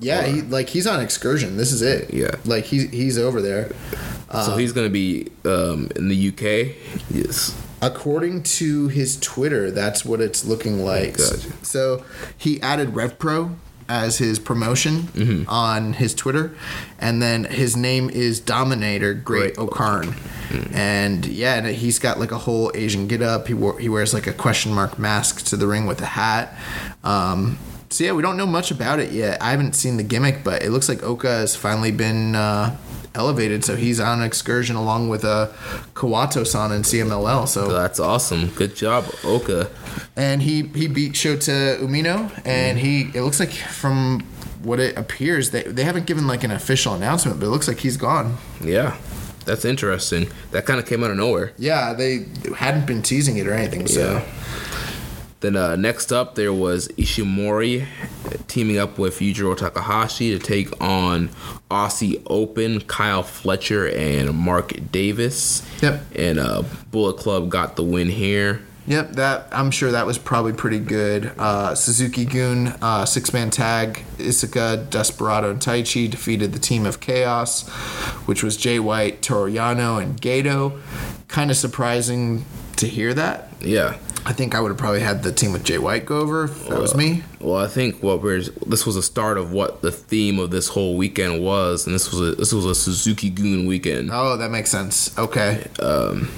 Yeah, 0.00 0.22
he 0.26 0.42
like 0.42 0.68
he's 0.68 0.86
on 0.86 1.00
excursion. 1.00 1.56
This 1.56 1.72
is 1.72 1.80
it. 1.80 2.12
Yeah. 2.12 2.36
like 2.44 2.64
he's 2.64 2.90
he's 2.90 3.18
over 3.18 3.40
there. 3.40 3.72
so 4.32 4.56
he's 4.56 4.72
gonna 4.72 4.90
be 4.90 5.28
um, 5.44 5.88
in 5.96 6.08
the 6.08 6.28
UK. 6.28 6.76
Yes. 7.10 7.56
According 7.80 8.42
to 8.44 8.88
his 8.88 9.20
Twitter, 9.20 9.70
that's 9.70 10.04
what 10.04 10.20
it's 10.20 10.44
looking 10.44 10.84
like. 10.84 11.18
Gotcha. 11.18 11.52
So 11.64 12.04
he 12.36 12.60
added 12.62 12.90
RevPro 12.94 13.56
as 13.88 14.18
his 14.18 14.38
promotion 14.38 15.02
Mm-hmm. 15.14 15.48
on 15.48 15.92
his 15.94 16.14
Twitter, 16.14 16.52
and 16.98 17.20
then 17.22 17.44
his 17.44 17.76
name 17.76 18.08
is 18.10 18.40
Dominator 18.40 19.14
Great 19.14 19.54
Okarn. 19.56 20.14
And 20.72 21.26
yeah, 21.26 21.56
and 21.56 21.66
he's 21.66 21.98
got 21.98 22.20
like 22.20 22.30
a 22.30 22.38
whole 22.38 22.70
Asian 22.74 23.08
get 23.08 23.22
up. 23.22 23.48
He 23.48 23.54
wore, 23.54 23.78
he 23.78 23.88
wears 23.88 24.14
like 24.14 24.26
a 24.28 24.32
question 24.32 24.72
mark 24.72 24.98
mask 24.98 25.44
to 25.46 25.56
the 25.56 25.66
ring 25.66 25.86
with 25.86 26.00
a 26.00 26.06
hat. 26.06 26.56
Um, 27.02 27.58
so 27.90 28.04
yeah, 28.04 28.12
we 28.12 28.22
don't 28.22 28.36
know 28.36 28.46
much 28.46 28.70
about 28.70 28.98
it 29.00 29.10
yet. 29.12 29.42
I 29.42 29.50
haven't 29.50 29.74
seen 29.74 29.96
the 29.96 30.02
gimmick, 30.04 30.44
but 30.44 30.62
it 30.62 30.70
looks 30.70 30.88
like 30.88 31.02
Oka 31.02 31.28
has 31.28 31.56
finally 31.56 31.90
been 31.92 32.34
uh, 32.36 32.76
elevated. 33.14 33.64
So 33.64 33.76
he's 33.76 34.00
on 34.00 34.20
an 34.20 34.24
excursion 34.26 34.76
along 34.76 35.08
with 35.08 35.24
uh, 35.24 35.48
Kawato-san 35.94 36.72
and 36.72 36.84
CMLL. 36.84 37.46
So 37.48 37.68
That's 37.72 38.00
awesome. 38.00 38.48
Good 38.50 38.74
job, 38.76 39.04
Oka. 39.24 39.70
and 40.16 40.42
he 40.42 40.62
he 40.62 40.88
beat 40.88 41.12
Shota 41.12 41.78
Umino, 41.78 42.30
and 42.44 42.78
he 42.78 43.10
it 43.14 43.22
looks 43.22 43.40
like 43.40 43.50
from 43.52 44.20
what 44.62 44.80
it 44.80 44.96
appears 44.96 45.50
they 45.50 45.62
they 45.62 45.84
haven't 45.84 46.06
given 46.06 46.26
like 46.26 46.42
an 46.44 46.50
official 46.50 46.94
announcement, 46.94 47.38
but 47.40 47.46
it 47.46 47.50
looks 47.50 47.68
like 47.68 47.78
he's 47.78 47.96
gone. 47.96 48.36
Yeah. 48.62 48.96
That's 49.44 49.66
interesting. 49.66 50.28
That 50.52 50.64
kind 50.64 50.80
of 50.80 50.86
came 50.86 51.04
out 51.04 51.10
of 51.10 51.18
nowhere. 51.18 51.52
Yeah, 51.58 51.92
they 51.92 52.24
hadn't 52.56 52.86
been 52.86 53.02
teasing 53.02 53.36
it 53.36 53.46
or 53.46 53.52
anything. 53.52 53.86
So 53.86 54.00
Yeah. 54.00 54.24
Then 55.44 55.56
uh, 55.56 55.76
next 55.76 56.10
up, 56.10 56.36
there 56.36 56.54
was 56.54 56.88
Ishimori 56.88 57.86
teaming 58.48 58.78
up 58.78 58.96
with 58.96 59.18
Yujiro 59.18 59.54
Takahashi 59.54 60.30
to 60.30 60.38
take 60.38 60.70
on 60.82 61.28
Aussie 61.70 62.22
Open, 62.28 62.80
Kyle 62.80 63.22
Fletcher, 63.22 63.86
and 63.86 64.34
Mark 64.34 64.72
Davis. 64.90 65.62
Yep. 65.82 66.02
And 66.16 66.38
uh, 66.38 66.62
Bullet 66.90 67.18
Club 67.18 67.50
got 67.50 67.76
the 67.76 67.84
win 67.84 68.08
here. 68.08 68.62
Yep, 68.86 69.12
that 69.12 69.48
I'm 69.52 69.70
sure 69.70 69.90
that 69.90 70.06
was 70.06 70.16
probably 70.16 70.54
pretty 70.54 70.78
good. 70.78 71.30
Uh, 71.36 71.74
Suzuki-gun, 71.74 72.78
uh, 72.80 73.04
six 73.04 73.34
man 73.34 73.50
tag, 73.50 74.02
Iizuka, 74.16 74.88
Desperado, 74.88 75.50
and 75.50 75.60
Taichi 75.60 76.10
defeated 76.10 76.54
the 76.54 76.58
team 76.58 76.86
of 76.86 77.00
Chaos, 77.00 77.68
which 78.24 78.42
was 78.42 78.56
Jay 78.56 78.78
White, 78.78 79.20
Toru 79.20 79.52
Yano, 79.52 80.02
and 80.02 80.18
Gedo. 80.18 80.80
Kind 81.28 81.50
of 81.50 81.58
surprising 81.58 82.46
to 82.76 82.86
hear 82.86 83.12
that. 83.12 83.50
Yeah. 83.64 83.98
I 84.26 84.32
think 84.32 84.54
I 84.54 84.60
would 84.60 84.70
have 84.70 84.78
probably 84.78 85.00
had 85.00 85.22
the 85.22 85.32
team 85.32 85.52
with 85.52 85.64
Jay 85.64 85.76
White 85.76 86.06
go 86.06 86.18
over 86.20 86.44
if 86.44 86.68
that 86.68 86.80
was 86.80 86.94
me. 86.94 87.22
Well, 87.40 87.62
I 87.62 87.66
think 87.66 88.02
what 88.02 88.22
we're 88.22 88.40
this 88.40 88.86
was 88.86 88.94
the 88.94 89.02
start 89.02 89.36
of 89.36 89.52
what 89.52 89.82
the 89.82 89.92
theme 89.92 90.38
of 90.38 90.50
this 90.50 90.68
whole 90.68 90.96
weekend 90.96 91.44
was, 91.44 91.86
and 91.86 91.94
this 91.94 92.10
was 92.10 92.20
a 92.20 92.34
this 92.34 92.52
was 92.52 92.64
a 92.64 92.74
Suzuki-gun 92.74 93.66
weekend. 93.66 94.10
Oh, 94.10 94.38
that 94.38 94.50
makes 94.50 94.70
sense. 94.70 95.16
Okay. 95.18 95.66
Um, 95.78 96.30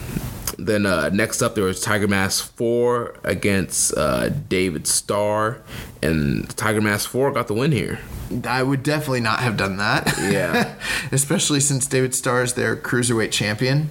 Then 0.58 0.86
uh, 0.86 1.10
next 1.10 1.42
up, 1.42 1.54
there 1.54 1.64
was 1.64 1.80
Tiger 1.80 2.08
Mask 2.08 2.54
4 2.56 3.16
against 3.24 3.94
uh, 3.96 4.30
David 4.30 4.86
Starr, 4.86 5.60
and 6.02 6.48
Tiger 6.56 6.80
Mask 6.80 7.08
4 7.10 7.32
got 7.32 7.46
the 7.48 7.54
win 7.54 7.72
here. 7.72 7.98
I 8.44 8.62
would 8.62 8.82
definitely 8.82 9.20
not 9.20 9.38
have 9.40 9.56
done 9.56 9.76
that. 9.76 10.06
Yeah. 10.18 10.74
Especially 11.12 11.60
since 11.60 11.86
David 11.86 12.12
Starr 12.14 12.42
is 12.42 12.54
their 12.54 12.74
cruiserweight 12.74 13.30
champion. 13.30 13.88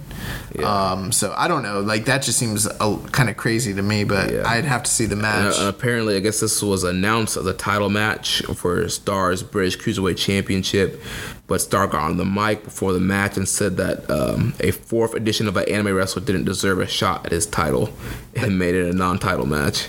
Yeah. 0.54 0.66
Um, 0.92 1.12
so 1.14 1.34
I 1.38 1.48
don't 1.48 1.64
know. 1.64 1.80
Like 1.80 2.04
that 2.06 2.22
just 2.22 2.38
seems 2.38 2.66
a, 2.66 3.00
kind 3.14 3.30
of 3.30 3.38
crazy 3.38 3.74
to 3.74 3.82
me. 3.82 4.04
But 4.04 4.34
Yeah. 4.34 4.44
I'd 4.46 4.66
have 4.66 4.84
to 4.84 4.92
see 4.92 5.06
the 5.06 5.14
And, 5.14 5.22
match. 5.22 5.58
uh, 5.60 5.68
apparently, 5.68 6.18
I 6.18 6.20
guess 6.20 6.42
this 6.42 6.62
was 6.62 6.84
announced 6.84 7.38
as 7.38 7.46
a 7.46 7.54
title 7.54 7.90
match 7.90 8.42
for 8.56 8.90
Starr's 8.90 9.42
British 9.42 9.78
Cruiserweight 9.78 10.18
Championship, 10.18 11.02
but 11.48 11.62
Starr 11.62 11.88
got 11.88 12.10
on 12.10 12.18
the 12.18 12.26
mic 12.26 12.64
before 12.64 12.94
the 12.94 13.00
match 13.00 13.38
and 13.38 13.48
said 13.48 13.78
that 13.78 14.10
um, 14.10 14.54
a 14.60 14.72
fourth 14.72 15.14
edition 15.14 15.48
of 15.48 15.56
an 15.58 15.70
anime 15.70 15.96
wrestler 15.96 16.24
didn't 16.24 16.46
deserve 16.46 16.80
a 16.80 16.88
shot 16.88 17.26
at 17.26 17.32
his 17.32 17.46
title 17.46 17.90
and 18.36 18.58
made 18.58 18.76
it 18.76 18.90
a 18.90 18.94
non-title 18.94 19.46
match. 19.46 19.88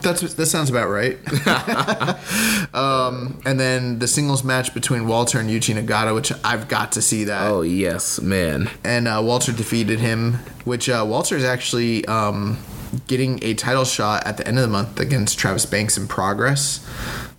That's 0.00 0.34
that 0.34 0.46
sounds 0.46 0.70
about 0.70 0.88
right. 0.90 1.18
um, 2.74 3.40
and 3.44 3.58
then 3.58 3.98
the 3.98 4.06
singles 4.06 4.44
match 4.44 4.72
between 4.74 5.08
Walter 5.08 5.40
and 5.40 5.48
Yuji 5.50 5.74
Nagata, 5.74 6.14
which 6.14 6.30
I've 6.44 6.68
got 6.68 6.92
to 6.92 7.02
see 7.02 7.24
that. 7.24 7.50
Oh 7.50 7.62
yes, 7.62 8.20
man. 8.20 8.70
and 8.84 9.08
uh, 9.08 9.20
Walter 9.24 9.50
defeated 9.50 9.98
him, 9.98 10.34
which 10.64 10.88
uh, 10.88 11.04
Walter 11.08 11.36
is 11.36 11.42
actually 11.44 12.04
um, 12.06 12.58
getting 13.06 13.42
a 13.44 13.54
title 13.54 13.84
shot 13.84 14.26
at 14.26 14.36
the 14.36 14.46
end 14.46 14.58
of 14.58 14.62
the 14.62 14.68
month 14.68 14.98
against 15.00 15.38
Travis 15.38 15.66
Banks 15.66 15.96
in 15.96 16.06
Progress. 16.08 16.84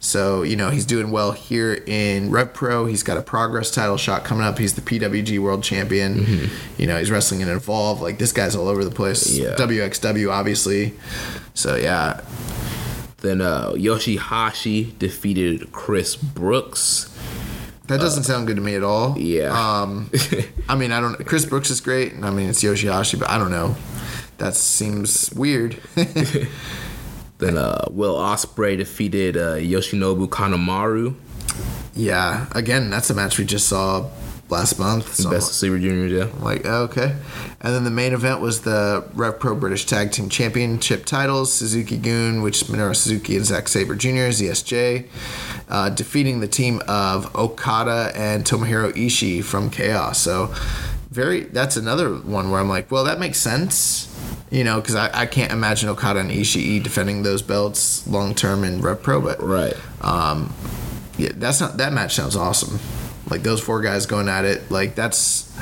So 0.02 0.43
you 0.43 0.56
know 0.56 0.70
he's 0.70 0.86
doing 0.86 1.12
well 1.12 1.32
here 1.34 1.74
in 1.86 2.32
Rev 2.32 2.54
Pro. 2.54 2.86
He's 2.86 3.04
got 3.04 3.18
a 3.18 3.22
Progress 3.22 3.70
title 3.72 3.97
shot 3.97 4.24
coming 4.24 4.45
up. 4.45 4.58
He's 4.58 4.76
the 4.76 4.82
PWG 4.82 5.39
World 5.39 5.62
Champion. 5.64 6.50
You 6.78 6.88
know 6.88 6.97
he's 6.97 7.12
wrestling 7.12 7.41
in 7.41 7.50
Evolve. 7.50 8.02
Like 8.02 8.18
this 8.18 8.32
guy's 8.32 8.56
all 8.56 8.68
over 8.70 8.84
the 8.86 8.91
place. 8.91 9.38
Yeah. 9.38 9.56
WXW 9.56 10.32
obviously. 10.32 10.93
So 11.54 11.76
yeah, 11.76 12.22
Then 13.18 13.41
uh, 13.41 13.72
Yoshihashi 13.74 14.97
defeated 14.97 15.72
Chris 15.74 16.16
Brooks. 16.16 17.14
that 17.88 18.00
doesn't 18.00 18.24
sound 18.24 18.47
good 18.47 18.56
to 18.56 18.62
me 18.62 18.76
at 18.76 18.84
all. 18.84 19.18
Yeah. 19.18 19.50
Um, 19.52 20.10
I 20.70 20.76
mean 20.76 20.93
I 20.93 21.02
don't. 21.02 21.16
Chris 21.26 21.43
Brooks 21.45 21.70
is 21.70 21.82
great. 21.82 22.14
I 22.24 22.30
mean 22.32 22.47
it's 22.50 22.64
Yoshihashi, 22.64 23.20
but 23.20 23.30
I 23.30 23.38
don't 23.38 23.52
know. 23.52 23.76
That 24.39 24.55
seems 24.55 25.31
weird. 25.33 25.79
Then 27.39 27.57
uh, 27.57 27.85
Will 27.89 28.15
Ospreay 28.15 28.77
defeated 28.77 29.37
uh, 29.37 29.55
Yoshinobu 29.55 30.27
Kanemaru. 30.27 31.15
Yeah, 31.95 32.47
again, 32.51 32.89
that's 32.89 33.09
a 33.09 33.13
match 33.13 33.39
we 33.39 33.45
just 33.45 33.67
saw 33.67 34.09
last 34.49 34.77
month. 34.77 35.15
So 35.15 35.29
Best 35.29 35.49
of 35.49 35.55
Super 35.55 35.79
Juniors, 35.79 36.11
yeah. 36.11 36.35
I'm 36.35 36.43
like, 36.43 36.65
okay. 36.65 37.15
And 37.61 37.73
then 37.73 37.85
the 37.85 37.91
main 37.91 38.11
event 38.11 38.41
was 38.41 38.61
the 38.61 39.05
Rev 39.13 39.39
Pro 39.39 39.55
British 39.55 39.85
Tag 39.85 40.11
Team 40.11 40.27
Championship 40.27 41.05
titles. 41.05 41.53
Suzuki-gun, 41.53 42.41
which 42.41 42.61
is 42.61 42.67
Minoru 42.67 42.93
Suzuki 42.93 43.37
and 43.37 43.45
Zack 43.45 43.69
Sabre 43.69 43.95
Jr., 43.95 44.31
ZSJ, 44.31 45.07
uh, 45.69 45.89
defeating 45.89 46.41
the 46.41 46.47
team 46.47 46.81
of 46.89 47.33
Okada 47.35 48.11
and 48.15 48.43
Tomohiro 48.43 48.91
Ishii 48.91 49.43
from 49.45 49.69
Chaos. 49.69 50.19
So, 50.19 50.53
very, 51.09 51.41
that's 51.41 51.77
another 51.77 52.15
one 52.15 52.51
where 52.51 52.59
I'm 52.59 52.69
like, 52.69 52.91
well, 52.91 53.05
that 53.05 53.19
makes 53.19 53.39
sense. 53.39 54.09
You 54.52 54.64
know, 54.64 54.82
because 54.82 54.95
I, 54.95 55.12
I 55.22 55.26
can't 55.28 55.52
imagine 55.52 55.89
Okada 55.89 56.20
and 56.22 56.32
Ishii 56.32 56.82
defending 56.82 57.22
those 57.22 57.41
belts 57.43 58.08
long 58.08 58.34
term 58.34 58.64
in 58.64 58.82
Rev 58.82 59.02
Pro, 59.04 59.22
but 59.22 59.41
Right. 59.43 59.76
um, 60.02 60.52
yeah, 61.18 61.30
that's 61.36 61.62
not 61.62 61.78
that 61.78 61.93
match 61.93 62.16
sounds 62.16 62.36
awesome. 62.36 62.80
Like 63.30 63.43
those 63.43 63.62
four 63.62 63.82
guys 63.82 64.08
going 64.08 64.28
at 64.28 64.45
it, 64.45 64.72
like 64.72 64.95
that's 64.95 65.56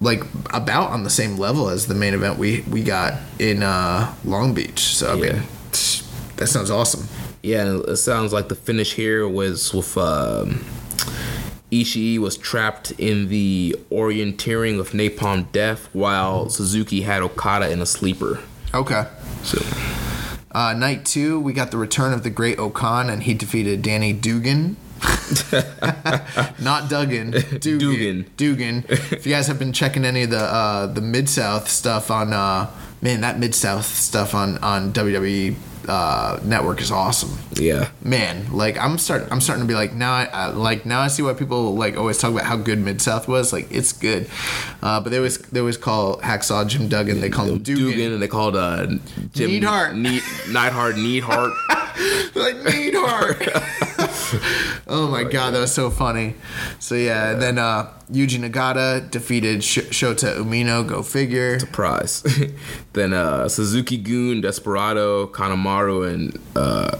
like 0.00 0.22
about 0.54 0.90
on 0.90 1.04
the 1.04 1.10
same 1.10 1.36
level 1.36 1.68
as 1.68 1.86
the 1.86 1.94
main 1.94 2.14
event 2.14 2.38
we 2.38 2.62
we 2.70 2.82
got 2.82 3.14
in 3.38 3.62
uh, 3.62 4.14
Long 4.24 4.54
Beach. 4.54 4.80
So 4.96 5.12
I 5.12 5.14
Yeah. 5.16 5.32
mean, 5.34 5.42
that 6.36 6.46
sounds 6.46 6.70
awesome. 6.70 7.08
Yeah, 7.42 7.80
it 7.88 7.96
sounds 7.98 8.32
like 8.32 8.48
the 8.48 8.54
finish 8.54 8.94
here 8.94 9.28
was 9.28 9.74
with 9.74 9.98
um, 9.98 10.64
Ishii 11.82 12.18
was 12.18 12.36
trapped 12.36 12.92
in 12.98 13.28
the 13.28 13.76
orienteering 13.90 14.78
of 14.78 14.90
Napalm 14.90 15.50
Death 15.52 15.88
while 15.92 16.48
Suzuki 16.48 17.02
had 17.02 17.22
Okada 17.22 17.70
in 17.70 17.80
a 17.80 17.86
sleeper. 17.86 18.40
Okay. 18.72 19.06
So 19.42 19.58
Uh, 20.52 20.72
night 20.72 21.04
two, 21.04 21.40
we 21.40 21.52
got 21.52 21.72
the 21.72 21.76
return 21.76 22.12
of 22.12 22.22
the 22.22 22.30
Great 22.30 22.58
Okan, 22.58 23.10
and 23.12 23.24
he 23.24 23.34
defeated 23.34 23.82
Danny 23.82 24.12
Dugan. 24.12 24.76
Not 26.60 26.88
Duggan, 26.88 27.32
Dugan. 27.32 27.78
Dugan. 27.78 28.26
Dugan. 28.36 28.84
If 28.88 29.26
you 29.26 29.32
guys 29.32 29.48
have 29.48 29.58
been 29.58 29.72
checking 29.72 30.04
any 30.04 30.22
of 30.22 30.30
the 30.30 30.38
uh, 30.40 30.86
the 30.86 31.00
Mid 31.00 31.28
South 31.28 31.68
stuff 31.68 32.10
on, 32.10 32.32
uh, 32.32 32.70
man, 33.02 33.20
that 33.22 33.38
Mid 33.38 33.54
South 33.54 33.84
stuff 33.84 34.34
on 34.34 34.58
on 34.58 34.92
WWE 34.92 35.56
uh, 35.88 36.40
Network 36.44 36.80
is 36.80 36.90
awesome. 36.90 37.38
Yeah. 37.54 37.90
Man, 38.02 38.52
like 38.52 38.78
I'm 38.78 38.98
starting, 38.98 39.30
I'm 39.30 39.40
starting 39.40 39.64
to 39.64 39.68
be 39.68 39.74
like 39.74 39.92
now, 39.92 40.12
I, 40.12 40.24
I 40.24 40.46
like 40.48 40.86
now 40.86 41.00
I 41.00 41.08
see 41.08 41.22
why 41.22 41.34
people 41.34 41.74
like 41.74 41.96
always 41.96 42.18
talk 42.18 42.32
about 42.32 42.44
how 42.44 42.56
good 42.56 42.78
Mid 42.78 43.00
South 43.00 43.28
was. 43.28 43.52
Like 43.52 43.70
it's 43.70 43.92
good, 43.92 44.28
uh, 44.82 45.00
but 45.00 45.10
they 45.10 45.16
always 45.16 45.38
they 45.38 45.60
always 45.60 45.76
call 45.76 46.18
Hacksaw 46.18 46.66
Jim 46.68 46.88
Duggan. 46.88 47.20
They 47.20 47.30
call 47.30 47.46
him 47.46 47.58
Dugan. 47.58 47.84
Dugan, 47.84 48.12
and 48.14 48.22
they 48.22 48.28
called 48.28 48.56
uh, 48.56 48.86
Jim 49.32 49.50
Neidhart. 49.50 49.94
Need, 49.94 50.22
Neidhart, 50.50 50.96
Neidhart. 50.96 51.52
like 52.34 52.56
Neidhart. 52.56 53.48
oh 54.88 55.08
my 55.10 55.24
god, 55.24 55.54
that 55.54 55.60
was 55.60 55.74
so 55.74 55.90
funny. 55.90 56.34
So 56.78 56.94
yeah, 56.94 57.32
and 57.32 57.42
then 57.42 57.58
uh, 57.58 57.92
Yuji 58.10 58.38
Nagata 58.38 59.10
defeated 59.10 59.64
Sh- 59.64 59.78
Shota 59.90 60.36
Umino. 60.36 60.86
Go 60.86 61.02
figure. 61.02 61.58
Prize. 61.72 62.22
then 62.92 63.12
uh, 63.12 63.48
Suzuki-gun, 63.48 64.40
Desperado, 64.40 65.26
Kanemaru, 65.28 66.12
and 66.12 66.38
uh, 66.54 66.90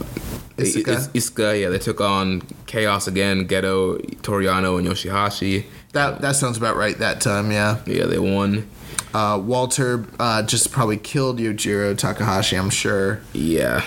Iizuka. 0.57 0.87
Is- 0.87 1.07
Iizuka. 1.09 1.59
Yeah, 1.61 1.69
they 1.69 1.79
took 1.79 2.01
on 2.01 2.41
Chaos 2.65 3.07
again. 3.07 3.47
Gedo, 3.47 3.99
Toriano, 4.21 4.77
and 4.79 4.87
Yoshihashi. 4.87 5.65
That 5.93 6.21
that 6.21 6.35
sounds 6.35 6.57
about 6.57 6.75
right 6.75 6.97
that 6.97 7.21
time. 7.21 7.51
Yeah. 7.51 7.77
Yeah, 7.85 8.05
they 8.05 8.19
won. 8.19 8.67
Uh, 9.13 9.39
Walter 9.41 10.05
uh, 10.19 10.43
just 10.43 10.71
probably 10.71 10.97
killed 10.97 11.39
Yujiro 11.39 11.97
Takahashi. 11.97 12.57
I'm 12.57 12.69
sure. 12.69 13.21
Yeah. 13.31 13.81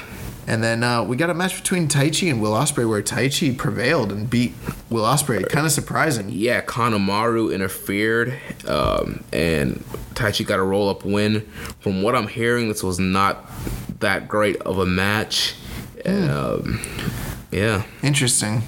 And 0.48 0.64
then 0.64 0.82
uh, 0.82 1.04
we 1.04 1.16
got 1.16 1.28
a 1.28 1.34
match 1.34 1.60
between 1.60 1.88
Taichi 1.88 2.30
and 2.30 2.40
Will 2.40 2.52
Ospreay 2.52 2.88
where 2.88 3.02
Taichi 3.02 3.54
prevailed 3.56 4.10
and 4.10 4.30
beat 4.30 4.54
Will 4.88 5.04
Ospreay. 5.04 5.46
Kind 5.46 5.66
of 5.66 5.72
surprising. 5.72 6.30
Yeah, 6.30 6.62
Kanemaru 6.62 7.54
interfered, 7.54 8.32
um, 8.66 9.22
and 9.30 9.84
Taichi 10.14 10.46
got 10.46 10.58
a 10.58 10.62
roll 10.62 10.88
up 10.88 11.04
win. 11.04 11.42
From 11.80 12.00
what 12.02 12.16
I'm 12.16 12.28
hearing, 12.28 12.68
this 12.70 12.82
was 12.82 12.98
not 12.98 13.44
that 14.00 14.26
great 14.26 14.56
of 14.62 14.78
a 14.78 14.86
match. 14.86 15.54
And, 16.06 16.30
um, 16.30 16.80
yeah. 17.50 17.84
Interesting. 18.02 18.62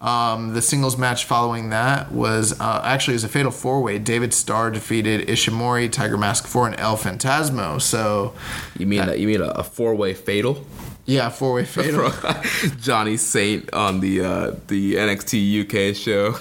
Um, 0.00 0.54
the 0.54 0.62
singles 0.62 0.96
match 0.96 1.26
following 1.26 1.70
that 1.70 2.10
was 2.10 2.58
uh, 2.58 2.80
actually 2.84 3.12
it 3.12 3.16
was 3.16 3.24
a 3.24 3.28
fatal 3.28 3.52
four 3.52 3.82
way. 3.82 3.98
David 3.98 4.34
Starr 4.34 4.70
defeated 4.72 5.28
Ishimori, 5.28 5.92
Tiger 5.92 6.18
Mask 6.18 6.46
Four, 6.46 6.66
and 6.66 6.80
El 6.80 6.96
Fantasmo. 6.96 7.80
So 7.80 8.34
You 8.76 8.86
mean 8.86 9.06
that? 9.06 9.20
You 9.20 9.28
mean 9.28 9.40
a, 9.40 9.48
a 9.50 9.62
four 9.62 9.94
way 9.94 10.14
fatal? 10.14 10.66
Yeah, 11.06 11.28
four 11.30 11.54
way 11.54 11.64
fatal. 11.66 12.10
Johnny 12.80 13.16
Saint 13.16 13.72
on 13.72 14.00
the 14.00 14.20
uh, 14.24 14.54
the 14.68 14.94
NXT 14.94 15.90
UK 15.90 15.96
show. 15.96 16.34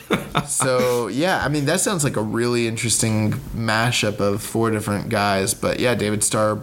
so 0.47 1.07
yeah, 1.07 1.43
I 1.43 1.47
mean 1.49 1.65
that 1.65 1.79
sounds 1.81 2.03
like 2.03 2.15
a 2.17 2.21
really 2.21 2.67
interesting 2.67 3.31
mashup 3.55 4.19
of 4.19 4.41
four 4.43 4.71
different 4.71 5.09
guys. 5.09 5.53
But 5.53 5.79
yeah, 5.79 5.95
David 5.95 6.23
Starr 6.23 6.59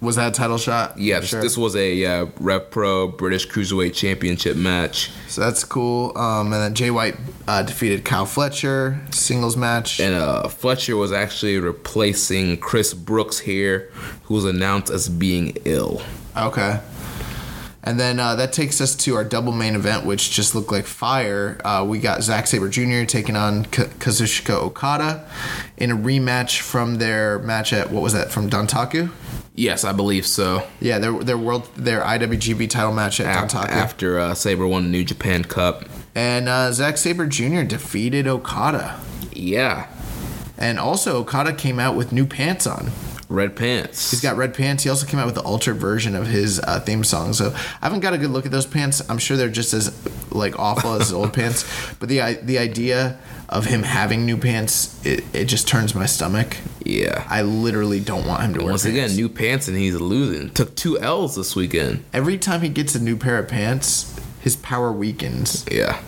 was 0.00 0.16
that 0.16 0.28
a 0.28 0.32
title 0.32 0.58
shot? 0.58 0.98
yeah, 0.98 1.20
this, 1.20 1.30
Sure. 1.30 1.40
this 1.40 1.56
was 1.56 1.74
a 1.76 2.04
uh, 2.04 2.26
Rev 2.38 2.70
Pro 2.70 3.08
British 3.08 3.48
Cruiserweight 3.48 3.94
Championship 3.94 4.54
match, 4.54 5.10
So 5.28 5.40
that's 5.40 5.64
cool. 5.64 6.16
Um, 6.18 6.52
and 6.52 6.62
then 6.62 6.74
Jay 6.74 6.90
White 6.90 7.16
uh, 7.48 7.62
defeated 7.62 8.04
Kyle 8.04 8.26
Fletcher 8.26 9.00
singles 9.10 9.56
match. 9.56 10.00
and 10.00 10.14
uh, 10.14 10.48
Fletcher 10.48 10.96
was 10.98 11.10
actually 11.10 11.58
replacing 11.58 12.58
Chris 12.58 12.92
Brooks 12.92 13.38
here, 13.38 13.90
who 14.24 14.34
was 14.34 14.44
announced 14.44 14.92
as 14.92 15.08
being 15.08 15.56
ill. 15.64 16.02
Okay. 16.36 16.80
And 17.86 18.00
then 18.00 18.18
uh, 18.18 18.34
that 18.36 18.52
takes 18.54 18.80
us 18.80 18.96
to 18.96 19.14
our 19.14 19.24
double 19.24 19.52
main 19.52 19.74
event, 19.74 20.06
which 20.06 20.30
just 20.30 20.54
looked 20.54 20.72
like 20.72 20.86
fire. 20.86 21.60
Uh, 21.64 21.84
we 21.86 21.98
got 21.98 22.22
Zack 22.22 22.46
Sabre 22.46 22.68
Jr. 22.70 23.04
taking 23.04 23.36
on 23.36 23.66
K- 23.66 23.84
Kazuchika 23.98 24.54
Okada 24.54 25.28
in 25.76 25.90
a 25.90 25.96
rematch 25.96 26.60
from 26.60 26.94
their 26.96 27.38
match 27.40 27.74
at 27.74 27.90
what 27.90 28.02
was 28.02 28.14
that 28.14 28.30
from 28.30 28.48
Dontaku? 28.48 29.10
Yes, 29.54 29.84
I 29.84 29.92
believe 29.92 30.26
so. 30.26 30.66
Yeah, 30.80 30.98
their 30.98 31.12
their 31.12 31.36
world 31.38 31.68
their 31.76 32.00
IWGP 32.00 32.70
title 32.70 32.92
match 32.92 33.20
at 33.20 33.26
Af- 33.26 33.50
Dontaku. 33.52 33.68
After 33.68 34.18
uh, 34.18 34.34
Sabre 34.34 34.66
won 34.66 34.84
the 34.84 34.88
New 34.88 35.04
Japan 35.04 35.44
Cup. 35.44 35.84
And 36.14 36.48
uh, 36.48 36.72
Zack 36.72 36.96
Sabre 36.96 37.26
Jr. 37.26 37.62
defeated 37.64 38.26
Okada. 38.26 38.98
Yeah, 39.32 39.88
And 40.56 40.78
also 40.78 41.18
Okada 41.18 41.52
came 41.52 41.78
out 41.78 41.96
with 41.96 42.12
new 42.12 42.24
pants 42.24 42.66
on. 42.66 42.90
Red 43.28 43.56
pants. 43.56 44.10
He's 44.10 44.20
got 44.20 44.36
red 44.36 44.54
pants. 44.54 44.82
He 44.84 44.90
also 44.90 45.06
came 45.06 45.18
out 45.18 45.26
with 45.26 45.34
the 45.34 45.42
altered 45.42 45.76
version 45.76 46.14
of 46.14 46.26
his 46.26 46.60
uh, 46.60 46.80
theme 46.80 47.04
song. 47.04 47.32
So 47.32 47.52
I 47.54 47.86
haven't 47.86 48.00
got 48.00 48.12
a 48.12 48.18
good 48.18 48.30
look 48.30 48.44
at 48.46 48.52
those 48.52 48.66
pants. 48.66 49.02
I'm 49.08 49.18
sure 49.18 49.36
they're 49.36 49.48
just 49.48 49.72
as 49.72 49.92
like 50.32 50.58
awful 50.58 50.94
as 50.94 51.02
his 51.08 51.12
old 51.12 51.32
pants. 51.38 51.64
But 52.00 52.08
the 52.08 52.38
the 52.42 52.58
idea 52.58 53.18
of 53.48 53.66
him 53.66 53.82
having 53.82 54.24
new 54.26 54.36
pants, 54.36 55.04
it, 55.06 55.22
it 55.34 55.44
just 55.44 55.68
turns 55.68 55.94
my 55.94 56.06
stomach. 56.06 56.56
yeah. 56.84 57.24
I 57.28 57.42
literally 57.42 58.00
don't 58.00 58.26
want 58.26 58.42
him 58.42 58.54
to 58.54 58.60
wear 58.60 58.70
Once 58.72 58.84
pants. 58.84 58.96
again, 59.12 59.16
new 59.16 59.28
pants 59.28 59.68
and 59.68 59.76
he's 59.76 59.94
losing. 59.94 60.50
Took 60.50 60.74
two 60.74 60.98
L's 60.98 61.36
this 61.36 61.54
weekend. 61.54 62.04
Every 62.12 62.38
time 62.38 62.62
he 62.62 62.68
gets 62.70 62.94
a 62.94 63.00
new 63.00 63.16
pair 63.16 63.38
of 63.38 63.46
pants, 63.48 64.18
his 64.40 64.56
power 64.56 64.90
weakens. 64.92 65.64
Yeah, 65.70 66.00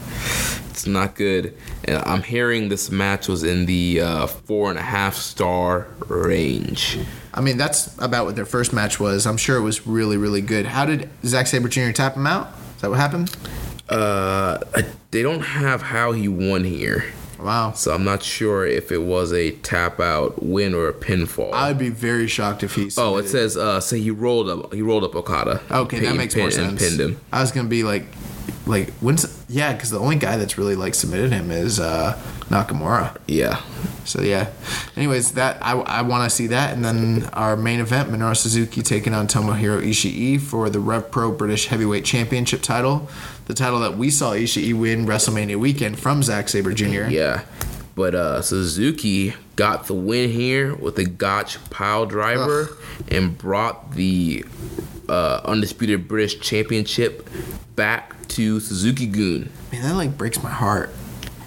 it's 0.76 0.86
not 0.86 1.14
good. 1.14 1.56
And 1.84 1.96
I'm 2.04 2.22
hearing 2.22 2.68
this 2.68 2.90
match 2.90 3.28
was 3.28 3.42
in 3.44 3.64
the 3.64 4.02
uh, 4.02 4.26
four 4.26 4.68
and 4.68 4.78
a 4.78 4.82
half 4.82 5.14
star 5.16 5.86
range. 6.06 6.98
I 7.32 7.40
mean, 7.40 7.56
that's 7.56 7.96
about 7.98 8.26
what 8.26 8.36
their 8.36 8.44
first 8.44 8.74
match 8.74 9.00
was. 9.00 9.26
I'm 9.26 9.38
sure 9.38 9.56
it 9.56 9.62
was 9.62 9.86
really, 9.86 10.18
really 10.18 10.42
good. 10.42 10.66
How 10.66 10.84
did 10.84 11.08
Zack 11.24 11.46
Sabre 11.46 11.68
Jr. 11.70 11.92
tap 11.92 12.14
him 12.14 12.26
out? 12.26 12.48
Is 12.76 12.82
that 12.82 12.90
what 12.90 12.98
happened? 12.98 13.34
Uh, 13.88 14.58
they 15.12 15.22
don't 15.22 15.40
have 15.40 15.80
how 15.80 16.12
he 16.12 16.28
won 16.28 16.64
here, 16.64 17.06
Wow. 17.40 17.72
so 17.72 17.94
I'm 17.94 18.04
not 18.04 18.22
sure 18.22 18.66
if 18.66 18.90
it 18.92 18.98
was 19.02 19.32
a 19.32 19.52
tap 19.52 19.98
out 20.00 20.42
win 20.42 20.74
or 20.74 20.88
a 20.88 20.92
pinfall. 20.92 21.52
I'd 21.54 21.78
be 21.78 21.88
very 21.88 22.26
shocked 22.26 22.62
if 22.64 22.74
he. 22.74 22.90
oh, 22.98 23.16
it 23.16 23.28
says 23.28 23.56
uh, 23.56 23.80
say 23.80 24.00
he 24.00 24.10
rolled 24.10 24.50
up. 24.50 24.74
He 24.74 24.82
rolled 24.82 25.04
up 25.04 25.14
Okada. 25.14 25.62
Okay, 25.70 26.00
that 26.00 26.16
makes 26.16 26.34
pin- 26.34 26.40
more 26.42 26.48
And 26.48 26.78
sense. 26.78 26.82
pinned 26.82 27.00
him. 27.00 27.20
I 27.32 27.40
was 27.40 27.52
gonna 27.52 27.68
be 27.68 27.82
like, 27.84 28.06
like 28.66 28.90
when's 28.94 29.35
yeah, 29.48 29.72
because 29.72 29.90
the 29.90 30.00
only 30.00 30.16
guy 30.16 30.36
that's 30.36 30.58
really 30.58 30.74
like 30.74 30.94
submitted 30.94 31.32
him 31.32 31.50
is 31.50 31.78
uh, 31.78 32.20
Nakamura. 32.48 33.16
Yeah. 33.28 33.60
So 34.04 34.22
yeah. 34.22 34.50
Anyways, 34.96 35.32
that 35.32 35.58
I, 35.60 35.72
I 35.72 36.02
want 36.02 36.28
to 36.28 36.34
see 36.34 36.48
that, 36.48 36.74
and 36.74 36.84
then 36.84 37.24
our 37.32 37.56
main 37.56 37.80
event, 37.80 38.10
Minoru 38.10 38.36
Suzuki 38.36 38.82
taking 38.82 39.14
on 39.14 39.28
Tomohiro 39.28 39.82
Ishii 39.82 40.40
for 40.40 40.68
the 40.68 40.80
Rev 40.80 41.10
Pro 41.10 41.30
British 41.30 41.66
Heavyweight 41.66 42.04
Championship 42.04 42.62
title, 42.62 43.08
the 43.46 43.54
title 43.54 43.78
that 43.80 43.96
we 43.96 44.10
saw 44.10 44.32
Ishii 44.32 44.78
win 44.78 45.06
WrestleMania 45.06 45.56
weekend 45.56 45.98
from 45.98 46.22
Zack 46.22 46.48
Sabre 46.48 46.72
Jr. 46.72 47.08
Yeah. 47.08 47.44
But 47.94 48.14
uh, 48.14 48.42
Suzuki 48.42 49.34
got 49.54 49.86
the 49.86 49.94
win 49.94 50.30
here 50.30 50.74
with 50.74 50.98
a 50.98 51.04
Gotch 51.04 51.58
pile 51.70 52.04
driver 52.04 52.76
and 53.08 53.38
brought 53.38 53.92
the 53.92 54.44
uh, 55.08 55.40
undisputed 55.44 56.08
British 56.08 56.40
Championship 56.40 57.28
back 57.74 58.26
to 58.28 58.60
Suzuki-gun. 58.60 59.50
Man, 59.72 59.82
that 59.82 59.94
like 59.94 60.16
breaks 60.16 60.42
my 60.42 60.50
heart. 60.50 60.90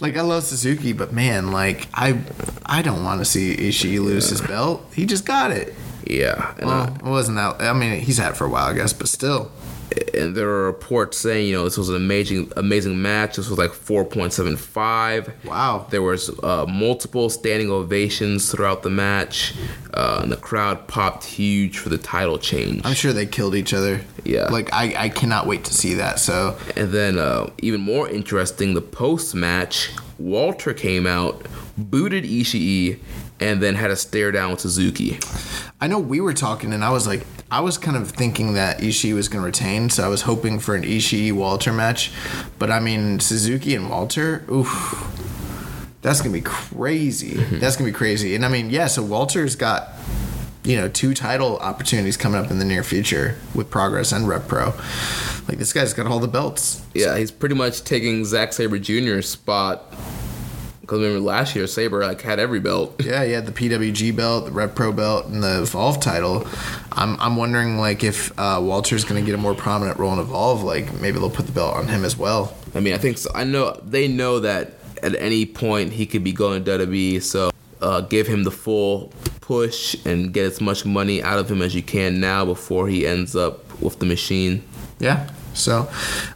like 0.00 0.16
I 0.16 0.20
love 0.22 0.44
Suzuki, 0.44 0.92
but 0.92 1.12
man, 1.12 1.52
like 1.52 1.88
I 1.94 2.20
I 2.66 2.82
don't 2.82 3.04
want 3.04 3.20
to 3.20 3.24
see 3.24 3.56
Ishii 3.56 3.98
lose 3.98 4.28
his 4.28 4.40
belt. 4.40 4.84
He 4.94 5.06
just 5.06 5.24
got 5.24 5.50
it. 5.50 5.74
Yeah. 6.06 6.54
Well, 6.60 6.70
uh, 6.70 6.94
it 6.94 7.02
wasn't 7.02 7.36
that. 7.36 7.62
I 7.62 7.72
mean, 7.72 8.00
he's 8.00 8.18
had 8.18 8.32
it 8.32 8.36
for 8.36 8.44
a 8.44 8.50
while, 8.50 8.66
I 8.66 8.74
guess, 8.74 8.92
but 8.92 9.08
still. 9.08 9.50
And 10.14 10.36
there 10.36 10.48
are 10.48 10.66
reports 10.66 11.18
saying, 11.18 11.48
you 11.48 11.54
know, 11.54 11.64
this 11.64 11.76
was 11.76 11.88
an 11.88 11.96
amazing, 11.96 12.52
amazing 12.56 13.00
match. 13.00 13.36
This 13.36 13.48
was 13.48 13.58
like 13.58 13.70
4.75. 13.70 15.44
Wow. 15.44 15.86
There 15.90 16.02
was 16.02 16.30
uh, 16.42 16.66
multiple 16.68 17.28
standing 17.30 17.70
ovations 17.70 18.50
throughout 18.50 18.82
the 18.82 18.90
match, 18.90 19.54
uh, 19.92 20.20
and 20.22 20.32
the 20.32 20.36
crowd 20.36 20.86
popped 20.88 21.24
huge 21.24 21.78
for 21.78 21.88
the 21.88 21.98
title 21.98 22.38
change. 22.38 22.82
I'm 22.84 22.94
sure 22.94 23.12
they 23.12 23.26
killed 23.26 23.54
each 23.54 23.74
other. 23.74 24.00
Yeah. 24.24 24.46
Like 24.46 24.72
I, 24.72 24.94
I 24.96 25.08
cannot 25.08 25.46
wait 25.46 25.64
to 25.64 25.74
see 25.74 25.94
that. 25.94 26.18
So 26.18 26.56
And 26.76 26.90
then, 26.92 27.18
uh, 27.18 27.50
even 27.58 27.80
more 27.80 28.08
interesting, 28.08 28.74
the 28.74 28.82
post 28.82 29.34
match, 29.34 29.90
Walter 30.18 30.72
came 30.72 31.06
out, 31.06 31.46
booted 31.76 32.24
Ishii, 32.24 32.98
and 33.40 33.62
then 33.62 33.74
had 33.74 33.90
a 33.90 33.96
stare 33.96 34.32
down 34.32 34.52
with 34.52 34.60
Suzuki. 34.60 35.18
I 35.80 35.86
know 35.86 35.98
we 35.98 36.20
were 36.20 36.32
talking, 36.32 36.72
and 36.72 36.84
I 36.84 36.90
was 36.90 37.06
like, 37.06 37.26
I 37.54 37.60
was 37.60 37.78
kind 37.78 37.96
of 37.96 38.10
thinking 38.10 38.54
that 38.54 38.80
Ishii 38.80 39.14
was 39.14 39.28
going 39.28 39.40
to 39.40 39.46
retain, 39.46 39.88
so 39.88 40.04
I 40.04 40.08
was 40.08 40.22
hoping 40.22 40.58
for 40.58 40.74
an 40.74 40.82
Ishii 40.82 41.30
Walter 41.30 41.72
match. 41.72 42.10
But 42.58 42.72
I 42.72 42.80
mean, 42.80 43.20
Suzuki 43.20 43.76
and 43.76 43.88
Walter, 43.88 44.44
oof, 44.50 45.08
that's 46.02 46.20
gonna 46.20 46.32
be 46.32 46.40
crazy. 46.40 47.34
Mm-hmm. 47.34 47.60
That's 47.60 47.76
gonna 47.76 47.90
be 47.90 47.94
crazy. 47.94 48.34
And 48.34 48.44
I 48.44 48.48
mean, 48.48 48.70
yeah, 48.70 48.88
so 48.88 49.04
Walter's 49.04 49.54
got 49.54 49.90
you 50.64 50.76
know 50.76 50.88
two 50.88 51.14
title 51.14 51.58
opportunities 51.58 52.16
coming 52.16 52.44
up 52.44 52.50
in 52.50 52.58
the 52.58 52.64
near 52.64 52.82
future 52.82 53.36
with 53.54 53.70
Progress 53.70 54.10
and 54.10 54.26
Rev 54.26 54.48
Pro. 54.48 54.74
Like 55.46 55.58
this 55.58 55.72
guy's 55.72 55.94
got 55.94 56.08
all 56.08 56.18
the 56.18 56.26
belts. 56.26 56.84
Yeah, 56.92 57.16
he's 57.16 57.30
pretty 57.30 57.54
much 57.54 57.84
taking 57.84 58.24
Zack 58.24 58.52
Sabre 58.52 58.80
Jr.'s 58.80 59.28
spot 59.28 59.94
Because 60.84 61.00
remember 61.00 61.20
last 61.20 61.56
year, 61.56 61.66
Sabre 61.66 62.04
like 62.04 62.20
had 62.20 62.38
every 62.38 62.60
belt. 62.60 63.00
Yeah, 63.04 63.24
he 63.24 63.32
had 63.32 63.46
the 63.46 63.52
PWG 63.52 64.14
belt, 64.16 64.46
the 64.46 64.50
Rev 64.50 64.74
Pro 64.74 64.92
belt, 64.92 65.26
and 65.26 65.42
the 65.42 65.62
Evolve 65.62 66.00
title. 66.00 66.46
I'm, 66.92 67.18
I'm 67.20 67.36
wondering 67.36 67.78
like 67.78 68.02
if 68.02 68.36
uh, 68.38 68.60
Walter's 68.62 69.04
going 69.04 69.22
to 69.22 69.26
get 69.26 69.34
a 69.34 69.40
more 69.40 69.54
prominent 69.54 69.98
role 69.98 70.12
in 70.12 70.18
Evolve. 70.18 70.62
Like 70.62 70.92
maybe 71.00 71.18
they'll 71.18 71.30
put 71.30 71.46
the 71.46 71.52
belt 71.52 71.76
on 71.76 71.88
him 71.88 72.04
as 72.04 72.16
well. 72.16 72.56
I 72.74 72.80
mean, 72.80 72.92
I 72.94 72.98
think 72.98 73.18
so. 73.18 73.30
I 73.34 73.44
know 73.44 73.80
they 73.84 74.08
know 74.08 74.40
that 74.40 74.72
at 75.02 75.14
any 75.16 75.46
point 75.46 75.92
he 75.92 76.06
could 76.06 76.24
be 76.24 76.32
going 76.32 76.64
to 76.64 76.78
WWE. 76.78 77.22
So 77.22 77.50
uh, 77.80 78.00
give 78.02 78.26
him 78.26 78.44
the 78.44 78.50
full 78.50 79.12
push 79.40 79.94
and 80.06 80.32
get 80.32 80.46
as 80.46 80.60
much 80.60 80.84
money 80.86 81.22
out 81.22 81.38
of 81.38 81.50
him 81.50 81.62
as 81.62 81.74
you 81.74 81.82
can 81.82 82.20
now 82.20 82.44
before 82.44 82.88
he 82.88 83.06
ends 83.06 83.36
up 83.36 83.80
with 83.80 83.98
the 83.98 84.06
machine. 84.06 84.62
Yeah. 84.98 85.28
So, 85.54 85.90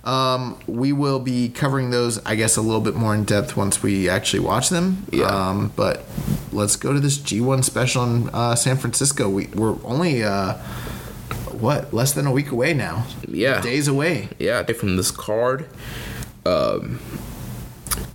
um, 0.04 0.58
we 0.66 0.92
will 0.92 1.18
be 1.18 1.48
covering 1.48 1.90
those, 1.90 2.24
I 2.24 2.34
guess, 2.34 2.56
a 2.56 2.62
little 2.62 2.80
bit 2.80 2.94
more 2.94 3.14
in 3.14 3.24
depth 3.24 3.56
once 3.56 3.82
we 3.82 4.08
actually 4.08 4.40
watch 4.40 4.68
them. 4.68 5.06
Yeah. 5.12 5.26
Um, 5.26 5.72
but 5.76 6.04
let's 6.52 6.76
go 6.76 6.92
to 6.92 7.00
this 7.00 7.18
G1 7.18 7.64
special 7.64 8.04
in 8.04 8.28
uh, 8.30 8.54
San 8.54 8.76
Francisco. 8.76 9.28
We, 9.28 9.46
we're 9.48 9.76
only, 9.84 10.22
uh, 10.22 10.54
what, 11.52 11.92
less 11.92 12.12
than 12.12 12.26
a 12.26 12.32
week 12.32 12.50
away 12.50 12.74
now? 12.74 13.06
Yeah. 13.26 13.60
Days 13.60 13.88
away. 13.88 14.28
Yeah, 14.38 14.62
from 14.62 14.96
this 14.96 15.10
card. 15.10 15.66
Um, 16.46 17.00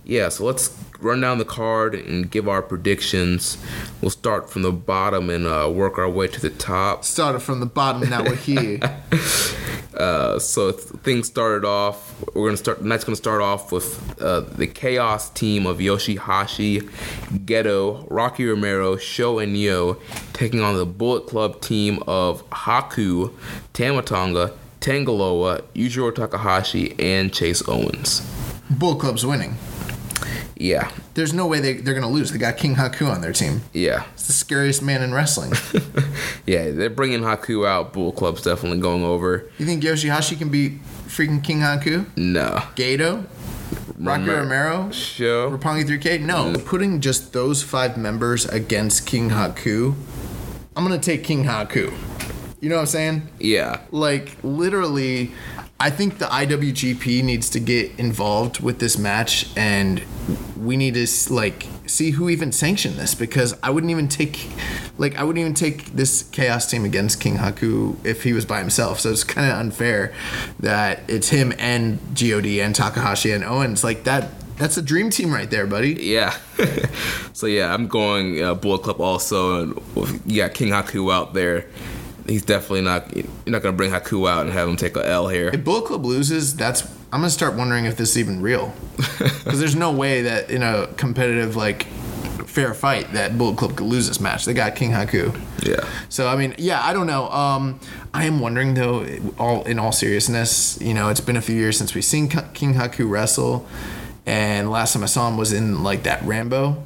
yeah, 0.04 0.28
so 0.28 0.44
let's 0.44 0.68
run 1.04 1.20
down 1.20 1.38
the 1.38 1.44
card 1.44 1.94
and 1.94 2.30
give 2.30 2.48
our 2.48 2.62
predictions. 2.62 3.58
We'll 4.00 4.10
start 4.10 4.50
from 4.50 4.62
the 4.62 4.72
bottom 4.72 5.30
and 5.30 5.46
uh, 5.46 5.70
work 5.72 5.98
our 5.98 6.08
way 6.08 6.28
to 6.28 6.40
the 6.40 6.50
top. 6.50 7.04
Started 7.04 7.40
from 7.40 7.60
the 7.60 7.66
bottom, 7.66 8.08
now 8.08 8.24
we're 8.24 8.34
here. 8.34 8.80
Uh, 9.94 10.40
so 10.40 10.72
things 10.72 11.28
started 11.28 11.64
off. 11.64 12.20
We're 12.34 12.48
gonna 12.48 12.56
start. 12.56 12.82
Night's 12.82 13.04
gonna 13.04 13.14
start 13.14 13.40
off 13.40 13.70
with 13.70 14.20
uh, 14.20 14.40
the 14.40 14.66
Chaos 14.66 15.30
team 15.30 15.66
of 15.66 15.78
Yoshihashi, 15.78 16.80
Gedo, 17.44 18.04
Rocky 18.10 18.44
Romero, 18.44 18.96
Sho, 18.96 19.38
and 19.38 19.56
Yo 19.56 19.98
taking 20.32 20.60
on 20.60 20.76
the 20.76 20.84
Bullet 20.84 21.28
Club 21.28 21.60
team 21.60 22.02
of 22.08 22.48
Haku, 22.50 23.32
Tama 23.72 24.02
Tonga, 24.02 24.52
Tangaloa, 24.80 25.62
Yujiro 25.74 26.12
Takahashi, 26.12 26.96
and 26.98 27.32
Chase 27.32 27.62
Owens. 27.68 28.20
Bullet 28.68 28.98
Club's 28.98 29.24
winning. 29.24 29.56
Yeah, 30.64 30.90
There's 31.12 31.34
no 31.34 31.46
way 31.46 31.60
they, 31.60 31.74
they're 31.74 31.92
going 31.92 32.06
to 32.06 32.12
lose. 32.12 32.30
They 32.32 32.38
got 32.38 32.56
King 32.56 32.74
Haku 32.76 33.06
on 33.12 33.20
their 33.20 33.32
team. 33.32 33.60
yeah, 33.74 34.04
It's 34.14 34.26
the 34.26 34.32
scariest 34.32 34.82
man 34.82 35.02
in 35.02 35.12
wrestling. 35.12 35.52
yeah. 36.46 36.70
They're 36.70 36.88
bringing 36.88 37.20
Haku 37.20 37.66
out. 37.68 37.92
Bull 37.92 38.12
Club's 38.12 38.42
definitely 38.42 38.80
going 38.80 39.04
over. 39.04 39.44
you 39.58 39.66
think 39.66 39.82
Yoshihashi 39.82 40.38
can 40.38 40.48
beat 40.48 40.82
freaking 41.06 41.44
King 41.44 41.58
Haku? 41.60 42.06
No, 42.16 42.62
Gedo? 42.76 43.26
Rocky 43.98 44.22
Romero- 44.24 44.38
Romero? 44.42 44.90
Sho. 44.90 45.50
Roppongi 45.50 45.84
3K? 45.84 46.20
No. 46.22 46.52
Mm. 46.54 46.64
Putting 46.64 47.00
just 47.00 47.32
those 47.34 47.62
five 47.62 47.96
members 47.98 48.46
against 48.46 49.06
King 49.06 49.30
Haku, 49.30 49.94
I'm 50.76 50.86
going 50.86 50.98
to 50.98 51.04
take 51.04 51.24
King 51.24 51.44
Haku. 51.44 51.92
You 52.60 52.70
know 52.70 52.76
what 52.76 52.80
I'm 52.82 52.86
saying? 52.86 53.28
Yeah, 53.38 53.80
Like, 53.90 54.38
literally, 54.42 55.32
I 55.80 55.90
think 55.90 56.18
the 56.18 56.26
IWGP 56.26 57.24
needs 57.24 57.50
to 57.50 57.60
get 57.60 57.98
involved 57.98 58.60
with 58.60 58.78
this 58.78 58.96
match 58.96 59.46
and 59.56 60.02
we 60.56 60.76
need 60.76 60.94
to, 60.94 61.34
like, 61.34 61.66
see 61.86 62.12
who 62.12 62.30
even 62.30 62.52
sanctioned 62.52 62.94
this 62.94 63.14
because 63.14 63.56
I 63.62 63.70
wouldn't 63.70 63.90
even 63.90 64.08
take, 64.08 64.48
like, 64.98 65.16
I 65.16 65.24
wouldn't 65.24 65.40
even 65.40 65.54
take 65.54 65.86
this 65.86 66.22
Chaos 66.22 66.70
team 66.70 66.84
against 66.84 67.20
King 67.20 67.36
Haku 67.36 67.96
if 68.06 68.22
he 68.22 68.32
was 68.32 68.44
by 68.44 68.60
himself. 68.60 69.00
So 69.00 69.10
it's 69.10 69.24
kind 69.24 69.50
of 69.50 69.58
unfair 69.58 70.14
that 70.60 71.00
it's 71.08 71.30
him 71.30 71.52
and 71.58 71.98
God 72.18 72.46
and 72.46 72.74
Takahashi 72.74 73.32
and 73.32 73.44
Owens. 73.44 73.84
Like, 73.84 74.04
that. 74.04 74.30
That's 74.56 74.76
a 74.76 74.82
dream 74.82 75.10
team 75.10 75.34
right 75.34 75.50
there, 75.50 75.66
buddy. 75.66 75.94
Yeah. 75.94 76.32
so 77.32 77.48
yeah, 77.48 77.74
I'm 77.74 77.88
going 77.88 78.40
uh, 78.40 78.54
Bullet 78.54 78.84
Club 78.84 79.00
also, 79.00 79.62
and 79.62 80.22
yeah, 80.24 80.48
King 80.48 80.68
Haku 80.68 81.12
out 81.12 81.34
there. 81.34 81.66
He's 82.26 82.44
definitely 82.44 82.82
not. 82.82 83.14
You're 83.14 83.26
not 83.46 83.62
gonna 83.62 83.76
bring 83.76 83.90
Haku 83.90 84.28
out 84.28 84.44
and 84.44 84.52
have 84.52 84.68
him 84.68 84.76
take 84.76 84.96
a 84.96 85.06
L 85.06 85.28
here. 85.28 85.50
If 85.52 85.64
Bullet 85.64 85.86
Club 85.86 86.04
loses, 86.04 86.56
that's 86.56 86.82
I'm 87.12 87.20
gonna 87.20 87.30
start 87.30 87.54
wondering 87.54 87.84
if 87.84 87.96
this 87.96 88.10
is 88.10 88.18
even 88.18 88.40
real, 88.40 88.72
because 88.96 89.60
there's 89.60 89.76
no 89.76 89.92
way 89.92 90.22
that 90.22 90.50
in 90.50 90.62
a 90.62 90.86
competitive 90.96 91.54
like 91.54 91.86
fair 92.46 92.72
fight 92.72 93.12
that 93.12 93.36
Bullet 93.36 93.56
Club 93.56 93.76
could 93.76 93.86
lose 93.86 94.06
this 94.06 94.20
match. 94.20 94.44
They 94.44 94.54
got 94.54 94.76
King 94.76 94.92
Haku. 94.92 95.38
Yeah. 95.62 95.86
So 96.08 96.28
I 96.28 96.36
mean, 96.36 96.54
yeah, 96.56 96.82
I 96.82 96.92
don't 96.92 97.06
know. 97.06 97.28
Um, 97.28 97.80
I 98.14 98.24
am 98.24 98.40
wondering 98.40 98.74
though, 98.74 99.06
all 99.38 99.64
in 99.64 99.78
all 99.78 99.92
seriousness, 99.92 100.80
you 100.80 100.94
know, 100.94 101.08
it's 101.08 101.20
been 101.20 101.36
a 101.36 101.42
few 101.42 101.56
years 101.56 101.76
since 101.76 101.94
we've 101.94 102.04
seen 102.04 102.28
King 102.28 102.74
Haku 102.74 103.10
wrestle, 103.10 103.66
and 104.24 104.70
last 104.70 104.92
time 104.92 105.02
I 105.02 105.06
saw 105.06 105.28
him 105.28 105.36
was 105.36 105.52
in 105.52 105.82
like 105.82 106.04
that 106.04 106.22
Rambo, 106.22 106.82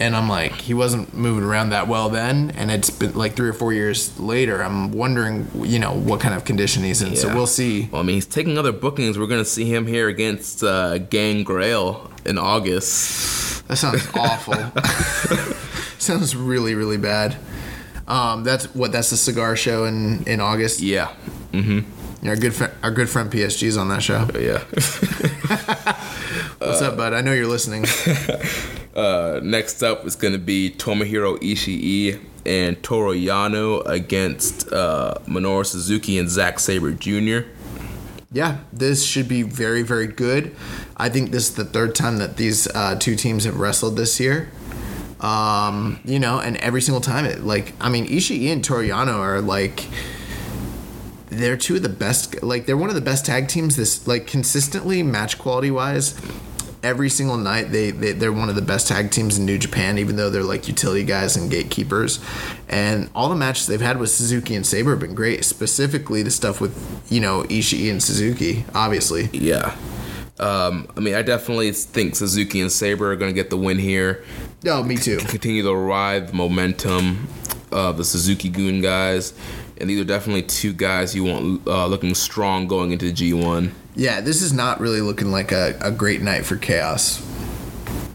and 0.00 0.16
I'm 0.16 0.28
like, 0.30 0.52
he 0.52 0.72
wasn't 0.72 1.14
moving 1.14 1.44
around 1.44 1.70
that 1.70 1.86
well 1.86 2.08
then, 2.08 2.50
and 2.56 2.70
it's 2.70 2.88
been 2.88 3.14
like 3.14 3.36
three 3.36 3.50
or 3.50 3.52
four 3.52 3.74
years 3.74 4.18
later. 4.18 4.62
I'm 4.64 4.92
wondering, 4.92 5.48
you 5.54 5.78
know, 5.78 5.92
what 5.92 6.20
kind 6.20 6.34
of 6.34 6.46
condition 6.46 6.82
he's 6.82 7.02
in. 7.02 7.14
So 7.16 7.32
we'll 7.34 7.46
see. 7.46 7.90
Well, 7.92 8.00
I 8.00 8.04
mean, 8.04 8.14
he's 8.14 8.26
taking 8.26 8.56
other 8.56 8.72
bookings. 8.72 9.18
We're 9.18 9.26
gonna 9.26 9.44
see 9.44 9.66
him 9.72 9.86
here 9.86 10.08
against 10.08 10.64
uh, 10.64 10.96
Gangrel 10.98 12.10
in 12.24 12.38
August. 12.38 13.68
That 13.68 13.76
sounds 13.76 14.08
awful. 14.14 14.54
sounds 15.98 16.34
really, 16.34 16.74
really 16.74 16.96
bad. 16.96 17.36
Um, 18.08 18.42
that's 18.42 18.74
what. 18.74 18.92
That's 18.92 19.10
the 19.10 19.18
cigar 19.18 19.54
show 19.54 19.84
in 19.84 20.24
in 20.24 20.40
August. 20.40 20.80
Yeah. 20.80 21.14
Our 22.24 22.36
good 22.36 22.54
friend, 22.54 22.72
our 22.82 22.90
good 22.90 23.08
friend 23.08 23.30
PSG's 23.30 23.76
on 23.76 23.88
that 23.88 24.02
show. 24.02 24.28
Yeah. 24.40 24.58
What's 26.58 26.82
up, 26.82 26.96
bud? 26.96 27.14
I 27.14 27.22
know 27.22 27.32
you're 27.32 27.46
listening. 27.46 27.86
uh, 28.94 29.40
next 29.42 29.82
up 29.82 30.04
is 30.04 30.16
gonna 30.16 30.38
be 30.38 30.70
Tomohiro 30.70 31.38
Ishii 31.38 32.20
and 32.44 32.82
Toru 32.82 33.14
Yano 33.14 33.86
against 33.86 34.70
uh, 34.72 35.14
Minoru 35.26 35.64
Suzuki 35.64 36.18
and 36.18 36.28
Zack 36.28 36.58
Sabre 36.58 36.92
Jr. 36.92 37.48
yeah, 38.32 38.58
this 38.72 39.04
should 39.04 39.28
be 39.28 39.42
very, 39.42 39.82
very 39.82 40.06
good. 40.06 40.54
I 40.96 41.08
think 41.08 41.30
this 41.30 41.48
is 41.48 41.54
the 41.54 41.64
third 41.64 41.94
time 41.94 42.18
that 42.18 42.36
these 42.36 42.66
uh, 42.68 42.96
two 42.96 43.16
teams 43.16 43.44
have 43.44 43.56
wrestled 43.56 43.96
this 43.96 44.20
year. 44.20 44.50
Um, 45.20 46.00
you 46.04 46.18
know, 46.18 46.40
and 46.40 46.56
every 46.58 46.82
single 46.82 47.00
time 47.00 47.24
it 47.24 47.42
like 47.42 47.72
I 47.80 47.88
mean 47.88 48.06
Ishii 48.06 48.52
and 48.52 48.62
Toriano 48.62 49.18
are 49.18 49.40
like 49.40 49.86
they're 51.30 51.56
two 51.56 51.76
of 51.76 51.82
the 51.82 51.88
best 51.88 52.42
like 52.42 52.66
they're 52.66 52.76
one 52.76 52.88
of 52.88 52.94
the 52.94 53.00
best 53.00 53.24
tag 53.24 53.48
teams 53.48 53.76
this 53.76 54.06
like 54.06 54.26
consistently 54.26 55.02
match 55.02 55.38
quality 55.38 55.70
wise 55.70 56.20
every 56.82 57.10
single 57.10 57.36
night 57.36 57.70
they, 57.70 57.90
they 57.90 58.12
they're 58.12 58.32
one 58.32 58.48
of 58.48 58.54
the 58.54 58.62
best 58.62 58.88
tag 58.88 59.10
teams 59.10 59.38
in 59.38 59.44
New 59.44 59.58
Japan 59.58 59.98
even 59.98 60.16
though 60.16 60.30
they're 60.30 60.42
like 60.42 60.66
utility 60.66 61.04
guys 61.04 61.36
and 61.36 61.50
gatekeepers 61.50 62.18
and 62.68 63.08
all 63.14 63.28
the 63.28 63.36
matches 63.36 63.66
they've 63.66 63.80
had 63.80 63.98
with 63.98 64.10
Suzuki 64.10 64.54
and 64.54 64.66
Sabre 64.66 64.90
have 64.90 65.00
been 65.00 65.14
great 65.14 65.44
specifically 65.44 66.22
the 66.22 66.30
stuff 66.30 66.60
with 66.60 66.74
you 67.10 67.20
know 67.20 67.42
Ishii 67.44 67.90
and 67.90 68.02
Suzuki 68.02 68.64
obviously 68.74 69.28
Yeah. 69.32 69.76
Um, 70.38 70.88
I 70.96 71.00
mean, 71.00 71.14
I 71.14 71.20
definitely 71.20 71.70
think 71.72 72.16
Suzuki 72.16 72.62
and 72.62 72.72
Sabre 72.72 73.12
are 73.12 73.16
going 73.16 73.30
to 73.30 73.34
get 73.34 73.50
the 73.50 73.58
win 73.58 73.78
here. 73.78 74.24
oh 74.66 74.82
me 74.82 74.96
too 74.96 75.18
Continue 75.18 75.62
to 75.62 75.74
ride 75.74 76.28
the 76.28 76.32
momentum 76.32 77.28
of 77.70 77.98
the 77.98 78.04
Suzuki-gun 78.04 78.80
guys. 78.80 79.34
And 79.80 79.88
these 79.88 79.98
are 80.00 80.04
definitely 80.04 80.42
two 80.42 80.72
guys 80.72 81.14
you 81.14 81.24
want 81.24 81.66
uh, 81.66 81.86
looking 81.86 82.14
strong 82.14 82.66
going 82.68 82.92
into 82.92 83.10
the 83.10 83.12
G1. 83.32 83.70
yeah 83.96 84.20
this 84.20 84.42
is 84.42 84.52
not 84.52 84.78
really 84.80 85.00
looking 85.00 85.30
like 85.32 85.50
a, 85.52 85.76
a 85.80 85.90
great 85.90 86.20
night 86.22 86.44
for 86.46 86.56
chaos 86.56 87.20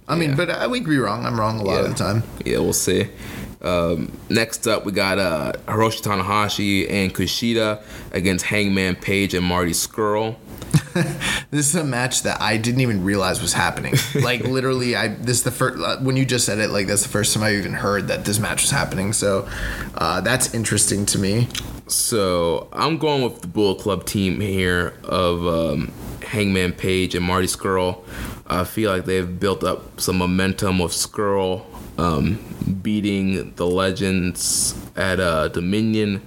I 0.07 0.15
mean 0.15 0.29
Yeah. 0.31 0.35
but 0.35 0.49
I, 0.51 0.67
we 0.67 0.79
agree 0.79 0.97
wrong 0.97 1.25
I'm 1.25 1.39
wrong 1.39 1.59
a 1.59 1.63
lot 1.63 1.83
of 1.83 1.89
the 1.89 1.95
time 1.95 2.23
Yeah, 2.45 2.59
we'll 2.59 2.73
see. 2.73 3.09
Um, 3.61 4.11
next 4.29 4.67
up, 4.67 4.85
we 4.85 4.91
got 4.91 5.17
uh, 5.17 5.53
Hiroshi 5.67 6.01
Tanahashi 6.03 6.87
and 6.91 7.11
Kushida 7.15 7.81
against 8.11 8.45
Hangman 8.45 8.95
Page 8.95 9.33
and 9.33 9.43
Marty 9.43 9.71
Scurll. 9.71 10.35
This 11.51 11.69
is 11.69 11.75
a 11.75 11.83
match 11.83 12.23
that 12.23 12.41
I 12.41 12.57
didn't 12.57 12.81
even 12.81 13.03
realize 13.03 13.41
was 13.41 13.53
happening. 13.53 13.93
Like 14.13 14.43
literally, 14.43 14.95
I 14.95 15.09
this 15.09 15.37
is 15.37 15.43
the 15.43 15.51
first 15.51 15.81
uh, 15.81 15.97
when 15.99 16.17
you 16.17 16.25
just 16.25 16.45
said 16.45 16.59
it. 16.59 16.69
Like 16.69 16.87
that's 16.87 17.03
the 17.03 17.09
first 17.09 17.33
time 17.33 17.43
I 17.43 17.53
even 17.55 17.73
heard 17.73 18.07
that 18.07 18.25
this 18.25 18.39
match 18.39 18.63
was 18.63 18.71
happening. 18.71 19.13
So 19.13 19.47
uh, 19.93 20.21
that's 20.21 20.53
interesting 20.53 21.05
to 21.07 21.19
me. 21.19 21.47
So 21.87 22.67
I'm 22.73 22.97
going 22.97 23.21
with 23.21 23.41
the 23.41 23.47
Bullet 23.47 23.79
Club 23.79 24.05
team 24.05 24.41
here 24.41 24.97
of 25.03 25.47
um, 25.47 25.93
Hangman 26.23 26.73
Page 26.73 27.15
and 27.15 27.23
Marty 27.23 27.47
Scurll. 27.47 28.03
I 28.47 28.63
feel 28.63 28.91
like 28.91 29.05
they've 29.05 29.39
built 29.39 29.63
up 29.63 30.01
some 30.01 30.17
momentum 30.17 30.79
with 30.79 30.91
Scurll 30.91 31.65
um, 31.97 32.39
beating 32.81 33.53
the 33.55 33.65
Legends 33.65 34.75
at 34.95 35.19
uh, 35.19 35.47
Dominion, 35.49 36.21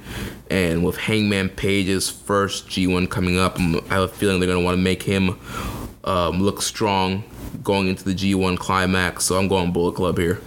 and 0.51 0.85
with 0.85 0.97
Hangman 0.97 1.51
Page's 1.51 2.09
first 2.11 2.69
G1 2.69 3.11
coming 3.11 3.39
up, 3.39 3.59
I'm- 3.59 3.83
have 3.89 4.03
a 4.03 4.09
feeling 4.09 4.41
they're 4.41 4.47
going 4.47 4.61
to 4.61 4.65
want 4.65 4.77
to 4.77 4.83
make 4.83 5.03
him 5.03 5.39
um, 6.05 6.43
look 6.43 6.63
strong 6.63 7.25
going 7.63 7.89
into 7.89 8.05
the 8.05 8.15
G1 8.15 8.59
climax. 8.59 9.25
So 9.25 9.39
I'm 9.39 9.49
going 9.49 9.73
Bullet 9.73 9.95
Club 9.95 10.19
here. 10.19 10.41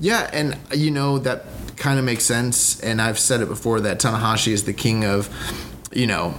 Yeah, 0.00 0.28
and 0.32 0.56
you 0.74 0.90
know 0.90 1.18
that 1.20 1.44
kind 1.76 1.98
of 1.98 2.04
makes 2.04 2.24
sense. 2.24 2.80
And 2.80 3.00
I've 3.00 3.18
said 3.18 3.40
it 3.40 3.48
before 3.48 3.80
that 3.80 3.98
Tanahashi 4.00 4.52
is 4.52 4.64
the 4.64 4.72
king 4.72 5.04
of, 5.04 5.28
you 5.92 6.06
know, 6.06 6.34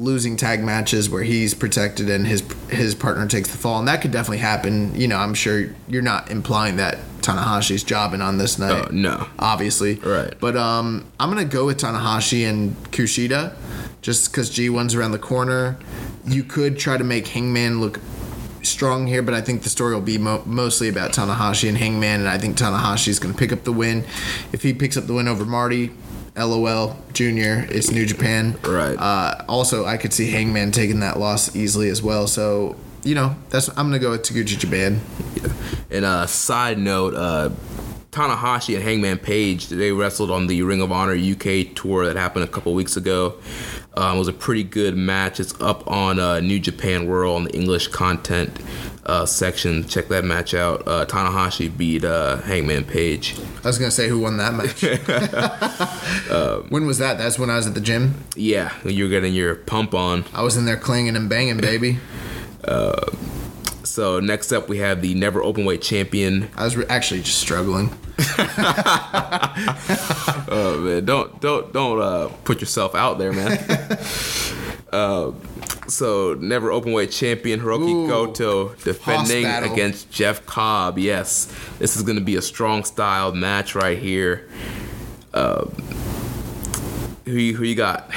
losing 0.00 0.34
tag 0.34 0.64
matches 0.64 1.10
where 1.10 1.22
he's 1.22 1.52
protected 1.52 2.08
and 2.08 2.26
his 2.26 2.42
his 2.70 2.94
partner 2.94 3.26
takes 3.28 3.50
the 3.50 3.58
fall, 3.58 3.78
and 3.78 3.86
that 3.86 4.00
could 4.00 4.10
definitely 4.10 4.38
happen. 4.38 4.94
You 4.94 5.06
know, 5.06 5.18
I'm 5.18 5.34
sure 5.34 5.66
you're 5.86 6.02
not 6.02 6.30
implying 6.30 6.76
that 6.76 6.98
Tanahashi's 7.20 7.84
jobbing 7.84 8.22
on 8.22 8.38
this 8.38 8.58
night. 8.58 8.86
Oh, 8.88 8.90
no. 8.90 9.28
obviously. 9.38 9.96
Right. 9.96 10.34
But 10.40 10.56
um, 10.56 11.06
I'm 11.20 11.28
gonna 11.28 11.44
go 11.44 11.66
with 11.66 11.78
Tanahashi 11.78 12.48
and 12.48 12.74
Kushida, 12.90 13.54
just 14.00 14.32
because 14.32 14.50
G1's 14.50 14.94
around 14.94 15.12
the 15.12 15.18
corner. 15.18 15.78
You 16.26 16.44
could 16.44 16.78
try 16.78 16.96
to 16.96 17.04
make 17.04 17.28
Hangman 17.28 17.80
look 17.80 18.00
strong 18.62 19.06
here, 19.06 19.22
but 19.22 19.34
I 19.34 19.40
think 19.40 19.62
the 19.62 19.70
story 19.70 19.94
will 19.94 20.02
be 20.02 20.18
mo- 20.18 20.42
mostly 20.44 20.88
about 20.88 21.12
Tanahashi 21.12 21.68
and 21.68 21.78
Hangman, 21.78 22.20
and 22.20 22.28
I 22.28 22.38
think 22.38 22.56
Tanahashi's 22.56 23.18
going 23.18 23.32
to 23.32 23.38
pick 23.38 23.52
up 23.52 23.64
the 23.64 23.72
win. 23.72 24.04
If 24.52 24.62
he 24.62 24.74
picks 24.74 24.98
up 24.98 25.06
the 25.06 25.14
win 25.14 25.28
over 25.28 25.46
Marty, 25.46 25.92
LOL 26.36 26.96
Junior, 27.12 27.66
it's 27.70 27.90
New 27.90 28.06
Japan. 28.06 28.56
Right. 28.62 28.96
Uh, 28.96 29.44
also, 29.48 29.84
I 29.84 29.96
could 29.96 30.12
see 30.12 30.30
Hangman 30.30 30.72
taking 30.72 31.00
that 31.00 31.18
loss 31.18 31.54
easily 31.54 31.88
as 31.88 32.02
well. 32.02 32.26
So 32.26 32.76
you 33.04 33.14
know, 33.14 33.36
that's 33.48 33.68
I'm 33.70 33.88
going 33.88 33.92
to 33.92 33.98
go 33.98 34.10
with 34.10 34.22
Taguchi 34.22 34.58
Japan. 34.58 35.00
And 35.90 36.04
uh, 36.04 36.26
side 36.26 36.78
note, 36.78 37.14
uh, 37.14 37.50
Tanahashi 38.12 38.74
and 38.74 38.84
Hangman 38.84 39.18
Page 39.18 39.68
they 39.68 39.92
wrestled 39.92 40.30
on 40.30 40.46
the 40.46 40.62
Ring 40.62 40.80
of 40.80 40.92
Honor 40.92 41.16
UK 41.16 41.74
tour 41.74 42.06
that 42.06 42.16
happened 42.16 42.44
a 42.44 42.48
couple 42.48 42.74
weeks 42.74 42.96
ago. 42.96 43.36
Um, 43.96 44.16
it 44.16 44.18
was 44.18 44.28
a 44.28 44.32
pretty 44.32 44.62
good 44.64 44.96
match. 44.96 45.40
It's 45.40 45.58
up 45.60 45.86
on 45.90 46.18
uh, 46.20 46.40
New 46.40 46.60
Japan 46.60 47.06
World 47.06 47.36
on 47.36 47.44
the 47.44 47.54
English 47.54 47.88
content 47.88 48.56
uh, 49.04 49.26
section. 49.26 49.86
Check 49.88 50.08
that 50.08 50.24
match 50.24 50.54
out. 50.54 50.86
Uh, 50.86 51.04
Tanahashi 51.06 51.76
beat 51.76 52.04
uh, 52.04 52.36
Hangman 52.38 52.84
Page. 52.84 53.36
I 53.64 53.66
was 53.66 53.78
going 53.78 53.90
to 53.90 53.94
say 53.94 54.08
who 54.08 54.20
won 54.20 54.36
that 54.36 54.54
match. 54.54 54.82
when 56.70 56.86
was 56.86 56.98
that? 56.98 57.18
That's 57.18 57.38
when 57.38 57.50
I 57.50 57.56
was 57.56 57.66
at 57.66 57.74
the 57.74 57.80
gym. 57.80 58.14
Yeah, 58.36 58.72
you 58.84 59.04
were 59.04 59.10
getting 59.10 59.34
your 59.34 59.56
pump 59.56 59.94
on. 59.94 60.24
I 60.32 60.42
was 60.42 60.56
in 60.56 60.66
there 60.66 60.76
clanging 60.76 61.16
and 61.16 61.28
banging, 61.28 61.58
baby. 61.58 61.98
So 63.90 64.20
next 64.20 64.52
up, 64.52 64.68
we 64.68 64.78
have 64.78 65.02
the 65.02 65.14
never 65.14 65.42
open 65.42 65.64
weight 65.64 65.82
champion. 65.82 66.48
I 66.56 66.62
was 66.62 66.76
re- 66.76 66.86
actually 66.88 67.22
just 67.22 67.40
struggling. 67.40 67.90
Oh 70.52 70.80
man, 70.80 71.04
don't 71.04 71.40
don't 71.40 71.72
don't 71.72 72.00
uh, 72.00 72.28
put 72.42 72.60
yourself 72.60 72.96
out 72.96 73.18
there, 73.18 73.32
man. 73.32 73.52
uh, 74.92 75.30
so 75.86 76.34
never 76.34 76.72
open 76.72 76.92
weight 76.92 77.12
champion 77.12 77.60
Hirooki 77.60 77.88
Ooh. 77.88 78.08
Goto 78.08 78.74
defending 78.74 79.46
against 79.46 80.10
Jeff 80.10 80.44
Cobb. 80.46 80.98
Yes, 80.98 81.46
this 81.78 81.96
is 81.96 82.02
going 82.02 82.18
to 82.18 82.24
be 82.24 82.34
a 82.34 82.42
strong 82.42 82.82
style 82.82 83.32
match 83.32 83.76
right 83.76 83.96
here. 83.96 84.48
Uh, 85.32 85.66
who 87.26 87.36
you, 87.36 87.54
who 87.54 87.62
you 87.62 87.76
got? 87.76 88.10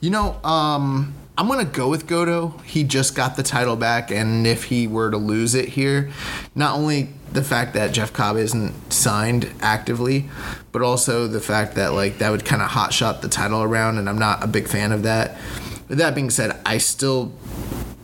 You 0.00 0.10
know, 0.10 0.38
um, 0.44 1.14
I'm 1.38 1.48
gonna 1.48 1.64
go 1.64 1.88
with 1.88 2.06
Goto. 2.06 2.58
He 2.64 2.84
just 2.84 3.14
got 3.14 3.36
the 3.36 3.42
title 3.42 3.76
back, 3.76 4.10
and 4.10 4.46
if 4.46 4.64
he 4.64 4.86
were 4.86 5.10
to 5.10 5.16
lose 5.16 5.54
it 5.54 5.70
here, 5.70 6.10
not 6.54 6.76
only 6.76 7.08
the 7.32 7.42
fact 7.42 7.74
that 7.74 7.92
Jeff 7.92 8.12
Cobb 8.12 8.36
isn't 8.36 8.92
signed 8.92 9.50
actively, 9.60 10.28
but 10.72 10.82
also 10.82 11.26
the 11.26 11.40
fact 11.40 11.74
that 11.76 11.92
like 11.92 12.18
that 12.18 12.30
would 12.30 12.44
kind 12.44 12.62
of 12.62 12.68
hot 12.68 12.92
shot 12.92 13.22
the 13.22 13.28
title 13.28 13.62
around, 13.62 13.98
and 13.98 14.08
I'm 14.08 14.18
not 14.18 14.42
a 14.42 14.46
big 14.46 14.68
fan 14.68 14.92
of 14.92 15.02
that. 15.04 15.36
With 15.88 15.98
that 15.98 16.14
being 16.14 16.30
said, 16.30 16.58
I 16.66 16.78
still 16.78 17.32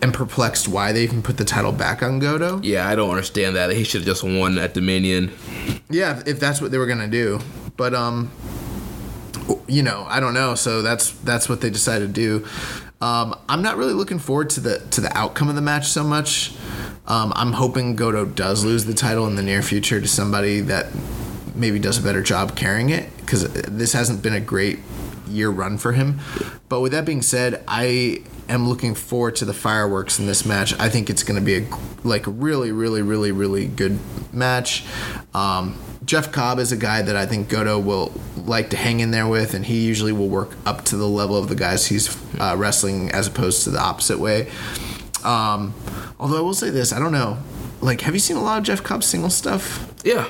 am 0.03 0.11
perplexed 0.13 0.69
why 0.69 0.93
they 0.93 1.03
even 1.05 1.23
put 1.23 1.37
the 1.37 1.45
title 1.45 1.73
back 1.73 2.03
on 2.03 2.19
Goto. 2.19 2.61
Yeah, 2.63 2.89
I 2.89 2.95
don't 2.95 3.11
understand 3.11 3.57
that. 3.57 3.71
He 3.71 3.85
should 3.85 4.01
have 4.03 4.07
just 4.07 4.23
won 4.25 4.57
at 4.59 4.75
Dominion. 4.75 5.33
Yeah, 5.91 6.19
if- 6.21 6.27
if 6.29 6.41
that's 6.41 6.61
what 6.61 6.71
they 6.71 6.79
were 6.79 6.87
gonna 6.87 7.09
do, 7.09 7.41
but 7.77 7.95
um, 7.95 8.31
you 9.67 9.83
know, 9.83 10.07
I 10.09 10.21
don't 10.21 10.35
know. 10.35 10.55
So 10.55 10.83
that's 10.83 11.11
that's 11.11 11.49
what 11.49 11.61
they 11.61 11.71
decided 11.71 12.15
to 12.15 12.21
do. 12.41 12.47
Um, 13.01 13.35
I'm 13.49 13.61
not 13.61 13.77
really 13.77 13.93
looking 13.93 14.19
forward 14.19 14.49
to 14.51 14.61
the 14.61 14.79
to 14.93 15.01
the 15.01 15.15
outcome 15.17 15.49
of 15.49 15.55
the 15.55 15.61
match 15.61 15.89
so 15.89 16.03
much. 16.05 16.55
Um, 17.07 17.33
I'm 17.37 17.53
hoping 17.53 17.97
Goto 17.97 18.25
does 18.25 18.65
lose 18.65 18.87
the 18.87 18.95
title 18.95 19.27
in 19.27 19.35
the 19.35 19.43
near 19.43 19.63
future 19.63 20.01
to 20.01 20.09
somebody 20.09 20.61
that 20.61 20.87
maybe 21.55 21.79
does 21.79 21.99
a 21.99 22.03
better 22.03 22.23
job 22.23 22.57
carrying 22.57 22.91
it 22.91 23.15
because 23.19 23.45
this 23.53 23.93
hasn't 23.93 24.23
been 24.23 24.33
a 24.33 24.41
great 24.41 24.79
year 25.29 25.51
run 25.51 25.79
for 25.79 25.93
him. 25.93 26.21
But 26.69 26.81
with 26.81 26.93
that 26.93 27.05
being 27.05 27.23
said, 27.23 27.63
I 27.69 28.23
am 28.49 28.69
looking 28.69 28.95
forward 28.95 29.37
to 29.37 29.45
the 29.45 29.55
fireworks 29.55 30.19
in 30.19 30.27
this 30.27 30.45
match. 30.45 30.79
I 30.79 30.89
think 30.89 31.11
it's 31.11 31.23
going 31.23 31.39
to 31.39 31.45
be 31.45 31.59
a 31.59 31.69
like 32.05 32.25
really, 32.27 32.73
really, 32.73 33.03
really, 33.03 33.33
really 33.33 33.67
good 33.67 33.99
match. 34.33 34.85
Um, 35.35 35.79
Jeff 36.05 36.33
Cobb 36.33 36.59
is 36.59 36.71
a 36.71 36.77
guy 36.77 37.01
that 37.03 37.17
I 37.17 37.25
think 37.25 37.49
Goto 37.49 37.79
will 37.79 38.13
like 38.37 38.71
to 38.71 38.77
hang 38.77 39.01
in 39.01 39.11
there 39.11 39.27
with, 39.27 39.55
and 39.55 39.65
he 39.65 39.87
usually 39.87 40.13
will 40.13 40.29
work 40.29 40.51
up 40.67 40.85
to 40.87 40.97
the 40.97 41.09
level 41.09 41.37
of 41.37 41.49
the 41.49 41.55
guys 41.55 41.87
he's 41.87 42.15
uh, 42.39 42.55
wrestling 42.59 43.11
as 43.11 43.27
opposed 43.27 43.65
to 43.65 43.71
the 43.71 43.81
opposite 43.81 44.19
way. 44.19 44.51
Um, 45.25 45.75
although 46.19 46.39
I 46.39 46.41
will 46.41 46.55
say 46.55 46.71
this, 46.71 46.93
I 46.93 46.99
don't 46.99 47.13
know. 47.13 47.39
Like, 47.81 48.01
have 48.03 48.15
you 48.15 48.21
seen 48.21 48.37
a 48.37 48.43
lot 48.43 48.59
of 48.59 48.65
Jeff 48.65 48.83
Cobb 48.83 49.05
single 49.05 49.31
stuff? 49.31 49.91
Yeah, 50.05 50.29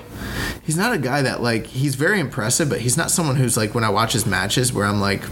he's 0.62 0.76
not 0.76 0.92
a 0.92 0.98
guy 0.98 1.22
that 1.22 1.42
like 1.42 1.66
he's 1.66 1.94
very 1.94 2.20
impressive, 2.20 2.68
but 2.68 2.80
he's 2.80 2.96
not 2.96 3.10
someone 3.10 3.36
who's 3.36 3.56
like 3.56 3.74
when 3.74 3.84
I 3.84 3.90
watch 3.90 4.12
his 4.12 4.26
matches 4.26 4.72
where 4.72 4.86
I'm 4.86 5.00
like 5.00 5.22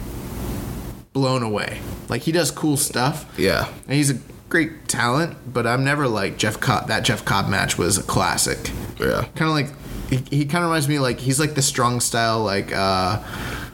blown 1.12 1.42
away. 1.42 1.80
Like 2.08 2.22
he 2.22 2.32
does 2.32 2.50
cool 2.50 2.76
stuff. 2.76 3.32
yeah. 3.38 3.68
And 3.86 3.94
he's 3.94 4.10
a 4.10 4.18
great 4.48 4.86
talent, 4.88 5.36
but 5.52 5.66
I'm 5.66 5.84
never 5.84 6.06
like 6.08 6.36
Jeff 6.38 6.60
Cobb. 6.60 6.88
That 6.88 7.04
Jeff 7.04 7.24
Cobb 7.24 7.48
match 7.48 7.78
was 7.78 7.98
a 7.98 8.02
classic. 8.02 8.70
Yeah. 9.00 9.26
Kind 9.34 9.48
of 9.50 9.54
like 9.54 9.70
he, 10.10 10.38
he 10.38 10.44
kind 10.44 10.64
of 10.64 10.70
reminds 10.70 10.88
me 10.88 10.98
like 10.98 11.18
he's 11.20 11.40
like 11.40 11.54
the 11.54 11.62
strong 11.62 12.00
style 12.00 12.42
like 12.42 12.72
uh 12.72 13.18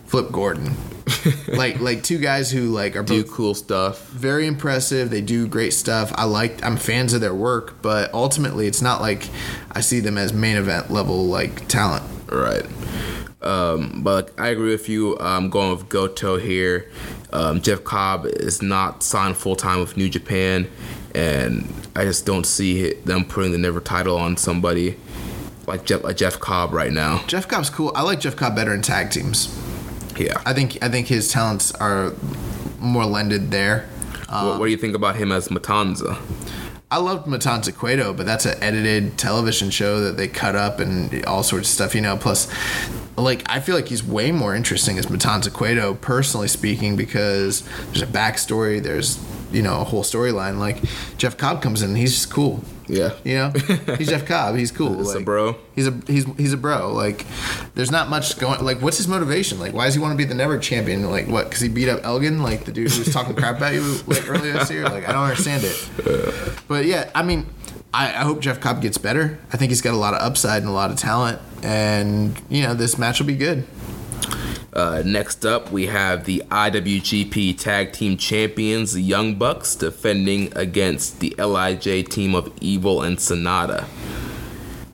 Flip 0.06 0.30
Gordon. 0.32 0.74
like 1.48 1.80
like 1.80 2.02
two 2.02 2.18
guys 2.18 2.50
who 2.50 2.68
like 2.68 2.96
are 2.96 3.02
Do 3.02 3.24
cool 3.24 3.54
stuff. 3.54 4.06
very 4.08 4.46
impressive. 4.46 5.10
They 5.10 5.20
do 5.20 5.46
great 5.46 5.72
stuff. 5.72 6.12
I 6.14 6.24
like. 6.24 6.64
I'm 6.64 6.76
fans 6.76 7.12
of 7.12 7.20
their 7.20 7.34
work, 7.34 7.80
but 7.82 8.12
ultimately, 8.12 8.66
it's 8.66 8.82
not 8.82 9.00
like 9.00 9.28
I 9.72 9.80
see 9.80 10.00
them 10.00 10.18
as 10.18 10.32
main 10.32 10.56
event 10.56 10.90
level 10.90 11.26
like 11.26 11.66
talent. 11.68 12.04
Right. 12.30 12.66
Um, 13.40 14.02
but 14.02 14.32
I 14.36 14.48
agree 14.48 14.70
with 14.72 14.88
you. 14.88 15.16
I'm 15.18 15.48
going 15.48 15.70
with 15.70 15.88
Goto 15.88 16.36
here. 16.36 16.90
Um, 17.32 17.60
Jeff 17.60 17.84
Cobb 17.84 18.26
is 18.26 18.62
not 18.62 19.02
signed 19.02 19.36
full 19.36 19.56
time 19.56 19.80
with 19.80 19.96
New 19.96 20.08
Japan, 20.08 20.68
and 21.14 21.72
I 21.94 22.04
just 22.04 22.26
don't 22.26 22.44
see 22.44 22.94
them 22.94 23.24
putting 23.24 23.52
the 23.52 23.58
Never 23.58 23.80
title 23.80 24.16
on 24.16 24.36
somebody 24.36 24.96
like 25.68 25.84
Jeff, 25.84 26.02
like 26.02 26.16
Jeff 26.16 26.40
Cobb 26.40 26.72
right 26.72 26.92
now. 26.92 27.22
Jeff 27.26 27.46
Cobb's 27.46 27.70
cool. 27.70 27.92
I 27.94 28.02
like 28.02 28.20
Jeff 28.20 28.34
Cobb 28.34 28.56
better 28.56 28.74
in 28.74 28.82
tag 28.82 29.10
teams. 29.10 29.46
Yeah. 30.18 30.42
I 30.44 30.52
think 30.52 30.82
I 30.82 30.88
think 30.88 31.06
his 31.06 31.30
talents 31.30 31.72
are 31.72 32.12
more 32.78 33.06
lended 33.06 33.50
there. 33.50 33.88
what, 34.28 34.58
what 34.58 34.66
do 34.66 34.70
you 34.70 34.76
think 34.76 34.94
about 34.94 35.16
him 35.16 35.32
as 35.32 35.48
Matanza? 35.48 36.18
I 36.90 36.96
loved 36.98 37.26
Matanza 37.26 37.76
Cueto, 37.76 38.14
but 38.14 38.24
that's 38.24 38.46
an 38.46 38.62
edited 38.62 39.18
television 39.18 39.68
show 39.68 40.00
that 40.00 40.16
they 40.16 40.26
cut 40.26 40.56
up 40.56 40.80
and 40.80 41.22
all 41.26 41.42
sorts 41.42 41.68
of 41.68 41.74
stuff, 41.74 41.94
you 41.94 42.00
know. 42.00 42.16
Plus, 42.16 42.50
like, 43.16 43.42
I 43.46 43.60
feel 43.60 43.74
like 43.74 43.88
he's 43.88 44.02
way 44.02 44.32
more 44.32 44.54
interesting 44.54 44.96
as 44.96 45.04
Matanza 45.06 45.52
Cueto, 45.52 45.94
personally 45.94 46.48
speaking, 46.48 46.96
because 46.96 47.62
there's 47.86 48.00
a 48.00 48.06
backstory, 48.06 48.82
there's, 48.82 49.22
you 49.52 49.60
know, 49.60 49.82
a 49.82 49.84
whole 49.84 50.02
storyline. 50.02 50.58
Like, 50.58 50.82
Jeff 51.18 51.36
Cobb 51.36 51.60
comes 51.60 51.82
in 51.82 51.90
and 51.90 51.98
he's 51.98 52.14
just 52.14 52.30
cool. 52.30 52.64
Yeah. 52.88 53.14
You 53.24 53.34
know, 53.34 53.50
he's 53.96 54.08
Jeff 54.08 54.26
Cobb. 54.26 54.56
He's 54.56 54.72
cool. 54.72 54.96
Just 54.96 55.16
a 55.16 55.20
bro. 55.20 55.56
He's 55.74 55.86
a 55.86 56.00
he's 56.06 56.24
he's 56.36 56.52
a 56.52 56.56
bro. 56.56 56.92
Like, 56.92 57.26
there's 57.74 57.90
not 57.90 58.08
much 58.08 58.38
going. 58.38 58.64
Like, 58.64 58.80
what's 58.80 58.96
his 58.96 59.08
motivation? 59.08 59.60
Like, 59.60 59.74
why 59.74 59.84
does 59.84 59.94
he 59.94 60.00
want 60.00 60.12
to 60.12 60.16
be 60.16 60.24
the 60.24 60.34
never 60.34 60.58
champion? 60.58 61.08
Like, 61.10 61.28
what? 61.28 61.44
Because 61.44 61.60
he 61.60 61.68
beat 61.68 61.88
up 61.88 62.04
Elgin, 62.04 62.42
like 62.42 62.64
the 62.64 62.72
dude 62.72 62.90
who 62.90 63.00
was 63.00 63.12
talking 63.12 63.34
crap 63.34 63.58
about 63.58 63.74
you 63.74 63.82
like 64.06 64.28
earlier 64.28 64.54
this 64.54 64.70
year. 64.70 64.84
Like, 64.84 65.08
I 65.08 65.12
don't 65.12 65.24
understand 65.24 65.64
it. 65.64 66.58
But 66.66 66.86
yeah, 66.86 67.10
I 67.14 67.22
mean, 67.22 67.46
I, 67.92 68.06
I 68.08 68.24
hope 68.24 68.40
Jeff 68.40 68.60
Cobb 68.60 68.82
gets 68.82 68.98
better. 68.98 69.38
I 69.52 69.56
think 69.56 69.70
he's 69.70 69.82
got 69.82 69.94
a 69.94 69.98
lot 69.98 70.14
of 70.14 70.20
upside 70.20 70.62
and 70.62 70.70
a 70.70 70.74
lot 70.74 70.90
of 70.90 70.96
talent, 70.96 71.40
and 71.62 72.40
you 72.48 72.62
know, 72.62 72.74
this 72.74 72.98
match 72.98 73.20
will 73.20 73.26
be 73.26 73.36
good. 73.36 73.64
Uh, 74.72 75.02
next 75.04 75.46
up, 75.46 75.72
we 75.72 75.86
have 75.86 76.24
the 76.24 76.42
IWGP 76.50 77.58
Tag 77.58 77.92
Team 77.92 78.16
Champions, 78.16 78.92
the 78.92 79.02
Young 79.02 79.36
Bucks, 79.36 79.74
defending 79.74 80.52
against 80.56 81.20
the 81.20 81.34
LIJ 81.38 82.08
team 82.08 82.34
of 82.34 82.52
Evil 82.60 83.02
and 83.02 83.16
Sanada. 83.18 83.86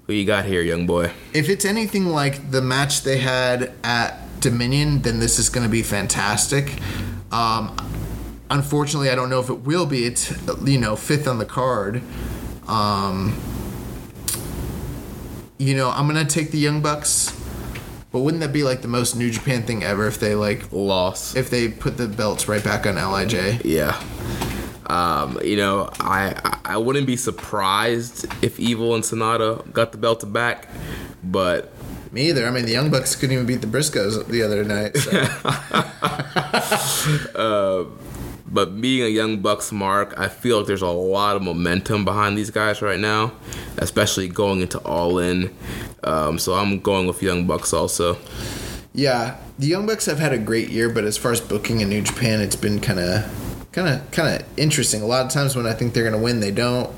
Who 0.06 0.12
you 0.12 0.24
got 0.24 0.44
here, 0.44 0.60
young 0.60 0.86
boy? 0.86 1.12
If 1.32 1.48
it's 1.48 1.64
anything 1.64 2.06
like 2.06 2.50
the 2.50 2.60
match 2.60 3.02
they 3.02 3.18
had 3.18 3.72
at 3.82 4.18
Dominion, 4.40 5.02
then 5.02 5.18
this 5.18 5.38
is 5.38 5.48
going 5.48 5.64
to 5.64 5.70
be 5.70 5.82
fantastic. 5.82 6.78
Um, 7.32 7.74
unfortunately, 8.50 9.10
I 9.10 9.14
don't 9.14 9.30
know 9.30 9.40
if 9.40 9.48
it 9.48 9.60
will 9.60 9.86
be. 9.86 10.04
It's 10.04 10.30
you 10.64 10.78
know 10.78 10.94
fifth 10.94 11.26
on 11.26 11.38
the 11.38 11.46
card. 11.46 12.02
Um, 12.68 13.40
you 15.58 15.74
know, 15.74 15.90
I'm 15.90 16.06
gonna 16.06 16.24
take 16.24 16.50
the 16.50 16.58
Young 16.58 16.82
Bucks. 16.82 17.32
But 18.14 18.20
wouldn't 18.20 18.42
that 18.42 18.52
be 18.52 18.62
like 18.62 18.80
the 18.80 18.86
most 18.86 19.16
New 19.16 19.28
Japan 19.28 19.64
thing 19.64 19.82
ever 19.82 20.06
if 20.06 20.20
they 20.20 20.36
like 20.36 20.70
Loss. 20.70 21.34
if 21.34 21.50
they 21.50 21.66
put 21.66 21.96
the 21.96 22.06
belts 22.06 22.46
right 22.46 22.62
back 22.62 22.86
on 22.86 22.94
Lij? 22.94 23.34
Yeah. 23.64 24.00
Um, 24.86 25.40
you 25.42 25.56
know, 25.56 25.90
I 25.98 26.58
I- 26.64 26.76
wouldn't 26.76 27.08
be 27.08 27.16
surprised 27.16 28.26
if 28.40 28.60
Evil 28.60 28.94
and 28.94 29.02
Sanada 29.02 29.68
got 29.72 29.90
the 29.90 29.98
belt 29.98 30.32
back, 30.32 30.68
but 31.24 31.72
Me 32.12 32.28
either. 32.28 32.46
I 32.46 32.52
mean, 32.52 32.66
the 32.66 32.70
Young 32.70 32.88
Bucks 32.88 33.16
couldn't 33.16 33.34
even 33.34 33.46
beat 33.46 33.62
the 33.62 33.66
Briscoes 33.66 34.24
the 34.28 34.42
other 34.44 34.62
night. 34.62 34.96
So. 34.96 35.10
but 38.54 38.80
being 38.80 39.02
a 39.02 39.08
young 39.08 39.40
Bucks 39.40 39.72
mark, 39.72 40.14
I 40.16 40.28
feel 40.28 40.58
like 40.58 40.66
there's 40.66 40.80
a 40.80 40.86
lot 40.86 41.34
of 41.34 41.42
momentum 41.42 42.04
behind 42.04 42.38
these 42.38 42.50
guys 42.50 42.80
right 42.80 43.00
now, 43.00 43.32
especially 43.76 44.28
going 44.28 44.60
into 44.60 44.78
All 44.78 45.18
In. 45.18 45.54
Um, 46.04 46.38
so 46.38 46.54
I'm 46.54 46.78
going 46.78 47.08
with 47.08 47.22
Young 47.22 47.46
Bucks 47.46 47.72
also. 47.72 48.16
Yeah, 48.94 49.38
the 49.58 49.66
Young 49.66 49.86
Bucks 49.86 50.06
have 50.06 50.20
had 50.20 50.32
a 50.32 50.38
great 50.38 50.70
year, 50.70 50.88
but 50.88 51.04
as 51.04 51.16
far 51.16 51.32
as 51.32 51.40
booking 51.40 51.80
in 51.80 51.88
New 51.88 52.00
Japan, 52.00 52.40
it's 52.40 52.54
been 52.54 52.80
kind 52.80 53.00
of, 53.00 53.68
kind 53.72 53.88
of, 53.88 54.08
kind 54.12 54.40
of 54.40 54.46
interesting. 54.56 55.02
A 55.02 55.06
lot 55.06 55.26
of 55.26 55.32
times 55.32 55.56
when 55.56 55.66
I 55.66 55.72
think 55.72 55.92
they're 55.92 56.04
gonna 56.04 56.22
win, 56.22 56.38
they 56.38 56.52
don't. 56.52 56.94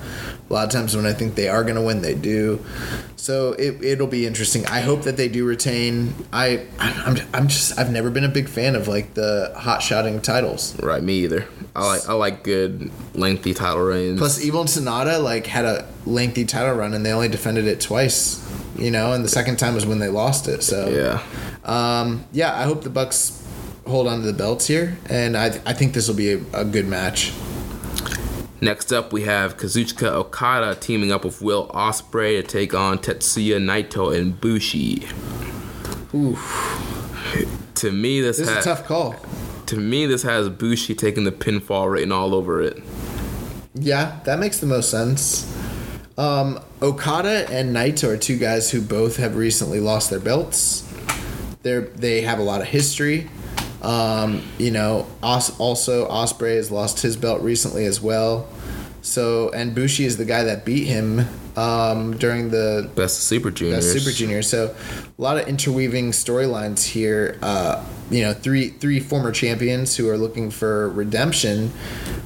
A 0.49 0.53
lot 0.53 0.65
of 0.65 0.71
times 0.71 0.95
when 0.95 1.07
I 1.07 1.13
think 1.13 1.35
they 1.35 1.49
are 1.49 1.65
gonna 1.65 1.83
win, 1.83 2.03
they 2.03 2.15
do. 2.15 2.65
So 3.17 3.53
it 3.55 3.83
it'll 3.83 4.07
be 4.07 4.27
interesting. 4.27 4.65
I 4.67 4.81
hope 4.81 5.03
that 5.03 5.17
they 5.17 5.29
do 5.29 5.45
retain. 5.45 6.15
I 6.33 6.67
I'm 6.79 7.19
I'm 7.35 7.49
just 7.49 7.77
I've 7.79 7.91
never 7.91 8.11
been 8.11 8.23
a 8.23 8.29
big 8.29 8.49
fan 8.49 8.77
of 8.77 8.87
like 8.87 9.15
the 9.15 9.53
hot 9.57 9.83
shotting 9.83 10.21
titles. 10.21 10.81
Right, 10.81 11.03
me 11.03 11.15
either. 11.25 11.49
I 11.75 11.87
like 11.87 12.09
I 12.09 12.13
like 12.13 12.45
good 12.45 12.93
lengthy 13.15 13.55
title 13.55 13.83
reigns. 13.83 14.19
Plus, 14.19 14.43
Evil 14.43 14.61
and 14.61 14.71
Sanada 14.71 15.23
like 15.23 15.47
had 15.47 15.65
a 15.65 15.89
lengthy 16.07 16.45
title 16.45 16.75
run, 16.75 16.95
and 16.95 17.05
they 17.05 17.13
only 17.13 17.29
defended 17.29 17.67
it 17.67 17.81
twice. 17.81 18.43
You 18.79 18.91
know, 18.91 19.13
and 19.13 19.25
the 19.25 19.29
second 19.29 19.59
time 19.59 19.75
was 19.75 19.85
when 19.85 19.99
they 19.99 20.09
lost 20.09 20.47
it. 20.49 20.63
So 20.63 20.89
yeah, 20.89 21.23
um, 21.65 22.25
yeah, 22.31 22.55
I 22.57 22.63
hope 22.63 22.83
the 22.83 22.91
Bucks 22.91 23.43
hold 23.87 24.07
on 24.07 24.21
to 24.21 24.27
the 24.27 24.33
belts 24.33 24.67
here, 24.67 24.97
and 25.09 25.37
I 25.37 25.47
I 25.67 25.73
think 25.73 25.93
this 25.93 26.07
will 26.09 26.15
be 26.15 26.33
a, 26.35 26.41
a 26.53 26.65
good 26.65 26.87
match. 26.87 27.33
Next 28.67 28.93
up, 28.93 29.13
we 29.13 29.23
have 29.23 29.57
Kazuchika 29.57 30.09
Okada 30.09 30.75
teaming 30.75 31.13
up 31.13 31.25
with 31.25 31.41
Will 31.41 31.69
Ospreay 31.69 32.41
to 32.41 32.43
take 32.43 32.75
on 32.75 32.99
Tetsuya 32.99 33.59
Naito 33.61 34.13
and 34.13 34.41
Bushi. 34.41 35.07
Oof, 36.13 37.63
To 37.77 37.93
me, 37.93 38.21
this, 38.21 38.39
this 38.39 38.49
is 38.49 38.57
a 38.57 38.63
tough 38.63 38.85
call. 38.85 39.15
to 39.67 39.77
me 39.77 40.07
this 40.07 40.25
has 40.25 40.49
Bushi 40.49 40.97
taking 40.97 41.23
the 41.23 41.31
pinfall 41.31 41.93
written 41.93 42.11
all 42.11 42.35
over 42.35 42.61
it. 42.61 42.83
Yeah, 43.75 44.19
that 44.25 44.41
makes 44.41 44.59
the 44.59 44.67
most 44.67 44.91
sense. 44.91 45.47
Um, 46.19 46.59
Okada 46.83 47.49
and 47.49 47.73
Naito 47.73 48.09
are 48.09 48.17
two 48.17 48.37
guys 48.37 48.73
who 48.73 48.83
both 48.83 49.17
have 49.19 49.37
recently 49.37 49.79
lost 49.79 50.11
their 50.11 50.19
belts. 50.19 50.83
They're 51.63 51.83
they 51.83 52.23
have 52.23 52.41
a 52.41 52.43
lot 52.43 52.63
of 52.63 52.67
history. 52.67 53.31
Um, 53.81 54.43
you 54.59 54.73
know, 54.73 55.07
Os- 55.23 55.57
also 55.61 56.09
Ospreay 56.09 56.57
has 56.57 56.73
lost 56.73 57.03
his 57.03 57.17
belt 57.17 57.43
recently 57.43 57.85
as 57.85 58.01
well. 58.01 58.49
So 59.07 59.51
and 59.51 59.73
Bushi 59.73 60.05
is 60.05 60.17
the 60.17 60.25
guy 60.25 60.43
that 60.43 60.65
beat 60.65 60.85
him 60.85 61.29
um, 61.57 62.17
during 62.17 62.51
the 62.51 62.91
Best 62.97 63.21
Super 63.21 63.53
Juniors. 63.53 63.87
Best 63.87 64.05
Super 64.05 64.15
Junior. 64.15 64.43
So 64.43 64.75
a 65.17 65.23
lot 65.23 65.39
of 65.39 65.47
interweaving 65.47 66.11
storylines 66.11 66.85
here. 66.85 67.39
Uh, 67.41 67.87
you 68.11 68.23
know, 68.23 68.33
three 68.33 68.71
three 68.71 68.99
former 68.99 69.31
champions 69.31 69.97
who 69.97 70.09
are 70.09 70.19
looking 70.19 70.51
for 70.51 70.91
redemption. 70.91 71.73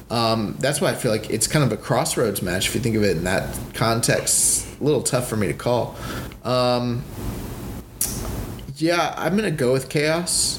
Um, 0.09 0.55
that's 0.59 0.81
why 0.81 0.89
I 0.89 0.95
feel 0.95 1.11
like 1.11 1.29
it's 1.29 1.45
kind 1.45 1.63
of 1.63 1.71
a 1.71 1.77
crossroads 1.77 2.41
match 2.41 2.67
if 2.67 2.73
you 2.73 2.81
think 2.81 2.95
of 2.95 3.03
it 3.03 3.15
in 3.15 3.25
that 3.25 3.55
context. 3.75 4.67
A 4.81 4.83
little 4.83 5.03
tough 5.03 5.29
for 5.29 5.37
me 5.37 5.47
to 5.47 5.53
call. 5.53 5.95
Um, 6.43 7.03
yeah, 8.77 9.13
I'm 9.17 9.35
gonna 9.35 9.51
go 9.51 9.71
with 9.71 9.87
chaos. 9.87 10.57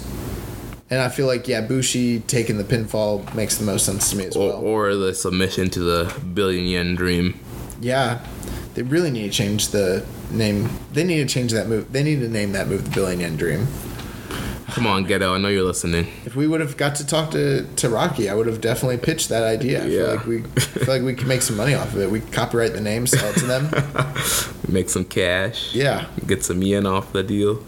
And 0.93 1.01
I 1.01 1.09
feel 1.09 1.27
like 1.27 1.49
yeah, 1.49 1.63
Bushi 1.63 2.21
taking 2.21 2.59
the 2.59 2.65
pinfall 2.65 3.35
makes 3.35 3.57
the 3.57 3.65
most 3.65 3.87
sense 3.87 4.11
to 4.11 4.17
me 4.17 4.27
as 4.27 4.37
Or, 4.37 4.49
well. 4.49 4.59
or 4.59 4.95
the 4.95 5.15
submission 5.15 5.71
to 5.71 5.81
the 5.81 6.15
billion 6.35 6.67
yen 6.67 6.95
dream. 6.95 7.41
Yeah, 7.81 8.21
they 8.75 8.83
really 8.83 9.11
need 9.11 9.23
to 9.23 9.31
change 9.31 9.69
the 9.69 10.05
name. 10.31 10.69
They 10.93 11.03
need 11.03 11.27
to 11.27 11.33
change 11.35 11.53
that 11.53 11.67
move. 11.67 11.91
They 11.93 12.03
need 12.03 12.21
to 12.21 12.29
name 12.29 12.53
that 12.53 12.69
move 12.69 12.85
the 12.85 12.91
Billion 12.91 13.21
Yen 13.21 13.37
Dream. 13.37 13.67
Come 14.69 14.87
on, 14.87 15.07
Gedo. 15.07 15.35
I 15.35 15.39
know 15.39 15.49
you're 15.49 15.65
listening. 15.65 16.09
If 16.27 16.37
we 16.37 16.47
would 16.47 16.61
have 16.61 16.77
got 16.77 16.95
to 16.97 17.07
talk 17.07 17.31
to, 17.33 17.65
to 17.77 17.89
Rocky, 17.89 18.29
I 18.29 18.35
would 18.35 18.47
have 18.47 18.61
definitely 18.61 18.99
pitched 18.99 19.31
that 19.31 19.43
idea. 19.45 19.79
I 19.81 19.87
feel 19.89 19.93
Yeah. 20.07 20.13
like 20.15 20.27
we 20.27 20.37
I 20.45 20.61
feel 20.61 20.95
like 20.95 21.03
we 21.03 21.15
could 21.15 21.27
make 21.27 21.41
some 21.43 21.57
money 21.57 21.75
off 21.75 21.93
of 21.95 22.01
it. 22.01 22.11
We 22.11 22.21
could 22.21 22.33
copyright 22.33 22.73
the 22.75 22.81
name, 22.83 23.07
sell 23.07 23.31
it 23.31 23.37
to 23.39 23.47
them. 23.47 23.71
Make 24.69 24.89
some 24.91 25.05
cash. 25.05 25.75
Yeah, 25.75 26.07
Get 26.27 26.45
some 26.45 26.63
yen 26.63 26.87
off 26.87 27.13
the 27.13 27.23
deal. 27.23 27.63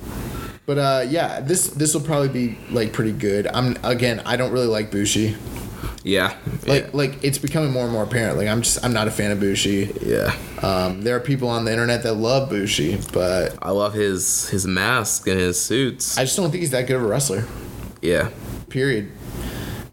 But 0.67 0.79
uh, 0.79 1.05
yeah, 1.09 1.41
this 1.41 1.69
this 1.69 1.95
will 1.95 2.01
probably 2.03 2.29
be 2.29 2.59
like 2.71 2.93
pretty 2.93 3.13
good. 3.13 3.47
I'm 3.47 3.77
again, 3.85 4.21
I 4.25 4.37
don't 4.37 4.53
really 4.53 4.67
like 4.67 4.91
Bushi. 4.91 5.37
Yeah. 6.03 6.37
Like 6.67 6.93
like 6.93 7.25
it's 7.25 7.39
becoming 7.39 7.73
more 7.73 7.85
and 7.85 7.93
more 7.93 8.03
apparent. 8.05 8.37
Like 8.39 8.49
I'm 8.49 8.63
just 8.63 8.85
I'm 8.85 8.93
not 8.93 9.09
a 9.09 9.11
fan 9.11 9.31
of 9.31 9.41
Bushi. 9.41 9.91
yeah. 10.03 10.35
Um, 10.63 11.03
there 11.03 11.17
are 11.17 11.21
people 11.21 11.49
on 11.49 11.65
the 11.65 11.73
internet 11.73 12.03
that 12.03 12.15
love 12.15 12.49
Bushi, 12.51 12.99
but 13.13 13.57
I 13.63 13.71
love 13.71 13.95
his 13.95 14.49
his 14.51 14.67
mask 14.67 15.27
and 15.27 15.39
his 15.39 15.61
suits. 15.61 16.17
I 16.19 16.25
just 16.25 16.37
don't 16.37 16.51
think 16.51 16.61
he's 16.61 16.71
that 16.73 16.87
good 16.87 16.97
of 16.97 17.03
a 17.03 17.07
wrestler. 17.07 17.45
yeah. 18.03 18.31
period. 18.69 19.13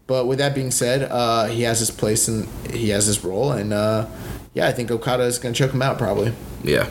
But 0.06 0.26
with 0.26 0.38
that 0.38 0.54
being 0.54 0.70
said, 0.70 1.08
uh, 1.10 1.46
he 1.46 1.62
has 1.62 1.78
his 1.78 1.90
place 1.90 2.28
and 2.28 2.46
he 2.70 2.90
has 2.90 3.06
his 3.06 3.24
role, 3.24 3.52
and 3.52 3.72
uh, 3.72 4.06
yeah, 4.52 4.66
I 4.66 4.72
think 4.72 4.90
Okada 4.90 5.22
is 5.24 5.38
going 5.38 5.54
to 5.54 5.58
choke 5.58 5.72
him 5.72 5.80
out 5.80 5.96
probably. 5.96 6.34
Yeah. 6.62 6.90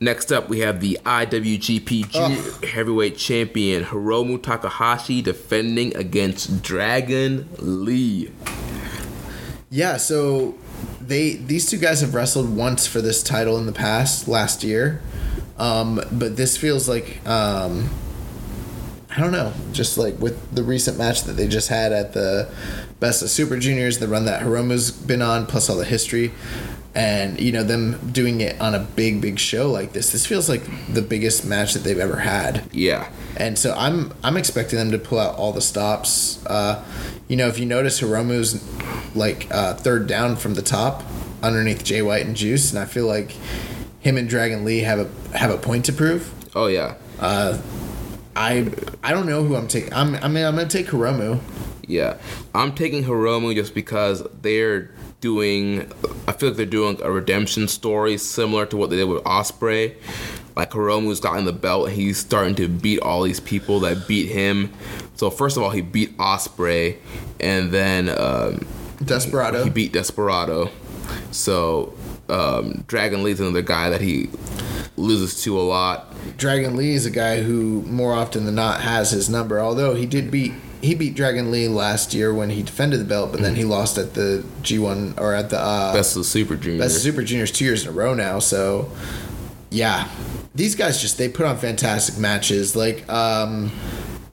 Next 0.00 0.30
up, 0.30 0.48
we 0.48 0.60
have 0.60 0.80
the 0.80 0.98
IWGP 1.04 2.10
Junior 2.10 2.68
Heavyweight 2.68 3.16
Champion 3.16 3.84
Hiromu 3.84 4.40
Takahashi 4.40 5.22
defending 5.22 5.96
against 5.96 6.62
Dragon 6.62 7.48
Lee. 7.58 8.30
Yeah, 9.70 9.96
so 9.96 10.56
they 11.00 11.32
these 11.32 11.68
two 11.68 11.78
guys 11.78 12.00
have 12.00 12.14
wrestled 12.14 12.54
once 12.54 12.86
for 12.86 13.00
this 13.00 13.24
title 13.24 13.58
in 13.58 13.66
the 13.66 13.72
past 13.72 14.28
last 14.28 14.62
year, 14.62 15.02
um, 15.58 16.00
but 16.12 16.36
this 16.36 16.56
feels 16.56 16.88
like 16.88 17.26
um, 17.26 17.90
I 19.10 19.20
don't 19.20 19.32
know, 19.32 19.52
just 19.72 19.98
like 19.98 20.18
with 20.20 20.54
the 20.54 20.62
recent 20.62 20.96
match 20.96 21.24
that 21.24 21.32
they 21.32 21.48
just 21.48 21.68
had 21.68 21.92
at 21.92 22.12
the 22.12 22.48
Best 23.00 23.20
of 23.22 23.30
Super 23.30 23.58
Juniors, 23.58 23.98
the 23.98 24.06
run 24.06 24.26
that 24.26 24.42
Hiromu's 24.42 24.92
been 24.92 25.22
on, 25.22 25.46
plus 25.46 25.68
all 25.68 25.76
the 25.76 25.84
history. 25.84 26.32
And 26.98 27.38
you 27.38 27.52
know 27.52 27.62
them 27.62 28.10
doing 28.10 28.40
it 28.40 28.60
on 28.60 28.74
a 28.74 28.80
big, 28.80 29.20
big 29.20 29.38
show 29.38 29.70
like 29.70 29.92
this. 29.92 30.10
This 30.10 30.26
feels 30.26 30.48
like 30.48 30.62
the 30.92 31.00
biggest 31.00 31.44
match 31.46 31.74
that 31.74 31.84
they've 31.84 31.98
ever 31.98 32.16
had. 32.16 32.68
Yeah. 32.72 33.08
And 33.36 33.56
so 33.56 33.72
I'm 33.78 34.12
I'm 34.24 34.36
expecting 34.36 34.80
them 34.80 34.90
to 34.90 34.98
pull 34.98 35.20
out 35.20 35.36
all 35.36 35.52
the 35.52 35.60
stops. 35.60 36.44
Uh, 36.44 36.84
you 37.28 37.36
know, 37.36 37.46
if 37.46 37.60
you 37.60 37.66
notice 37.66 38.00
Hiromu's 38.00 38.64
like 39.14 39.46
uh, 39.52 39.74
third 39.74 40.08
down 40.08 40.34
from 40.34 40.54
the 40.54 40.62
top 40.62 41.04
underneath 41.40 41.84
Jay 41.84 42.02
White 42.02 42.26
and 42.26 42.34
Juice, 42.34 42.72
and 42.72 42.80
I 42.80 42.84
feel 42.84 43.06
like 43.06 43.30
him 44.00 44.16
and 44.16 44.28
Dragon 44.28 44.64
Lee 44.64 44.80
have 44.80 44.98
a 44.98 45.38
have 45.38 45.50
a 45.52 45.58
point 45.58 45.84
to 45.84 45.92
prove. 45.92 46.34
Oh 46.56 46.66
yeah. 46.66 46.96
Uh 47.20 47.58
I 48.34 48.72
I 49.04 49.12
don't 49.12 49.26
know 49.26 49.44
who 49.44 49.54
I'm 49.54 49.68
taking. 49.68 49.92
I'm 49.92 50.16
I 50.16 50.26
mean 50.26 50.44
I'm 50.44 50.56
gonna 50.56 50.68
take 50.68 50.86
Hiromu. 50.86 51.40
Yeah. 51.86 52.16
I'm 52.54 52.74
taking 52.74 53.04
Hiromu 53.04 53.54
just 53.54 53.74
because 53.74 54.26
they're 54.42 54.90
doing 55.20 55.90
I 56.26 56.32
feel 56.32 56.50
like 56.50 56.56
they're 56.56 56.66
doing 56.66 57.00
a 57.02 57.10
redemption 57.10 57.68
story 57.68 58.18
similar 58.18 58.66
to 58.66 58.76
what 58.76 58.90
they 58.90 58.96
did 58.96 59.04
with 59.04 59.22
Ospreay. 59.24 59.96
Like 60.56 60.72
Hiromu's 60.72 61.20
gotten 61.20 61.44
the 61.44 61.52
belt 61.52 61.88
and 61.88 61.96
he's 61.96 62.18
starting 62.18 62.54
to 62.56 62.68
beat 62.68 63.00
all 63.00 63.22
these 63.22 63.40
people 63.40 63.80
that 63.80 64.08
beat 64.08 64.28
him. 64.28 64.72
So 65.14 65.30
first 65.30 65.56
of 65.56 65.62
all 65.62 65.70
he 65.70 65.80
beat 65.80 66.16
Ospreay 66.18 66.98
and 67.40 67.70
then 67.70 68.08
um, 68.08 68.66
Desperado. 69.04 69.64
he 69.64 69.70
beat 69.70 69.92
Desperado. 69.92 70.70
So 71.30 71.94
um, 72.28 72.84
Dragon 72.86 73.22
Lee's 73.22 73.40
another 73.40 73.62
guy 73.62 73.90
that 73.90 74.00
he 74.00 74.28
loses 74.98 75.42
to 75.44 75.58
a 75.58 75.62
lot. 75.62 76.12
Dragon 76.36 76.76
Lee 76.76 76.92
is 76.94 77.06
a 77.06 77.10
guy 77.10 77.42
who 77.42 77.82
more 77.82 78.12
often 78.12 78.44
than 78.44 78.54
not 78.56 78.80
has 78.82 79.10
his 79.10 79.28
number. 79.30 79.60
Although 79.60 79.94
he 79.94 80.04
did 80.06 80.30
beat 80.30 80.52
he 80.80 80.94
beat 80.94 81.14
Dragon 81.14 81.50
Lee 81.50 81.66
last 81.66 82.14
year 82.14 82.32
when 82.32 82.50
he 82.50 82.62
defended 82.62 83.00
the 83.00 83.04
belt, 83.04 83.32
but 83.32 83.40
then 83.40 83.56
he 83.56 83.64
lost 83.64 83.98
at 83.98 84.14
the 84.14 84.44
G1 84.62 85.18
or 85.18 85.34
at 85.34 85.50
the 85.50 85.58
uh, 85.58 85.92
Best 85.92 86.14
of 86.14 86.20
the 86.22 86.28
Super 86.28 86.54
Junior. 86.56 86.78
Best 86.80 86.96
of 86.96 87.02
Super 87.02 87.22
Juniors 87.22 87.50
two 87.50 87.64
years 87.64 87.82
in 87.84 87.88
a 87.88 87.92
row 87.92 88.14
now. 88.14 88.38
So, 88.38 88.88
yeah, 89.70 90.08
these 90.54 90.76
guys 90.76 91.00
just 91.00 91.18
they 91.18 91.28
put 91.28 91.46
on 91.46 91.56
fantastic 91.56 92.16
matches. 92.18 92.76
Like, 92.76 93.10
um, 93.12 93.72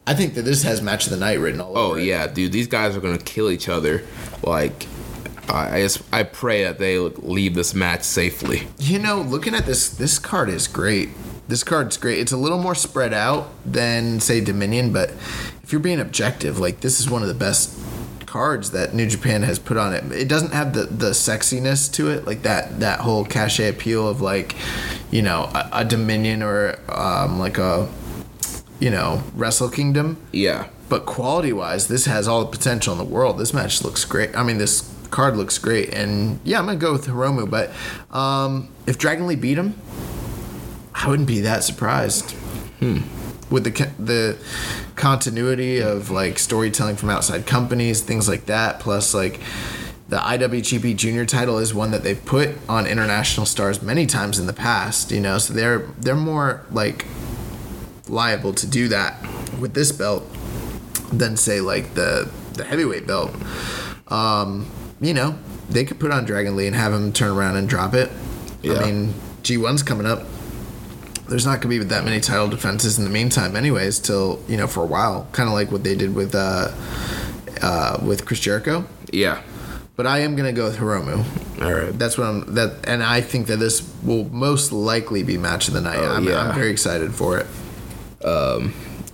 I 0.06 0.14
think 0.14 0.36
that 0.36 0.44
this 0.44 0.62
has 0.62 0.84
match 0.84 1.06
of 1.06 1.12
the 1.12 1.18
night 1.18 1.40
written 1.40 1.60
all 1.62 1.76
Oh 1.76 1.92
over. 1.92 2.00
it. 2.00 2.06
yeah, 2.06 2.28
dude, 2.28 2.52
these 2.52 2.68
guys 2.68 2.96
are 2.96 3.02
gonna 3.02 3.18
kill 3.18 3.50
each 3.50 3.68
other. 3.68 4.04
Like, 4.44 4.86
I 5.50 5.78
I 5.78 5.82
just 5.82 6.02
I 6.14 6.24
pray 6.24 6.64
that 6.64 6.80
they 6.80 6.98
leave 6.98 7.56
this 7.56 7.74
match 7.74 8.04
safely. 8.04 8.68
You 8.80 9.00
know, 9.00 9.22
looking 9.22 9.56
at 9.56 9.66
this, 9.66 9.90
this 9.90 10.20
card 10.20 10.50
is 10.50 10.68
great. 10.68 11.10
This 11.48 11.64
card's 11.64 11.98
great. 11.98 12.20
It's 12.20 12.32
a 12.32 12.38
little 12.38 12.60
more 12.60 12.76
spread 12.76 13.14
out 13.14 13.50
than 13.66 14.20
say 14.20 14.42
Dominion, 14.42 14.92
but 14.92 15.12
if 15.64 15.72
you're 15.72 15.82
being 15.82 16.00
objective, 16.00 16.60
like 16.60 16.82
this 16.82 17.00
is 17.00 17.10
one 17.10 17.22
of 17.22 17.28
the 17.28 17.36
best 17.36 17.80
cards 18.26 18.72
that 18.72 18.94
New 18.94 19.08
Japan 19.08 19.44
has 19.44 19.60
put 19.60 19.78
on 19.78 19.94
it. 19.94 20.12
It 20.12 20.28
doesn't 20.28 20.54
have 20.54 20.74
the 20.74 20.84
the 20.86 21.12
sexiness 21.12 21.92
to 21.94 22.10
it, 22.10 22.26
like 22.26 22.42
that 22.42 22.80
that 22.80 23.00
whole 23.02 23.24
cachet 23.26 23.70
appeal 23.70 24.08
of 24.10 24.22
like, 24.22 24.56
you 25.12 25.22
know, 25.22 25.50
a, 25.54 25.70
a 25.72 25.86
Dominion 25.86 26.44
or 26.44 26.78
um, 26.90 27.40
like 27.40 27.58
a, 27.58 27.88
you 28.80 28.90
know, 28.90 29.24
Wrestle 29.36 29.70
Kingdom. 29.70 30.18
Yeah, 30.32 30.68
But 30.90 31.06
quality 31.06 31.52
wise, 31.54 31.88
this 31.88 32.06
has 32.06 32.28
all 32.28 32.42
the 32.42 32.52
potential 32.52 32.92
in 32.94 33.00
the 33.00 33.06
world. 33.06 33.38
This 33.38 33.54
match 33.54 33.84
looks 33.84 34.06
great. 34.06 34.36
I 34.36 34.44
mean, 34.44 34.58
this 34.58 34.82
card 35.12 35.38
looks 35.38 35.58
great. 35.58 35.94
And 35.94 36.40
yeah, 36.44 36.60
I'm 36.60 36.66
going 36.66 36.80
to 36.80 36.86
go 36.86 36.92
with 36.92 37.06
Hiromu. 37.08 37.50
But 37.50 37.72
um, 38.16 38.70
if 38.86 38.98
Dragon 38.98 39.28
Lee 39.28 39.36
beat 39.36 39.58
him, 39.58 39.80
I 40.94 41.10
wouldn't 41.10 41.28
be 41.28 41.42
that 41.42 41.64
surprised. 41.64 42.36
with 43.50 43.64
the 43.64 43.90
the 44.00 44.38
continuity 44.96 45.80
of 45.80 46.10
like 46.10 46.40
storytelling 46.40 46.96
from 46.96 47.10
outside 47.10 47.46
companies, 47.46 48.02
things 48.02 48.28
like 48.28 48.46
that. 48.48 48.80
Plus, 48.80 49.14
like 49.14 49.40
the 50.10 50.18
IWGP 50.18 50.96
Junior 50.96 51.26
title 51.26 51.58
is 51.58 51.74
one 51.74 51.92
that 51.92 52.04
they've 52.04 52.24
put 52.26 52.50
on 52.70 52.86
international 52.88 53.46
stars 53.46 53.82
many 53.82 54.06
times 54.06 54.40
in 54.40 54.48
the 54.48 54.54
past. 54.54 55.12
You 55.12 55.22
know, 55.22 55.38
so 55.38 55.54
they're 55.54 55.80
they're 56.00 56.16
more 56.16 56.66
like 56.72 57.06
liable 58.08 58.54
to 58.54 58.68
do 58.68 58.88
that 58.90 59.22
with 59.60 59.74
this 59.74 59.92
belt 59.92 60.24
than 61.12 61.38
say 61.38 61.62
like 61.62 61.94
the 61.94 62.30
the 62.54 62.64
heavyweight 62.64 63.08
belt. 63.08 63.32
Um, 64.08 64.68
you 65.02 65.14
know, 65.14 65.38
they 65.70 65.86
could 65.86 66.00
put 66.00 66.12
on 66.12 66.26
Dragon 66.26 66.56
Lee 66.56 66.68
and 66.68 66.76
have 66.76 66.94
him 66.94 67.12
turn 67.12 67.32
around 67.32 67.58
and 67.58 67.68
drop 67.68 67.94
it. 67.94 68.12
Yeah. 68.62 68.74
I 68.74 68.86
mean, 68.86 69.14
G1's 69.44 69.84
coming 69.84 70.06
up. 70.06 70.24
There's 71.28 71.46
not 71.46 71.62
going 71.62 71.74
to 71.74 71.80
be 71.80 71.84
that 71.86 72.04
many 72.04 72.20
title 72.20 72.48
defenses 72.48 73.00
in 73.00 73.04
the 73.04 73.10
meantime, 73.10 73.56
anyways, 73.56 74.00
till 74.00 74.42
you 74.48 74.58
know 74.58 74.68
for 74.68 74.84
a 74.84 74.86
while. 74.86 75.28
Kind 75.32 75.50
of 75.50 75.54
like 75.54 75.72
what 75.72 75.84
they 75.84 75.96
did 75.96 76.14
with 76.14 76.36
uh, 76.36 76.72
uh, 77.62 78.00
with 78.04 78.26
Chris 78.26 78.40
Jericho. 78.40 78.86
Yeah. 79.12 79.42
But 79.96 80.06
I 80.06 80.20
am 80.20 80.36
going 80.36 80.54
to 80.54 80.56
go 80.56 80.66
with 80.66 80.78
Hiromu. 80.78 81.64
All 81.64 81.74
right. 81.74 81.98
That's 81.98 82.18
what 82.18 82.28
I'm. 82.28 82.56
That 82.56 82.88
and 82.88 83.02
I 83.02 83.22
think 83.22 83.48
that 83.48 83.58
this 83.58 83.92
will 84.04 84.26
most 84.26 84.72
likely 84.72 85.24
be 85.24 85.38
match 85.38 85.68
of 85.68 85.74
the 85.74 85.82
night. 85.82 85.98
Oh, 85.98 86.12
I'm, 86.16 86.28
yeah. 86.28 86.50
I'm 86.50 86.56
very 86.56 86.70
excited 86.70 87.14
for 87.16 87.40
it. 87.40 87.48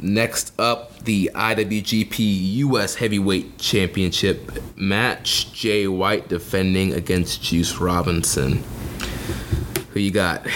Next 0.03 0.59
up, 0.59 0.97
the 1.01 1.29
IWGP 1.35 2.55
US 2.55 2.95
Heavyweight 2.95 3.59
Championship 3.59 4.51
match. 4.75 5.53
Jay 5.53 5.87
White 5.87 6.27
defending 6.27 6.93
against 6.93 7.43
Juice 7.43 7.77
Robinson. 7.77 8.63
Who 9.91 9.99
you 9.99 10.09
got? 10.09 10.47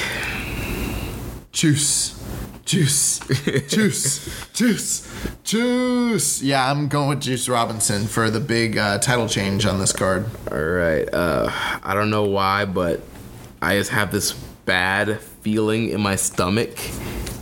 Juice, 1.51 2.19
juice, 2.65 3.19
juice, 3.67 4.49
juice, 4.51 5.07
juice. 5.43 6.41
Yeah, 6.41 6.71
I'm 6.71 6.87
going 6.87 7.09
with 7.09 7.21
Juice 7.21 7.47
Robinson 7.47 8.07
for 8.07 8.31
the 8.31 8.39
big 8.39 8.79
uh, 8.79 8.97
title 8.97 9.29
change 9.29 9.67
on 9.67 9.77
this 9.79 9.93
card. 9.93 10.25
All 10.51 10.57
right. 10.57 11.07
Uh, 11.13 11.51
I 11.83 11.93
don't 11.93 12.09
know 12.09 12.23
why, 12.23 12.65
but 12.65 13.01
I 13.61 13.77
just 13.77 13.91
have 13.91 14.11
this 14.11 14.33
bad 14.65 15.19
feeling 15.19 15.89
in 15.89 16.01
my 16.01 16.15
stomach, 16.15 16.79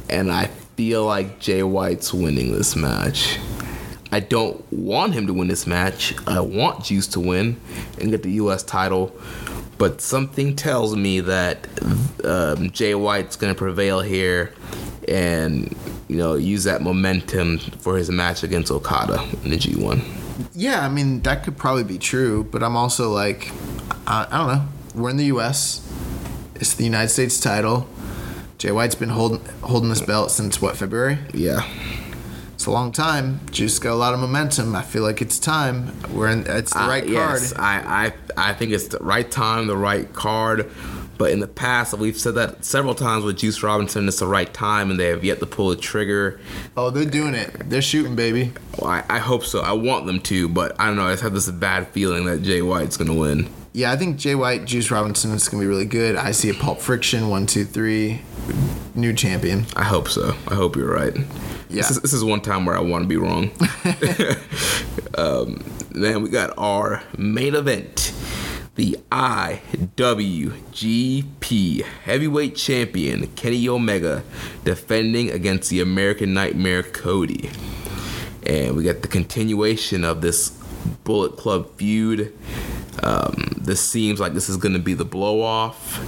and 0.09 0.29
I 0.29 0.49
feel 0.75 1.05
like 1.05 1.39
Jay 1.39 1.63
White's 1.63 2.13
winning 2.13 2.51
this 2.51 2.75
match. 2.75 3.39
I 4.11 4.19
don't 4.19 4.63
want 4.71 5.13
him 5.13 5.27
to 5.27 5.33
win 5.33 5.47
this 5.47 5.65
match. 5.65 6.13
I 6.27 6.39
want 6.39 6.85
Juice 6.85 7.07
to 7.07 7.19
win 7.19 7.59
and 7.99 8.11
get 8.11 8.21
the 8.23 8.31
U.S. 8.33 8.61
title, 8.61 9.15
but 9.77 10.01
something 10.01 10.55
tells 10.55 10.95
me 10.95 11.19
that 11.21 11.67
um, 12.23 12.69
Jay 12.71 12.93
White's 12.93 13.35
going 13.35 13.53
to 13.53 13.57
prevail 13.57 14.01
here 14.01 14.53
and 15.07 15.75
you 16.07 16.15
know 16.15 16.35
use 16.35 16.63
that 16.65 16.81
momentum 16.81 17.57
for 17.57 17.97
his 17.97 18.09
match 18.09 18.43
against 18.43 18.71
Okada 18.71 19.21
in 19.43 19.49
the 19.49 19.57
G1. 19.57 20.03
Yeah, 20.53 20.85
I 20.85 20.89
mean 20.89 21.21
that 21.21 21.43
could 21.43 21.57
probably 21.57 21.83
be 21.83 21.97
true, 21.97 22.43
but 22.43 22.61
I'm 22.61 22.75
also 22.75 23.11
like, 23.11 23.51
I, 24.05 24.27
I 24.29 24.37
don't 24.37 24.47
know. 24.47 24.67
We're 24.93 25.09
in 25.09 25.17
the 25.17 25.25
U.S. 25.25 25.91
It's 26.55 26.75
the 26.75 26.83
United 26.83 27.09
States 27.09 27.39
title. 27.39 27.89
Jay 28.63 28.71
White's 28.71 28.95
been 28.95 29.09
holding 29.09 29.43
holding 29.61 29.89
this 29.89 29.99
belt 29.99 30.31
since 30.31 30.61
what 30.61 30.77
February? 30.77 31.17
Yeah. 31.33 31.69
It's 32.53 32.65
a 32.65 32.71
long 32.71 32.93
time. 32.93 33.41
Juice 33.51 33.77
got 33.77 33.91
a 33.91 33.95
lot 33.95 34.13
of 34.13 34.21
momentum. 34.21 34.73
I 34.73 34.83
feel 34.83 35.03
like 35.03 35.21
it's 35.21 35.37
time. 35.37 35.91
We're 36.13 36.29
in. 36.29 36.47
It's 36.47 36.71
the 36.71 36.79
right 36.79 37.03
card. 37.03 37.11
Yes, 37.11 37.53
I, 37.57 38.13
I 38.37 38.51
I 38.51 38.53
think 38.53 38.71
it's 38.71 38.87
the 38.87 38.99
right 38.99 39.29
time, 39.29 39.67
the 39.67 39.75
right 39.75 40.13
card. 40.13 40.71
But 41.17 41.31
in 41.31 41.41
the 41.41 41.47
past, 41.47 41.93
we've 41.97 42.17
said 42.17 42.35
that 42.35 42.63
several 42.63 42.95
times 42.95 43.25
with 43.25 43.37
Juice 43.37 43.61
Robinson. 43.63 44.07
It's 44.07 44.19
the 44.19 44.27
right 44.27 44.53
time, 44.53 44.89
and 44.89 44.97
they 44.97 45.07
have 45.07 45.25
yet 45.25 45.41
to 45.41 45.45
pull 45.45 45.67
the 45.67 45.75
trigger. 45.75 46.39
Oh, 46.77 46.89
they're 46.89 47.03
doing 47.03 47.35
it. 47.35 47.69
They're 47.69 47.81
shooting, 47.81 48.15
baby. 48.15 48.53
Well, 48.79 48.91
I, 48.91 49.03
I 49.09 49.19
hope 49.19 49.43
so. 49.43 49.59
I 49.59 49.73
want 49.73 50.05
them 50.05 50.21
to, 50.21 50.47
but 50.47 50.79
I 50.79 50.87
don't 50.87 50.95
know. 50.95 51.07
I 51.07 51.11
just 51.11 51.23
have 51.23 51.33
this 51.33 51.51
bad 51.51 51.89
feeling 51.89 52.23
that 52.27 52.43
Jay 52.43 52.61
White's 52.61 52.95
gonna 52.95 53.13
win. 53.13 53.49
Yeah, 53.75 53.91
I 53.91 53.95
think 53.97 54.17
Jay 54.17 54.35
White, 54.35 54.65
Juice 54.65 54.91
Robinson 54.91 55.31
is 55.31 55.49
going 55.49 55.59
to 55.59 55.65
be 55.65 55.67
really 55.67 55.85
good. 55.85 56.15
I 56.15 56.29
see 56.29 56.51
a 56.51 56.53
Pulp 56.53 56.79
Friction, 56.79 57.27
one, 57.29 57.47
two, 57.47 57.65
three, 57.65 58.21
new 58.93 59.13
champion. 59.13 59.65
I 59.75 59.83
hope 59.83 60.09
so. 60.09 60.35
I 60.47 60.53
hope 60.53 60.75
you're 60.75 60.93
right. 60.93 61.15
Yeah. 61.15 61.23
This 61.81 61.89
is, 61.89 62.01
this 62.03 62.13
is 62.13 62.23
one 62.23 62.41
time 62.41 62.67
where 62.67 62.77
I 62.77 62.81
want 62.81 63.03
to 63.03 63.07
be 63.07 63.17
wrong. 63.17 63.49
um, 65.17 65.63
then 65.89 66.21
we 66.21 66.29
got 66.29 66.53
our 66.55 67.01
main 67.17 67.55
event. 67.55 68.13
The 68.75 68.99
IWGP 69.11 70.53
Heavyweight 71.83 72.55
Champion 72.55 73.25
Kenny 73.29 73.67
Omega 73.67 74.23
defending 74.63 75.31
against 75.31 75.71
the 75.71 75.81
American 75.81 76.31
Nightmare 76.35 76.83
Cody. 76.83 77.49
And 78.45 78.75
we 78.75 78.83
got 78.83 79.01
the 79.01 79.07
continuation 79.07 80.03
of 80.03 80.21
this 80.21 80.49
Bullet 81.03 81.37
Club 81.37 81.75
feud. 81.75 82.37
Um, 83.01 83.55
this 83.57 83.81
seems 83.81 84.19
like 84.19 84.33
this 84.33 84.49
is 84.49 84.57
going 84.57 84.73
to 84.73 84.79
be 84.79 84.93
the 84.93 85.05
blow 85.05 85.41
off. 85.41 85.99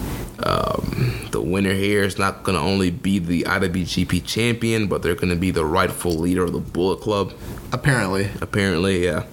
Um, 0.45 1.27
the 1.31 1.41
winner 1.41 1.73
here 1.73 2.03
is 2.03 2.17
not 2.17 2.43
going 2.43 2.57
to 2.57 2.63
only 2.63 2.91
be 2.91 3.19
the 3.19 3.43
IWGP 3.43 4.25
champion, 4.25 4.87
but 4.87 5.01
they're 5.01 5.15
going 5.15 5.29
to 5.29 5.35
be 5.35 5.51
the 5.51 5.65
rightful 5.65 6.13
leader 6.13 6.43
of 6.43 6.53
the 6.53 6.59
Bullet 6.59 7.01
Club. 7.01 7.33
Apparently. 7.71 8.29
Apparently, 8.41 9.03
yeah. 9.03 9.23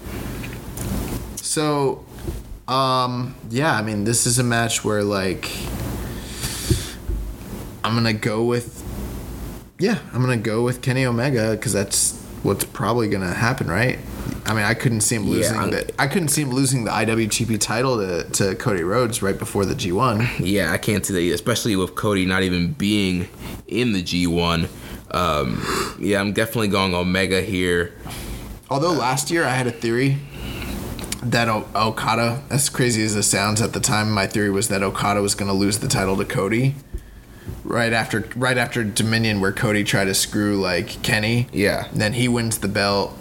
So, 1.36 2.04
um, 2.68 3.34
yeah, 3.50 3.74
I 3.74 3.82
mean, 3.82 4.04
this 4.04 4.26
is 4.26 4.38
a 4.38 4.44
match 4.44 4.84
where, 4.84 5.04
like, 5.04 5.50
I'm 7.84 7.92
going 7.92 8.04
to 8.04 8.12
go 8.12 8.44
with, 8.44 8.82
yeah, 9.78 9.98
I'm 10.12 10.22
going 10.22 10.38
to 10.38 10.42
go 10.42 10.62
with 10.62 10.80
Kenny 10.80 11.04
Omega 11.04 11.52
because 11.52 11.72
that's 11.72 12.18
what's 12.42 12.64
probably 12.64 13.08
going 13.08 13.22
to 13.22 13.34
happen, 13.34 13.66
right? 13.66 13.98
I 14.46 14.54
mean, 14.54 14.64
I 14.64 14.74
couldn't 14.74 15.00
see 15.02 15.16
him 15.16 15.24
Yeah, 15.24 15.30
losing 15.30 15.56
I'm- 15.58 15.70
the 15.70 15.90
I 16.00 16.06
couldn't 16.06 16.28
see 16.28 16.42
him 16.42 16.50
losing 16.50 16.84
the 16.84 16.90
IWGP 16.90 17.58
title 17.60 17.96
to, 17.98 18.24
to 18.24 18.54
Cody 18.56 18.82
Rhodes 18.82 19.22
right 19.22 19.38
before 19.38 19.64
the 19.64 19.74
G1. 19.74 20.28
Yeah, 20.40 20.72
I 20.72 20.78
can't 20.78 21.04
see 21.06 21.14
that 21.28 21.34
especially 21.34 21.76
with 21.76 21.94
Cody 21.94 22.24
not 22.26 22.42
even 22.42 22.72
being 22.72 23.28
in 23.66 23.92
the 23.92 24.02
G1. 24.02 24.68
Um, 25.10 25.96
yeah, 25.98 26.20
I'm 26.20 26.32
definitely 26.32 26.68
going 26.68 26.94
Omega 26.94 27.40
here. 27.42 27.92
Although 28.70 28.92
last 28.92 29.30
year 29.30 29.44
I 29.44 29.50
had 29.54 29.66
a 29.66 29.70
theory 29.72 30.18
that 31.22 31.48
o- 31.48 31.66
Okada, 31.74 32.42
as 32.50 32.68
crazy 32.68 33.02
as 33.04 33.14
it 33.14 33.22
sounds 33.24 33.60
at 33.62 33.72
the 33.74 33.80
time, 33.80 34.10
my 34.10 34.26
theory 34.26 34.50
was 34.50 34.68
that 34.68 34.82
Okada 34.82 35.20
was 35.22 35.34
going 35.34 35.50
to 35.50 35.56
lose 35.56 35.78
the 35.78 35.88
title 35.88 36.16
to 36.16 36.24
Cody 36.24 36.74
right 37.64 37.92
after 37.92 38.28
right 38.34 38.56
after 38.58 38.82
Dominion, 38.82 39.40
where 39.40 39.52
Cody 39.52 39.84
tried 39.84 40.06
to 40.06 40.14
screw 40.14 40.56
like 40.60 41.02
Kenny. 41.02 41.46
Yeah. 41.52 41.88
Then 41.92 42.14
he 42.14 42.26
wins 42.28 42.58
the 42.58 42.68
belt, 42.68 43.16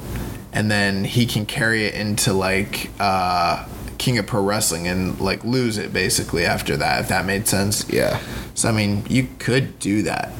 and 0.54 0.70
then 0.70 1.04
he 1.04 1.26
can 1.26 1.46
carry 1.46 1.86
it 1.86 1.94
into 1.96 2.34
like 2.34 2.90
uh, 3.00 3.66
King 3.98 4.18
of 4.18 4.28
Pro 4.28 4.44
Wrestling 4.44 4.88
and 4.88 5.20
like 5.20 5.44
lose 5.44 5.78
it 5.78 5.94
basically 5.94 6.46
after 6.46 6.78
that. 6.78 7.02
If 7.02 7.08
that 7.10 7.26
made 7.26 7.48
sense. 7.48 7.88
Yeah. 7.90 8.20
So 8.54 8.70
I 8.70 8.72
mean, 8.72 9.06
you 9.10 9.28
could 9.40 9.80
do 9.80 10.02
that. 10.04 10.32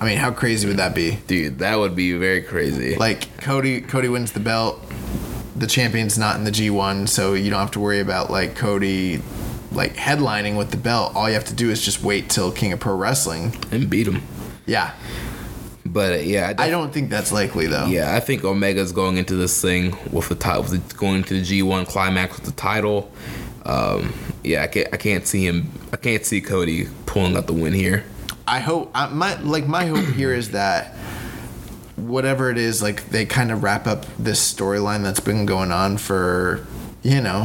I 0.00 0.06
mean, 0.06 0.16
how 0.16 0.30
crazy 0.30 0.66
would 0.66 0.78
that 0.78 0.94
be? 0.94 1.16
Dude, 1.26 1.58
that 1.58 1.76
would 1.78 1.94
be 1.94 2.14
very 2.14 2.40
crazy. 2.40 2.96
like 2.96 3.36
Cody 3.38 3.80
Cody 3.82 4.08
wins 4.08 4.32
the 4.32 4.40
belt. 4.40 4.80
The 5.56 5.66
champion's 5.66 6.16
not 6.16 6.36
in 6.36 6.44
the 6.44 6.50
G1, 6.50 7.06
so 7.08 7.34
you 7.34 7.50
don't 7.50 7.60
have 7.60 7.72
to 7.72 7.80
worry 7.80 8.00
about 8.00 8.30
like 8.30 8.56
Cody 8.56 9.20
like 9.72 9.94
headlining 9.94 10.56
with 10.56 10.70
the 10.70 10.76
belt. 10.78 11.14
All 11.14 11.28
you 11.28 11.34
have 11.34 11.44
to 11.46 11.54
do 11.54 11.70
is 11.70 11.84
just 11.84 12.02
wait 12.02 12.30
till 12.30 12.50
King 12.50 12.72
of 12.72 12.80
Pro 12.80 12.96
Wrestling. 12.96 13.54
and 13.70 13.90
beat 13.90 14.08
him. 14.08 14.22
Yeah. 14.66 14.94
But 15.92 16.12
uh, 16.12 16.16
yeah, 16.16 16.54
I 16.56 16.70
don't 16.70 16.92
think 16.92 17.10
that's 17.10 17.32
likely 17.32 17.66
though. 17.66 17.86
Yeah, 17.86 18.14
I 18.14 18.20
think 18.20 18.44
Omega's 18.44 18.92
going 18.92 19.16
into 19.16 19.34
this 19.34 19.60
thing 19.60 19.96
with 20.12 20.28
the 20.28 20.36
title, 20.36 20.62
with 20.62 20.88
the, 20.88 20.94
going 20.94 21.24
to 21.24 21.40
the 21.40 21.62
G1 21.62 21.86
climax 21.88 22.36
with 22.36 22.44
the 22.46 22.52
title. 22.52 23.10
Um, 23.64 24.14
yeah, 24.44 24.62
I 24.62 24.66
can't, 24.68 24.88
I 24.92 24.96
can't 24.96 25.26
see 25.26 25.44
him. 25.44 25.70
I 25.92 25.96
can't 25.96 26.24
see 26.24 26.40
Cody 26.40 26.86
pulling 27.06 27.36
out 27.36 27.46
the 27.48 27.52
win 27.52 27.72
here. 27.72 28.04
I 28.46 28.60
hope 28.60 28.90
I, 28.94 29.08
my 29.08 29.40
like 29.40 29.66
my 29.66 29.86
hope 29.86 30.04
here 30.14 30.32
is 30.32 30.52
that 30.52 30.94
whatever 31.96 32.50
it 32.50 32.58
is, 32.58 32.80
like 32.82 33.10
they 33.10 33.26
kind 33.26 33.50
of 33.50 33.62
wrap 33.62 33.86
up 33.86 34.06
this 34.18 34.40
storyline 34.54 35.02
that's 35.02 35.20
been 35.20 35.44
going 35.44 35.72
on 35.72 35.98
for 35.98 36.66
you 37.02 37.20
know 37.20 37.44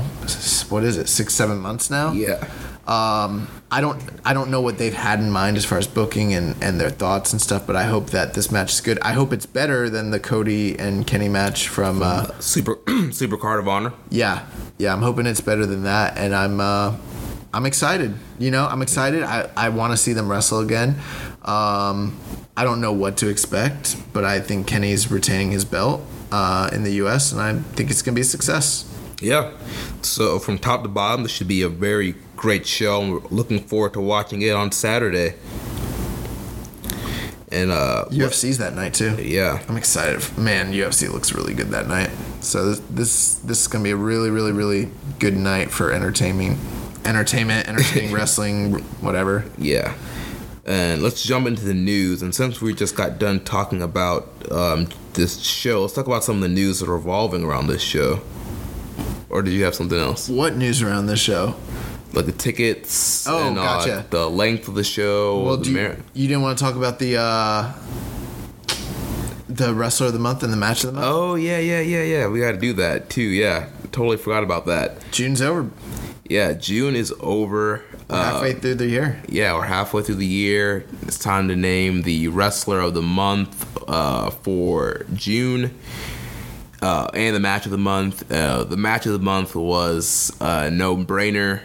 what 0.69 0.83
is 0.83 0.97
it 0.97 1.07
six 1.09 1.33
seven 1.33 1.57
months 1.57 1.89
now. 1.89 2.11
Yeah, 2.11 2.47
Um, 2.87 3.47
I 3.75 3.81
don't 3.81 4.01
I 4.23 4.33
don't 4.33 4.49
know 4.49 4.61
what 4.61 4.77
they've 4.77 4.93
had 4.93 5.19
in 5.19 5.29
mind 5.29 5.57
as 5.57 5.65
far 5.65 5.77
as 5.77 5.85
booking 5.85 6.33
and, 6.33 6.55
and 6.63 6.79
their 6.79 6.89
thoughts 6.89 7.33
and 7.33 7.41
stuff, 7.41 7.67
but 7.67 7.75
I 7.75 7.83
hope 7.83 8.11
that 8.11 8.33
this 8.33 8.49
match 8.49 8.71
is 8.71 8.79
good. 8.79 8.97
I 9.01 9.11
hope 9.11 9.33
it's 9.33 9.45
better 9.45 9.89
than 9.89 10.11
the 10.11 10.19
Cody 10.19 10.79
and 10.79 11.05
Kenny 11.05 11.27
match 11.27 11.67
from 11.67 12.01
uh, 12.01 12.27
super 12.39 12.77
super 13.11 13.35
card 13.45 13.59
of 13.59 13.67
honor. 13.67 13.91
yeah 14.09 14.45
yeah. 14.77 14.93
I'm 14.93 15.01
hoping 15.01 15.25
it's 15.25 15.41
better 15.41 15.65
than 15.65 15.83
that, 15.83 16.17
and 16.17 16.33
I'm 16.33 16.61
uh, 16.61 16.95
I'm 17.53 17.65
excited. 17.65 18.13
You 18.39 18.49
know, 18.49 18.65
I'm 18.65 18.81
excited. 18.81 19.23
I 19.23 19.49
I 19.57 19.67
want 19.67 19.91
to 19.91 19.97
see 19.97 20.13
them 20.13 20.31
wrestle 20.31 20.59
again. 20.61 20.95
Um, 21.43 22.17
I 22.55 22.63
don't 22.63 22.79
know 22.79 22.93
what 22.93 23.17
to 23.17 23.27
expect, 23.27 23.97
but 24.13 24.23
I 24.23 24.39
think 24.39 24.67
Kenny's 24.67 25.11
retaining 25.11 25.51
his 25.51 25.65
belt 25.65 26.01
uh, 26.31 26.69
in 26.71 26.83
the 26.83 26.93
U.S. 27.03 27.33
and 27.33 27.41
I 27.41 27.55
think 27.75 27.91
it's 27.91 28.01
gonna 28.01 28.15
be 28.15 28.21
a 28.21 28.23
success. 28.23 28.89
Yeah. 29.19 29.51
So 30.01 30.39
from 30.39 30.59
top 30.59 30.83
to 30.83 30.89
bottom, 30.89 31.23
this 31.23 31.33
should 31.33 31.49
be 31.49 31.61
a 31.61 31.69
very 31.69 32.15
great 32.35 32.65
show. 32.67 32.99
We're 33.09 33.27
looking 33.29 33.59
forward 33.59 33.93
to 33.93 34.01
watching 34.01 34.41
it 34.41 34.51
on 34.51 34.71
Saturday. 34.71 35.35
And 37.51 37.71
uh, 37.71 38.05
UFC's 38.09 38.57
that 38.57 38.73
night 38.73 38.93
too. 38.93 39.15
yeah, 39.21 39.63
I'm 39.69 39.77
excited. 39.77 40.37
Man, 40.37 40.73
UFC 40.73 41.11
looks 41.11 41.33
really 41.33 41.53
good 41.53 41.67
that 41.67 41.87
night. 41.87 42.09
So 42.41 42.65
this 42.69 42.79
this, 42.89 43.35
this 43.35 43.61
is 43.61 43.67
gonna 43.67 43.83
be 43.83 43.91
a 43.91 43.95
really 43.95 44.29
really 44.29 44.51
really 44.51 44.91
good 45.19 45.37
night 45.37 45.71
for 45.71 45.91
entertaining, 45.91 46.57
entertainment, 47.05 47.67
entertaining 47.69 48.11
wrestling, 48.13 48.79
whatever. 49.01 49.45
Yeah. 49.57 49.95
And 50.65 51.03
let's 51.03 51.23
jump 51.23 51.45
into 51.45 51.63
the 51.63 51.75
news. 51.75 52.23
And 52.23 52.33
since 52.33 52.59
we 52.59 52.73
just 52.73 52.95
got 52.95 53.19
done 53.19 53.43
talking 53.43 53.83
about 53.83 54.27
um, 54.51 54.87
this 55.13 55.39
show, 55.39 55.81
let's 55.83 55.93
talk 55.93 56.07
about 56.07 56.23
some 56.23 56.37
of 56.37 56.41
the 56.41 56.49
news 56.49 56.79
that 56.79 56.89
are 56.89 56.93
revolving 56.93 57.43
around 57.43 57.67
this 57.67 57.83
show. 57.83 58.21
Or 59.29 59.43
did 59.43 59.53
you 59.53 59.63
have 59.63 59.75
something 59.75 59.97
else? 59.97 60.27
What 60.27 60.55
news 60.55 60.81
around 60.81 61.05
this 61.05 61.19
show? 61.19 61.55
Like 62.15 62.25
the 62.27 62.31
tickets 62.31 63.27
Oh, 63.27 63.47
and 63.49 63.57
uh, 63.59 64.03
the 64.09 64.29
length 64.29 64.67
of 64.69 64.75
the 64.75 64.83
show. 64.83 65.43
Well, 65.43 65.57
the 65.57 65.69
you, 65.69 66.03
you 66.13 66.27
didn't 66.27 66.43
want 66.43 66.57
to 66.57 66.63
talk 66.63 66.75
about 66.75 66.97
the 66.99 67.17
uh, 67.17 67.73
the 69.49 69.73
wrestler 69.73 70.07
of 70.07 70.13
the 70.13 70.19
month 70.19 70.43
and 70.43 70.51
the 70.51 70.57
match 70.57 70.83
of 70.83 70.93
the 70.93 70.99
month? 70.99 71.05
Oh, 71.07 71.35
yeah, 71.35 71.59
yeah, 71.59 71.79
yeah, 71.81 72.03
yeah. 72.03 72.27
We 72.27 72.39
got 72.39 72.53
to 72.53 72.57
do 72.57 72.73
that 72.73 73.09
too. 73.09 73.21
Yeah. 73.21 73.69
Totally 73.91 74.17
forgot 74.17 74.43
about 74.43 74.65
that. 74.65 74.97
June's 75.11 75.41
over. 75.41 75.69
Yeah, 76.27 76.53
June 76.53 76.95
is 76.95 77.13
over. 77.19 77.83
We're 78.09 78.15
Uh, 78.15 78.23
halfway 78.33 78.53
through 78.53 78.75
the 78.75 78.87
year. 78.87 79.21
yeah, 79.29 79.53
we're 79.53 79.63
halfway 79.65 80.01
through 80.03 80.15
the 80.15 80.25
year. 80.25 80.85
It's 81.03 81.17
time 81.19 81.47
to 81.49 81.55
name 81.55 82.01
the 82.01 82.27
wrestler 82.29 82.79
of 82.79 82.93
the 82.93 83.01
month 83.01 83.65
uh, 83.87 84.31
for 84.31 85.05
June. 85.13 85.73
Uh, 86.81 87.07
and 87.13 87.35
the 87.35 87.39
match 87.39 87.65
of 87.65 87.71
the 87.71 87.77
month. 87.77 88.29
Uh, 88.31 88.63
the 88.63 88.77
match 88.77 89.05
of 89.05 89.13
the 89.13 89.19
month 89.19 89.55
was 89.55 90.35
uh, 90.41 90.69
no 90.71 90.97
brainer. 90.97 91.61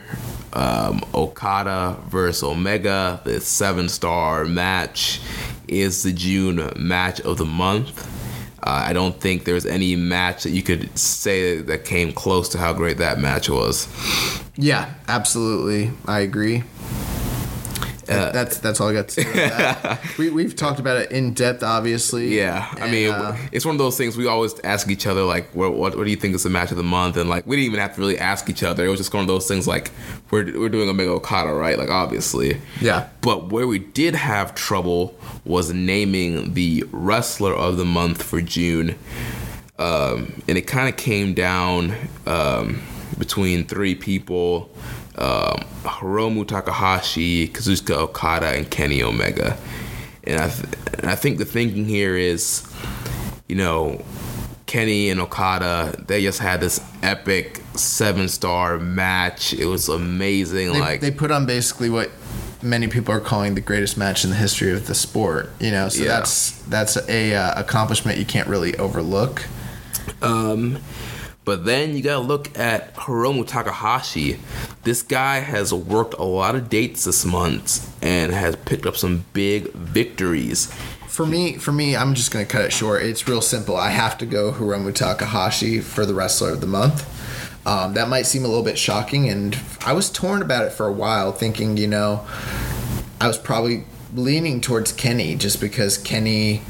Um, 0.52 1.02
Okada 1.14 1.96
versus 2.08 2.42
Omega. 2.42 3.20
The 3.24 3.40
seven 3.40 3.88
star 3.88 4.44
match 4.44 5.20
is 5.68 6.02
the 6.02 6.12
June 6.12 6.70
match 6.76 7.20
of 7.20 7.38
the 7.38 7.44
month. 7.44 8.06
Uh, 8.62 8.84
I 8.86 8.92
don't 8.92 9.18
think 9.18 9.44
there's 9.44 9.64
any 9.64 9.96
match 9.96 10.42
that 10.42 10.50
you 10.50 10.62
could 10.62 10.98
say 10.98 11.62
that 11.62 11.84
came 11.84 12.12
close 12.12 12.48
to 12.50 12.58
how 12.58 12.72
great 12.74 12.98
that 12.98 13.18
match 13.18 13.48
was. 13.48 13.88
Yeah, 14.56 14.92
absolutely. 15.08 15.92
I 16.06 16.20
agree. 16.20 16.64
That- 18.16 18.32
that's 18.32 18.58
that's 18.58 18.80
all 18.80 18.88
I 18.88 18.92
got 18.94 19.08
to 19.08 19.22
say. 19.22 19.98
We 20.18 20.30
we've 20.30 20.54
talked 20.56 20.80
about 20.80 20.96
it 20.98 21.10
in 21.12 21.32
depth, 21.34 21.62
obviously. 21.62 22.36
Yeah, 22.36 22.66
I 22.78 22.90
mean, 22.90 23.10
uh, 23.10 23.36
it's 23.52 23.64
one 23.64 23.74
of 23.74 23.78
those 23.78 23.96
things 23.96 24.16
we 24.16 24.26
always 24.26 24.58
ask 24.64 24.88
each 24.90 25.06
other, 25.06 25.22
like, 25.22 25.48
what, 25.54 25.72
what, 25.74 25.96
what 25.96 26.04
do 26.04 26.10
you 26.10 26.16
think 26.16 26.34
is 26.34 26.42
the 26.42 26.50
match 26.50 26.70
of 26.70 26.76
the 26.76 26.82
month? 26.82 27.16
And, 27.16 27.28
like, 27.30 27.46
we 27.46 27.56
didn't 27.56 27.66
even 27.66 27.80
have 27.80 27.94
to 27.94 28.00
really 28.00 28.18
ask 28.18 28.48
each 28.50 28.62
other. 28.62 28.84
It 28.84 28.88
was 28.88 28.98
just 29.00 29.14
one 29.14 29.22
of 29.22 29.28
those 29.28 29.46
things, 29.48 29.66
like, 29.66 29.90
we're, 30.30 30.44
we're 30.58 30.68
doing 30.68 30.88
Omega 30.88 31.10
Okada, 31.12 31.52
right? 31.52 31.78
Like, 31.78 31.88
obviously. 31.90 32.60
Yeah. 32.80 33.08
But 33.22 33.50
where 33.52 33.66
we 33.66 33.78
did 33.78 34.14
have 34.14 34.54
trouble 34.54 35.14
was 35.44 35.72
naming 35.72 36.54
the 36.54 36.84
wrestler 36.92 37.54
of 37.54 37.76
the 37.78 37.84
month 37.84 38.22
for 38.22 38.40
June. 38.42 38.96
Um, 39.78 40.42
and 40.46 40.58
it 40.58 40.66
kind 40.66 40.88
of 40.88 40.96
came 40.96 41.32
down 41.32 41.94
um, 42.26 42.82
between 43.18 43.64
three 43.64 43.94
people 43.94 44.70
um, 45.18 45.60
Hiromu 45.84 46.46
Takahashi, 46.46 47.48
Kazuchika 47.48 47.96
Okada, 47.96 48.46
and 48.48 48.70
Kenny 48.70 49.02
Omega. 49.02 49.56
And 50.24 50.40
I, 50.40 50.48
th- 50.48 50.74
and 50.98 51.10
I 51.10 51.14
think 51.14 51.38
the 51.38 51.44
thinking 51.44 51.84
here 51.84 52.16
is, 52.16 52.62
you 53.48 53.56
know, 53.56 54.04
Kenny 54.66 55.10
and 55.10 55.20
Okada, 55.20 55.96
they 56.06 56.22
just 56.22 56.38
had 56.38 56.60
this 56.60 56.80
epic 57.02 57.60
seven 57.74 58.28
star 58.28 58.78
match. 58.78 59.52
It 59.52 59.66
was 59.66 59.88
amazing. 59.88 60.72
they, 60.72 60.80
like, 60.80 61.00
they 61.00 61.10
put 61.10 61.30
on 61.30 61.46
basically 61.46 61.90
what 61.90 62.10
many 62.62 62.86
people 62.86 63.12
are 63.14 63.20
calling 63.20 63.54
the 63.54 63.60
greatest 63.60 63.96
match 63.96 64.22
in 64.22 64.30
the 64.30 64.36
history 64.36 64.70
of 64.72 64.86
the 64.86 64.94
sport. 64.94 65.50
You 65.58 65.70
know, 65.72 65.88
so 65.88 66.02
Yeah. 66.04 66.08
that's 66.10 66.52
that's 66.68 66.96
a 67.08 67.34
uh, 67.34 67.60
accomplishment 67.60 68.18
you 68.18 68.26
can't 68.26 68.46
really 68.46 68.76
overlook. 68.76 69.44
Um, 70.22 70.78
but 71.44 71.64
then 71.64 71.96
you 71.96 72.02
gotta 72.02 72.20
look 72.24 72.56
at 72.58 72.94
Hiromu 72.94 73.46
Takahashi. 73.46 74.38
This 74.82 75.02
guy 75.02 75.40
has 75.40 75.72
worked 75.72 76.14
a 76.14 76.24
lot 76.24 76.54
of 76.54 76.68
dates 76.68 77.04
this 77.04 77.24
month 77.24 77.96
and 78.02 78.32
has 78.32 78.56
picked 78.56 78.86
up 78.86 78.96
some 78.96 79.24
big 79.32 79.72
victories. 79.72 80.72
For 81.08 81.26
me, 81.26 81.56
for 81.56 81.72
me, 81.72 81.96
I'm 81.96 82.14
just 82.14 82.30
gonna 82.30 82.44
cut 82.44 82.64
it 82.64 82.72
short. 82.72 83.02
It's 83.02 83.26
real 83.26 83.40
simple. 83.40 83.76
I 83.76 83.90
have 83.90 84.16
to 84.18 84.26
go 84.26 84.52
Hiromu 84.52 84.94
Takahashi 84.94 85.80
for 85.80 86.06
the 86.06 86.14
wrestler 86.14 86.50
of 86.50 86.60
the 86.60 86.66
month. 86.66 87.06
Um, 87.66 87.94
that 87.94 88.08
might 88.08 88.22
seem 88.22 88.44
a 88.44 88.48
little 88.48 88.64
bit 88.64 88.78
shocking, 88.78 89.28
and 89.28 89.58
I 89.84 89.92
was 89.92 90.10
torn 90.10 90.40
about 90.40 90.64
it 90.64 90.72
for 90.72 90.86
a 90.86 90.92
while, 90.92 91.32
thinking, 91.32 91.76
you 91.76 91.88
know, 91.88 92.26
I 93.20 93.26
was 93.26 93.36
probably 93.36 93.84
leaning 94.14 94.60
towards 94.60 94.92
Kenny 94.92 95.36
just 95.36 95.60
because 95.60 95.98
Kenny 95.98 96.62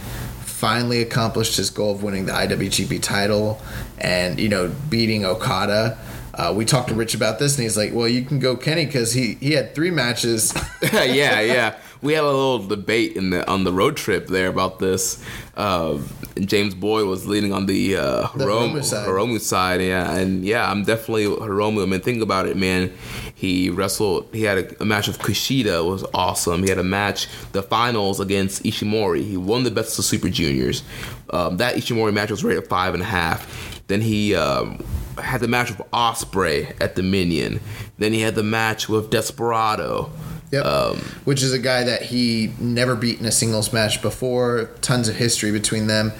finally 0.60 1.00
accomplished 1.00 1.56
his 1.56 1.70
goal 1.70 1.92
of 1.92 2.02
winning 2.02 2.26
the 2.26 2.32
IWGP 2.32 3.00
title 3.02 3.58
and 3.96 4.38
you 4.38 4.48
know 4.48 4.70
beating 4.90 5.24
Okada. 5.24 5.96
Uh, 6.34 6.52
we 6.54 6.66
talked 6.66 6.88
to 6.88 6.94
Rich 6.94 7.14
about 7.14 7.38
this, 7.38 7.56
and 7.56 7.62
he's 7.62 7.78
like, 7.78 7.92
"Well, 7.94 8.06
you 8.06 8.22
can 8.22 8.38
go 8.38 8.56
Kenny 8.56 8.84
because 8.84 9.14
he 9.14 9.34
he 9.40 9.52
had 9.52 9.74
three 9.74 9.90
matches." 9.90 10.54
yeah, 10.92 11.40
yeah. 11.40 11.76
We 12.02 12.14
had 12.14 12.24
a 12.24 12.26
little 12.26 12.66
debate 12.66 13.16
in 13.16 13.30
the 13.30 13.48
on 13.48 13.64
the 13.64 13.72
road 13.72 13.96
trip 13.96 14.26
there 14.26 14.48
about 14.48 14.78
this. 14.78 15.22
Uh, 15.54 15.98
James 16.38 16.74
Boyd 16.74 17.06
was 17.06 17.26
leaning 17.26 17.52
on 17.52 17.66
the 17.66 17.96
uh, 17.96 18.22
The 18.34 18.44
Hiromu, 18.46 18.72
Hiromu 18.72 18.84
side. 18.84 19.08
Hiromu 19.08 19.40
side, 19.40 19.82
yeah, 19.82 20.16
and 20.16 20.44
yeah, 20.44 20.70
I'm 20.70 20.84
definitely 20.84 21.26
Hiromu. 21.26 21.82
I 21.82 21.86
mean, 21.86 22.00
think 22.00 22.22
about 22.22 22.46
it, 22.46 22.56
man. 22.56 22.92
He 23.34 23.68
wrestled. 23.68 24.28
He 24.32 24.44
had 24.44 24.58
a, 24.58 24.82
a 24.82 24.84
match 24.84 25.08
with 25.08 25.18
Kushida. 25.18 25.80
It 25.80 25.84
was 25.84 26.04
awesome. 26.14 26.62
He 26.62 26.70
had 26.70 26.78
a 26.78 26.84
match, 26.84 27.28
the 27.52 27.62
finals 27.62 28.20
against 28.20 28.62
Ishimori. 28.62 29.22
He 29.26 29.36
won 29.36 29.64
the 29.64 29.70
best 29.70 29.98
of 29.98 30.04
Super 30.04 30.30
Juniors. 30.30 30.82
Um, 31.30 31.58
that 31.58 31.74
Ishimori 31.74 32.14
match 32.14 32.30
was 32.30 32.42
rated 32.42 32.66
five 32.66 32.94
and 32.94 33.02
a 33.02 33.06
half. 33.06 33.82
Then 33.88 34.00
he 34.00 34.34
um, 34.34 34.82
had 35.18 35.40
the 35.40 35.48
match 35.48 35.70
with 35.70 35.90
Ospreay 35.90 36.80
at 36.80 36.94
Dominion. 36.94 37.60
Then 37.98 38.12
he 38.12 38.20
had 38.20 38.34
the 38.36 38.42
match 38.42 38.88
with 38.88 39.10
Desperado. 39.10 40.10
Yep. 40.50 40.64
Um, 40.64 40.96
Which 41.24 41.42
is 41.42 41.52
a 41.52 41.58
guy 41.58 41.84
that 41.84 42.02
he 42.02 42.52
never 42.58 42.96
beat 42.96 43.20
in 43.20 43.26
a 43.26 43.32
singles 43.32 43.72
match 43.72 44.02
before. 44.02 44.70
Tons 44.80 45.08
of 45.08 45.16
history 45.16 45.52
between 45.52 45.86
them. 45.86 46.12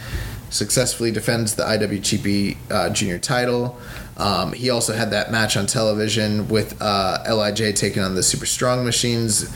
Successfully 0.51 1.11
defends 1.12 1.55
the 1.55 1.62
IWGP 1.62 2.57
uh, 2.70 2.90
Junior 2.90 3.19
title. 3.19 3.78
Um, 4.16 4.52
he 4.52 4.70
also 4.70 4.93
had 4.93 5.11
that 5.12 5.31
match 5.31 5.57
on 5.57 5.66
television 5.66 6.48
with 6.48 6.81
uh, 6.81 7.23
Lij 7.28 7.74
taking 7.74 8.02
on 8.02 8.15
the 8.15 8.23
Super 8.23 8.47
Strong 8.47 8.85
Machines. 8.85 9.51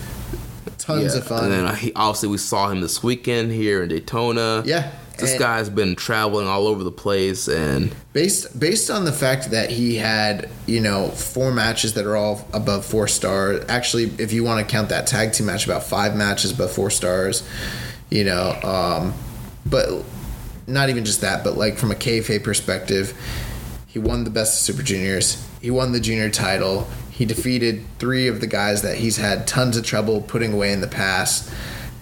Tons 0.78 1.14
Yeah, 1.14 1.20
of 1.20 1.26
fun. 1.26 1.44
And 1.44 1.52
then 1.52 1.64
uh, 1.66 1.74
he, 1.74 1.92
obviously 1.94 2.28
we 2.28 2.38
saw 2.38 2.68
him 2.68 2.80
this 2.80 3.02
weekend 3.02 3.52
here 3.52 3.82
in 3.82 3.88
Daytona. 3.88 4.62
Yeah, 4.64 4.90
This 5.18 5.38
guy's 5.38 5.68
been 5.68 5.94
traveling 5.94 6.46
all 6.46 6.66
over 6.66 6.82
the 6.82 6.90
place 6.90 7.48
and 7.48 7.94
based 8.12 8.58
based 8.58 8.90
on 8.90 9.04
the 9.04 9.12
fact 9.12 9.50
that 9.50 9.70
he 9.70 9.96
had 9.96 10.48
you 10.66 10.80
know 10.80 11.08
four 11.08 11.52
matches 11.52 11.94
that 11.94 12.06
are 12.06 12.16
all 12.16 12.46
above 12.52 12.84
four 12.84 13.06
stars 13.08 13.64
actually 13.68 14.04
if 14.18 14.32
you 14.32 14.44
want 14.44 14.66
to 14.66 14.70
count 14.70 14.88
that 14.88 15.06
tag 15.06 15.32
team 15.32 15.46
match 15.46 15.64
about 15.66 15.82
five 15.82 16.16
matches 16.16 16.52
above 16.52 16.72
four 16.72 16.90
stars 16.90 17.48
you 18.10 18.24
know 18.24 18.52
um, 18.62 19.14
but 19.66 20.04
not 20.66 20.88
even 20.88 21.04
just 21.04 21.20
that 21.20 21.44
but 21.44 21.56
like 21.56 21.76
from 21.76 21.90
a 21.90 21.94
kayfabe 21.94 22.42
perspective 22.42 23.16
he 23.86 23.98
won 23.98 24.24
the 24.24 24.30
best 24.30 24.60
of 24.60 24.74
super 24.74 24.82
juniors 24.82 25.46
he 25.60 25.70
won 25.70 25.92
the 25.92 26.00
junior 26.00 26.30
title 26.30 26.86
he 27.10 27.24
defeated 27.24 27.84
three 27.98 28.26
of 28.26 28.40
the 28.40 28.46
guys 28.46 28.82
that 28.82 28.96
he's 28.96 29.16
had 29.16 29.46
tons 29.46 29.76
of 29.76 29.84
trouble 29.84 30.20
putting 30.20 30.52
away 30.52 30.72
in 30.72 30.80
the 30.80 30.88
past 30.88 31.52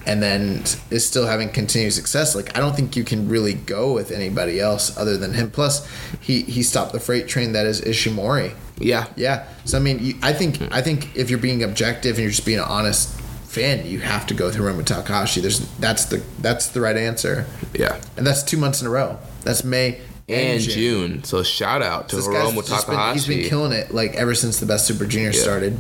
and 0.07 0.23
then 0.23 0.63
is 0.91 1.07
still 1.07 1.27
having 1.27 1.49
continued 1.51 1.93
success. 1.93 2.35
Like 2.35 2.57
I 2.57 2.61
don't 2.61 2.75
think 2.75 2.97
you 2.97 3.05
can 3.05 3.29
really 3.29 3.55
go 3.55 3.93
with 3.93 4.11
anybody 4.11 4.61
else 4.61 4.97
other 4.97 5.17
than 5.17 5.35
him. 5.35 5.51
Plus, 5.51 5.89
he 6.21 6.43
he 6.43 6.63
stopped 6.63 6.93
the 6.93 7.01
freight 7.01 7.29
train 7.29 7.53
that 7.53 7.67
is 7.67 7.81
Ishimori. 7.81 8.55
yeah. 8.79 9.07
Yeah. 9.17 9.47
So 9.65 9.79
I 9.79 9.81
mean, 9.81 9.99
you, 10.01 10.15
I 10.23 10.33
think 10.33 10.61
I 10.73 10.83
think 10.83 11.17
if 11.17 11.31
you're 11.31 11.39
being 11.39 11.63
objective 11.63 12.17
and 12.17 12.23
you're 12.23 12.31
just 12.31 12.45
being 12.47 12.59
an 12.59 12.65
honest 12.65 13.19
fan, 13.47 13.87
you 13.87 14.01
have 14.01 14.27
to 14.29 14.35
go 14.35 14.51
through 14.51 14.65
Hiromu 14.67 14.85
Takahashi. 14.85 15.41
There's 15.41 15.61
that's 15.79 16.07
the 16.07 16.23
that's 16.41 16.69
the 16.69 16.81
right 16.81 16.97
answer, 16.97 17.47
Yeah. 17.75 18.01
and 18.17 18.27
that's 18.27 18.43
two 18.43 18.57
months 18.57 18.81
in 18.81 18.87
a 18.87 18.91
row. 18.91 19.19
That's 19.45 19.63
May 19.63 20.01
And 20.29 20.61
June. 20.63 21.23
So 21.25 21.43
shout 21.43 21.83
out 21.83 22.09
to 22.09 22.17
guy's 22.17 22.27
Hiromu 22.27 22.67
just 22.67 22.87
been, 22.89 23.13
he's 23.13 23.27
been 23.27 23.49
killing 23.49 23.73
it 23.73 23.93
like 23.93 24.15
ever 24.15 24.35
since 24.35 24.59
the 24.59 24.67
Best 24.67 24.87
Super 24.87 25.05
Junior 25.05 25.31
Yeah. 25.33 25.43
started. 25.43 25.79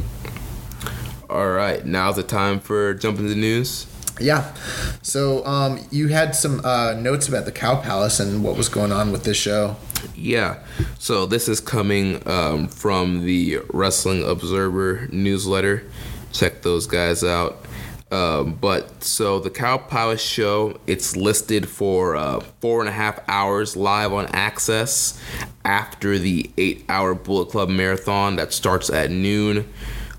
all 1.30 1.48
right, 1.48 1.84
now's 1.86 2.16
the 2.16 2.22
time 2.22 2.60
for 2.60 2.92
jumping 2.94 3.24
to 3.24 3.30
the 3.30 3.40
news. 3.40 3.86
Yeah. 4.22 4.54
So 5.02 5.44
um, 5.44 5.80
you 5.90 6.08
had 6.08 6.34
some 6.34 6.64
uh, 6.64 6.94
notes 6.94 7.28
about 7.28 7.44
the 7.44 7.52
Cow 7.52 7.80
Palace 7.80 8.20
and 8.20 8.42
what 8.44 8.56
was 8.56 8.68
going 8.68 8.92
on 8.92 9.12
with 9.12 9.24
this 9.24 9.36
show. 9.36 9.76
Yeah. 10.14 10.60
So 10.98 11.26
this 11.26 11.48
is 11.48 11.60
coming 11.60 12.26
um, 12.28 12.68
from 12.68 13.24
the 13.24 13.58
Wrestling 13.72 14.22
Observer 14.24 15.08
newsletter. 15.10 15.84
Check 16.32 16.62
those 16.62 16.86
guys 16.86 17.22
out. 17.22 17.64
Um, 18.10 18.52
but 18.60 19.02
so 19.02 19.38
the 19.38 19.48
Cow 19.48 19.78
Palace 19.78 20.22
show, 20.22 20.78
it's 20.86 21.16
listed 21.16 21.66
for 21.66 22.14
uh, 22.14 22.40
four 22.60 22.80
and 22.80 22.88
a 22.88 22.92
half 22.92 23.18
hours 23.26 23.74
live 23.74 24.12
on 24.12 24.26
Access 24.26 25.18
after 25.64 26.18
the 26.18 26.50
eight-hour 26.58 27.14
Bullet 27.14 27.48
Club 27.48 27.70
marathon 27.70 28.36
that 28.36 28.52
starts 28.52 28.90
at 28.90 29.10
noon. 29.10 29.66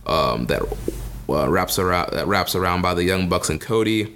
Um, 0.07 0.47
that 0.47 0.63
uh, 1.29 1.49
wraps 1.49 1.79
around 1.79 2.11
that 2.13 2.27
wraps 2.27 2.55
around 2.55 2.81
by 2.81 2.93
the 2.93 3.03
Young 3.03 3.29
Bucks 3.29 3.49
and 3.49 3.59
Cody. 3.61 4.15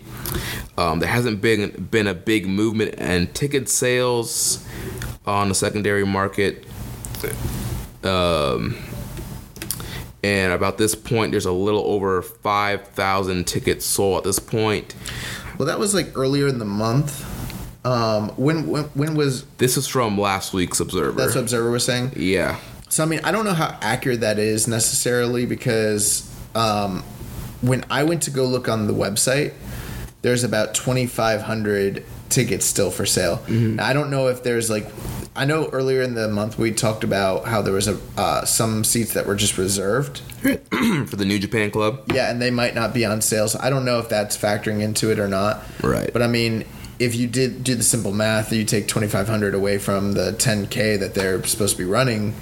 Um, 0.77 0.99
there 0.99 1.09
hasn't 1.09 1.41
been 1.41 1.87
been 1.91 2.07
a 2.07 2.13
big 2.13 2.47
movement 2.47 2.95
in 2.95 3.27
ticket 3.27 3.69
sales 3.69 4.65
on 5.25 5.49
the 5.49 5.55
secondary 5.55 6.05
market. 6.05 6.65
Um, 8.03 8.75
and 10.23 10.53
about 10.53 10.77
this 10.77 10.95
point, 10.95 11.31
there's 11.31 11.45
a 11.45 11.51
little 11.51 11.83
over 11.85 12.21
five 12.21 12.87
thousand 12.89 13.47
tickets 13.47 13.85
sold 13.85 14.19
at 14.19 14.23
this 14.23 14.39
point. 14.39 14.95
Well, 15.57 15.67
that 15.67 15.79
was 15.79 15.93
like 15.93 16.11
earlier 16.17 16.47
in 16.47 16.59
the 16.59 16.65
month. 16.65 17.25
Um, 17.85 18.29
when, 18.31 18.67
when 18.67 18.83
when 18.95 19.15
was 19.15 19.45
This 19.59 19.77
is 19.77 19.87
from 19.87 20.17
last 20.19 20.53
week's 20.53 20.79
Observer. 20.81 21.13
that's 21.13 21.35
what 21.35 21.41
Observer 21.41 21.71
was 21.71 21.85
saying? 21.85 22.11
yeah, 22.17 22.59
So 22.89 23.03
I 23.03 23.05
mean, 23.07 23.21
I 23.23 23.31
don't 23.31 23.45
know 23.45 23.53
how 23.53 23.77
accurate 23.81 24.19
that 24.21 24.39
is 24.39 24.67
necessarily 24.67 25.45
because 25.45 26.26
um, 26.57 27.03
when 27.61 27.85
I 27.89 28.03
went 28.03 28.23
to 28.23 28.31
go 28.31 28.45
look 28.45 28.67
on 28.67 28.87
the 28.87 28.93
website, 28.93 29.53
there's 30.21 30.43
about 30.43 30.73
2,500 30.73 32.03
tickets 32.29 32.65
still 32.65 32.91
for 32.91 33.05
sale. 33.05 33.41
Now, 33.47 33.85
I 33.85 33.93
don't 33.93 34.09
know 34.09 34.27
if 34.27 34.43
there's 34.43 34.69
like, 34.69 34.87
I 35.35 35.45
know 35.45 35.69
earlier 35.69 36.01
in 36.01 36.15
the 36.15 36.27
month 36.27 36.57
we 36.57 36.71
talked 36.71 37.03
about 37.03 37.45
how 37.45 37.61
there 37.61 37.73
was 37.73 37.87
a 37.87 37.99
uh, 38.17 38.43
some 38.43 38.83
seats 38.83 39.13
that 39.13 39.27
were 39.27 39.35
just 39.35 39.57
reserved. 39.57 40.21
for 40.41 41.15
the 41.15 41.25
New 41.25 41.39
Japan 41.39 41.71
Club. 41.71 42.11
Yeah, 42.13 42.29
and 42.29 42.41
they 42.41 42.51
might 42.51 42.75
not 42.75 42.93
be 42.93 43.05
on 43.05 43.21
sale. 43.21 43.47
So 43.47 43.59
I 43.61 43.69
don't 43.69 43.85
know 43.85 43.99
if 43.99 44.09
that's 44.09 44.37
factoring 44.37 44.81
into 44.81 45.11
it 45.11 45.19
or 45.19 45.27
not. 45.27 45.63
Right. 45.81 46.11
But 46.11 46.21
I 46.21 46.27
mean, 46.27 46.65
if 46.99 47.15
you 47.15 47.27
did 47.27 47.63
do 47.63 47.75
the 47.75 47.83
simple 47.83 48.11
math, 48.11 48.51
you 48.51 48.63
take 48.63 48.87
2,500 48.87 49.53
away 49.53 49.77
from 49.77 50.13
the 50.13 50.33
10K 50.33 50.99
that 50.99 51.13
they're 51.13 51.43
supposed 51.43 51.77
to 51.77 51.83
be 51.83 51.89
running, 51.89 52.33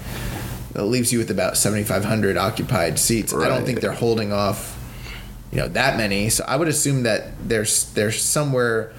it 0.84 0.88
leaves 0.88 1.12
you 1.12 1.18
with 1.18 1.30
about 1.30 1.56
7,500 1.56 2.36
occupied 2.36 2.98
seats. 2.98 3.32
I 3.32 3.48
don't 3.48 3.64
think 3.64 3.80
they're 3.80 3.92
holding 3.92 4.32
off, 4.32 4.78
you 5.52 5.58
know, 5.58 5.68
that 5.68 5.96
many. 5.96 6.28
So 6.30 6.44
I 6.46 6.56
would 6.56 6.68
assume 6.68 7.04
that 7.04 7.48
there's 7.48 7.92
there's 7.94 8.22
somewhere 8.22 8.92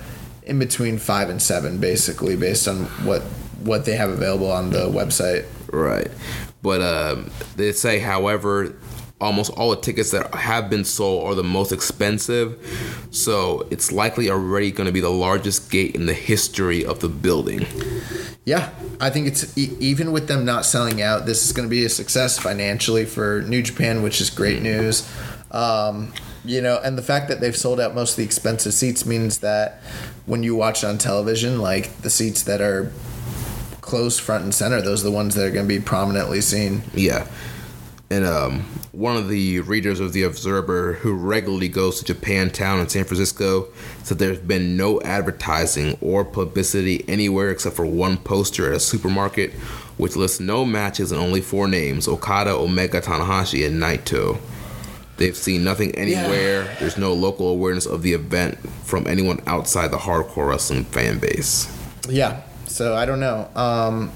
in 0.44 0.60
between 0.60 0.98
five 0.98 1.30
and 1.30 1.41
seven, 1.41 1.80
basically, 1.80 2.36
based 2.36 2.68
on 2.68 2.86
what 3.06 3.22
what 3.64 3.86
they 3.86 3.95
have 3.95 4.10
available 4.10 4.52
on 4.52 4.70
the 4.70 4.88
website. 4.88 5.45
Right. 5.72 6.10
But 6.62 6.82
um, 6.82 7.30
they 7.56 7.72
say, 7.72 7.99
however, 7.99 8.76
almost 9.20 9.52
all 9.52 9.72
the 9.72 9.82
tickets 9.82 10.12
that 10.12 10.34
have 10.34 10.70
been 10.70 10.86
sold 10.86 11.26
are 11.26 11.36
the 11.36 11.44
most 11.44 11.72
expensive. 11.72 12.58
So 13.12 13.68
it's 13.72 13.91
likely 13.91 14.30
already 14.30 14.72
going 14.72 14.88
to 14.88 14.94
be 14.94 14.99
the 14.99 15.10
largest 15.10 15.72
gate 15.72 15.95
in 15.95 16.06
the 16.06 16.14
history 16.14 16.86
of 16.86 16.99
the 16.99 17.10
building. 17.10 17.66
Yeah, 18.48 18.69
I 19.02 19.10
think 19.10 19.28
it's 19.28 19.57
e- 19.57 19.76
even 19.82 20.14
with 20.14 20.30
them 20.30 20.45
not 20.45 20.65
selling 20.65 21.02
out, 21.02 21.26
this 21.26 21.45
is 21.45 21.52
going 21.52 21.68
to 21.68 21.69
be 21.69 21.84
a 21.84 21.90
success 21.90 22.40
financially 22.40 23.03
for 23.03 23.41
New 23.41 23.61
Japan, 23.61 24.03
which 24.03 24.22
is 24.22 24.30
great 24.30 24.61
news. 24.61 25.06
Um, 25.52 26.14
you 26.45 26.61
know, 26.61 26.80
and 26.82 26.98
the 26.98 27.02
fact 27.02 27.28
that 27.28 27.41
they've 27.41 27.57
sold 27.57 27.78
out 27.82 27.94
most 27.94 28.11
of 28.11 28.15
the 28.15 28.24
expensive 28.24 28.74
seats 28.74 29.06
means 29.06 29.40
that 29.40 29.82
when 30.26 30.44
you 30.44 30.56
watch 30.56 30.86
on 30.86 30.98
television, 30.98 31.60
like 31.60 31.94
the 32.03 32.10
seats 32.10 32.44
that 32.44 32.61
are 32.61 32.90
close 33.82 34.18
front 34.18 34.45
and 34.45 34.56
center, 34.56 34.82
those 34.82 35.02
are 35.02 35.10
the 35.10 35.11
ones 35.11 35.36
that 35.36 35.45
are 35.45 35.52
going 35.52 35.68
to 35.68 35.80
be 35.80 35.82
prominently 35.82 36.40
seen. 36.40 36.84
Yeah. 36.94 37.28
And 38.10 38.26
um, 38.26 38.62
one 38.94 39.18
of 39.18 39.28
the 39.28 39.60
readers 39.60 40.00
of 40.00 40.14
the 40.14 40.24
Observer, 40.24 40.94
who 40.94 41.14
regularly 41.14 41.68
goes 41.68 42.02
to 42.02 42.14
Japantown 42.14 42.80
in 42.80 42.88
San 42.88 43.04
Francisco, 43.04 43.68
said 44.04 44.18
there's 44.18 44.40
been 44.40 44.78
no 44.78 45.02
advertising 45.02 45.98
or 46.00 46.24
publicity 46.24 47.04
anywhere 47.10 47.50
except 47.50 47.76
for 47.76 47.86
one 47.86 48.18
poster 48.18 48.70
at 48.70 48.76
a 48.76 48.80
supermarket, 48.80 49.52
which 49.98 50.16
lists 50.16 50.40
no 50.40 50.64
matches 50.64 51.12
and 51.12 51.20
only 51.20 51.42
four 51.42 51.68
names: 51.68 52.08
Okada, 52.08 52.52
Omega, 52.52 53.02
Tanahashi, 53.02 53.68
and 53.68 53.82
Naito. 53.82 54.40
They've 55.18 55.36
seen 55.36 55.66
nothing 55.66 55.94
anywhere. 55.96 56.78
There's 56.80 56.98
no 56.98 57.14
local 57.14 57.50
awareness 57.50 57.88
of 57.88 58.04
the 58.04 58.14
event 58.14 58.58
from 58.86 59.06
anyone 59.08 59.42
outside 59.48 59.92
the 59.92 59.98
hardcore 59.98 60.48
wrestling 60.48 60.86
fan 60.86 61.20
base. 61.20 61.68
Yeah, 62.08 62.42
so 62.68 62.96
I 62.96 63.06
don't 63.06 63.20
know. 63.20 63.50
Um, 63.56 64.12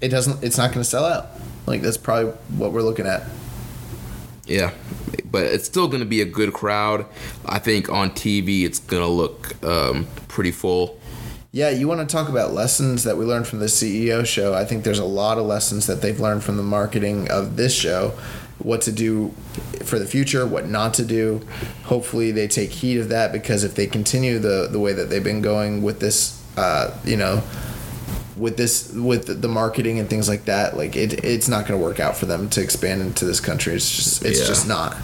it 0.00 0.08
doesn't. 0.08 0.42
It's 0.42 0.56
not 0.56 0.70
going 0.70 0.82
to 0.82 0.88
sell 0.88 1.04
out. 1.04 1.41
Like 1.66 1.82
that's 1.82 1.96
probably 1.96 2.32
what 2.56 2.72
we're 2.72 2.82
looking 2.82 3.06
at. 3.06 3.24
Yeah, 4.46 4.72
but 5.30 5.44
it's 5.44 5.64
still 5.64 5.86
going 5.88 6.00
to 6.00 6.06
be 6.06 6.20
a 6.20 6.26
good 6.26 6.52
crowd. 6.52 7.06
I 7.46 7.58
think 7.58 7.88
on 7.88 8.10
TV 8.10 8.64
it's 8.64 8.78
going 8.78 9.02
to 9.02 9.08
look 9.08 9.62
um, 9.64 10.06
pretty 10.28 10.50
full. 10.50 10.98
Yeah, 11.54 11.68
you 11.68 11.86
want 11.86 12.00
to 12.00 12.10
talk 12.10 12.30
about 12.30 12.54
lessons 12.54 13.04
that 13.04 13.18
we 13.18 13.26
learned 13.26 13.46
from 13.46 13.58
the 13.58 13.66
CEO 13.66 14.24
show. 14.24 14.54
I 14.54 14.64
think 14.64 14.84
there's 14.84 14.98
a 14.98 15.04
lot 15.04 15.36
of 15.36 15.44
lessons 15.44 15.86
that 15.86 16.00
they've 16.00 16.18
learned 16.18 16.42
from 16.42 16.56
the 16.56 16.62
marketing 16.62 17.30
of 17.30 17.56
this 17.56 17.74
show. 17.74 18.14
What 18.58 18.80
to 18.82 18.92
do 18.92 19.34
for 19.84 19.98
the 19.98 20.06
future, 20.06 20.46
what 20.46 20.66
not 20.66 20.94
to 20.94 21.04
do. 21.04 21.42
Hopefully, 21.84 22.30
they 22.30 22.48
take 22.48 22.70
heed 22.70 22.98
of 22.98 23.10
that 23.10 23.32
because 23.32 23.64
if 23.64 23.74
they 23.74 23.86
continue 23.86 24.38
the 24.38 24.66
the 24.70 24.80
way 24.80 24.94
that 24.94 25.10
they've 25.10 25.22
been 25.22 25.42
going 25.42 25.82
with 25.82 26.00
this, 26.00 26.42
uh, 26.56 26.96
you 27.04 27.16
know, 27.16 27.42
with 28.36 28.56
this 28.56 28.90
with 28.92 29.40
the 29.42 29.48
marketing 29.48 29.98
and 29.98 30.08
things 30.08 30.28
like 30.28 30.44
that, 30.46 30.76
like 30.76 30.96
it, 30.96 31.24
it's 31.24 31.48
not 31.48 31.66
going 31.66 31.78
to 31.78 31.84
work 31.84 32.00
out 32.00 32.16
for 32.16 32.26
them 32.26 32.48
to 32.50 32.60
expand 32.62 33.02
into 33.02 33.24
this 33.24 33.40
country. 33.40 33.74
It's 33.74 33.90
just 33.90 34.24
it's 34.24 34.40
Yeah. 34.40 34.46
just 34.46 34.66
not. 34.68 34.96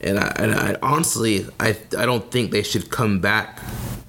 And 0.00 0.18
I, 0.18 0.32
and 0.36 0.54
I 0.54 0.76
honestly, 0.82 1.46
I 1.58 1.76
I 1.98 2.06
don't 2.06 2.30
think 2.30 2.50
they 2.52 2.62
should 2.62 2.90
come 2.90 3.20
back 3.20 3.60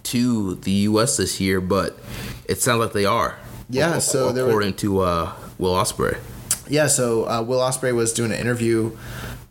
to 0.04 0.56
the 0.56 0.72
U.S. 0.90 1.18
this 1.18 1.40
year, 1.40 1.60
but 1.62 1.98
it 2.46 2.62
sounds 2.62 2.80
like 2.80 2.94
they 2.94 3.06
are. 3.06 3.38
Yeah, 3.70 3.98
Ac- 3.98 4.12
so 4.12 4.32
there 4.32 4.44
were- 4.46 4.50
according 4.52 4.74
to 4.76 5.02
uh, 5.02 5.34
Will 5.58 5.74
Ospreay. 5.74 6.18
Yeah, 6.68 6.88
so 6.88 7.28
uh, 7.28 7.42
Will 7.42 7.60
Ospreay 7.60 7.94
was 7.96 8.14
doing 8.14 8.32
an 8.32 8.38
interview 8.40 8.96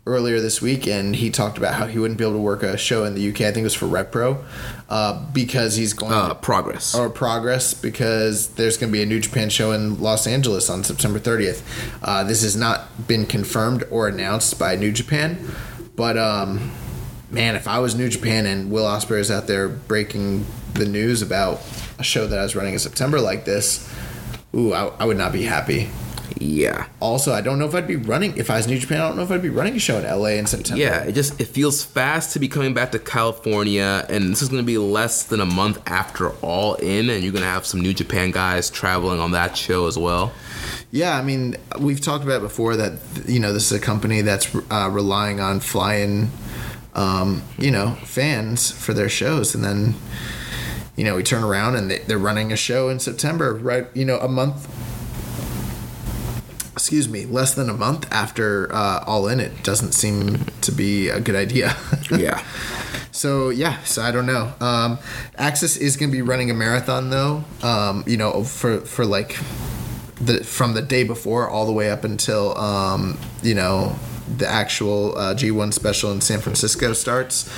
earlier 0.09 0.39
this 0.41 0.61
week, 0.61 0.87
and 0.87 1.15
he 1.15 1.29
talked 1.29 1.57
about 1.57 1.75
how 1.75 1.85
he 1.85 1.99
wouldn't 1.99 2.17
be 2.17 2.23
able 2.23 2.33
to 2.33 2.39
work 2.39 2.63
a 2.63 2.77
show 2.77 3.05
in 3.05 3.13
the 3.15 3.29
UK. 3.29 3.41
I 3.41 3.51
think 3.51 3.57
it 3.57 3.63
was 3.63 3.75
for 3.75 3.85
Rev 3.85 4.11
Pro, 4.11 4.43
uh, 4.89 5.23
because 5.31 5.75
he's 5.75 5.93
going 5.93 6.11
Uh, 6.13 6.33
progress. 6.33 6.95
or 6.95 7.09
Progress 7.09 7.73
because 7.73 8.47
there's 8.49 8.77
going 8.77 8.91
to 8.91 8.97
be 8.97 9.03
a 9.03 9.05
New 9.05 9.19
Japan 9.19 9.49
show 9.49 9.71
in 9.71 10.01
Los 10.01 10.25
Angeles 10.27 10.69
on 10.69 10.83
September 10.83 11.19
30th. 11.19 11.61
Uh, 12.03 12.23
this 12.23 12.41
has 12.41 12.55
not 12.55 13.07
been 13.07 13.25
confirmed 13.25 13.83
or 13.91 14.07
announced 14.07 14.57
by 14.57 14.75
New 14.75 14.91
Japan, 14.91 15.37
but 15.95 16.17
um, 16.17 16.71
man, 17.29 17.55
if 17.55 17.67
I 17.67 17.79
was 17.79 17.95
New 17.95 18.09
Japan 18.09 18.45
and 18.47 18.71
Will 18.71 18.85
Ospreay 18.85 19.19
is 19.19 19.29
out 19.29 19.47
there 19.47 19.67
breaking 19.69 20.45
the 20.73 20.85
news 20.85 21.21
about 21.21 21.61
a 21.99 22.03
show 22.03 22.25
that 22.25 22.39
I 22.39 22.43
was 22.43 22.55
running 22.55 22.73
in 22.73 22.79
September 22.79 23.19
like 23.21 23.45
this, 23.45 23.87
ooh, 24.55 24.73
I, 24.73 24.87
I 24.99 25.05
would 25.05 25.17
not 25.17 25.31
be 25.31 25.43
happy 25.43 25.89
Yeah. 26.39 26.87
also 27.01 27.33
i 27.33 27.41
don't 27.41 27.59
know 27.59 27.65
if 27.67 27.75
i'd 27.75 27.85
be 27.87 27.97
running 27.97 28.35
if 28.37 28.49
i 28.49 28.55
was 28.57 28.67
new 28.67 28.79
japan 28.79 29.01
i 29.01 29.07
don't 29.07 29.17
know 29.17 29.23
if 29.23 29.31
i'd 29.31 29.41
be 29.41 29.49
running 29.49 29.75
a 29.75 29.79
show 29.79 29.97
in 29.99 30.03
la 30.05 30.25
in 30.27 30.45
september 30.45 30.81
Yeah, 30.81 31.03
it 31.03 31.11
just 31.13 31.39
it 31.41 31.47
feels 31.49 31.83
fast 31.83 32.31
to 32.33 32.39
be 32.39 32.47
coming 32.47 32.73
back 32.73 32.91
to 32.93 32.99
California, 32.99 34.05
and 34.09 34.29
this 34.31 34.41
is 34.41 34.47
going 34.49 34.61
to 34.61 34.65
be 34.65 34.77
less 34.77 35.23
than 35.23 35.41
a 35.41 35.45
month 35.45 35.79
after 35.85 36.29
All 36.41 36.75
In, 36.75 37.09
and 37.09 37.23
you're 37.23 37.33
going 37.33 37.43
to 37.43 37.49
have 37.49 37.65
some 37.65 37.81
New 37.81 37.93
Japan 37.93 38.31
guys 38.31 38.69
traveling 38.69 39.19
on 39.19 39.31
that 39.31 39.57
show 39.57 39.87
as 39.87 39.97
well. 39.97 40.31
yeah 40.91 41.17
i 41.17 41.21
mean 41.21 41.55
we've 41.79 42.01
talked 42.01 42.23
about 42.23 42.41
before 42.41 42.75
that 42.77 42.93
you 43.27 43.39
know 43.39 43.51
this 43.53 43.65
is 43.71 43.77
a 43.77 43.79
company 43.81 44.21
that's 44.21 44.47
uh, 44.71 44.89
relying 44.91 45.39
on 45.39 45.59
flying 45.59 46.31
um, 46.95 47.41
you 47.57 47.69
know 47.71 47.95
fans 48.05 48.71
for 48.71 48.93
their 48.93 49.09
shows 49.09 49.53
and 49.55 49.63
then 49.63 49.93
you 50.95 51.03
know 51.03 51.15
we 51.15 51.23
turn 51.23 51.43
around 51.43 51.75
and 51.75 51.91
they, 51.91 51.99
they're 51.99 52.17
running 52.17 52.51
a 52.51 52.57
show 52.57 52.89
in 52.89 52.99
september 52.99 53.53
right 53.53 53.87
you 53.93 54.03
know 54.05 54.17
a 54.19 54.27
month 54.27 54.67
excuse 56.79 57.09
me 57.09 57.25
less 57.25 57.53
than 57.55 57.69
a 57.69 57.73
month 57.73 58.09
after 58.11 58.73
uh, 58.73 59.03
all 59.05 59.27
in 59.27 59.39
it 59.41 59.63
doesn't 59.63 59.91
seem 59.91 60.45
to 60.61 60.71
be 60.71 61.09
a 61.09 61.19
good 61.19 61.35
idea 61.35 61.75
Yeah. 62.11 62.43
So 63.11 63.49
yeah, 63.49 63.81
so 63.83 64.01
I 64.01 64.11
don't 64.11 64.25
know. 64.25 64.53
Um, 64.61 64.99
Axis 65.37 65.75
is 65.75 65.97
going 65.97 66.09
to 66.09 66.15
be 66.15 66.21
running 66.21 66.51
a 66.51 66.53
marathon 66.53 67.09
though. 67.09 67.43
Um, 67.61 68.03
you 68.07 68.17
know, 68.17 68.43
for 68.43 68.81
for 68.81 69.05
like 69.05 69.37
the 70.21 70.43
from 70.43 70.73
the 70.73 70.81
day 70.81 71.03
before 71.03 71.49
all 71.49 71.65
the 71.65 71.71
way 71.71 71.89
up 71.89 72.03
until 72.03 72.57
um, 72.57 73.17
you 73.41 73.55
know 73.55 73.95
the 74.37 74.47
actual 74.47 75.17
uh, 75.17 75.33
G1 75.33 75.73
special 75.73 76.11
in 76.11 76.21
San 76.21 76.39
Francisco 76.39 76.93
starts. 76.93 77.51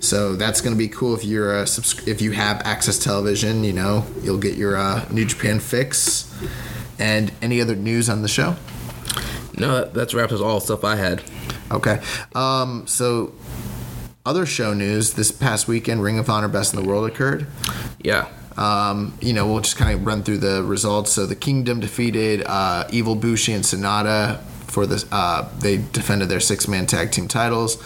So 0.00 0.36
that's 0.36 0.60
going 0.60 0.74
to 0.74 0.78
be 0.78 0.88
cool 0.88 1.14
if 1.14 1.24
you're 1.24 1.56
a 1.56 1.66
subs- 1.66 2.06
if 2.06 2.22
you 2.22 2.32
have 2.32 2.60
Access 2.64 2.98
Television. 2.98 3.64
You 3.64 3.72
know, 3.72 4.06
you'll 4.22 4.38
get 4.38 4.56
your 4.56 4.76
uh, 4.76 5.06
New 5.10 5.24
Japan 5.24 5.60
fix. 5.60 6.30
And 7.00 7.32
any 7.40 7.60
other 7.60 7.74
news 7.74 8.08
on 8.08 8.22
the 8.22 8.28
show? 8.28 8.56
No, 9.56 9.80
that, 9.80 9.94
that's 9.94 10.14
wraps 10.14 10.32
us 10.32 10.40
all 10.40 10.60
the 10.60 10.64
stuff 10.64 10.84
I 10.84 10.96
had. 10.96 11.22
Okay. 11.70 12.00
Um, 12.34 12.86
so, 12.86 13.32
other 14.24 14.46
show 14.46 14.74
news 14.74 15.14
this 15.14 15.32
past 15.32 15.66
weekend, 15.66 16.02
Ring 16.02 16.18
of 16.18 16.28
Honor 16.28 16.48
Best 16.48 16.74
in 16.74 16.82
the 16.82 16.86
World 16.86 17.08
occurred. 17.08 17.46
Yeah. 17.98 18.28
Um, 18.56 19.16
you 19.20 19.32
know, 19.32 19.46
we'll 19.46 19.60
just 19.60 19.76
kind 19.76 19.94
of 19.94 20.04
run 20.04 20.22
through 20.22 20.38
the 20.38 20.62
results. 20.62 21.12
So, 21.12 21.26
the 21.26 21.36
Kingdom 21.36 21.80
defeated 21.80 22.42
uh, 22.46 22.86
Evil 22.90 23.14
Bushi 23.14 23.52
and 23.52 23.64
Sanada 23.64 24.40
for 24.66 24.86
the. 24.86 25.06
Uh, 25.10 25.48
they 25.58 25.78
defended 25.78 26.28
their 26.28 26.40
six 26.40 26.68
man 26.68 26.86
tag 26.86 27.12
team 27.12 27.28
titles. 27.28 27.82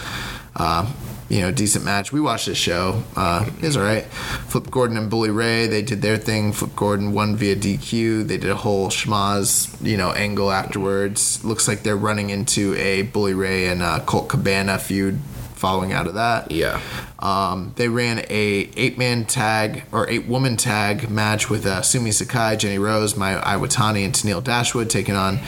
Uh, 0.57 0.91
you 1.35 1.41
know, 1.41 1.51
decent 1.51 1.85
match. 1.85 2.13
We 2.13 2.21
watched 2.21 2.47
this 2.47 2.57
show. 2.57 3.03
Uh, 3.17 3.45
it 3.57 3.63
was 3.63 3.77
all 3.77 3.83
right. 3.83 4.05
Flip 4.05 4.71
Gordon 4.71 4.97
and 4.97 5.11
Bully 5.11 5.31
Ray, 5.31 5.67
they 5.67 5.83
did 5.83 6.01
their 6.01 6.17
thing. 6.17 6.53
Flip 6.53 6.77
Gordon 6.77 7.13
won 7.13 7.35
via 7.35 7.57
DQ. 7.57 8.29
They 8.29 8.39
did 8.39 8.51
a 8.51 8.55
whole 8.55 8.89
schmaz, 8.89 9.77
you 9.85 9.97
know, 9.97 10.13
angle 10.13 10.53
afterwards. 10.53 11.45
Looks 11.45 11.67
like 11.67 11.83
they're 11.83 11.97
running 11.97 12.31
into 12.31 12.77
a 12.77 13.03
Bully 13.03 13.35
Ray 13.35 13.67
and 13.67 13.83
uh, 13.83 13.99
Colt 14.07 14.29
Cabana 14.29 14.79
feud 14.79 15.19
following 15.57 15.93
out 15.93 16.07
of 16.07 16.15
that. 16.15 16.53
Yeah. 16.53 16.81
Um, 17.19 17.73
they 17.75 17.89
ran 17.89 18.21
a 18.31 18.71
eight 18.77 18.97
man 18.97 19.25
tag 19.25 19.87
or 19.91 20.09
eight 20.09 20.29
woman 20.29 20.57
tag 20.57 21.11
match 21.11 21.51
with 21.51 21.67
uh, 21.67 21.83
Sumi 21.83 22.13
Sakai, 22.13 22.55
Jenny 22.55 22.79
Rose, 22.79 23.17
Mai 23.17 23.35
Iwatani, 23.35 24.05
and 24.05 24.15
Tennille 24.15 24.45
Dashwood 24.45 24.89
taking 24.89 25.17
on 25.17 25.41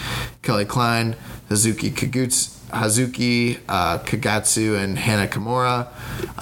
Kelly 0.43 0.65
Klein, 0.65 1.15
Hazuki 1.49 1.93
Kagetsu. 1.93 2.56
Hazuki, 2.69 3.59
uh, 3.69 3.99
Kagetsu, 3.99 4.79
and 4.83 4.99
Hana 4.99 5.29
Kimura. 5.29 5.89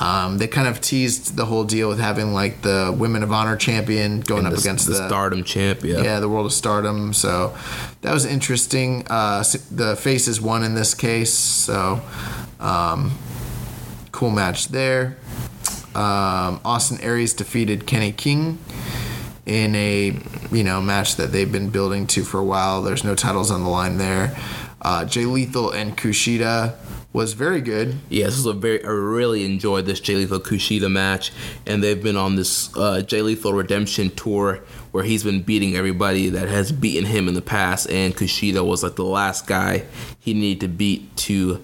Um, 0.01 0.38
they 0.38 0.46
kind 0.46 0.66
of 0.66 0.80
teased 0.80 1.36
the 1.36 1.44
whole 1.44 1.64
deal 1.64 1.88
with 1.88 1.98
having 1.98 2.32
like 2.32 2.62
the 2.62 2.94
Women 2.96 3.22
of 3.22 3.32
Honor 3.32 3.56
champion 3.56 4.20
going 4.20 4.40
And 4.40 4.48
up 4.48 4.55
the, 4.55 4.60
against 4.60 4.86
the, 4.86 4.92
the, 4.92 5.09
Stardom 5.09 5.44
champ. 5.44 5.84
Yeah. 5.84 6.02
yeah, 6.02 6.20
the 6.20 6.28
World 6.28 6.46
of 6.46 6.52
Stardom. 6.52 7.12
So 7.12 7.56
that 8.02 8.12
was 8.12 8.24
interesting. 8.24 9.06
Uh, 9.09 9.44
the 9.70 9.96
faces 9.96 10.40
won 10.40 10.64
in 10.64 10.74
this 10.74 10.94
case, 10.94 11.32
so 11.32 12.01
um, 12.60 13.12
cool 14.12 14.30
match 14.30 14.68
there. 14.68 15.16
Um, 15.94 16.60
Austin 16.64 17.01
Aries 17.01 17.34
defeated 17.34 17.86
Kenny 17.86 18.10
King 18.10 18.59
in 19.46 19.74
a 19.74 20.18
you 20.51 20.64
know 20.64 20.80
match 20.80 21.16
that 21.16 21.30
they've 21.30 21.51
been 21.51 21.68
building 21.68 22.06
to 22.09 22.24
for 22.24 22.40
a 22.40 22.44
while. 22.44 22.82
There's 22.82 23.05
no 23.05 23.14
titles 23.14 23.51
on 23.51 23.62
the 23.62 23.68
line 23.68 23.98
there. 23.98 24.36
Uh, 24.85 25.05
Jay 25.05 25.24
Lethal 25.24 25.70
and 25.70 25.97
Kushida 25.97 26.77
was 27.15 27.32
very 27.32 27.61
good. 27.61 27.97
Yeah, 28.11 28.27
this 28.27 28.36
is 28.36 28.44
a 28.44 28.52
very. 28.52 28.85
I 28.85 28.89
really 28.89 29.44
enjoyed 29.44 29.86
this 29.86 30.01
Jay 30.01 30.16
Lethal 30.16 30.40
Kushida 30.40 30.90
match, 30.90 31.32
and 31.65 31.82
they've 31.82 32.02
been 32.02 32.16
on 32.16 32.36
this 32.36 32.77
uh, 32.77 33.01
Jay 33.01 33.23
Lethal 33.23 33.55
Redemption 33.55 34.11
tour 34.11 34.61
where 34.90 35.05
he's 35.05 35.24
been 35.24 35.43
beating 35.43 35.74
everybody 35.74 36.28
that 36.28 36.48
has 36.48 36.70
beaten 36.70 37.05
him 37.05 37.27
in 37.28 37.35
the 37.35 37.43
past, 37.43 37.90
and 37.90 38.15
Kushida 38.15 38.65
was 38.65 38.82
like 38.82 38.97
the 38.97 39.05
last 39.05 39.47
guy 39.47 39.85
he 40.24 40.32
needed 40.32 40.60
to 40.60 40.68
beat 40.68 41.14
to 41.18 41.62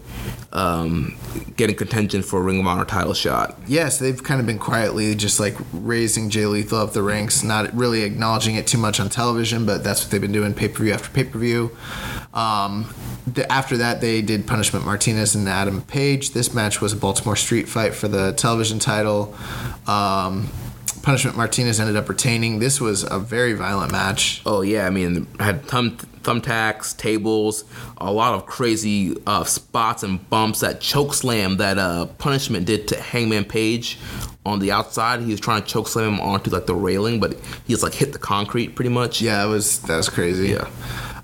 um, 0.53 1.17
get 1.57 1.71
in 1.71 1.77
contention 1.77 2.21
for 2.21 2.41
a 2.41 2.43
Ring 2.43 2.61
of 2.61 2.67
Honor 2.67 2.85
title 2.85 3.15
shot. 3.15 3.59
yes, 3.67 3.99
they've 3.99 4.23
kind 4.23 4.39
of 4.39 4.47
been 4.47 4.59
quietly 4.59 5.15
just 5.15 5.41
like 5.41 5.57
raising 5.73 6.29
Jay 6.29 6.45
Lethal 6.45 6.81
up 6.81 6.93
the 6.93 7.03
ranks, 7.03 7.43
not 7.43 7.73
really 7.73 8.03
acknowledging 8.03 8.57
it 8.57 8.67
too 8.67 8.77
much 8.77 9.01
on 9.01 9.09
television, 9.09 9.65
but 9.65 9.83
that's 9.83 10.03
what 10.03 10.11
they've 10.11 10.21
been 10.21 10.31
doing 10.31 10.53
pay 10.53 10.69
per 10.69 10.85
view 10.85 10.93
after 10.93 11.09
pay 11.09 11.25
per 11.25 11.39
view. 11.39 11.75
Um, 12.35 12.93
after 13.49 13.79
that, 13.79 14.03
they 14.03 14.21
did 14.21 14.47
Punishment 14.47 14.85
Martinez 14.85 15.35
and 15.35 15.49
Adam 15.49 15.81
Page. 15.81 16.33
This 16.33 16.53
match 16.53 16.83
was 16.83 16.93
a 16.93 16.97
Baltimore 16.97 17.37
Street 17.37 17.67
fight 17.67 17.95
for 17.95 18.09
the 18.09 18.33
television 18.33 18.79
title. 18.79 19.35
Um, 19.87 20.51
Punishment 21.03 21.37
Martinez 21.37 21.81
ended 21.81 21.97
up 21.97 22.09
retaining. 22.09 22.59
This 22.59 22.81
was 22.81 23.03
a 23.11 23.19
very 23.19 23.55
violent 23.55 23.91
match. 23.93 24.43
Oh 24.45 24.61
yeah, 24.61 24.87
I 24.87 24.91
mean, 24.91 25.27
had 25.39 25.65
thumb 25.65 25.97
thumbtacks, 26.23 26.97
tables, 26.97 27.65
a 27.97 28.13
lot 28.13 28.35
of 28.35 28.45
crazy 28.47 29.17
uh, 29.27 29.45
spots 29.45 30.03
and 30.03 30.29
bumps. 30.29 30.61
That 30.61 30.81
choke 30.81 31.15
slam 31.15 31.57
that 31.57 31.79
uh, 31.79 32.07
Punishment 32.07 32.67
did 32.67 32.89
to 32.89 33.01
Hangman 33.01 33.45
Page 33.45 33.99
on 34.45 34.59
the 34.59 34.73
outside. 34.73 35.21
He 35.21 35.31
was 35.31 35.41
trying 35.41 35.63
to 35.63 35.69
choke 35.69 35.89
slam 35.89 36.15
him 36.15 36.21
onto 36.21 36.51
like 36.51 36.67
the 36.67 36.75
railing, 36.75 37.21
but 37.21 37.33
he 37.65 37.73
just 37.73 37.83
like 37.83 37.95
hit 37.95 38.13
the 38.13 38.19
concrete 38.19 38.75
pretty 38.75 38.91
much. 38.91 39.23
Yeah, 39.23 39.45
that 39.45 39.51
was 39.51 39.81
that 39.83 39.97
was 39.97 40.09
crazy. 40.09 40.51
Yeah. 40.51 40.69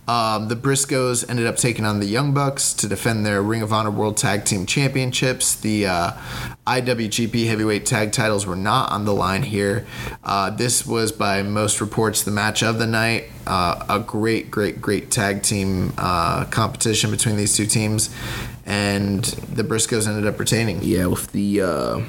Um, 0.08 0.48
the 0.48 0.56
Briscoes 0.56 1.28
ended 1.28 1.46
up 1.46 1.56
taking 1.56 1.84
on 1.84 1.98
the 1.98 2.06
Young 2.06 2.32
Bucks 2.32 2.72
to 2.74 2.86
defend 2.86 3.26
their 3.26 3.42
Ring 3.42 3.62
of 3.62 3.72
Honor 3.72 3.90
World 3.90 4.16
Tag 4.16 4.44
Team 4.44 4.64
Championships. 4.64 5.56
The 5.56 5.86
uh, 5.86 6.12
IWGP 6.66 7.46
Heavyweight 7.46 7.86
Tag 7.86 8.12
titles 8.12 8.46
were 8.46 8.56
not 8.56 8.92
on 8.92 9.04
the 9.04 9.12
line 9.12 9.42
here. 9.42 9.86
Uh, 10.22 10.50
this 10.50 10.86
was, 10.86 11.10
by 11.10 11.42
most 11.42 11.80
reports, 11.80 12.22
the 12.22 12.30
match 12.30 12.62
of 12.62 12.78
the 12.78 12.86
night. 12.86 13.30
Uh, 13.46 13.84
a 13.88 13.98
great, 13.98 14.50
great, 14.50 14.80
great 14.80 15.10
tag 15.10 15.42
team 15.42 15.92
uh, 15.98 16.44
competition 16.46 17.10
between 17.10 17.36
these 17.36 17.56
two 17.56 17.66
teams, 17.66 18.10
and 18.64 19.24
the 19.24 19.62
Briscoes 19.62 20.08
ended 20.08 20.26
up 20.26 20.38
retaining. 20.38 20.80
Yeah, 20.82 21.06
with 21.06 21.30
the 21.32 21.62
uh, 21.62 22.00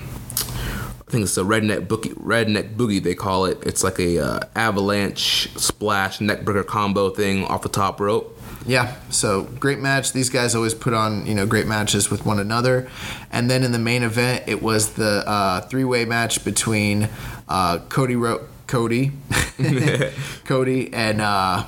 I 1.07 1.11
think 1.11 1.23
it's 1.23 1.37
a 1.37 1.41
redneck 1.43 1.87
boogie, 1.87 2.13
redneck 2.15 2.75
boogie 2.75 3.01
they 3.01 3.15
call 3.15 3.45
it. 3.45 3.59
It's 3.65 3.81
like 3.81 3.97
a 3.97 4.19
uh, 4.19 4.39
avalanche 4.55 5.49
splash 5.55 6.19
neckbreaker 6.19 6.65
combo 6.65 7.09
thing 7.09 7.45
off 7.45 7.61
the 7.61 7.69
top 7.69 8.01
rope. 8.01 8.37
Yeah, 8.65 8.93
so 9.09 9.43
great 9.43 9.79
match. 9.79 10.11
These 10.11 10.29
guys 10.29 10.53
always 10.53 10.73
put 10.73 10.93
on 10.93 11.25
you 11.25 11.33
know 11.33 11.45
great 11.45 11.65
matches 11.65 12.09
with 12.09 12.25
one 12.25 12.39
another, 12.39 12.89
and 13.31 13.49
then 13.49 13.63
in 13.63 13.71
the 13.71 13.79
main 13.79 14.03
event, 14.03 14.43
it 14.47 14.61
was 14.61 14.93
the 14.93 15.23
uh, 15.25 15.61
three-way 15.61 16.03
match 16.03 16.43
between 16.43 17.07
uh, 17.47 17.79
Cody 17.87 18.17
Ro- 18.17 18.45
Cody, 18.67 19.13
Cody 20.43 20.93
and 20.93 21.21
uh, 21.21 21.65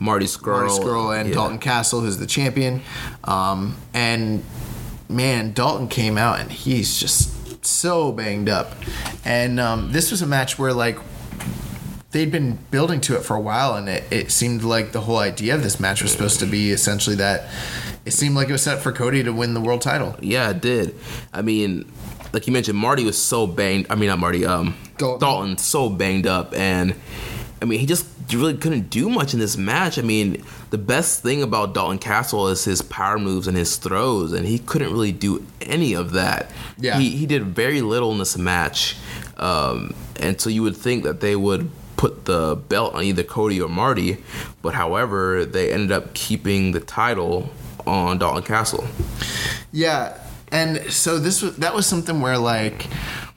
Marty 0.00 0.24
Scurll, 0.24 0.68
Marty 0.68 0.82
Scurll 0.82 1.20
and 1.20 1.28
yeah. 1.28 1.34
Dalton 1.34 1.58
Castle, 1.58 2.00
who's 2.00 2.16
the 2.16 2.26
champion. 2.26 2.80
Um, 3.24 3.76
and 3.92 4.42
man, 5.10 5.52
Dalton 5.52 5.88
came 5.88 6.16
out 6.16 6.40
and 6.40 6.50
he's 6.50 6.98
just 6.98 7.41
so 7.68 8.12
banged 8.12 8.48
up. 8.48 8.74
And 9.24 9.58
um, 9.60 9.92
this 9.92 10.10
was 10.10 10.22
a 10.22 10.26
match 10.26 10.58
where 10.58 10.72
like 10.72 10.98
they'd 12.12 12.30
been 12.30 12.58
building 12.70 13.00
to 13.02 13.16
it 13.16 13.22
for 13.22 13.34
a 13.34 13.40
while, 13.40 13.74
and 13.74 13.88
it, 13.88 14.04
it 14.10 14.30
seemed 14.30 14.62
like 14.62 14.92
the 14.92 15.00
whole 15.00 15.18
idea 15.18 15.54
of 15.54 15.62
this 15.62 15.80
match 15.80 16.02
was 16.02 16.12
supposed 16.12 16.40
to 16.40 16.46
be 16.46 16.70
essentially 16.70 17.16
that 17.16 17.48
it 18.04 18.12
seemed 18.12 18.34
like 18.34 18.48
it 18.48 18.52
was 18.52 18.62
set 18.62 18.80
for 18.80 18.92
Cody 18.92 19.22
to 19.22 19.32
win 19.32 19.54
the 19.54 19.60
world 19.60 19.80
title. 19.80 20.16
Yeah, 20.20 20.50
it 20.50 20.60
did. 20.60 20.94
I 21.32 21.42
mean, 21.42 21.90
like 22.32 22.46
you 22.46 22.52
mentioned, 22.52 22.78
Marty 22.78 23.04
was 23.04 23.20
so 23.20 23.46
banged. 23.46 23.86
I 23.90 23.94
mean, 23.94 24.08
not 24.08 24.18
Marty. 24.18 24.44
Um, 24.44 24.76
Dalton. 24.98 25.20
Dalton. 25.20 25.58
so 25.58 25.88
banged 25.88 26.26
up, 26.26 26.54
and 26.54 26.94
I 27.60 27.64
mean, 27.64 27.80
he 27.80 27.86
just 27.86 28.06
really 28.32 28.56
couldn't 28.56 28.90
do 28.90 29.08
much 29.08 29.34
in 29.34 29.40
this 29.40 29.56
match. 29.56 29.98
I 29.98 30.02
mean, 30.02 30.42
the 30.72 30.78
best 30.78 31.22
thing 31.22 31.42
about 31.42 31.74
Dalton 31.74 31.98
Castle 31.98 32.48
is 32.48 32.64
his 32.64 32.80
power 32.80 33.18
moves 33.18 33.46
and 33.46 33.54
his 33.58 33.76
throws, 33.76 34.32
and 34.32 34.46
he 34.46 34.58
couldn't 34.58 34.90
really 34.90 35.12
do 35.12 35.46
any 35.60 35.92
of 35.92 36.12
that. 36.12 36.50
Yeah. 36.78 36.98
he 36.98 37.10
he 37.10 37.26
did 37.26 37.44
very 37.44 37.82
little 37.82 38.10
in 38.12 38.18
this 38.18 38.38
match, 38.38 38.96
um, 39.36 39.94
and 40.18 40.40
so 40.40 40.48
you 40.48 40.62
would 40.62 40.76
think 40.76 41.04
that 41.04 41.20
they 41.20 41.36
would 41.36 41.70
put 41.98 42.24
the 42.24 42.56
belt 42.70 42.94
on 42.94 43.04
either 43.04 43.22
Cody 43.22 43.60
or 43.60 43.68
Marty, 43.68 44.24
but 44.62 44.72
however, 44.72 45.44
they 45.44 45.70
ended 45.70 45.92
up 45.92 46.14
keeping 46.14 46.72
the 46.72 46.80
title 46.80 47.50
on 47.86 48.16
Dalton 48.16 48.42
Castle. 48.42 48.86
Yeah, 49.72 50.16
and 50.50 50.90
so 50.90 51.18
this 51.18 51.42
was 51.42 51.56
that 51.58 51.74
was 51.74 51.86
something 51.86 52.22
where 52.22 52.38
like 52.38 52.86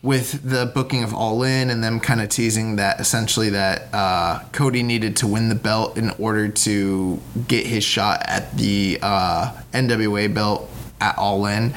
with 0.06 0.48
the 0.48 0.68
booking 0.68 1.04
of 1.04 1.14
All 1.14 1.44
In 1.44 1.70
and 1.72 1.84
them 1.84 2.00
kind 2.00 2.22
of 2.22 2.30
teasing 2.30 2.76
that 2.76 3.00
essentially 3.00 3.50
that 3.50 3.90
uh, 3.92 4.40
Cody 4.52 4.84
needed 4.84 5.18
to 5.18 5.28
win 5.28 5.50
the 5.50 5.56
belt 5.56 5.98
in 5.98 6.12
order 6.20 6.48
to 6.48 7.20
get 7.48 7.66
his 7.66 7.84
shot 7.84 8.22
at 8.26 8.56
the 8.56 9.00
uh, 9.02 9.52
NWA 9.74 10.32
belt 10.34 10.70
at 11.02 11.18
All 11.18 11.46
In. 11.46 11.74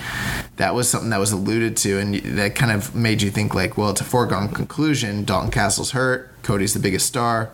That 0.57 0.75
was 0.75 0.89
something 0.89 1.11
that 1.11 1.21
was 1.21 1.33
alluded 1.33 1.77
to, 1.79 1.99
and 1.99 2.15
that 2.39 2.55
kind 2.55 2.73
of 2.73 2.95
made 2.95 3.23
you 3.23 3.31
think 3.31 3.55
like, 3.55 3.77
well, 3.77 3.91
it's 3.91 4.01
a 4.01 4.05
foregone 4.05 4.49
conclusion. 4.49 5.25
Dalton 5.25 5.51
Castle's 5.51 5.93
hurt. 5.93 6.31
Cody's 6.43 6.75
the 6.75 6.81
biggest 6.81 7.07
star. 7.07 7.51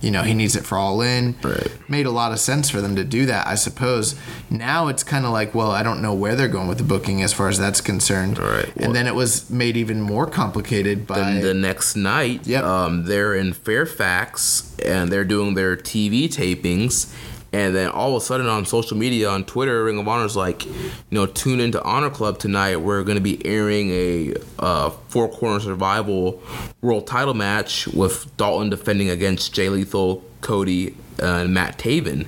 You 0.00 0.12
know, 0.12 0.22
he 0.22 0.32
needs 0.32 0.54
it 0.54 0.64
for 0.64 0.78
all 0.78 1.00
in. 1.02 1.34
Right. 1.42 1.66
Made 1.90 2.06
a 2.06 2.12
lot 2.12 2.30
of 2.30 2.38
sense 2.38 2.70
for 2.70 2.80
them 2.80 2.94
to 2.94 3.02
do 3.02 3.26
that, 3.26 3.48
I 3.48 3.56
suppose. 3.56 4.14
Now 4.48 4.86
it's 4.86 5.02
kind 5.02 5.24
of 5.26 5.32
like, 5.32 5.56
well, 5.56 5.72
I 5.72 5.82
don't 5.82 6.00
know 6.00 6.14
where 6.14 6.36
they're 6.36 6.46
going 6.46 6.68
with 6.68 6.78
the 6.78 6.84
booking 6.84 7.20
as 7.20 7.32
far 7.32 7.48
as 7.48 7.58
that's 7.58 7.80
concerned. 7.80 8.38
Right. 8.38 8.72
Well- 8.76 8.86
and 8.86 8.94
then 8.94 9.08
it 9.08 9.16
was 9.16 9.50
made 9.50 9.76
even 9.76 10.00
more 10.00 10.26
complicated 10.26 11.04
by. 11.04 11.16
Then 11.18 11.40
the 11.42 11.52
next 11.54 11.96
night, 11.96 12.46
Yep. 12.46 12.62
um, 12.62 13.04
they're 13.06 13.34
in 13.34 13.52
Fairfax 13.52 14.72
and 14.86 15.10
they're 15.10 15.24
doing 15.24 15.54
their 15.54 15.76
TV 15.76 16.28
tapings. 16.28 17.12
And 17.52 17.74
then 17.74 17.88
all 17.88 18.14
of 18.14 18.22
a 18.22 18.24
sudden 18.24 18.46
on 18.46 18.66
social 18.66 18.96
media, 18.96 19.30
on 19.30 19.44
Twitter, 19.44 19.84
Ring 19.84 19.98
of 19.98 20.06
Honor's 20.06 20.36
like, 20.36 20.66
you 20.66 20.72
know, 21.10 21.26
tune 21.26 21.60
into 21.60 21.82
Honor 21.82 22.10
Club 22.10 22.38
tonight. 22.38 22.76
We're 22.76 23.02
going 23.04 23.16
to 23.16 23.22
be 23.22 23.44
airing 23.46 23.90
a 23.90 24.34
uh, 24.58 24.90
four 25.08 25.28
corner 25.28 25.60
survival 25.60 26.42
world 26.82 27.06
title 27.06 27.34
match 27.34 27.88
with 27.88 28.36
Dalton 28.36 28.68
defending 28.68 29.08
against 29.08 29.54
Jay 29.54 29.70
Lethal, 29.70 30.22
Cody, 30.42 30.94
and 31.18 31.54
Matt 31.54 31.78
Taven. 31.78 32.26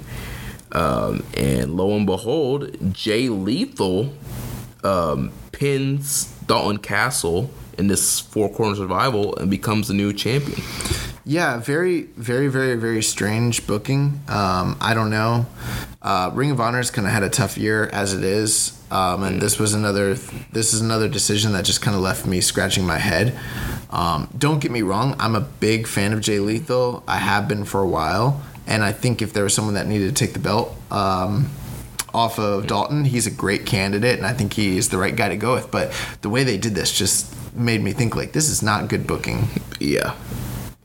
Um, 0.73 1.25
and 1.37 1.77
lo 1.77 1.95
and 1.97 2.07
behold, 2.07 2.95
Jay 2.95 3.29
Lethal 3.29 4.15
um, 4.85 5.33
pins 5.53 6.27
Dalton 6.47 6.79
Castle 6.79 7.51
in 7.81 7.89
this 7.89 8.21
four 8.21 8.49
corner 8.49 8.77
survival 8.77 9.35
and 9.37 9.51
becomes 9.51 9.89
the 9.89 9.95
new 9.95 10.13
champion. 10.13 10.61
Yeah, 11.25 11.59
very, 11.59 12.03
very, 12.03 12.49
very, 12.49 12.77
very 12.77 13.03
strange 13.03 13.67
booking. 13.67 14.21
Um, 14.29 14.77
I 14.81 14.95
don't 14.95 15.11
know. 15.11 15.47
Uh, 16.03 16.31
Ring 16.33 16.51
of 16.51 16.61
Honor's 16.61 16.91
kind 16.91 17.07
of 17.07 17.13
had 17.13 17.23
a 17.23 17.29
tough 17.29 17.59
year 17.59 17.89
as 17.93 18.15
it 18.15 18.25
is, 18.25 18.81
um, 18.91 19.23
and 19.23 19.41
this 19.41 19.59
was 19.59 19.75
another. 19.75 20.15
This 20.15 20.73
is 20.73 20.81
another 20.81 21.09
decision 21.09 21.53
that 21.53 21.65
just 21.65 21.83
kind 21.83 21.95
of 21.95 22.03
left 22.03 22.27
me 22.27 22.41
scratching 22.41 22.87
my 22.87 22.99
head. 22.99 23.39
Um, 23.91 24.29
don't 24.37 24.61
get 24.61 24.71
me 24.71 24.83
wrong. 24.83 25.15
I'm 25.19 25.37
a 25.37 25.41
big 25.41 25.87
fan 25.87 26.13
of 26.13 26.21
Jay 26.21 26.39
Lethal. 26.39 27.03
I 27.07 27.19
have 27.19 27.49
been 27.49 27.65
for 27.65 27.81
a 27.81 27.89
while, 27.89 28.43
and 28.67 28.83
I 28.83 28.93
think 28.93 29.21
if 29.21 29.33
there 29.33 29.45
was 29.45 29.55
someone 29.55 29.75
that 29.75 29.87
needed 29.87 30.09
to 30.09 30.25
take 30.25 30.33
the 30.33 30.41
belt. 30.41 30.75
Um, 30.91 31.51
off 32.13 32.41
of 32.41 32.67
Dalton, 32.67 33.05
he's 33.05 33.29
a 33.29 33.31
great 33.31 33.67
candidate, 33.67 34.19
and 34.19 34.27
I 34.27 34.33
think 34.33 34.55
he's 34.55 34.89
the 34.89 34.99
right 34.99 35.15
guy 35.15 35.29
to 35.29 35.37
go 35.37 35.55
with. 35.55 35.71
But 35.71 35.93
the 36.23 36.29
way 36.29 36.43
they 36.43 36.57
did 36.57 36.75
this 36.75 36.91
just 36.91 37.33
made 37.55 37.83
me 37.83 37.93
think 37.93 38.17
like 38.17 38.33
this 38.33 38.49
is 38.49 38.63
not 38.63 38.89
good 38.89 39.07
booking. 39.07 39.49
Yeah. 39.79 40.15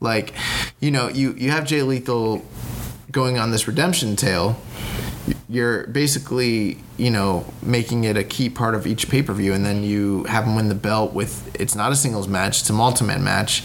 Like, 0.00 0.34
you 0.80 0.90
know, 0.90 1.08
you 1.08 1.32
you 1.34 1.50
have 1.50 1.64
Jay 1.66 1.82
Lethal 1.82 2.44
going 3.10 3.38
on 3.38 3.50
this 3.50 3.66
redemption 3.66 4.14
tale, 4.14 4.60
you're 5.48 5.86
basically 5.86 6.78
you 6.96 7.10
know 7.10 7.46
making 7.62 8.04
it 8.04 8.16
a 8.16 8.24
key 8.24 8.50
part 8.50 8.74
of 8.74 8.86
each 8.86 9.08
pay 9.08 9.22
per 9.22 9.32
view, 9.32 9.52
and 9.52 9.64
then 9.64 9.82
you 9.82 10.24
have 10.24 10.44
him 10.44 10.54
win 10.54 10.68
the 10.68 10.74
belt 10.74 11.12
with 11.12 11.54
it's 11.58 11.74
not 11.74 11.92
a 11.92 11.96
singles 11.96 12.28
match, 12.28 12.60
it's 12.60 12.70
a 12.70 12.72
multi 12.72 13.04
man 13.04 13.22
match. 13.24 13.62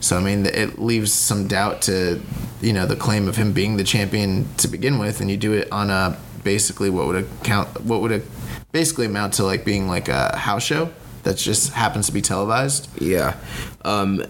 So 0.00 0.16
I 0.16 0.20
mean, 0.20 0.46
it 0.46 0.78
leaves 0.78 1.12
some 1.12 1.46
doubt 1.48 1.82
to 1.82 2.20
you 2.60 2.72
know 2.72 2.86
the 2.86 2.96
claim 2.96 3.28
of 3.28 3.36
him 3.36 3.52
being 3.52 3.76
the 3.76 3.84
champion 3.84 4.48
to 4.58 4.68
begin 4.68 4.98
with, 4.98 5.20
and 5.20 5.30
you 5.30 5.36
do 5.36 5.52
it 5.52 5.70
on 5.70 5.90
a 5.90 6.16
basically 6.44 6.90
what 6.90 7.06
would 7.06 7.24
account 7.24 7.82
what 7.84 8.00
would 8.00 8.12
it 8.12 8.24
basically 8.72 9.06
amount 9.06 9.34
to 9.34 9.44
like 9.44 9.64
being 9.64 9.88
like 9.88 10.08
a 10.08 10.36
house 10.36 10.62
show 10.62 10.90
that 11.24 11.36
just 11.36 11.72
happens 11.72 12.06
to 12.06 12.12
be 12.12 12.22
televised. 12.22 12.88
Yeah, 13.00 13.36
um, 13.84 14.24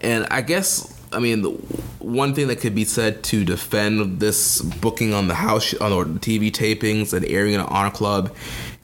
and 0.00 0.26
I 0.30 0.42
guess 0.42 0.94
I 1.12 1.18
mean 1.18 1.42
the 1.42 1.50
one 1.98 2.34
thing 2.34 2.46
that 2.48 2.60
could 2.60 2.74
be 2.74 2.84
said 2.84 3.24
to 3.24 3.44
defend 3.44 4.20
this 4.20 4.60
booking 4.60 5.12
on 5.12 5.28
the 5.28 5.34
house 5.34 5.74
on 5.74 6.14
the 6.14 6.20
TV 6.20 6.52
tapings 6.52 7.12
and 7.12 7.26
airing 7.26 7.54
in 7.54 7.60
an 7.60 7.66
Honor 7.66 7.90
Club, 7.90 8.34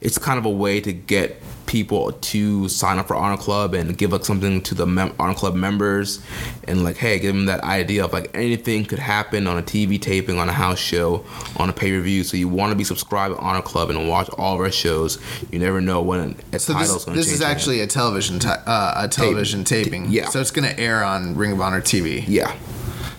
it's 0.01 0.17
kind 0.17 0.37
of 0.37 0.45
a 0.45 0.49
way 0.49 0.81
to 0.81 0.91
get 0.91 1.41
people 1.73 2.11
to 2.11 2.69
sign 2.69 2.99
up 2.99 3.07
for 3.07 3.15
Honor 3.15 3.35
Club 3.35 3.73
and 3.73 3.97
give 3.97 4.11
like 4.11 4.23
something 4.23 4.61
to 4.61 4.75
the 4.75 4.85
mem- 4.85 5.11
Honor 5.19 5.33
Club 5.33 5.55
members 5.55 6.21
and 6.67 6.83
like 6.83 6.97
hey 6.97 7.17
give 7.17 7.33
them 7.35 7.47
that 7.47 7.61
idea 7.61 8.05
of 8.05 8.13
like 8.13 8.29
anything 8.35 8.85
could 8.85 8.99
happen 8.99 9.47
on 9.47 9.57
a 9.57 9.63
TV 9.63 9.99
taping 9.99 10.37
on 10.37 10.47
a 10.47 10.53
house 10.53 10.77
show 10.77 11.25
on 11.57 11.69
a 11.69 11.73
pay 11.73 11.89
per 11.91 11.99
view 11.99 12.23
so 12.23 12.37
you 12.37 12.47
want 12.47 12.69
to 12.71 12.75
be 12.75 12.83
subscribed 12.83 13.35
to 13.35 13.41
Honor 13.41 13.63
Club 13.63 13.89
and 13.89 14.07
watch 14.07 14.29
all 14.37 14.53
of 14.53 14.61
our 14.61 14.71
shows 14.71 15.17
you 15.51 15.57
never 15.57 15.81
know 15.81 15.99
when 16.03 16.35
a 16.53 16.59
So 16.59 16.73
title's 16.73 17.05
going 17.05 17.17
to 17.17 17.23
change. 17.23 17.25
this 17.25 17.31
is 17.33 17.41
actually 17.41 17.79
a 17.79 17.87
television 17.87 18.39
uh, 18.45 18.93
a 18.95 19.07
television 19.07 19.63
taping. 19.63 20.05
Yeah. 20.11 20.29
So 20.29 20.39
it's 20.39 20.51
going 20.51 20.69
to 20.69 20.79
air 20.79 21.03
on 21.03 21.35
Ring 21.35 21.53
of 21.53 21.59
Honor 21.61 21.81
TV. 21.81 22.23
yeah 22.27 22.55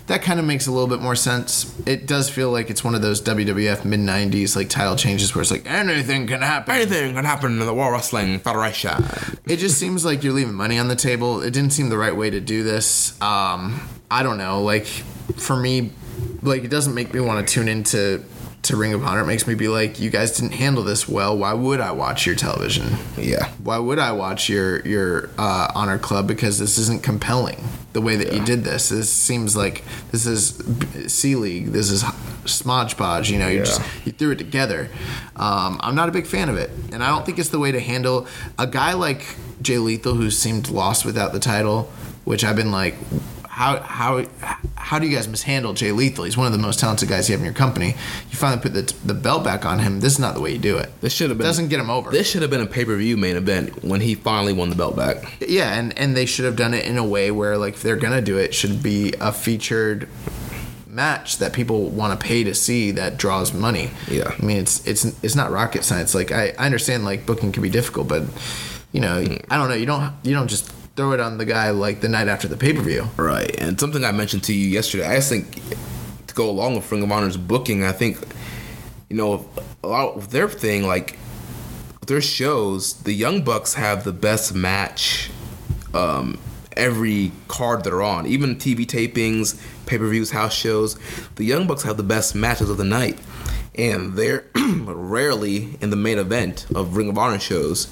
That 0.06 0.20
kind 0.22 0.38
of 0.38 0.44
makes 0.44 0.66
a 0.66 0.70
little 0.70 0.86
bit 0.86 1.00
more 1.00 1.16
sense. 1.16 1.74
It 1.86 2.06
does 2.06 2.28
feel 2.28 2.50
like 2.50 2.68
it's 2.68 2.84
one 2.84 2.94
of 2.94 3.00
those 3.00 3.22
WWF 3.22 3.84
mid 3.84 4.00
'90s 4.00 4.54
like 4.54 4.68
title 4.68 4.96
changes 4.96 5.34
where 5.34 5.40
it's 5.40 5.50
like 5.50 5.64
anything 5.66 6.26
can 6.26 6.42
happen. 6.42 6.74
anything 6.74 7.14
can 7.14 7.24
happen 7.24 7.52
in 7.52 7.58
the 7.66 7.72
World 7.72 7.92
Wrestling 7.92 8.38
Federation 8.38 9.02
It 9.46 9.56
just 9.56 9.78
seems 9.78 10.04
like 10.04 10.22
you're 10.22 10.34
leaving 10.34 10.54
money 10.54 10.78
on 10.78 10.88
the 10.88 10.96
table. 10.96 11.40
It 11.40 11.52
didn't 11.52 11.72
seem 11.72 11.88
the 11.88 11.98
right 11.98 12.14
way 12.14 12.28
to 12.28 12.40
do 12.40 12.62
this. 12.62 13.20
Um, 13.22 13.80
I 14.10 14.22
don't 14.22 14.36
know. 14.36 14.62
Like 14.62 14.84
for 14.84 15.56
me, 15.56 15.90
like 16.42 16.64
it 16.64 16.70
doesn't 16.70 16.94
make 16.94 17.14
me 17.14 17.20
want 17.20 17.46
to 17.46 17.54
tune 17.54 17.68
into 17.68 18.22
to 18.64 18.76
Ring 18.76 18.92
of 18.92 19.04
Honor. 19.04 19.20
It 19.20 19.26
makes 19.26 19.46
me 19.46 19.54
be 19.54 19.68
like, 19.68 20.00
you 20.00 20.10
guys 20.10 20.32
didn't 20.38 20.52
handle 20.52 20.82
this 20.82 21.08
well. 21.08 21.36
Why 21.36 21.52
would 21.52 21.80
I 21.80 21.92
watch 21.92 22.26
your 22.26 22.34
television? 22.34 22.96
yeah 23.16 23.48
Why 23.62 23.78
would 23.78 23.98
I 23.98 24.12
watch 24.12 24.48
your 24.48 24.80
your 24.86 25.30
uh, 25.38 25.70
Honor 25.74 25.98
Club? 25.98 26.26
Because 26.26 26.58
this 26.58 26.78
isn't 26.78 27.02
compelling. 27.02 27.62
The 27.92 28.00
way 28.00 28.16
that 28.16 28.32
you 28.32 28.44
did 28.44 28.64
this, 28.64 28.88
this 28.88 29.08
seems 29.10 29.54
like 29.56 29.84
this 30.10 30.26
is 30.26 30.56
C 31.12 31.36
League. 31.36 31.66
This 31.68 31.90
is 31.90 32.02
Smodge 32.44 32.96
Podge. 32.96 33.30
You 33.30 33.38
know, 33.38 33.48
you 33.48 33.60
just 33.60 33.80
you 34.04 34.12
threw 34.12 34.32
it 34.32 34.38
together. 34.38 34.88
Um, 35.36 35.78
I'm 35.80 35.94
not 35.94 36.08
a 36.08 36.12
big 36.12 36.26
fan 36.26 36.48
of 36.48 36.56
it, 36.56 36.70
and 36.92 37.04
I 37.04 37.08
don't 37.08 37.24
think 37.24 37.38
it's 37.38 37.50
the 37.50 37.60
way 37.60 37.70
to 37.70 37.80
handle 37.80 38.26
a 38.58 38.66
guy 38.66 38.94
like 38.94 39.36
Jay 39.62 39.78
Lethal 39.78 40.14
who 40.14 40.30
seemed 40.30 40.68
lost 40.70 41.04
without 41.04 41.32
the 41.32 41.40
title. 41.40 41.90
Which 42.24 42.42
I've 42.42 42.56
been 42.56 42.70
like, 42.72 42.94
how 43.54 43.78
how 43.82 44.24
how 44.74 44.98
do 44.98 45.06
you 45.06 45.14
guys 45.14 45.28
mishandle 45.28 45.74
Jay 45.74 45.92
Lethal? 45.92 46.24
He's 46.24 46.36
one 46.36 46.48
of 46.48 46.52
the 46.52 46.58
most 46.58 46.80
talented 46.80 47.08
guys 47.08 47.28
you 47.28 47.34
have 47.34 47.40
in 47.40 47.44
your 47.44 47.54
company. 47.54 47.94
You 48.30 48.36
finally 48.36 48.60
put 48.60 48.74
the, 48.74 48.92
the 49.04 49.14
belt 49.14 49.44
back 49.44 49.64
on 49.64 49.78
him. 49.78 50.00
This 50.00 50.14
is 50.14 50.18
not 50.18 50.34
the 50.34 50.40
way 50.40 50.50
you 50.50 50.58
do 50.58 50.76
it. 50.76 50.90
this 51.00 51.12
should 51.12 51.28
have 51.28 51.38
been 51.38 51.46
doesn't 51.46 51.68
get 51.68 51.78
him 51.78 51.88
over. 51.88 52.10
this 52.10 52.28
should 52.28 52.42
have 52.42 52.50
been 52.50 52.62
a 52.62 52.66
pay 52.66 52.84
per 52.84 52.96
view 52.96 53.16
main 53.16 53.36
event 53.36 53.84
when 53.84 54.00
he 54.00 54.16
finally 54.16 54.52
won 54.52 54.70
the 54.70 54.74
belt 54.74 54.96
back 54.96 55.40
Yeah, 55.40 55.72
and 55.72 55.96
and 55.96 56.16
they 56.16 56.26
should 56.26 56.46
have 56.46 56.56
done 56.56 56.74
it 56.74 56.84
in 56.84 56.98
a 56.98 57.04
way 57.06 57.30
where 57.30 57.56
like 57.56 57.74
if 57.74 57.82
they're 57.82 57.94
gonna 57.94 58.20
do 58.20 58.38
it, 58.38 58.46
it 58.46 58.54
should 58.56 58.82
be 58.82 59.14
a 59.20 59.30
featured 59.30 60.08
match 60.88 61.38
that 61.38 61.52
people 61.52 61.90
want 61.90 62.18
to 62.18 62.26
pay 62.26 62.42
to 62.42 62.56
see 62.56 62.90
that 62.90 63.18
draws 63.18 63.54
money. 63.54 63.90
Yeah. 64.10 64.34
I 64.36 64.44
mean 64.44 64.56
it's 64.56 64.84
it's 64.84 65.04
it's 65.22 65.36
not 65.36 65.52
rocket 65.52 65.84
science. 65.84 66.12
Like 66.12 66.32
I, 66.32 66.54
I 66.58 66.66
understand 66.66 67.04
like 67.04 67.24
booking 67.24 67.52
can 67.52 67.62
be 67.62 67.70
difficult, 67.70 68.08
but 68.08 68.24
you 68.90 69.00
know 69.00 69.22
mm. 69.22 69.44
I 69.48 69.56
don't 69.58 69.68
know. 69.68 69.76
You 69.76 69.86
don't 69.86 70.12
you 70.24 70.34
don't 70.34 70.48
just 70.48 70.73
throw 70.96 71.12
it 71.12 71.20
on 71.20 71.38
the 71.38 71.44
guy 71.44 71.70
like 71.70 72.00
the 72.00 72.08
night 72.08 72.28
after 72.28 72.48
the 72.48 72.56
pay 72.56 72.72
per 72.72 72.82
view. 72.82 73.08
Right, 73.16 73.54
and 73.58 73.78
something 73.78 74.04
I 74.04 74.12
mentioned 74.12 74.44
to 74.44 74.54
you 74.54 74.68
yesterday, 74.68 75.06
I 75.06 75.16
just 75.16 75.28
think 75.28 75.60
to 76.26 76.34
go 76.34 76.48
along 76.48 76.76
with 76.76 76.90
Ring 76.90 77.02
of 77.02 77.10
Honor's 77.10 77.36
booking, 77.36 77.84
I 77.84 77.92
think 77.92 78.18
you 79.08 79.16
know 79.16 79.48
a 79.82 79.88
lot 79.88 80.16
of 80.16 80.30
their 80.30 80.48
thing, 80.48 80.86
like 80.86 81.18
their 82.06 82.20
shows, 82.20 82.94
the 83.02 83.12
Young 83.12 83.42
Bucks 83.42 83.74
have 83.74 84.04
the 84.04 84.12
best 84.12 84.54
match. 84.54 85.30
Um, 85.92 86.38
every 86.76 87.30
card 87.46 87.84
they're 87.84 88.02
on, 88.02 88.26
even 88.26 88.56
TV 88.56 88.84
tapings, 88.84 89.60
pay 89.86 89.98
per 89.98 90.08
views, 90.08 90.30
house 90.30 90.54
shows, 90.54 90.98
the 91.36 91.44
Young 91.44 91.66
Bucks 91.66 91.82
have 91.84 91.96
the 91.96 92.02
best 92.02 92.34
matches 92.34 92.68
of 92.68 92.78
the 92.78 92.84
night, 92.84 93.18
and 93.76 94.14
they're 94.14 94.44
rarely 94.56 95.76
in 95.80 95.90
the 95.90 95.96
main 95.96 96.18
event 96.18 96.66
of 96.74 96.96
Ring 96.96 97.08
of 97.08 97.16
Honor 97.16 97.38
shows. 97.38 97.86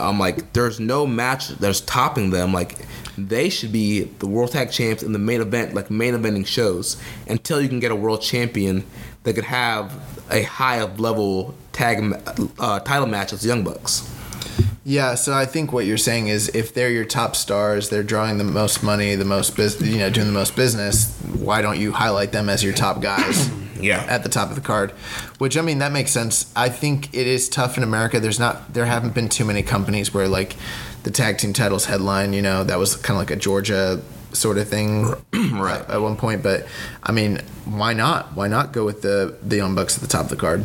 I'm 0.00 0.18
like, 0.18 0.52
there's 0.52 0.80
no 0.80 1.06
match 1.06 1.48
that's 1.48 1.80
topping 1.80 2.30
them. 2.30 2.52
Like, 2.52 2.76
they 3.16 3.48
should 3.48 3.72
be 3.72 4.04
the 4.04 4.26
World 4.26 4.52
Tag 4.52 4.70
Champs 4.70 5.02
in 5.02 5.12
the 5.12 5.18
main 5.18 5.40
event, 5.40 5.74
like 5.74 5.90
main 5.90 6.14
eventing 6.14 6.46
shows, 6.46 6.96
until 7.28 7.60
you 7.60 7.68
can 7.68 7.80
get 7.80 7.90
a 7.92 7.96
world 7.96 8.22
champion 8.22 8.84
that 9.22 9.34
could 9.34 9.44
have 9.44 9.92
a 10.30 10.42
high 10.42 10.76
of 10.76 11.00
level 11.00 11.54
tag 11.72 12.20
uh, 12.58 12.80
title 12.80 13.06
match 13.06 13.32
as 13.32 13.44
Young 13.44 13.62
Bucks. 13.64 14.10
Yeah, 14.86 15.14
so 15.14 15.32
I 15.32 15.46
think 15.46 15.72
what 15.72 15.86
you're 15.86 15.96
saying 15.96 16.28
is 16.28 16.48
if 16.50 16.74
they're 16.74 16.90
your 16.90 17.06
top 17.06 17.36
stars, 17.36 17.88
they're 17.88 18.02
drawing 18.02 18.36
the 18.36 18.44
most 18.44 18.82
money, 18.82 19.14
the 19.14 19.24
most 19.24 19.56
bus- 19.56 19.80
you 19.80 19.96
know, 19.96 20.10
doing 20.10 20.26
the 20.26 20.32
most 20.32 20.56
business, 20.56 21.18
why 21.32 21.62
don't 21.62 21.80
you 21.80 21.92
highlight 21.92 22.32
them 22.32 22.50
as 22.50 22.62
your 22.62 22.74
top 22.74 23.00
guys? 23.00 23.50
Yeah. 23.84 24.04
At 24.08 24.22
the 24.22 24.28
top 24.28 24.48
of 24.48 24.54
the 24.54 24.60
card. 24.62 24.90
Which 25.38 25.56
I 25.56 25.60
mean 25.60 25.78
that 25.78 25.92
makes 25.92 26.10
sense. 26.10 26.52
I 26.56 26.68
think 26.68 27.14
it 27.14 27.26
is 27.26 27.48
tough 27.48 27.76
in 27.76 27.82
America. 27.82 28.20
There's 28.20 28.40
not 28.40 28.72
there 28.72 28.86
haven't 28.86 29.14
been 29.14 29.28
too 29.28 29.44
many 29.44 29.62
companies 29.62 30.14
where 30.14 30.28
like 30.28 30.56
the 31.02 31.10
tag 31.10 31.38
team 31.38 31.52
titles 31.52 31.84
headline, 31.84 32.32
you 32.32 32.42
know, 32.42 32.64
that 32.64 32.78
was 32.78 32.96
kind 32.96 33.16
of 33.16 33.18
like 33.18 33.30
a 33.30 33.40
Georgia 33.40 34.00
sort 34.32 34.58
of 34.58 34.68
thing 34.68 35.14
right 35.52 35.88
at 35.88 36.00
one 36.00 36.16
point, 36.16 36.42
but 36.42 36.66
I 37.02 37.12
mean, 37.12 37.40
why 37.64 37.92
not? 37.92 38.34
Why 38.34 38.48
not 38.48 38.72
go 38.72 38.84
with 38.84 39.02
the 39.02 39.36
the 39.42 39.56
Young 39.56 39.74
Bucks 39.74 39.96
at 39.96 40.02
the 40.02 40.08
top 40.08 40.24
of 40.24 40.30
the 40.30 40.36
card? 40.36 40.64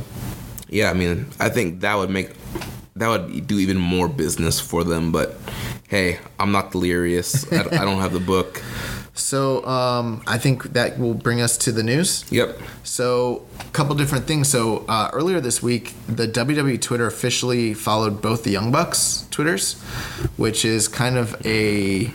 Yeah, 0.70 0.90
I 0.90 0.94
mean, 0.94 1.28
I 1.40 1.50
think 1.50 1.82
that 1.82 1.96
would 1.96 2.10
make 2.10 2.32
that 2.96 3.08
would 3.08 3.48
do 3.48 3.60
even 3.60 3.78
more 3.78 4.08
business 4.08 4.60
for 4.60 4.84
them. 4.84 5.12
But 5.12 5.36
hey, 5.88 6.20
I'm 6.40 6.52
not 6.52 6.72
delirious. 6.72 7.52
I, 7.52 7.62
I 7.62 7.86
don't 7.86 8.00
have 8.00 8.14
the 8.14 8.20
book. 8.20 8.62
So 9.14 9.66
um, 9.66 10.22
I 10.28 10.38
think 10.38 10.74
that 10.74 10.98
will 11.00 11.14
bring 11.14 11.42
us 11.42 11.58
to 11.58 11.72
the 11.72 11.84
news. 11.84 12.26
Yep. 12.32 12.58
So, 12.84 13.46
a 13.60 13.72
couple 13.72 13.96
different 13.96 14.26
things. 14.26 14.48
So, 14.48 14.86
uh, 14.88 15.10
earlier 15.14 15.40
this 15.40 15.62
week, 15.62 15.94
the 16.08 16.28
WWE 16.28 16.82
Twitter 16.82 17.06
officially 17.08 17.74
followed 17.74 18.22
both 18.22 18.44
the 18.44 18.52
Young 18.52 18.72
Bucks 18.72 19.28
Twitters, 19.32 19.80
which 20.38 20.66
is 20.66 20.88
kind 20.88 21.18
of 21.18 21.36
a, 21.46 22.12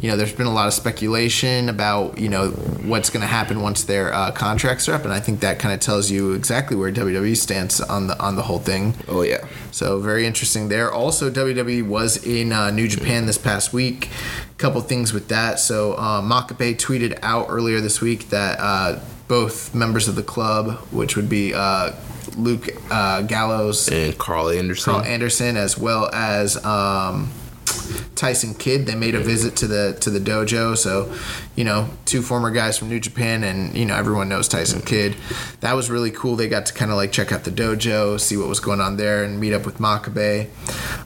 you 0.00 0.10
know, 0.10 0.16
there's 0.16 0.32
been 0.32 0.46
a 0.46 0.52
lot 0.52 0.66
of 0.66 0.74
speculation 0.74 1.68
about, 1.68 2.18
you 2.18 2.28
know, 2.28 2.50
what's 2.50 3.10
going 3.10 3.20
to 3.20 3.26
happen 3.26 3.62
once 3.62 3.84
their 3.84 4.12
uh, 4.12 4.30
contracts 4.32 4.88
are 4.88 4.94
up, 4.94 5.04
and 5.04 5.12
I 5.12 5.20
think 5.20 5.40
that 5.40 5.58
kind 5.58 5.72
of 5.74 5.80
tells 5.80 6.10
you 6.10 6.32
exactly 6.32 6.76
where 6.76 6.92
WWE 6.92 7.36
stands 7.36 7.80
on 7.80 8.06
the 8.08 8.18
on 8.18 8.36
the 8.36 8.42
whole 8.42 8.58
thing. 8.58 8.94
Oh 9.08 9.22
yeah. 9.22 9.46
So 9.70 10.00
very 10.00 10.26
interesting 10.26 10.68
there. 10.68 10.90
Also, 10.92 11.30
WWE 11.30 11.86
was 11.86 12.24
in 12.24 12.52
uh, 12.52 12.70
New 12.70 12.88
Japan 12.88 13.26
this 13.26 13.38
past 13.38 13.72
week. 13.72 14.08
A 14.50 14.54
Couple 14.58 14.80
things 14.80 15.12
with 15.12 15.28
that. 15.28 15.58
So 15.60 15.94
uh, 15.94 16.20
Makabe 16.22 16.76
tweeted 16.76 17.18
out 17.22 17.46
earlier 17.48 17.80
this 17.80 18.00
week 18.00 18.28
that 18.30 18.58
uh, 18.60 19.00
both 19.28 19.74
members 19.74 20.08
of 20.08 20.14
the 20.14 20.22
club, 20.22 20.78
which 20.90 21.16
would 21.16 21.28
be 21.28 21.54
uh, 21.54 21.92
Luke 22.36 22.68
uh, 22.90 23.22
Gallows, 23.22 23.88
And 23.88 24.16
Karl 24.18 24.50
Anderson. 24.50 24.92
Karl 24.92 25.04
Anderson, 25.04 25.56
as 25.56 25.78
well 25.78 26.10
as 26.12 26.62
um, 26.64 27.30
Tyson 28.14 28.54
Kidd. 28.54 28.86
They 28.86 28.94
made 28.94 29.14
a 29.14 29.20
visit 29.20 29.56
to 29.56 29.66
the 29.66 29.96
to 30.00 30.10
the 30.10 30.18
dojo. 30.18 30.76
So, 30.76 31.12
you 31.56 31.64
know, 31.64 31.88
two 32.06 32.22
former 32.22 32.50
guys 32.50 32.78
from 32.78 32.88
New 32.88 32.98
Japan, 33.00 33.44
and 33.44 33.74
you 33.74 33.84
know 33.84 33.94
everyone 33.94 34.28
knows 34.28 34.48
Tyson 34.48 34.80
Kidd. 34.82 35.16
That 35.60 35.74
was 35.74 35.90
really 35.90 36.10
cool. 36.10 36.36
They 36.36 36.48
got 36.48 36.66
to 36.66 36.72
kind 36.72 36.90
of 36.90 36.96
like 36.96 37.12
check 37.12 37.30
out 37.32 37.44
the 37.44 37.50
dojo, 37.50 38.18
see 38.20 38.36
what 38.36 38.48
was 38.48 38.60
going 38.60 38.80
on 38.80 38.96
there, 38.96 39.22
and 39.24 39.38
meet 39.40 39.52
up 39.52 39.66
with 39.66 39.78
Makabe. 39.78 40.48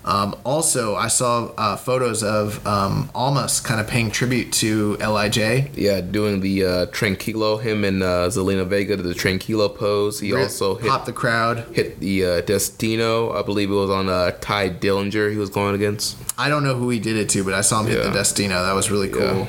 Um, 0.04 0.36
also, 0.44 0.94
I 0.94 1.08
saw 1.08 1.52
uh, 1.58 1.76
photos 1.76 2.22
of 2.22 2.64
um, 2.66 3.10
Almas 3.14 3.60
kind 3.60 3.80
of 3.80 3.88
paying 3.88 4.10
tribute 4.10 4.52
to 4.54 4.96
Lij. 4.98 5.36
yeah, 5.76 6.00
doing 6.00 6.40
the 6.40 6.64
uh, 6.64 6.86
Tranquilo. 6.86 7.60
Him 7.60 7.84
and 7.84 8.02
uh, 8.02 8.28
Zelina 8.28 8.66
Vega 8.66 8.96
did 8.96 9.04
the 9.04 9.14
Tranquilo 9.14 9.74
pose. 9.74 10.20
He 10.20 10.32
also 10.34 10.76
hit 10.76 10.88
popped 10.88 11.06
the 11.06 11.12
crowd. 11.12 11.66
hit 11.74 11.98
the 12.00 12.24
uh, 12.24 12.40
Destino. 12.42 13.32
I 13.32 13.42
believe 13.42 13.70
it 13.70 13.74
was 13.74 13.90
on 13.90 14.08
uh, 14.08 14.30
Tye 14.40 14.70
Dillinger. 14.70 15.30
He 15.32 15.38
was 15.38 15.50
going 15.50 15.74
against. 15.74 16.16
I 16.38 16.48
don't 16.48 16.62
know 16.64 16.74
who 16.74 16.90
he 16.90 17.00
did 17.00 17.16
it 17.16 17.28
to, 17.30 17.42
but 17.44 17.54
I 17.54 17.62
saw 17.62 17.80
him 17.80 17.86
hit 17.88 17.98
Yeah. 17.98 18.04
the 18.04 18.10
Destino. 18.12 18.62
That 18.64 18.74
was 18.74 18.90
really 18.90 19.08
cool. 19.08 19.48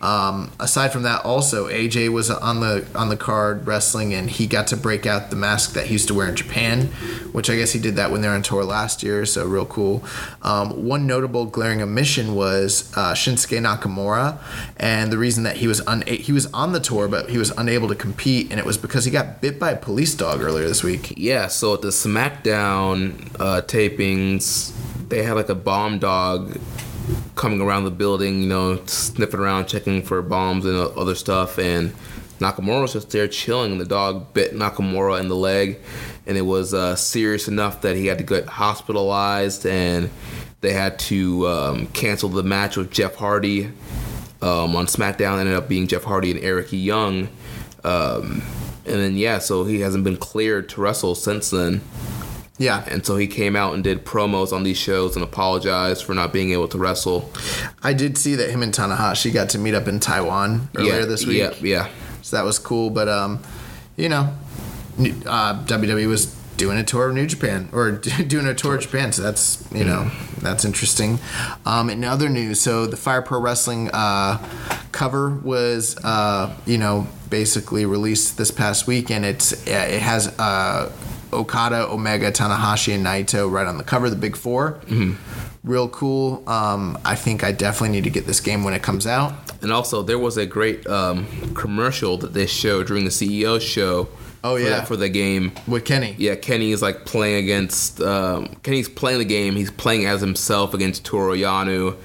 Um, 0.00 0.52
aside 0.60 0.92
from 0.92 1.02
that, 1.02 1.24
also 1.24 1.68
AJ 1.68 2.10
was 2.10 2.30
on 2.30 2.60
the 2.60 2.86
on 2.94 3.08
the 3.08 3.16
card 3.16 3.66
wrestling, 3.66 4.14
and 4.14 4.30
he 4.30 4.46
got 4.46 4.66
to 4.68 4.76
break 4.76 5.06
out 5.06 5.30
the 5.30 5.36
mask 5.36 5.72
that 5.72 5.86
he 5.86 5.94
used 5.94 6.08
to 6.08 6.14
wear 6.14 6.28
in 6.28 6.36
Japan, 6.36 6.86
which 7.32 7.50
I 7.50 7.56
guess 7.56 7.72
he 7.72 7.80
did 7.80 7.96
that 7.96 8.10
when 8.10 8.20
they 8.20 8.28
were 8.28 8.34
on 8.34 8.42
tour 8.42 8.64
last 8.64 9.02
year. 9.02 9.26
So 9.26 9.46
real 9.46 9.66
cool. 9.66 10.04
Um, 10.42 10.86
one 10.86 11.06
notable 11.06 11.46
glaring 11.46 11.82
omission 11.82 12.34
was 12.34 12.92
uh, 12.96 13.12
Shinsuke 13.14 13.58
Nakamura, 13.60 14.38
and 14.76 15.12
the 15.12 15.18
reason 15.18 15.42
that 15.44 15.56
he 15.56 15.66
was 15.66 15.80
un- 15.86 16.02
he 16.06 16.32
was 16.32 16.46
on 16.52 16.72
the 16.72 16.80
tour, 16.80 17.08
but 17.08 17.30
he 17.30 17.38
was 17.38 17.50
unable 17.58 17.88
to 17.88 17.94
compete, 17.94 18.50
and 18.50 18.60
it 18.60 18.66
was 18.66 18.78
because 18.78 19.04
he 19.04 19.10
got 19.10 19.40
bit 19.40 19.58
by 19.58 19.72
a 19.72 19.76
police 19.76 20.14
dog 20.14 20.42
earlier 20.42 20.66
this 20.68 20.84
week. 20.84 21.14
Yeah, 21.16 21.48
so 21.48 21.74
at 21.74 21.82
the 21.82 21.88
SmackDown 21.88 23.34
uh, 23.40 23.62
tapings, 23.62 24.72
they 25.08 25.22
had 25.22 25.34
like 25.34 25.48
a 25.48 25.54
bomb 25.54 25.98
dog 25.98 26.58
coming 27.34 27.60
around 27.60 27.84
the 27.84 27.90
building, 27.90 28.42
you 28.42 28.48
know, 28.48 28.84
sniffing 28.86 29.40
around, 29.40 29.66
checking 29.66 30.02
for 30.02 30.20
bombs 30.22 30.64
and 30.64 30.76
other 30.76 31.14
stuff. 31.14 31.58
And 31.58 31.92
Nakamura 32.38 32.82
was 32.82 32.92
just 32.92 33.10
there 33.10 33.28
chilling, 33.28 33.72
and 33.72 33.80
the 33.80 33.84
dog 33.84 34.32
bit 34.34 34.54
Nakamura 34.54 35.20
in 35.20 35.28
the 35.28 35.36
leg, 35.36 35.78
and 36.26 36.36
it 36.36 36.42
was 36.42 36.72
uh, 36.72 36.94
serious 36.96 37.48
enough 37.48 37.80
that 37.82 37.96
he 37.96 38.06
had 38.06 38.18
to 38.18 38.24
get 38.24 38.46
hospitalized, 38.46 39.66
and 39.66 40.10
they 40.60 40.72
had 40.72 40.98
to 41.00 41.46
um, 41.48 41.86
cancel 41.88 42.28
the 42.28 42.42
match 42.42 42.76
with 42.76 42.90
Jeff 42.90 43.16
Hardy 43.16 43.66
um, 44.42 44.76
on 44.76 44.86
SmackDown. 44.86 45.38
Ended 45.38 45.54
up 45.54 45.68
being 45.68 45.86
Jeff 45.86 46.04
Hardy 46.04 46.30
and 46.30 46.40
Eric 46.40 46.68
Young. 46.70 47.28
Um, 47.84 48.42
and 48.84 48.96
then 48.96 49.16
yeah, 49.16 49.38
so 49.38 49.64
he 49.64 49.80
hasn't 49.80 50.04
been 50.04 50.16
cleared 50.16 50.68
to 50.70 50.80
wrestle 50.80 51.14
since 51.14 51.50
then. 51.50 51.82
Yeah, 52.58 52.84
And 52.88 53.06
so 53.06 53.16
he 53.16 53.28
came 53.28 53.54
out 53.54 53.74
and 53.74 53.84
did 53.84 54.04
promos 54.04 54.52
on 54.52 54.64
these 54.64 54.76
shows 54.76 55.14
and 55.14 55.24
apologized 55.24 56.04
for 56.04 56.12
not 56.12 56.32
being 56.32 56.50
able 56.50 56.66
to 56.68 56.78
wrestle. 56.78 57.30
I 57.84 57.92
did 57.92 58.18
see 58.18 58.34
that 58.34 58.50
him 58.50 58.64
and 58.64 58.74
Tanahashi 58.74 59.32
got 59.32 59.50
to 59.50 59.58
meet 59.58 59.74
up 59.74 59.86
in 59.86 60.00
Taiwan 60.00 60.68
earlier 60.76 61.00
yeah, 61.00 61.06
this 61.06 61.24
week. 61.24 61.38
Yeah, 61.38 61.52
yeah. 61.60 61.88
So 62.22 62.36
that 62.36 62.44
was 62.44 62.58
cool. 62.58 62.90
But 62.90 63.08
um, 63.08 63.40
you 63.96 64.08
know, 64.08 64.34
uh, 64.98 65.64
WWE 65.64 66.08
was 66.08 66.36
doing 66.56 66.76
a 66.76 66.82
tour 66.82 67.08
of 67.08 67.14
New 67.14 67.26
Japan 67.26 67.68
or 67.72 67.92
doing 68.26 68.46
a 68.46 68.54
tour 68.54 68.74
of 68.74 68.82
Japan. 68.82 69.12
So 69.12 69.22
that's 69.22 69.66
you 69.72 69.84
know 69.84 70.10
that's 70.42 70.64
interesting. 70.64 71.20
Um, 71.64 71.88
in 71.88 72.04
other 72.04 72.28
news, 72.28 72.60
so 72.60 72.86
the 72.86 72.96
Fire 72.96 73.22
Pro 73.22 73.40
Wrestling 73.40 73.88
uh, 73.92 74.44
cover 74.90 75.30
was 75.30 75.96
uh, 76.04 76.54
you 76.66 76.76
know 76.76 77.06
basically 77.30 77.86
released 77.86 78.36
this 78.36 78.50
past 78.50 78.86
week, 78.88 79.10
and 79.10 79.24
it's 79.24 79.52
it 79.66 80.02
has. 80.02 80.28
Uh, 80.38 80.92
Okada, 81.32 81.88
Omega, 81.88 82.30
Tanahashi, 82.32 82.94
and 82.94 83.04
Naito 83.04 83.50
right 83.50 83.66
on 83.66 83.78
the 83.78 83.84
cover, 83.84 84.08
the 84.10 84.16
big 84.16 84.36
4 84.36 84.80
Real 85.64 85.88
cool. 85.88 86.48
Um, 86.48 86.96
I 87.04 87.14
think 87.16 87.42
I 87.44 87.52
definitely 87.52 87.90
need 87.90 88.04
to 88.04 88.10
get 88.10 88.26
this 88.26 88.40
game 88.40 88.64
when 88.64 88.72
it 88.74 88.82
comes 88.82 89.06
out. 89.06 89.34
And 89.60 89.72
also, 89.72 90.02
there 90.02 90.18
was 90.18 90.36
a 90.38 90.46
great 90.46 90.86
um, 90.86 91.26
commercial 91.54 92.16
that 92.18 92.32
they 92.32 92.46
showed 92.46 92.86
during 92.86 93.04
the 93.04 93.10
CEO 93.10 93.60
show. 93.60 94.08
Oh, 94.44 94.54
for 94.56 94.62
yeah. 94.62 94.68
that- 94.70 94.88
for 94.88 94.96
the 94.96 95.08
game. 95.08 95.52
With 95.66 95.84
Kenny. 95.84 96.14
Yeah, 96.16 96.36
Kenny 96.36 96.70
is 96.70 96.80
like 96.80 97.04
playing 97.04 97.42
against. 97.44 98.00
Um, 98.00 98.54
Kenny's 98.62 98.88
playing 98.88 99.18
the 99.18 99.24
game. 99.24 99.56
He's 99.56 99.70
playing 99.72 100.06
as 100.06 100.20
himself 100.20 100.74
against 100.74 101.04
Toru 101.04 101.36
Yano, 101.36 101.96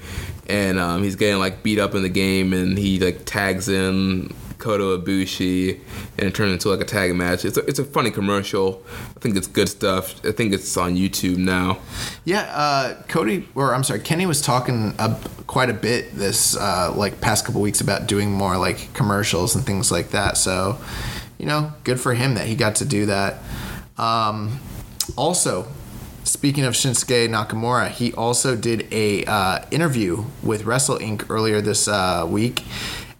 and 0.48 0.78
um, 0.78 1.02
he's 1.04 1.14
getting 1.16 1.38
like 1.38 1.62
beat 1.62 1.78
up 1.78 1.94
in 1.94 2.02
the 2.02 2.08
game, 2.08 2.52
and 2.52 2.76
he 2.76 2.98
like 2.98 3.24
tags 3.24 3.68
in 3.68 4.34
Kota 4.64 4.98
Ibushi, 4.98 5.78
and 6.16 6.28
it 6.28 6.34
turns 6.34 6.54
into 6.54 6.70
like 6.70 6.80
a 6.80 6.86
tag 6.86 7.14
match. 7.14 7.44
It's 7.44 7.58
a, 7.58 7.66
it's 7.66 7.78
a 7.78 7.84
funny 7.84 8.10
commercial. 8.10 8.82
I 9.14 9.20
think 9.20 9.36
it's 9.36 9.46
good 9.46 9.68
stuff. 9.68 10.24
I 10.24 10.32
think 10.32 10.54
it's 10.54 10.74
on 10.78 10.96
YouTube 10.96 11.36
now. 11.36 11.80
Yeah, 12.24 12.44
uh, 12.44 13.02
Cody, 13.02 13.46
or 13.54 13.74
I'm 13.74 13.84
sorry, 13.84 14.00
Kenny 14.00 14.24
was 14.24 14.40
talking 14.40 14.94
a, 14.98 15.20
quite 15.46 15.68
a 15.68 15.74
bit 15.74 16.14
this 16.14 16.56
uh, 16.56 16.94
like 16.96 17.20
past 17.20 17.44
couple 17.44 17.60
weeks 17.60 17.82
about 17.82 18.06
doing 18.06 18.32
more 18.32 18.56
like 18.56 18.90
commercials 18.94 19.54
and 19.54 19.66
things 19.66 19.92
like 19.92 20.12
that. 20.12 20.38
So, 20.38 20.78
you 21.36 21.44
know, 21.44 21.74
good 21.84 22.00
for 22.00 22.14
him 22.14 22.32
that 22.36 22.46
he 22.46 22.54
got 22.54 22.76
to 22.76 22.86
do 22.86 23.04
that. 23.04 23.42
Um, 23.98 24.60
also, 25.14 25.68
speaking 26.24 26.64
of 26.64 26.72
Shinsuke 26.72 27.28
Nakamura, 27.28 27.90
he 27.90 28.14
also 28.14 28.56
did 28.56 28.88
a 28.90 29.26
uh, 29.26 29.66
interview 29.70 30.24
with 30.42 30.64
Wrestle 30.64 30.96
Inc. 31.00 31.28
earlier 31.28 31.60
this 31.60 31.86
uh, 31.86 32.26
week. 32.26 32.64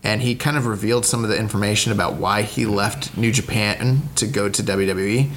And 0.05 0.21
he 0.21 0.35
kind 0.37 0.57
of 0.57 0.67
revealed 0.67 1.07
some 1.07 1.25
of 1.25 1.31
the 1.31 1.39
information 1.39 1.91
about 1.91 2.15
why 2.15 2.43
he 2.43 2.67
left 2.67 3.17
New 3.17 3.33
Japan 3.33 4.03
to 4.17 4.27
go 4.27 4.49
to 4.49 4.63
WWE. 4.63 5.31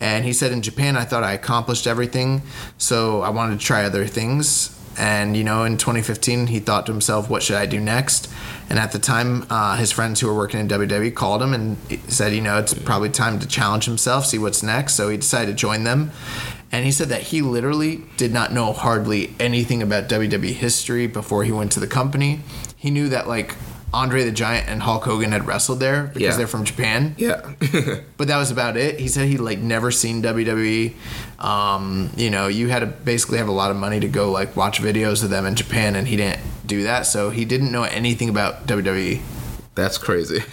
And 0.00 0.24
he 0.24 0.32
said, 0.32 0.52
In 0.52 0.62
Japan, 0.62 0.96
I 0.96 1.04
thought 1.04 1.22
I 1.22 1.32
accomplished 1.32 1.86
everything, 1.86 2.42
so 2.78 3.20
I 3.20 3.28
wanted 3.28 3.60
to 3.60 3.64
try 3.64 3.84
other 3.84 4.06
things. 4.06 4.72
And, 4.98 5.36
you 5.36 5.44
know, 5.44 5.64
in 5.64 5.76
2015, 5.76 6.46
he 6.46 6.58
thought 6.58 6.86
to 6.86 6.92
himself, 6.92 7.28
What 7.28 7.42
should 7.42 7.56
I 7.56 7.66
do 7.66 7.78
next? 7.78 8.30
And 8.68 8.78
at 8.78 8.92
the 8.92 8.98
time, 8.98 9.46
uh, 9.50 9.76
his 9.76 9.92
friends 9.92 10.20
who 10.20 10.26
were 10.26 10.34
working 10.34 10.60
in 10.60 10.68
WWE 10.68 11.14
called 11.14 11.42
him 11.42 11.52
and 11.52 11.76
said, 12.08 12.32
You 12.32 12.40
know, 12.40 12.58
it's 12.58 12.74
probably 12.74 13.10
time 13.10 13.38
to 13.38 13.46
challenge 13.46 13.84
himself, 13.84 14.26
see 14.26 14.38
what's 14.38 14.62
next. 14.62 14.94
So 14.94 15.10
he 15.10 15.18
decided 15.18 15.52
to 15.52 15.54
join 15.54 15.84
them. 15.84 16.10
And 16.72 16.84
he 16.84 16.90
said 16.90 17.08
that 17.08 17.22
he 17.22 17.42
literally 17.42 18.02
did 18.16 18.32
not 18.32 18.52
know 18.52 18.72
hardly 18.72 19.34
anything 19.38 19.82
about 19.82 20.08
WWE 20.08 20.52
history 20.52 21.06
before 21.06 21.44
he 21.44 21.52
went 21.52 21.72
to 21.72 21.80
the 21.80 21.86
company. 21.86 22.40
He 22.76 22.90
knew 22.90 23.08
that, 23.08 23.28
like, 23.28 23.54
Andre 23.96 24.24
the 24.24 24.30
Giant 24.32 24.68
and 24.68 24.82
Hulk 24.82 25.04
Hogan 25.04 25.32
had 25.32 25.46
wrestled 25.46 25.80
there 25.80 26.04
because 26.04 26.20
Yeah. 26.22 26.36
they're 26.36 26.46
from 26.46 26.64
Japan 26.64 27.14
Yeah. 27.18 27.40
but 28.18 28.28
that 28.28 28.36
was 28.36 28.50
about 28.50 28.76
it. 28.76 29.00
He 29.00 29.08
said 29.08 29.26
he 29.28 29.36
like 29.38 29.58
never 29.58 29.90
seen 29.90 30.22
WWE. 30.22 30.94
Um, 31.38 32.10
you 32.16 32.30
know, 32.30 32.46
you 32.48 32.68
had 32.68 32.80
to 32.80 32.86
basically 32.86 33.38
have 33.38 33.48
a 33.48 33.52
lot 33.52 33.70
of 33.70 33.76
money 33.76 34.00
to 34.00 34.08
go 34.08 34.30
like 34.30 34.56
watch 34.56 34.80
videos 34.80 35.22
of 35.24 35.30
them 35.30 35.46
in 35.46 35.54
Japan, 35.54 35.96
and 35.96 36.06
he 36.08 36.16
didn't 36.16 36.40
do 36.66 36.82
that, 36.84 37.06
so 37.06 37.30
he 37.30 37.44
didn't 37.44 37.70
know 37.72 37.84
anything 37.84 38.28
about 38.28 38.66
WWE. 38.66 39.20
That's 39.76 39.98
crazy. 39.98 40.42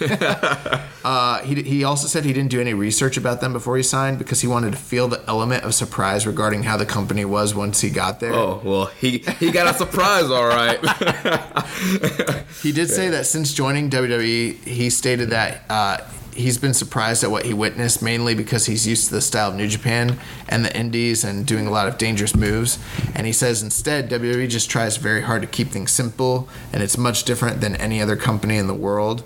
Uh, 1.04 1.40
he, 1.42 1.62
he 1.62 1.84
also 1.84 2.06
said 2.08 2.24
he 2.24 2.32
didn't 2.32 2.50
do 2.50 2.58
any 2.62 2.72
research 2.72 3.18
about 3.18 3.42
them 3.42 3.52
before 3.52 3.76
he 3.76 3.82
signed 3.82 4.18
because 4.18 4.40
he 4.40 4.46
wanted 4.48 4.70
to 4.70 4.78
feel 4.78 5.06
the 5.06 5.22
element 5.28 5.62
of 5.62 5.74
surprise 5.74 6.26
regarding 6.26 6.62
how 6.62 6.78
the 6.78 6.86
company 6.86 7.26
was 7.26 7.54
once 7.54 7.82
he 7.82 7.90
got 7.90 8.20
there. 8.20 8.32
oh 8.32 8.58
well, 8.64 8.86
he 8.86 9.18
he 9.38 9.50
got 9.50 9.66
a 9.66 9.76
surprise, 9.76 10.30
all 10.30 10.46
right. 10.46 10.78
He 12.62 12.72
did 12.72 12.88
say 12.88 13.10
that 13.10 13.26
since 13.26 13.52
joining 13.52 13.90
WWE, 13.90 14.64
he 14.64 14.88
stated 14.88 15.28
that 15.28 15.64
uh, 15.68 15.98
he's 16.34 16.58
been 16.58 16.74
surprised 16.74 17.24
at 17.24 17.30
what 17.30 17.44
he 17.44 17.54
witnessed, 17.54 18.02
mainly 18.02 18.34
because 18.34 18.66
he's 18.66 18.86
used 18.86 19.08
to 19.08 19.14
the 19.14 19.20
style 19.20 19.50
of 19.50 19.56
New 19.56 19.68
Japan 19.68 20.18
and 20.48 20.64
the 20.64 20.76
Indies 20.76 21.24
and 21.24 21.46
doing 21.46 21.66
a 21.66 21.70
lot 21.70 21.88
of 21.88 21.98
dangerous 21.98 22.34
moves. 22.34 22.78
And 23.14 23.26
he 23.26 23.32
says 23.32 23.62
instead, 23.62 24.10
WWE 24.10 24.48
just 24.48 24.70
tries 24.70 24.96
very 24.96 25.22
hard 25.22 25.42
to 25.42 25.48
keep 25.48 25.68
things 25.68 25.92
simple, 25.92 26.48
and 26.72 26.82
it's 26.82 26.98
much 26.98 27.24
different 27.24 27.60
than 27.60 27.76
any 27.76 28.00
other 28.02 28.16
company 28.16 28.56
in 28.56 28.66
the 28.66 28.74
world. 28.74 29.22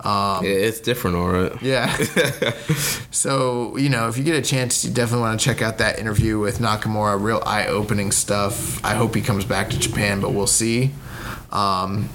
Um, 0.00 0.44
Yeah, 0.44 0.50
it's 0.50 0.80
different, 0.80 1.16
all 1.16 1.28
right. 1.28 1.62
yeah. 1.62 1.96
so, 3.10 3.76
you 3.76 3.88
know, 3.88 4.08
if 4.08 4.18
you 4.18 4.24
get 4.24 4.34
a 4.34 4.42
chance, 4.42 4.84
you 4.84 4.90
definitely 4.92 5.22
want 5.22 5.38
to 5.38 5.44
check 5.44 5.62
out 5.62 5.78
that 5.78 5.98
interview 5.98 6.38
with 6.40 6.58
Nakamura. 6.58 7.22
Real 7.22 7.42
eye 7.46 7.66
opening 7.66 8.10
stuff. 8.10 8.84
I 8.84 8.94
hope 8.94 9.14
he 9.14 9.22
comes 9.22 9.44
back 9.44 9.70
to 9.70 9.78
Japan, 9.78 10.20
but 10.20 10.32
we'll 10.32 10.46
see. 10.48 10.90
Um, 11.52 12.08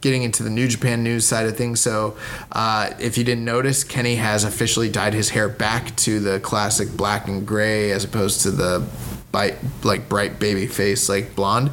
getting 0.00 0.22
into 0.22 0.42
the 0.42 0.50
New 0.50 0.68
Japan 0.68 1.02
news 1.02 1.26
side 1.26 1.46
of 1.46 1.56
things. 1.56 1.80
So, 1.80 2.16
uh, 2.52 2.90
if 3.00 3.18
you 3.18 3.24
didn't 3.24 3.44
notice, 3.44 3.84
Kenny 3.84 4.16
has 4.16 4.44
officially 4.44 4.88
dyed 4.88 5.14
his 5.14 5.30
hair 5.30 5.48
back 5.48 5.96
to 5.96 6.20
the 6.20 6.40
classic 6.40 6.88
black 6.96 7.28
and 7.28 7.46
gray 7.46 7.90
as 7.90 8.04
opposed 8.04 8.42
to 8.42 8.50
the 8.50 8.86
bright, 9.32 9.56
like 9.82 10.08
bright 10.08 10.38
baby 10.38 10.66
face, 10.66 11.08
like 11.08 11.34
blonde 11.34 11.70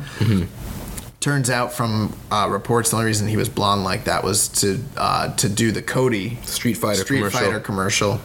turns 1.25 1.49
out 1.49 1.73
from 1.73 2.15
uh, 2.29 2.47
reports 2.51 2.91
the 2.91 2.97
only 2.97 3.07
reason 3.07 3.27
he 3.27 3.35
was 3.35 3.49
blonde 3.49 3.83
like 3.83 4.03
that 4.03 4.23
was 4.23 4.47
to 4.47 4.79
uh, 4.95 5.35
to 5.35 5.49
do 5.49 5.71
the 5.71 5.81
Cody 5.81 6.37
Street 6.43 6.75
Fighter 6.75 7.01
Street 7.01 7.17
commercial. 7.17 7.39
Fighter 7.39 7.59
commercial. 7.59 8.21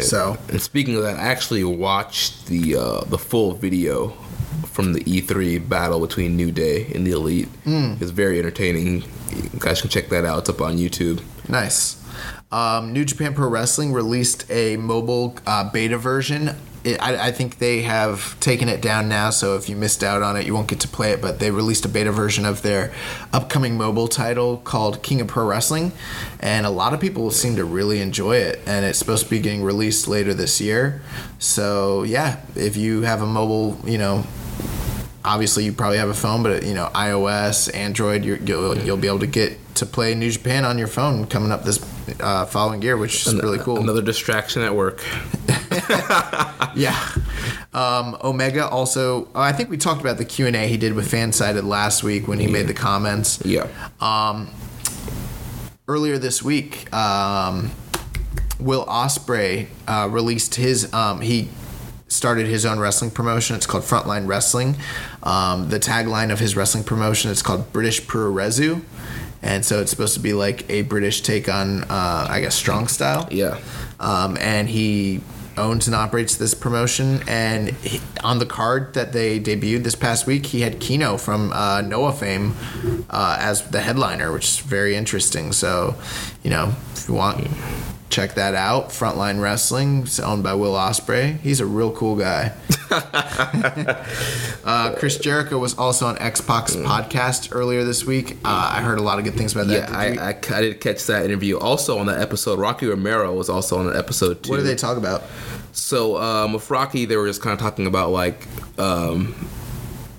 So 0.00 0.38
And 0.48 0.60
speaking 0.62 0.96
of 0.96 1.02
that, 1.02 1.16
I 1.18 1.24
actually 1.24 1.64
watched 1.64 2.46
the 2.46 2.76
uh, 2.76 3.00
the 3.04 3.18
full 3.18 3.52
video 3.52 4.16
from 4.76 4.92
the 4.92 5.00
E3 5.04 5.66
battle 5.66 5.98
between 6.00 6.36
New 6.36 6.52
Day 6.52 6.92
and 6.94 7.06
the 7.06 7.12
Elite. 7.12 7.48
It's 7.64 8.10
very 8.10 8.38
entertaining. 8.38 9.04
You 9.34 9.58
guys 9.58 9.80
can 9.80 9.88
check 9.88 10.10
that 10.10 10.26
out. 10.26 10.40
It's 10.40 10.50
up 10.50 10.60
on 10.60 10.76
YouTube. 10.76 11.22
nice. 11.48 11.96
Um, 12.52 12.92
New 12.92 13.06
Japan 13.06 13.32
Pro 13.34 13.48
Wrestling 13.48 13.94
released 13.94 14.44
a 14.50 14.76
mobile 14.76 15.34
uh, 15.46 15.70
beta 15.72 15.96
version. 15.96 16.56
It, 16.84 17.02
I, 17.02 17.28
I 17.28 17.32
think 17.32 17.56
they 17.58 17.82
have 17.82 18.38
taken 18.38 18.68
it 18.68 18.82
down 18.82 19.08
now, 19.08 19.30
so 19.30 19.56
if 19.56 19.68
you 19.68 19.76
missed 19.76 20.04
out 20.04 20.22
on 20.22 20.36
it, 20.36 20.44
you 20.44 20.52
won't 20.52 20.68
get 20.68 20.80
to 20.80 20.88
play 20.88 21.12
it. 21.12 21.22
But 21.22 21.38
they 21.40 21.50
released 21.50 21.86
a 21.86 21.88
beta 21.88 22.12
version 22.12 22.44
of 22.44 22.60
their 22.60 22.92
upcoming 23.32 23.78
mobile 23.78 24.08
title 24.08 24.58
called 24.58 25.02
King 25.02 25.22
of 25.22 25.26
Pro 25.26 25.46
Wrestling, 25.46 25.92
and 26.38 26.66
a 26.66 26.70
lot 26.70 26.92
of 26.92 27.00
people 27.00 27.30
seem 27.30 27.56
to 27.56 27.64
really 27.64 28.00
enjoy 28.02 28.36
it. 28.36 28.60
And 28.66 28.84
it's 28.84 28.98
supposed 28.98 29.24
to 29.24 29.30
be 29.30 29.40
getting 29.40 29.64
released 29.64 30.06
later 30.06 30.34
this 30.34 30.60
year. 30.60 31.00
So 31.38 32.02
yeah, 32.02 32.40
if 32.54 32.76
you 32.76 33.02
have 33.02 33.22
a 33.22 33.26
mobile, 33.26 33.80
you 33.84 33.98
know, 33.98 34.24
obviously 35.26 35.64
you 35.64 35.72
probably 35.72 35.98
have 35.98 36.08
a 36.08 36.14
phone, 36.14 36.42
but 36.42 36.64
you 36.64 36.74
know 36.74 36.88
iOS, 36.94 37.74
Android, 37.74 38.24
you're, 38.24 38.38
you'll 38.38 38.78
you'll 38.78 38.96
be 38.96 39.08
able 39.08 39.18
to 39.18 39.26
get 39.26 39.58
to 39.74 39.84
play 39.84 40.14
New 40.14 40.30
Japan 40.30 40.64
on 40.64 40.78
your 40.78 40.86
phone 40.86 41.26
coming 41.26 41.52
up 41.52 41.64
this 41.64 41.84
uh, 42.20 42.46
following 42.46 42.80
year, 42.80 42.96
which 42.96 43.26
is 43.26 43.34
really 43.34 43.58
cool. 43.58 43.78
Another 43.78 44.02
distraction 44.02 44.62
at 44.62 44.74
work. 44.74 45.04
yeah. 46.74 46.96
Um, 47.74 48.16
Omega 48.24 48.66
also, 48.68 49.28
oh, 49.34 49.40
I 49.40 49.52
think 49.52 49.68
we 49.68 49.76
talked 49.76 50.00
about 50.00 50.16
the 50.16 50.24
Q 50.24 50.46
and 50.46 50.56
A 50.56 50.66
he 50.66 50.76
did 50.76 50.94
with 50.94 51.10
Fansided 51.10 51.64
last 51.64 52.02
week 52.02 52.26
when 52.26 52.38
he 52.38 52.46
made 52.46 52.68
the 52.68 52.74
comments. 52.74 53.44
Yeah. 53.44 53.68
Um, 54.00 54.50
earlier 55.88 56.16
this 56.18 56.42
week, 56.42 56.92
um, 56.94 57.70
Will 58.58 58.86
Ospreay 58.86 59.66
uh, 59.86 60.08
released 60.10 60.54
his. 60.54 60.92
Um, 60.94 61.20
he 61.20 61.48
started 62.08 62.46
his 62.46 62.64
own 62.64 62.78
wrestling 62.78 63.10
promotion. 63.10 63.56
It's 63.56 63.66
called 63.66 63.84
Frontline 63.84 64.26
Wrestling. 64.26 64.76
Um, 65.26 65.70
the 65.70 65.80
tagline 65.80 66.30
of 66.32 66.38
his 66.38 66.54
wrestling 66.54 66.84
promotion 66.84 67.32
is 67.32 67.42
called 67.42 67.72
British 67.72 68.00
Puroresu. 68.02 68.80
And 69.42 69.64
so 69.64 69.80
it's 69.80 69.90
supposed 69.90 70.14
to 70.14 70.20
be 70.20 70.32
like 70.32 70.68
a 70.70 70.82
British 70.82 71.20
take 71.20 71.48
on, 71.48 71.82
uh, 71.82 72.26
I 72.30 72.40
guess, 72.40 72.54
strong 72.54 72.86
style. 72.86 73.28
Yeah. 73.30 73.58
Um, 73.98 74.36
and 74.40 74.68
he 74.68 75.20
owns 75.56 75.86
and 75.86 75.96
operates 75.96 76.36
this 76.36 76.54
promotion. 76.54 77.20
And 77.26 77.70
he, 77.70 78.00
on 78.22 78.38
the 78.38 78.46
card 78.46 78.94
that 78.94 79.12
they 79.12 79.40
debuted 79.40 79.82
this 79.82 79.96
past 79.96 80.26
week, 80.26 80.46
he 80.46 80.60
had 80.60 80.80
Kenoh 80.80 81.20
from 81.20 81.52
uh, 81.52 81.80
Noah 81.80 82.12
fame 82.12 82.54
uh, 83.10 83.36
as 83.40 83.68
the 83.70 83.80
headliner, 83.80 84.32
which 84.32 84.44
is 84.44 84.58
very 84.60 84.94
interesting. 84.94 85.52
So, 85.52 85.96
you 86.44 86.50
know, 86.50 86.72
if 86.94 87.08
you 87.08 87.14
want, 87.14 87.48
check 88.08 88.34
that 88.34 88.54
out. 88.54 88.90
Frontline 88.90 89.40
Wrestling, 89.40 90.06
owned 90.22 90.42
by 90.42 90.54
Will 90.54 90.74
Ospreay. 90.74 91.38
He's 91.40 91.60
a 91.60 91.66
real 91.66 91.92
cool 91.92 92.16
guy. 92.16 92.52
uh, 94.64 94.94
Chris 94.96 95.18
Jericho 95.18 95.58
was 95.58 95.76
also 95.76 96.06
on 96.06 96.18
X 96.18 96.40
Pac's 96.40 96.76
podcast 96.76 97.54
earlier 97.54 97.84
this 97.84 98.04
week. 98.04 98.38
Uh, 98.44 98.70
I 98.74 98.82
heard 98.82 98.98
a 98.98 99.02
lot 99.02 99.18
of 99.18 99.24
good 99.24 99.34
things 99.34 99.52
about 99.54 99.66
that. 99.68 99.90
Yeah, 99.90 99.96
I, 99.96 100.30
I, 100.30 100.56
I 100.56 100.60
did 100.60 100.80
catch 100.80 101.04
that 101.06 101.24
interview. 101.24 101.58
Also 101.58 101.98
on 101.98 102.06
that 102.06 102.20
episode, 102.20 102.58
Rocky 102.58 102.86
Romero 102.86 103.34
was 103.34 103.48
also 103.48 103.78
on 103.78 103.86
that 103.86 103.96
episode 103.96 104.42
too. 104.42 104.50
what 104.50 104.58
did 104.58 104.66
they 104.66 104.76
talk 104.76 104.96
about? 104.96 105.24
So 105.72 106.16
um, 106.16 106.52
with 106.54 106.70
Rocky, 106.70 107.04
they 107.04 107.16
were 107.16 107.26
just 107.26 107.42
kind 107.42 107.52
of 107.52 107.58
talking 107.58 107.86
about 107.86 108.10
like 108.10 108.46
um, 108.78 109.34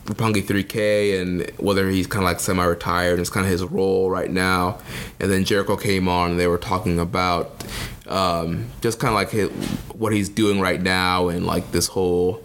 Roppongi 0.07 0.41
3K 0.41 1.21
and 1.21 1.49
whether 1.59 1.89
he's 1.89 2.07
kind 2.07 2.23
of 2.23 2.29
like 2.29 2.39
semi-retired 2.39 3.11
and 3.11 3.19
it's 3.19 3.29
kind 3.29 3.45
of 3.45 3.51
his 3.51 3.63
role 3.63 4.09
right 4.09 4.31
now. 4.31 4.79
And 5.19 5.29
then 5.29 5.43
Jericho 5.43 5.75
came 5.75 6.07
on 6.07 6.31
and 6.31 6.39
they 6.39 6.47
were 6.47 6.57
talking 6.57 6.97
about 6.97 7.65
um, 8.07 8.67
just 8.81 8.99
kind 8.99 9.09
of 9.09 9.15
like 9.15 9.31
his, 9.31 9.49
what 9.93 10.13
he's 10.13 10.29
doing 10.29 10.61
right 10.61 10.81
now 10.81 11.27
and 11.27 11.45
like 11.45 11.71
this 11.71 11.87
whole 11.87 12.41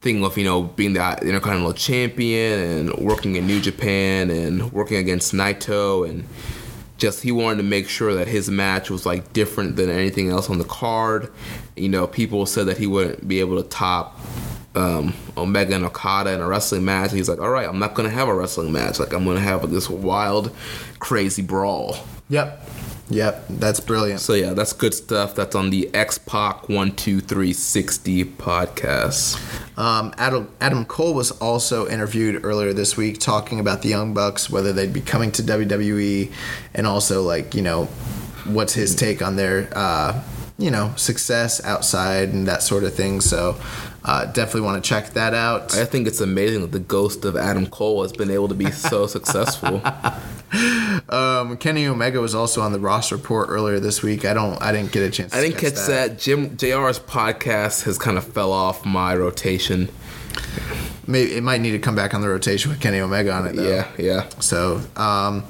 thing 0.00 0.24
of 0.24 0.38
you 0.38 0.44
know 0.44 0.62
being 0.62 0.92
the 0.92 1.18
Intercontinental 1.22 1.72
Champion 1.72 2.60
and 2.60 2.94
working 2.98 3.34
in 3.34 3.46
New 3.48 3.60
Japan 3.60 4.30
and 4.30 4.72
working 4.72 4.98
against 4.98 5.32
Naito 5.32 6.08
and 6.08 6.24
just 6.98 7.22
he 7.24 7.32
wanted 7.32 7.56
to 7.56 7.62
make 7.64 7.88
sure 7.88 8.14
that 8.14 8.28
his 8.28 8.48
match 8.48 8.90
was 8.90 9.04
like 9.04 9.32
different 9.32 9.74
than 9.74 9.90
anything 9.90 10.30
else 10.30 10.48
on 10.48 10.58
the 10.58 10.64
card. 10.64 11.32
You 11.74 11.88
know, 11.88 12.06
people 12.06 12.46
said 12.46 12.66
that 12.66 12.78
he 12.78 12.86
wouldn't 12.86 13.26
be 13.26 13.40
able 13.40 13.60
to 13.60 13.68
top 13.68 14.18
um, 14.76 15.14
Omega 15.36 15.74
and 15.74 15.84
Okada 15.84 16.32
in 16.32 16.40
a 16.40 16.46
wrestling 16.46 16.84
match. 16.84 17.12
He's 17.12 17.28
like, 17.28 17.40
all 17.40 17.50
right, 17.50 17.68
I'm 17.68 17.78
not 17.78 17.94
gonna 17.94 18.10
have 18.10 18.28
a 18.28 18.34
wrestling 18.34 18.72
match. 18.72 18.98
Like 18.98 19.12
I'm 19.12 19.24
gonna 19.24 19.40
have 19.40 19.70
this 19.70 19.88
wild, 19.88 20.54
crazy 20.98 21.42
brawl. 21.42 21.96
Yep. 22.28 22.62
Yep. 23.08 23.44
That's 23.48 23.78
brilliant. 23.78 24.20
So 24.20 24.34
yeah, 24.34 24.52
that's 24.52 24.72
good 24.72 24.92
stuff. 24.92 25.34
That's 25.36 25.54
on 25.54 25.70
the 25.70 25.94
X 25.94 26.18
Pac 26.18 26.68
one 26.68 26.90
two 26.92 27.20
three 27.20 27.52
sixty 27.52 28.24
podcast. 28.24 29.38
Um, 29.78 30.12
Adam, 30.18 30.50
Adam 30.60 30.84
Cole 30.84 31.14
was 31.14 31.30
also 31.32 31.86
interviewed 31.88 32.44
earlier 32.44 32.72
this 32.72 32.96
week 32.96 33.20
talking 33.20 33.60
about 33.60 33.82
the 33.82 33.90
Young 33.90 34.12
Bucks, 34.12 34.50
whether 34.50 34.72
they'd 34.72 34.92
be 34.92 35.00
coming 35.00 35.30
to 35.32 35.42
WWE, 35.42 36.32
and 36.74 36.86
also 36.86 37.22
like 37.22 37.54
you 37.54 37.62
know, 37.62 37.84
what's 38.44 38.74
his 38.74 38.94
take 38.94 39.22
on 39.22 39.36
their 39.36 39.68
uh, 39.72 40.20
you 40.58 40.70
know 40.70 40.92
success 40.96 41.64
outside 41.64 42.30
and 42.30 42.48
that 42.48 42.62
sort 42.62 42.82
of 42.82 42.94
thing. 42.94 43.20
So 43.20 43.56
uh, 44.06 44.24
definitely 44.26 44.60
want 44.62 44.82
to 44.82 44.88
check 44.88 45.10
that 45.10 45.34
out. 45.34 45.74
I 45.74 45.84
think 45.84 46.06
it's 46.06 46.20
amazing 46.20 46.60
that 46.60 46.70
the 46.70 46.78
ghost 46.78 47.24
of 47.24 47.36
Adam 47.36 47.66
Cole 47.66 48.02
has 48.02 48.12
been 48.12 48.30
able 48.30 48.46
to 48.48 48.54
be 48.54 48.70
so 48.70 49.06
successful. 49.08 49.82
Um, 51.08 51.56
Kenny 51.56 51.86
Omega 51.86 52.20
was 52.20 52.34
also 52.34 52.62
on 52.62 52.72
the 52.72 52.78
Ross 52.78 53.10
Report 53.10 53.48
earlier 53.48 53.80
this 53.80 54.04
week. 54.04 54.24
I 54.24 54.32
don't, 54.32 54.60
I 54.62 54.70
didn't 54.70 54.92
get 54.92 55.02
a 55.02 55.10
chance. 55.10 55.34
I 55.34 55.40
didn't 55.40 55.58
catch 55.58 55.74
that. 55.88 56.18
Jim 56.20 56.56
JR's 56.56 57.00
podcast 57.00 57.82
has 57.84 57.98
kind 57.98 58.16
of 58.16 58.24
fell 58.24 58.52
off 58.52 58.86
my 58.86 59.14
rotation. 59.14 59.88
Maybe 61.08 61.32
it 61.34 61.42
might 61.42 61.60
need 61.60 61.72
to 61.72 61.78
come 61.80 61.96
back 61.96 62.14
on 62.14 62.20
the 62.20 62.28
rotation 62.28 62.70
with 62.70 62.80
Kenny 62.80 63.00
Omega 63.00 63.32
on 63.32 63.46
it. 63.46 63.56
Though. 63.56 63.68
Yeah, 63.68 63.88
yeah. 63.98 64.28
So, 64.40 64.80
um, 64.96 65.44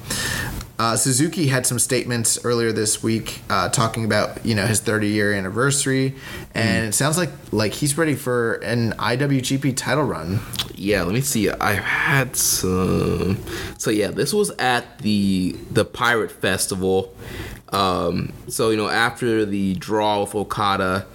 uh, 0.79 0.95
Suzuki 0.95 1.47
had 1.47 1.65
some 1.65 1.79
statements 1.79 2.43
earlier 2.45 2.71
this 2.71 3.01
week 3.01 3.41
uh, 3.49 3.69
talking 3.69 4.05
about 4.05 4.45
you 4.45 4.53
know 4.53 4.65
his 4.65 4.79
30 4.79 5.07
year 5.07 5.33
anniversary, 5.33 6.13
and 6.53 6.85
it 6.85 6.93
sounds 6.93 7.17
like 7.17 7.31
like 7.51 7.73
he's 7.73 7.97
ready 7.97 8.13
for 8.13 8.55
an 8.55 8.91
IWGP 8.93 9.75
title 9.75 10.03
run. 10.03 10.39
Yeah, 10.75 11.01
let 11.03 11.13
me 11.13 11.21
see. 11.21 11.49
I've 11.49 11.79
had 11.79 12.35
some. 12.35 13.37
So 13.79 13.89
yeah, 13.89 14.11
this 14.11 14.33
was 14.33 14.51
at 14.51 14.99
the 14.99 15.53
the 15.71 15.83
Pirate 15.83 16.31
Festival. 16.31 17.15
Um, 17.69 18.31
so 18.47 18.69
you 18.69 18.77
know, 18.77 18.87
after 18.87 19.45
the 19.45 19.73
draw 19.75 20.21
with 20.21 20.35
Okada, 20.35 21.07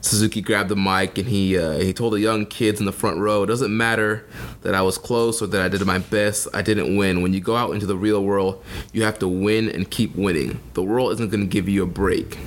Suzuki 0.00 0.40
grabbed 0.40 0.68
the 0.68 0.76
mic 0.76 1.18
and 1.18 1.28
he 1.28 1.58
uh, 1.58 1.78
he 1.78 1.92
told 1.92 2.12
the 2.12 2.20
young 2.20 2.46
kids 2.46 2.80
in 2.80 2.86
the 2.86 2.92
front 2.92 3.18
row, 3.18 3.42
"It 3.42 3.46
doesn't 3.46 3.76
matter 3.76 4.26
that 4.62 4.74
I 4.74 4.82
was 4.82 4.98
close 4.98 5.42
or 5.42 5.46
that 5.48 5.60
I 5.60 5.68
did 5.68 5.84
my 5.84 5.98
best. 5.98 6.48
I 6.54 6.62
didn't 6.62 6.96
win. 6.96 7.22
When 7.22 7.34
you 7.34 7.40
go 7.40 7.56
out 7.56 7.72
into 7.72 7.86
the 7.86 7.96
real 7.96 8.22
world, 8.22 8.62
you 8.92 9.02
have 9.02 9.18
to 9.18 9.28
win 9.28 9.68
and 9.68 9.90
keep 9.90 10.14
winning. 10.14 10.60
The 10.74 10.82
world 10.82 11.12
isn't 11.12 11.30
going 11.30 11.42
to 11.42 11.46
give 11.46 11.68
you 11.68 11.82
a 11.82 11.86
break." 11.86 12.38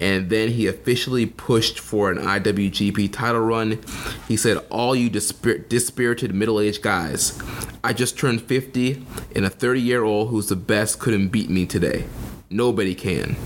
and 0.00 0.30
then 0.30 0.48
he 0.48 0.66
officially 0.66 1.26
pushed 1.26 1.78
for 1.78 2.10
an 2.10 2.16
IWGP 2.16 3.12
title 3.12 3.42
run. 3.42 3.78
He 4.26 4.36
said, 4.36 4.56
All 4.70 4.96
you 4.96 5.10
dispir- 5.10 5.68
dispirited 5.68 6.34
middle 6.34 6.58
aged 6.58 6.82
guys, 6.82 7.38
I 7.84 7.92
just 7.92 8.18
turned 8.18 8.40
50, 8.42 9.04
and 9.36 9.44
a 9.44 9.50
30 9.50 9.80
year 9.80 10.02
old 10.02 10.30
who's 10.30 10.48
the 10.48 10.56
best 10.56 10.98
couldn't 10.98 11.28
beat 11.28 11.50
me 11.50 11.66
today. 11.66 12.06
Nobody 12.48 12.94
can. 12.94 13.36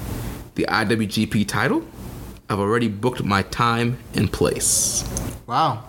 The 0.55 0.67
IWGP 0.69 1.47
title? 1.49 1.85
I've 2.49 2.59
already 2.59 2.89
booked 2.89 3.23
my 3.25 3.43
time 3.43 3.99
and 4.15 4.33
place. 4.33 5.09
Wow. 5.47 5.85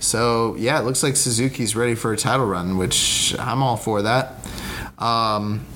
So 0.00 0.54
yeah, 0.56 0.78
it 0.80 0.84
looks 0.84 1.02
like 1.02 1.16
Suzuki's 1.16 1.74
ready 1.76 1.94
for 1.94 2.12
a 2.12 2.16
title 2.16 2.46
run, 2.46 2.76
which 2.76 3.34
I'm 3.38 3.62
all 3.62 3.76
for 3.76 4.02
that. 4.02 4.34
Um, 4.98 5.66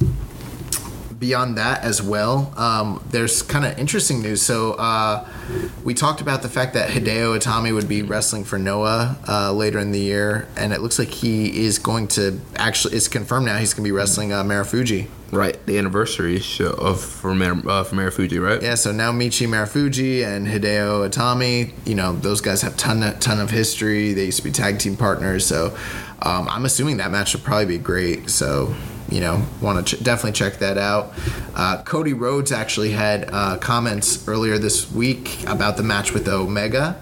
beyond 1.19 1.59
that 1.59 1.83
as 1.83 2.03
well, 2.03 2.53
um, 2.57 3.03
there's 3.11 3.43
kind 3.43 3.65
of 3.65 3.79
interesting 3.79 4.23
news. 4.23 4.43
So 4.43 4.73
uh, 4.75 5.27
we 5.85 5.95
talked 5.95 6.21
about 6.21 6.43
the 6.43 6.49
fact 6.49 6.75
that 6.75 6.91
Hideo 6.91 7.39
Itami 7.39 7.75
would 7.75 7.89
be 7.89 8.03
wrestling 8.03 8.45
for 8.45 8.59
Noah 8.59 9.19
uh, 9.27 9.53
later 9.53 9.79
in 9.79 9.93
the 9.93 10.01
year, 10.01 10.49
and 10.57 10.73
it 10.73 10.81
looks 10.81 10.99
like 10.99 11.09
he 11.09 11.65
is 11.65 11.79
going 11.79 12.09
to 12.09 12.41
actually. 12.57 12.97
It's 12.97 13.09
confirmed 13.09 13.47
now 13.47 13.59
he's 13.59 13.75
going 13.75 13.85
to 13.85 13.89
be 13.89 13.93
wrestling 13.93 14.33
uh, 14.33 14.45
Marufuji. 14.45 15.09
Right, 15.31 15.65
the 15.67 15.77
anniversary 15.77 16.39
show 16.39 16.71
of 16.71 17.03
for 17.03 17.35
Mar- 17.35 17.63
uh, 17.69 17.85
for 17.85 17.97
Marufuji, 17.97 18.43
right? 18.43 18.63
Yeah, 18.63 18.77
so 18.77 18.93
now 18.93 19.13
Michi 19.13 19.47
Marufuji 19.47 20.27
and 20.27 20.47
Hideo 20.47 21.07
Itami, 21.07 21.75
you 21.87 21.95
know, 21.95 22.15
those 22.15 22.41
guys 22.41 22.63
have 22.63 22.79
ton 22.79 23.03
of, 23.03 23.21
ton 23.21 23.39
of 23.39 23.51
history. 23.51 24.15
They 24.15 24.25
used 24.25 24.39
to 24.39 24.45
be 24.45 24.51
tag 24.51 24.79
team 24.79 24.97
partners, 24.97 25.45
so 25.45 25.77
um, 26.23 26.49
I'm 26.49 26.65
assuming 26.65 26.97
that 26.97 27.11
match 27.11 27.35
will 27.35 27.43
probably 27.43 27.67
be 27.67 27.77
great. 27.77 28.31
So, 28.31 28.75
you 29.11 29.21
know, 29.21 29.43
want 29.61 29.87
to 29.87 29.97
ch- 29.97 30.03
definitely 30.03 30.33
check 30.33 30.61
that 30.61 30.79
out. 30.79 31.13
Uh, 31.55 31.83
Cody 31.83 32.15
Rhodes 32.15 32.51
actually 32.51 32.93
had 32.93 33.29
uh, 33.31 33.59
comments 33.59 34.27
earlier 34.27 34.57
this 34.57 34.91
week 34.91 35.45
about 35.47 35.77
the 35.77 35.83
match 35.83 36.15
with 36.15 36.27
Omega. 36.27 36.99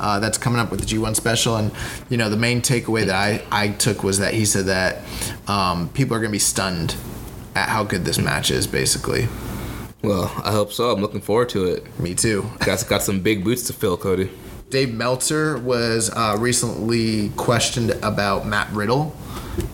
Uh, 0.00 0.18
that's 0.18 0.38
coming 0.38 0.58
up 0.58 0.72
with 0.72 0.80
the 0.80 0.86
G1 0.86 1.14
special, 1.14 1.56
and 1.56 1.70
you 2.08 2.16
know 2.16 2.28
the 2.28 2.36
main 2.36 2.60
takeaway 2.60 3.06
that 3.06 3.14
I, 3.14 3.42
I 3.52 3.68
took 3.68 4.02
was 4.02 4.18
that 4.18 4.34
he 4.34 4.44
said 4.44 4.66
that 4.66 5.02
um, 5.46 5.88
people 5.90 6.16
are 6.16 6.20
going 6.20 6.30
to 6.30 6.32
be 6.32 6.38
stunned 6.40 6.96
at 7.54 7.68
how 7.68 7.84
good 7.84 8.04
this 8.04 8.18
match 8.18 8.50
is. 8.50 8.66
Basically, 8.66 9.28
Well, 10.02 10.32
I 10.44 10.52
hope 10.52 10.72
so. 10.72 10.90
I'm 10.90 11.00
looking 11.00 11.20
forward 11.20 11.48
to 11.50 11.64
it. 11.64 11.98
me 12.00 12.14
too. 12.14 12.48
Got 12.60 12.86
got 12.88 13.02
some 13.02 13.20
big 13.20 13.44
boots 13.44 13.66
to 13.68 13.72
fill, 13.72 13.96
Cody. 13.96 14.30
Dave 14.70 14.92
Meltzer 14.92 15.56
was 15.58 16.10
uh, 16.10 16.36
recently 16.38 17.30
questioned 17.30 17.90
about 18.02 18.46
Matt 18.46 18.70
Riddle 18.72 19.16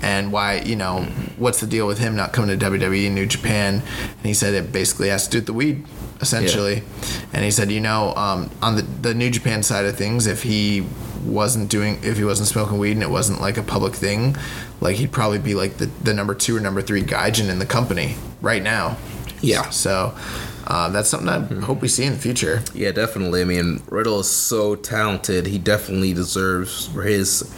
and 0.02 0.32
why, 0.32 0.60
you 0.60 0.76
know, 0.76 1.02
what's 1.36 1.60
the 1.60 1.66
deal 1.66 1.86
with 1.86 1.98
him 1.98 2.14
not 2.14 2.32
coming 2.32 2.56
to 2.56 2.64
WWE 2.64 3.10
New 3.10 3.26
Japan. 3.26 3.82
And 4.00 4.22
he 4.22 4.34
said 4.34 4.54
it 4.54 4.70
basically 4.72 5.08
has 5.08 5.24
to 5.24 5.30
do 5.30 5.38
with 5.38 5.46
the 5.46 5.52
weed, 5.52 5.84
essentially. 6.20 6.82
And 7.32 7.44
he 7.44 7.50
said, 7.50 7.72
you 7.72 7.80
know, 7.80 8.14
um, 8.14 8.50
on 8.62 8.76
the, 8.76 8.82
the 8.82 9.14
New 9.14 9.30
Japan 9.30 9.64
side 9.64 9.84
of 9.84 9.96
things, 9.96 10.26
if 10.28 10.44
he 10.44 10.86
wasn't 11.24 11.70
doing, 11.70 11.98
if 12.04 12.16
he 12.16 12.24
wasn't 12.24 12.48
smoking 12.48 12.78
weed 12.78 12.92
and 12.92 13.02
it 13.02 13.10
wasn't 13.10 13.40
like 13.40 13.56
a 13.56 13.62
public 13.62 13.94
thing, 13.94 14.36
like 14.84 14.94
he'd 14.96 15.10
probably 15.10 15.40
be 15.40 15.54
like 15.56 15.78
the, 15.78 15.86
the 16.04 16.14
number 16.14 16.34
two 16.34 16.56
or 16.56 16.60
number 16.60 16.80
three 16.82 17.02
gaijin 17.02 17.48
in 17.48 17.58
the 17.58 17.66
company 17.66 18.14
right 18.40 18.62
now. 18.62 18.96
Yeah. 19.40 19.70
So 19.70 20.14
uh, 20.66 20.88
that's 20.90 21.08
something 21.08 21.28
I 21.28 21.40
hope 21.66 21.82
we 21.82 21.88
see 21.88 22.04
in 22.04 22.12
the 22.12 22.18
future. 22.18 22.62
Yeah, 22.72 22.92
definitely. 22.92 23.40
I 23.40 23.44
mean, 23.44 23.82
Riddle 23.90 24.20
is 24.20 24.30
so 24.30 24.76
talented. 24.76 25.46
He 25.46 25.58
definitely 25.58 26.14
deserves 26.14 26.86
for 26.86 27.02
his 27.02 27.52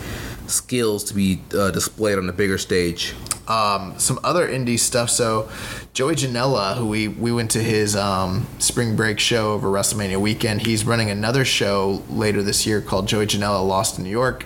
skills 0.47 1.05
to 1.05 1.15
be 1.15 1.43
uh, 1.53 1.71
displayed 1.71 2.19
on 2.19 2.27
the 2.27 2.33
bigger 2.33 2.59
stage. 2.59 3.15
um, 3.49 3.99
some 3.99 4.19
other 4.25 4.47
indie 4.49 4.79
stuff. 4.79 5.11
So 5.11 5.49
Joey 5.93 6.15
Janela, 6.17 6.77
who 6.77 6.87
we 6.87 7.09
we 7.09 7.33
went 7.33 7.51
to 7.53 7.63
his 7.63 7.95
um, 7.97 8.47
spring 8.59 8.97
break 8.97 9.19
show 9.21 9.53
over 9.53 9.69
WrestleMania 9.69 10.19
weekend, 10.21 10.67
he's 10.67 10.85
running 10.85 11.11
another 11.11 11.45
show 11.45 12.03
later 12.09 12.43
this 12.43 12.67
year 12.67 12.81
called 12.81 13.07
Joey 13.09 13.27
Janela 13.27 13.67
Lost 13.67 13.99
in 13.99 14.05
New 14.05 14.11
York, 14.11 14.45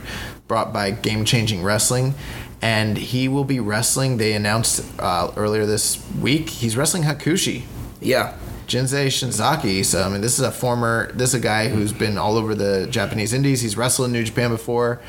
brought 0.48 0.72
by 0.72 0.90
Game 0.90 1.24
Changing 1.24 1.62
Wrestling. 1.62 2.14
And 2.62 2.96
he 2.98 3.28
will 3.28 3.44
be 3.44 3.58
wrestling. 3.58 4.18
They 4.18 4.34
announced 4.34 4.84
uh, 4.98 5.32
earlier 5.36 5.64
this 5.66 6.04
week 6.20 6.50
he's 6.50 6.76
wrestling 6.76 7.04
Hakushi. 7.04 7.62
Yeah, 8.00 8.36
Jinsei 8.66 9.06
Shinzaki. 9.06 9.84
So 9.84 10.02
I 10.02 10.08
mean, 10.08 10.20
this 10.20 10.38
is 10.38 10.44
a 10.44 10.52
former. 10.52 11.10
This 11.12 11.30
is 11.30 11.34
a 11.34 11.40
guy 11.40 11.68
who's 11.68 11.92
been 11.92 12.18
all 12.18 12.36
over 12.36 12.54
the 12.54 12.86
Japanese 12.90 13.32
Indies. 13.32 13.60
He's 13.60 13.76
wrestled 13.76 14.06
in 14.06 14.12
New 14.12 14.24
Japan 14.24 14.50
before, 14.50 15.00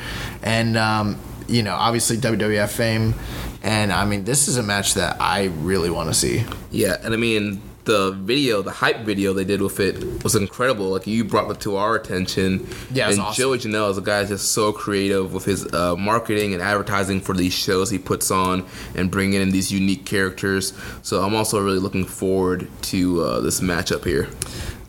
and 0.41 0.77
um, 0.77 1.19
you 1.47 1.63
know, 1.63 1.75
obviously 1.75 2.17
WWF 2.17 2.69
fame. 2.69 3.15
And 3.63 3.91
I 3.93 4.05
mean, 4.05 4.23
this 4.23 4.47
is 4.47 4.57
a 4.57 4.63
match 4.63 4.95
that 4.95 5.21
I 5.21 5.45
really 5.45 5.89
want 5.89 6.09
to 6.09 6.13
see. 6.13 6.43
Yeah, 6.71 6.97
and 7.03 7.13
I 7.13 7.17
mean 7.17 7.61
the 7.85 8.11
video, 8.11 8.61
the 8.61 8.71
hype 8.71 8.99
video 8.99 9.33
they 9.33 9.43
did 9.43 9.61
with 9.61 9.79
it 9.79 10.23
was 10.23 10.35
incredible. 10.35 10.89
Like 10.89 11.07
you 11.07 11.23
brought 11.23 11.49
it 11.51 11.59
to 11.61 11.77
our 11.77 11.95
attention. 11.95 12.67
Yeah, 12.91 13.09
and 13.09 13.19
awesome. 13.19 13.41
Joey 13.41 13.57
Janela 13.57 13.91
is 13.91 13.97
a 13.97 14.01
guy 14.01 14.25
just 14.25 14.51
so 14.51 14.71
creative 14.71 15.33
with 15.33 15.45
his 15.45 15.71
uh, 15.73 15.95
marketing 15.95 16.53
and 16.53 16.61
advertising 16.61 17.21
for 17.21 17.33
these 17.33 17.53
shows 17.53 17.89
he 17.89 17.97
puts 17.97 18.31
on 18.31 18.65
and 18.95 19.09
bringing 19.09 19.41
in 19.41 19.51
these 19.51 19.71
unique 19.71 20.05
characters. 20.05 20.73
So 21.01 21.23
I'm 21.23 21.35
also 21.35 21.63
really 21.63 21.79
looking 21.79 22.05
forward 22.05 22.67
to 22.83 23.21
uh, 23.21 23.39
this 23.39 23.61
matchup 23.61 24.05
here. 24.05 24.29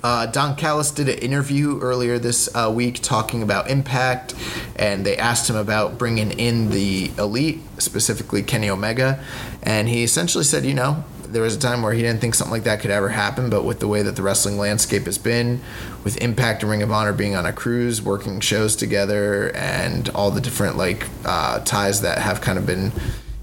Uh, 0.03 0.27
Don 0.27 0.57
Callis 0.57 0.91
did 0.91 1.09
an 1.09 1.19
interview 1.19 1.79
earlier 1.81 2.19
this 2.19 2.53
uh, 2.57 2.71
week 2.75 3.01
talking 3.03 3.43
about 3.43 3.71
Impact, 3.71 4.35
and 4.75 5.07
they 5.07 5.17
asked 5.17 5.49
him 5.49 5.55
about 5.55 5.97
bringing 5.97 6.33
in 6.33 6.71
the 6.71 7.13
Elite, 7.19 7.61
specifically 7.79 8.43
Kenny 8.43 8.69
Omega, 8.69 9.23
and 9.63 9.89
he 9.89 10.03
essentially 10.03 10.43
said, 10.43 10.65
you 10.65 10.75
know, 10.75 11.05
there 11.33 11.43
was 11.43 11.57
a 11.57 11.59
time 11.59 11.83
where 11.83 11.93
he 11.93 12.03
didn't 12.03 12.21
think 12.21 12.35
something 12.35 12.53
like 12.53 12.65
that 12.65 12.81
could 12.81 12.91
ever 12.91 13.09
happen, 13.09 13.51
but 13.51 13.65
with 13.65 13.81
the 13.81 13.89
way 13.89 14.03
that 14.03 14.17
the 14.17 14.23
wrestling 14.23 14.59
landscape 14.59 15.05
has 15.05 15.19
been, 15.19 15.61
with 16.05 16.17
Impact 16.19 16.63
and 16.63 16.71
Ring 16.71 16.83
of 16.83 16.93
Honor 16.93 17.13
being 17.13 17.35
on 17.35 17.47
a 17.47 17.53
cruise, 17.53 18.01
working 18.03 18.41
shows 18.41 18.77
together, 18.77 19.51
and 19.57 20.09
all 20.11 20.31
the 20.31 20.41
different 20.41 20.77
like 20.77 21.07
uh, 21.25 21.61
ties 21.61 22.03
that 22.03 22.19
have 22.19 22.41
kind 22.41 22.59
of 22.59 22.67
been, 22.67 22.93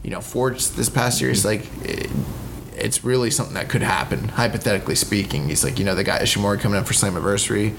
you 0.03 0.09
know, 0.11 0.21
forged 0.21 0.75
this 0.75 0.89
past 0.89 1.19
year, 1.21 1.31
it's 1.31 1.45
like. 1.45 1.65
It, 1.83 2.09
it's 2.81 3.03
really 3.03 3.29
something 3.29 3.55
that 3.55 3.67
could 3.67 3.81
happen, 3.81 4.29
hypothetically 4.29 4.95
speaking. 4.95 5.49
He's 5.49 5.65
like, 5.65 5.79
you 5.79 5.83
know, 5.83 5.95
the 5.95 6.03
guy 6.05 6.19
Ishimori 6.19 6.61
coming 6.61 6.79
up 6.79 6.87
for 6.87 6.93
Slammiversary. 6.93 7.75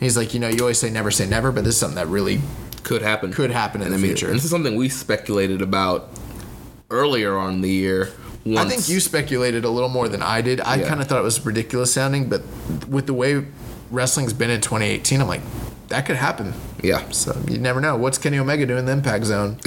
He's 0.00 0.16
like, 0.16 0.32
you 0.32 0.40
know, 0.40 0.48
you 0.48 0.60
always 0.60 0.78
say 0.78 0.88
never 0.88 1.10
say 1.10 1.26
never, 1.26 1.52
but 1.52 1.64
this 1.64 1.74
is 1.74 1.80
something 1.80 1.96
that 1.96 2.06
really 2.06 2.40
Could 2.82 3.02
happen. 3.02 3.30
Could 3.30 3.50
happen 3.50 3.82
in 3.82 3.88
And 3.88 3.92
the 3.94 3.98
I 3.98 4.00
mean, 4.00 4.08
future. 4.16 4.28
and 4.28 4.36
this 4.36 4.44
is 4.44 4.50
something 4.50 4.74
we 4.74 4.88
speculated 4.88 5.60
about 5.60 6.08
earlier 6.90 7.36
on 7.36 7.56
in 7.56 7.60
the 7.60 7.68
year. 7.70 8.08
Once, 8.44 8.58
I 8.58 8.68
think 8.68 8.88
you 8.88 9.00
speculated 9.00 9.64
a 9.64 9.70
little 9.70 9.88
more 9.88 10.08
than 10.08 10.22
I 10.22 10.40
did. 10.40 10.60
I 10.60 10.76
Yeah. 10.76 10.88
kind 10.88 11.00
of 11.00 11.06
thought 11.08 11.18
it 11.18 11.24
was 11.24 11.44
ridiculous 11.44 11.92
sounding, 11.92 12.28
but 12.28 12.42
with 12.88 13.06
the 13.06 13.14
way 13.14 13.44
wrestling's 13.90 14.32
been 14.32 14.50
in 14.50 14.60
2018, 14.60 15.20
I'm 15.20 15.28
like, 15.28 15.42
that 15.88 16.06
could 16.06 16.16
happen. 16.16 16.52
Yeah. 16.82 17.02
So 17.10 17.36
you 17.48 17.58
never 17.58 17.80
know. 17.80 17.96
What's 17.96 18.18
Kenny 18.18 18.38
Omega 18.38 18.66
doing 18.66 18.80
in 18.80 18.84
the 18.86 18.92
Impact 18.92 19.24
Zone? 19.24 19.58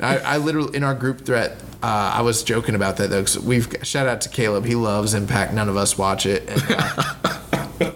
I, 0.00 0.18
I 0.24 0.36
literally 0.36 0.76
in 0.76 0.84
our 0.84 0.94
group 0.94 1.22
threat, 1.24 1.52
uh, 1.82 2.12
I 2.14 2.22
was 2.22 2.42
joking 2.42 2.74
about 2.74 2.96
that 2.98 3.10
though. 3.10 3.22
Cause 3.22 3.38
we've 3.38 3.68
shout 3.82 4.06
out 4.06 4.20
to 4.22 4.28
Caleb. 4.28 4.64
He 4.66 4.74
loves 4.74 5.14
Impact. 5.14 5.52
None 5.54 5.68
of 5.68 5.76
us 5.76 5.96
watch 5.98 6.26
it. 6.26 6.48
And, 6.48 6.62
uh, 6.68 7.92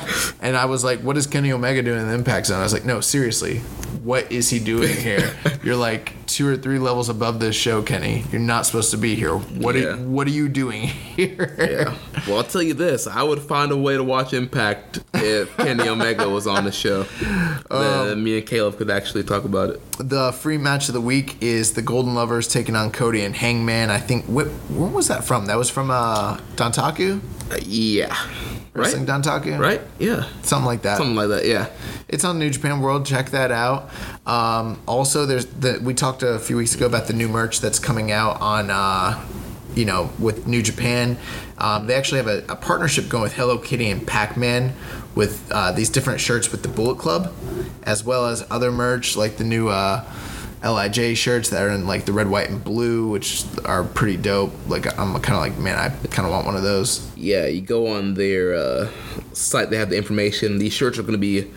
and 0.40 0.56
I 0.56 0.64
was 0.66 0.84
like, 0.84 1.00
"What 1.00 1.16
is 1.16 1.26
Kenny 1.26 1.52
Omega 1.52 1.82
doing 1.82 2.00
in 2.00 2.08
the 2.08 2.14
Impact 2.14 2.46
Zone?" 2.46 2.60
I 2.60 2.62
was 2.62 2.72
like, 2.72 2.84
"No, 2.84 3.00
seriously, 3.00 3.58
what 4.02 4.30
is 4.32 4.50
he 4.50 4.58
doing 4.58 4.96
here? 5.08 5.34
You're 5.62 5.76
like 5.76 6.12
two 6.26 6.46
or 6.46 6.56
three 6.56 6.78
levels 6.78 7.08
above 7.08 7.40
this 7.40 7.56
show, 7.56 7.82
Kenny. 7.82 8.24
You're 8.30 8.40
not 8.40 8.66
supposed 8.66 8.90
to 8.92 8.96
be 8.98 9.14
here. 9.14 9.34
What 9.36 9.74
Yeah. 9.74 9.88
are 9.88 9.96
What 9.96 10.26
are 10.26 10.30
you 10.30 10.48
doing 10.48 10.82
here?" 10.82 11.54
Yeah. 11.58 11.94
Well, 12.26 12.38
I'll 12.38 12.44
tell 12.44 12.62
you 12.62 12.74
this: 12.74 13.06
I 13.06 13.22
would 13.22 13.40
find 13.40 13.72
a 13.72 13.76
way 13.76 13.96
to 13.96 14.04
watch 14.04 14.32
Impact 14.34 15.00
if 15.14 15.56
Kenny 15.56 15.88
Omega 15.88 16.28
was 16.28 16.46
on 16.46 16.64
the 16.64 16.72
show. 16.72 17.04
then 17.70 18.22
me 18.22 18.38
and 18.38 18.46
Caleb 18.46 18.78
could 18.78 18.90
actually 18.90 19.22
talk 19.24 19.44
about 19.44 19.70
it. 19.70 19.80
The 19.98 20.32
free 20.32 20.58
match 20.58 20.88
of 20.88 20.94
the 20.94 21.00
week 21.00 21.36
is 21.40 21.72
the 21.72 21.82
Golden 21.82 22.14
Lovers 22.14 22.48
taking 22.48 22.76
on 22.76 22.90
Cody 22.90 23.22
and 23.24 23.34
Hangman. 23.34 23.90
I 23.90 23.98
think 23.98 24.24
wh- 24.26 24.48
where 24.76 24.88
was 24.90 25.08
that 25.08 25.24
from? 25.24 25.46
That 25.46 25.56
was 25.58 25.70
from 25.70 25.90
uh, 25.90 26.36
Dontaku, 26.56 27.20
Uh, 27.50 27.56
yeah. 27.62 28.16
Wrestling 28.74 29.06
Right. 29.06 29.22
Dontaku, 29.22 29.58
Right. 29.58 29.80
Yeah. 29.98 30.07
Something 30.42 30.66
like 30.66 30.82
that. 30.82 30.98
Something 30.98 31.16
like 31.16 31.28
that. 31.28 31.46
Yeah. 31.46 31.68
It's 32.08 32.24
on 32.24 32.38
New 32.38 32.50
Japan 32.50 32.80
World. 32.80 33.06
Check 33.06 33.30
that 33.30 33.50
out. 33.52 33.90
Um, 34.26 34.80
also, 34.86 35.26
there's 35.26 35.46
the 35.46 35.80
we 35.82 35.94
talked 35.94 36.22
a 36.22 36.38
few 36.38 36.56
weeks 36.56 36.74
ago 36.74 36.86
about 36.86 37.06
the 37.06 37.12
new 37.12 37.28
merch 37.28 37.60
that's 37.60 37.78
coming 37.78 38.10
out 38.10 38.40
on. 38.40 38.70
Uh, 38.70 39.24
you 39.74 39.84
know, 39.84 40.10
with 40.18 40.48
New 40.48 40.60
Japan, 40.60 41.16
um, 41.58 41.86
they 41.86 41.94
actually 41.94 42.18
have 42.18 42.26
a, 42.26 42.38
a 42.48 42.56
partnership 42.56 43.08
going 43.08 43.22
with 43.22 43.34
Hello 43.34 43.58
Kitty 43.58 43.88
and 43.90 44.04
Pac-Man 44.04 44.74
with 45.14 45.48
uh, 45.52 45.70
these 45.70 45.88
different 45.88 46.20
shirts 46.20 46.50
with 46.50 46.62
the 46.62 46.68
Bullet 46.68 46.98
Club, 46.98 47.32
as 47.84 48.02
well 48.02 48.26
as 48.26 48.44
other 48.50 48.72
merch 48.72 49.16
like 49.16 49.36
the 49.36 49.44
new 49.44 49.68
uh, 49.68 50.04
Lij 50.62 51.16
shirts 51.16 51.50
that 51.50 51.62
are 51.62 51.70
in 51.70 51.86
like 51.86 52.04
the 52.04 52.12
red, 52.12 52.28
white, 52.28 52.50
and 52.50 52.62
blue, 52.62 53.08
which 53.08 53.44
are 53.64 53.84
pretty 53.84 54.16
dope. 54.16 54.52
Like 54.66 54.86
I'm 54.98 55.12
kind 55.20 55.36
of 55.36 55.40
like, 55.40 55.58
man, 55.58 55.78
I 55.78 55.90
kind 56.08 56.26
of 56.26 56.32
want 56.32 56.46
one 56.46 56.56
of 56.56 56.62
those. 56.62 57.10
Yeah. 57.16 57.46
You 57.46 57.60
go 57.60 57.88
on 57.88 58.14
their 58.14 58.54
uh, 58.54 58.88
site; 59.32 59.70
they 59.70 59.76
have 59.76 59.90
the 59.90 59.96
information. 59.96 60.58
These 60.58 60.72
shirts 60.72 60.98
are 60.98 61.02
going 61.02 61.12
to 61.12 61.18
be 61.18 61.50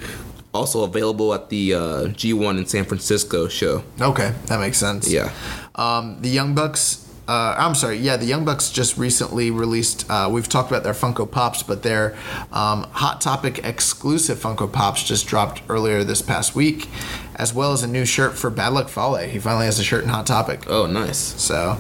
also 0.54 0.84
available 0.84 1.34
at 1.34 1.50
the 1.50 1.74
uh, 1.74 1.80
G1 2.10 2.58
in 2.58 2.66
San 2.66 2.84
Francisco 2.86 3.48
show. 3.48 3.84
Okay, 4.00 4.34
that 4.48 4.60
makes 4.60 4.78
sense. 4.78 5.12
Yeah. 5.12 5.32
Um, 5.76 6.18
the 6.22 6.30
Young 6.30 6.54
Bucks. 6.54 7.08
Uh, 7.32 7.56
I'm 7.58 7.76
sorry. 7.76 7.96
Yeah, 7.96 8.18
the 8.18 8.26
Young 8.26 8.44
Bucks 8.44 8.70
just 8.70 8.98
recently 8.98 9.52
released. 9.52 10.06
Uh, 10.10 10.28
we've 10.30 10.50
talked 10.50 10.70
about 10.70 10.84
their 10.84 10.92
Funko 10.92 11.32
Pops, 11.32 11.64
but 11.64 11.82
their 11.82 12.14
um, 12.52 12.84
Hot 12.92 13.22
Topic 13.22 13.62
exclusive 13.64 14.38
Funko 14.38 14.70
Pops 14.70 15.02
just 15.02 15.28
dropped 15.28 15.62
earlier 15.70 16.04
this 16.04 16.22
past 16.22 16.56
week, 16.56 16.90
as 17.36 17.54
well 17.54 17.72
as 17.72 17.84
a 17.84 17.88
new 17.88 18.04
shirt 18.04 18.34
for 18.38 18.50
Bad 18.50 18.74
Luck 18.74 18.90
Fale. 18.90 19.16
He 19.30 19.40
finally 19.40 19.66
has 19.66 19.80
a 19.80 19.84
shirt 19.84 20.04
in 20.04 20.10
Hot 20.10 20.28
Topic. 20.28 20.66
Oh, 20.68 20.88
nice. 20.88 21.18
So, 21.42 21.78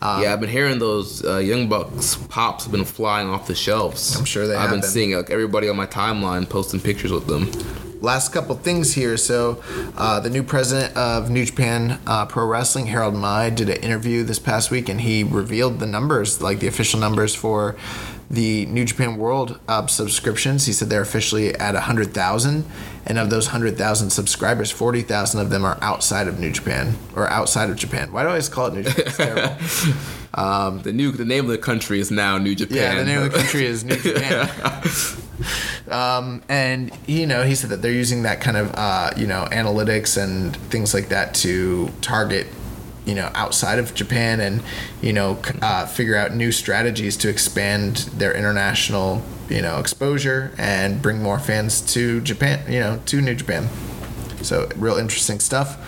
um, 0.00 0.22
yeah, 0.22 0.32
I've 0.32 0.40
been 0.40 0.48
hearing 0.50 0.78
those 0.78 1.24
uh, 1.24 1.38
Young 1.38 1.68
Bucks 1.68 2.14
pops 2.28 2.62
have 2.62 2.70
been 2.70 2.84
flying 2.84 3.28
off 3.28 3.48
the 3.48 3.56
shelves. 3.56 4.14
I'm 4.16 4.24
sure 4.24 4.46
they 4.46 4.54
I've 4.54 4.60
have 4.60 4.70
been 4.70 4.80
been. 4.82 4.90
seeing 4.90 5.12
like 5.16 5.30
everybody 5.30 5.68
on 5.68 5.74
my 5.74 5.86
timeline 5.86 6.48
posting 6.48 6.78
pictures 6.78 7.10
with 7.10 7.26
them. 7.26 7.50
Last 8.02 8.32
couple 8.32 8.56
things 8.56 8.94
here. 8.94 9.16
So, 9.16 9.62
uh, 9.96 10.18
the 10.18 10.28
new 10.28 10.42
president 10.42 10.96
of 10.96 11.30
New 11.30 11.44
Japan 11.44 12.00
uh, 12.04 12.26
Pro 12.26 12.44
Wrestling, 12.44 12.86
Harold 12.86 13.14
Meij, 13.14 13.54
did 13.54 13.68
an 13.68 13.76
interview 13.76 14.24
this 14.24 14.40
past 14.40 14.72
week, 14.72 14.88
and 14.88 15.00
he 15.00 15.22
revealed 15.22 15.78
the 15.78 15.86
numbers, 15.86 16.42
like 16.42 16.58
the 16.58 16.66
official 16.66 16.98
numbers 16.98 17.32
for 17.32 17.76
the 18.32 18.64
New 18.66 18.86
Japan 18.86 19.18
World 19.18 19.60
uh, 19.68 19.86
subscriptions. 19.86 20.64
He 20.64 20.72
said 20.72 20.88
they're 20.88 21.02
officially 21.02 21.54
at 21.54 21.74
100,000, 21.74 22.64
and 23.04 23.18
of 23.18 23.28
those 23.28 23.48
100,000 23.48 24.10
subscribers, 24.10 24.70
40,000 24.70 25.38
of 25.38 25.50
them 25.50 25.64
are 25.66 25.78
outside 25.82 26.26
of 26.26 26.40
New 26.40 26.50
Japan 26.50 26.96
or 27.14 27.28
outside 27.28 27.68
of 27.68 27.76
Japan. 27.76 28.10
Why 28.10 28.22
do 28.22 28.28
I 28.28 28.30
always 28.30 28.48
call 28.48 28.68
it 28.68 28.74
New 28.74 28.82
Japan? 28.84 29.04
It's 29.06 29.16
terrible. 29.18 30.00
The 30.82 30.92
new 30.92 31.12
the 31.12 31.26
name 31.26 31.44
of 31.44 31.50
the 31.50 31.58
country 31.58 32.00
is 32.00 32.10
now 32.10 32.38
New 32.38 32.54
Japan. 32.54 32.76
Yeah, 32.76 32.94
the 32.94 33.04
name 33.04 33.22
of 33.22 33.30
the 33.30 33.38
country 33.38 33.66
is 33.66 33.84
New 33.84 33.96
Japan. 33.96 34.48
um, 35.90 36.42
and 36.48 36.90
you 37.06 37.26
know, 37.26 37.42
he 37.42 37.54
said 37.54 37.68
that 37.68 37.82
they're 37.82 37.92
using 37.92 38.22
that 38.22 38.40
kind 38.40 38.56
of 38.56 38.74
uh, 38.74 39.10
you 39.14 39.26
know 39.26 39.46
analytics 39.52 40.16
and 40.16 40.56
things 40.70 40.94
like 40.94 41.10
that 41.10 41.34
to 41.34 41.90
target 42.00 42.46
you 43.04 43.14
know 43.14 43.30
outside 43.34 43.78
of 43.78 43.94
Japan 43.94 44.40
and 44.40 44.62
you 45.00 45.12
know 45.12 45.40
uh, 45.60 45.86
figure 45.86 46.16
out 46.16 46.34
new 46.34 46.52
strategies 46.52 47.16
to 47.18 47.28
expand 47.28 47.96
their 48.16 48.34
international 48.34 49.22
you 49.48 49.60
know 49.60 49.78
exposure 49.78 50.52
and 50.58 51.02
bring 51.02 51.22
more 51.22 51.38
fans 51.38 51.80
to 51.94 52.20
Japan. 52.20 52.60
You 52.70 52.80
know, 52.80 53.00
to 53.06 53.20
New 53.20 53.34
Japan. 53.34 53.68
So 54.42 54.68
real 54.76 54.96
interesting 54.96 55.38
stuff. 55.38 55.78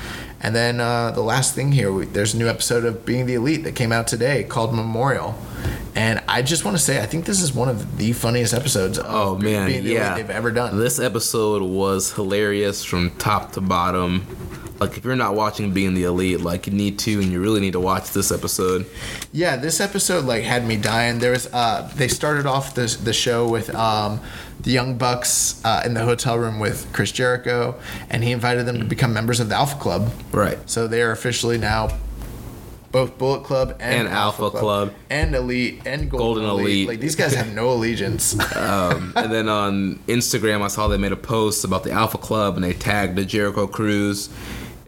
And 0.41 0.55
then 0.55 0.79
uh, 0.79 1.11
the 1.13 1.23
last 1.23 1.55
thing 1.55 1.73
here, 1.73 1.91
we, 1.91 2.05
there's 2.05 2.35
a 2.35 2.37
new 2.37 2.49
episode 2.49 2.85
of 2.85 3.07
Being 3.07 3.25
the 3.25 3.35
Elite 3.35 3.65
that 3.65 3.75
came 3.75 3.93
out 3.93 4.07
today 4.07 4.45
called 4.45 4.75
Memorial. 4.75 5.39
And 5.95 6.23
I 6.29 6.43
just 6.43 6.67
want 6.67 6.77
to 6.77 6.83
say, 6.83 7.03
I 7.03 7.07
think 7.07 7.25
this 7.25 7.41
is 7.41 7.55
one 7.55 7.71
of 7.71 7.97
the 7.97 8.13
funniest 8.13 8.53
episodes 8.53 8.99
of 8.99 9.07
Oh 9.09 9.39
man, 9.39 9.69
Being 9.69 9.85
the 9.85 9.93
yeah. 9.93 10.13
Elite 10.13 10.27
they've 10.27 10.37
ever 10.37 10.51
done. 10.51 10.79
This 10.79 10.99
episode 10.99 11.63
was 11.63 12.13
hilarious 12.13 12.85
from 12.85 13.11
top 13.13 13.53
to 13.53 13.63
bottom. 13.63 14.27
Like 14.85 14.99
if 14.99 15.05
you're 15.05 15.17
not 15.17 15.35
watching 15.35 15.73
Being 15.73 15.95
the 15.95 16.05
Elite, 16.05 16.41
like 16.41 16.67
you 16.67 16.73
need 16.73 16.99
to, 17.01 17.21
and 17.21 17.33
you 17.33 17.41
really 17.41 17.61
need 17.61 17.73
to 17.73 17.81
watch 17.81 18.11
this 18.11 18.31
episode. 18.31 18.87
Yeah, 19.33 19.57
this 19.57 19.81
episode 19.81 20.25
like 20.27 20.45
had 20.45 20.67
me 20.67 20.77
dying. 20.77 21.21
There 21.21 21.31
was 21.31 21.47
uh 21.53 21.91
they 21.97 22.09
started 22.09 22.45
off 22.47 22.75
the 22.75 22.87
the 23.03 23.13
show 23.15 23.49
with 23.49 23.75
um 23.75 24.21
the 24.61 24.71
Young 24.71 24.97
Bucks 24.97 25.61
uh, 25.65 25.83
in 25.85 25.93
the 25.95 26.05
hotel 26.05 26.39
room 26.39 26.59
with 26.59 26.87
Chris 26.93 27.13
Jericho, 27.13 27.75
and 28.11 28.23
he 28.25 28.33
invited 28.33 28.67
them 28.67 28.79
to 28.79 28.85
become 28.85 29.13
members 29.13 29.41
of 29.41 29.49
the 29.49 29.55
Alpha 29.55 29.77
Club. 29.79 30.11
Right. 30.33 30.59
So 30.69 30.87
they 30.87 31.03
are 31.03 31.11
officially 31.11 31.59
now 31.59 31.89
both 32.93 33.19
Bullet 33.19 33.43
Club 33.43 33.77
and, 33.81 34.07
And 34.07 34.09
Alpha 34.09 34.51
Club. 34.51 34.95
and 35.11 35.35
Elite 35.35 35.83
and 35.85 36.09
Golden, 36.09 36.45
Golden 36.45 36.45
Elite. 36.45 36.67
Elite. 36.67 36.89
Like 36.89 37.01
these 37.01 37.17
guys 37.17 37.35
have 37.35 37.53
no 37.53 37.71
allegiance. 37.73 38.37
Um, 38.57 39.13
and 39.17 39.33
then 39.33 39.49
on 39.49 39.97
Instagram, 40.07 40.63
I 40.63 40.69
saw 40.69 40.87
they 40.89 40.97
made 40.97 41.13
a 41.13 41.17
post 41.17 41.65
about 41.65 41.83
the 41.83 41.91
Alpha 41.91 42.19
Club, 42.19 42.55
and 42.55 42.63
they 42.63 42.73
tagged 42.73 43.17
the 43.17 43.25
Jericho 43.25 43.67
Cruise. 43.67 44.29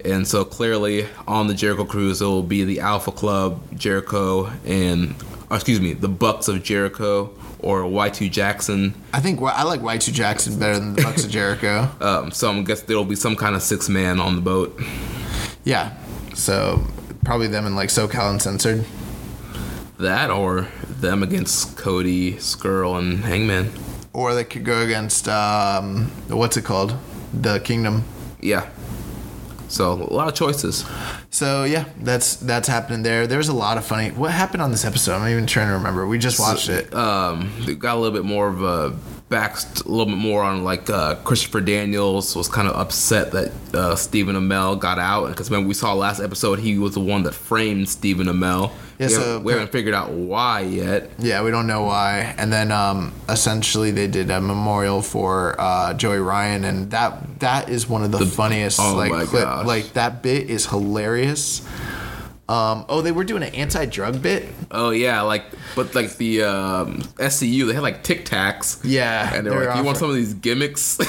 And 0.06 0.26
so 0.26 0.44
clearly 0.44 1.06
on 1.26 1.48
the 1.48 1.54
Jericho 1.54 1.84
Cruise, 1.84 2.22
it 2.22 2.24
will 2.24 2.42
be 2.42 2.64
the 2.64 2.80
Alpha 2.80 3.10
Club, 3.12 3.60
Jericho, 3.76 4.46
and 4.64 5.14
or 5.50 5.56
excuse 5.56 5.80
me, 5.80 5.92
the 5.92 6.08
Bucks 6.08 6.48
of 6.48 6.62
Jericho 6.62 7.30
or 7.60 7.82
Y2 7.82 8.30
Jackson. 8.30 8.94
I 9.12 9.20
think 9.20 9.40
I 9.42 9.62
like 9.62 9.80
Y2 9.80 10.12
Jackson 10.12 10.58
better 10.58 10.78
than 10.78 10.94
the 10.94 11.02
Bucks 11.02 11.24
of 11.24 11.30
Jericho. 11.30 11.90
Um, 12.00 12.30
so 12.30 12.52
I 12.52 12.62
guess 12.62 12.82
there 12.82 12.96
will 12.96 13.04
be 13.04 13.16
some 13.16 13.36
kind 13.36 13.56
of 13.56 13.62
six 13.62 13.88
man 13.88 14.20
on 14.20 14.36
the 14.36 14.42
boat. 14.42 14.80
Yeah. 15.64 15.96
So 16.34 16.84
probably 17.24 17.48
them 17.48 17.66
and 17.66 17.74
like 17.74 17.88
SoCal 17.88 18.30
Uncensored. 18.30 18.84
That 19.98 20.30
or 20.30 20.68
them 20.88 21.22
against 21.22 21.76
Cody, 21.76 22.34
Scurll, 22.34 22.98
and 22.98 23.24
Hangman. 23.24 23.72
Or 24.12 24.34
they 24.34 24.44
could 24.44 24.64
go 24.64 24.82
against 24.82 25.28
um, 25.28 26.06
what's 26.28 26.56
it 26.56 26.64
called? 26.64 26.96
The 27.32 27.60
Kingdom. 27.60 28.04
Yeah. 28.40 28.68
So 29.68 29.92
a 29.92 30.12
lot 30.12 30.28
of 30.28 30.34
choices. 30.34 30.84
So 31.30 31.64
yeah, 31.64 31.84
that's 32.00 32.36
that's 32.36 32.68
happening 32.68 33.02
there. 33.02 33.26
There's 33.26 33.48
a 33.48 33.52
lot 33.54 33.78
of 33.78 33.84
funny. 33.84 34.10
What 34.10 34.30
happened 34.30 34.62
on 34.62 34.70
this 34.70 34.84
episode? 34.84 35.16
I'm 35.16 35.28
even 35.30 35.46
trying 35.46 35.68
to 35.68 35.74
remember. 35.74 36.06
We 36.06 36.18
just 36.18 36.38
watched 36.38 36.68
it. 36.68 36.94
Um, 36.94 37.52
they 37.64 37.74
got 37.74 37.96
a 37.96 38.00
little 38.00 38.16
bit 38.16 38.24
more 38.24 38.48
of 38.48 38.62
a 38.62 38.96
back, 39.28 39.56
a 39.84 39.88
little 39.88 40.06
bit 40.06 40.16
more 40.16 40.42
on 40.42 40.62
like 40.64 40.88
uh, 40.88 41.16
Christopher 41.16 41.60
Daniels 41.60 42.36
was 42.36 42.48
kind 42.48 42.68
of 42.68 42.76
upset 42.76 43.32
that 43.32 43.52
uh, 43.74 43.96
Stephen 43.96 44.36
Amell 44.36 44.78
got 44.78 44.98
out 44.98 45.28
because 45.28 45.50
when 45.50 45.66
we 45.66 45.74
saw 45.74 45.94
last 45.94 46.20
episode, 46.20 46.58
he 46.58 46.78
was 46.78 46.94
the 46.94 47.00
one 47.00 47.24
that 47.24 47.34
framed 47.34 47.88
Stephen 47.88 48.26
Amell. 48.26 48.72
Yeah, 48.98 49.06
we, 49.08 49.12
so- 49.12 49.20
haven't, 49.20 49.44
we 49.44 49.52
haven't 49.52 49.72
figured 49.72 49.94
out 49.94 50.10
why 50.10 50.60
yet. 50.60 51.10
Yeah, 51.18 51.42
we 51.42 51.50
don't 51.50 51.66
know 51.66 51.82
why. 51.82 52.34
And 52.38 52.52
then 52.52 52.70
um, 52.70 53.12
essentially 53.28 53.90
they 53.90 54.06
did 54.06 54.30
a 54.30 54.40
memorial 54.40 55.02
for 55.02 55.60
uh, 55.60 55.94
Joey 55.94 56.18
Ryan, 56.18 56.64
and 56.64 56.90
that 56.92 57.40
that 57.40 57.68
is 57.68 57.88
one 57.88 58.04
of 58.04 58.12
the, 58.12 58.24
funniest 58.24 58.80
oh 58.80 58.94
like 58.94 59.28
clip. 59.28 59.46
Like 59.66 59.92
that 59.94 60.22
bit 60.22 60.48
is 60.48 60.66
hilarious. 60.66 61.66
Um, 62.48 62.84
oh, 62.88 63.02
they 63.02 63.10
were 63.12 63.24
doing 63.24 63.42
an 63.42 63.54
anti-drug 63.54 64.22
bit. 64.22 64.46
Oh 64.70 64.90
yeah, 64.90 65.22
like 65.22 65.44
but 65.74 65.94
like 65.94 66.16
the 66.16 66.44
um, 66.44 66.98
SCU, 67.16 67.66
they 67.66 67.74
had 67.74 67.82
like 67.82 68.04
Tic 68.04 68.24
Tacs. 68.24 68.80
Yeah, 68.84 69.34
and 69.34 69.46
they 69.46 69.50
were 69.50 69.64
like, 69.64 69.76
"You 69.76 69.84
want 69.84 69.98
some 69.98 70.10
of 70.10 70.14
these 70.14 70.34
gimmicks?" 70.34 70.98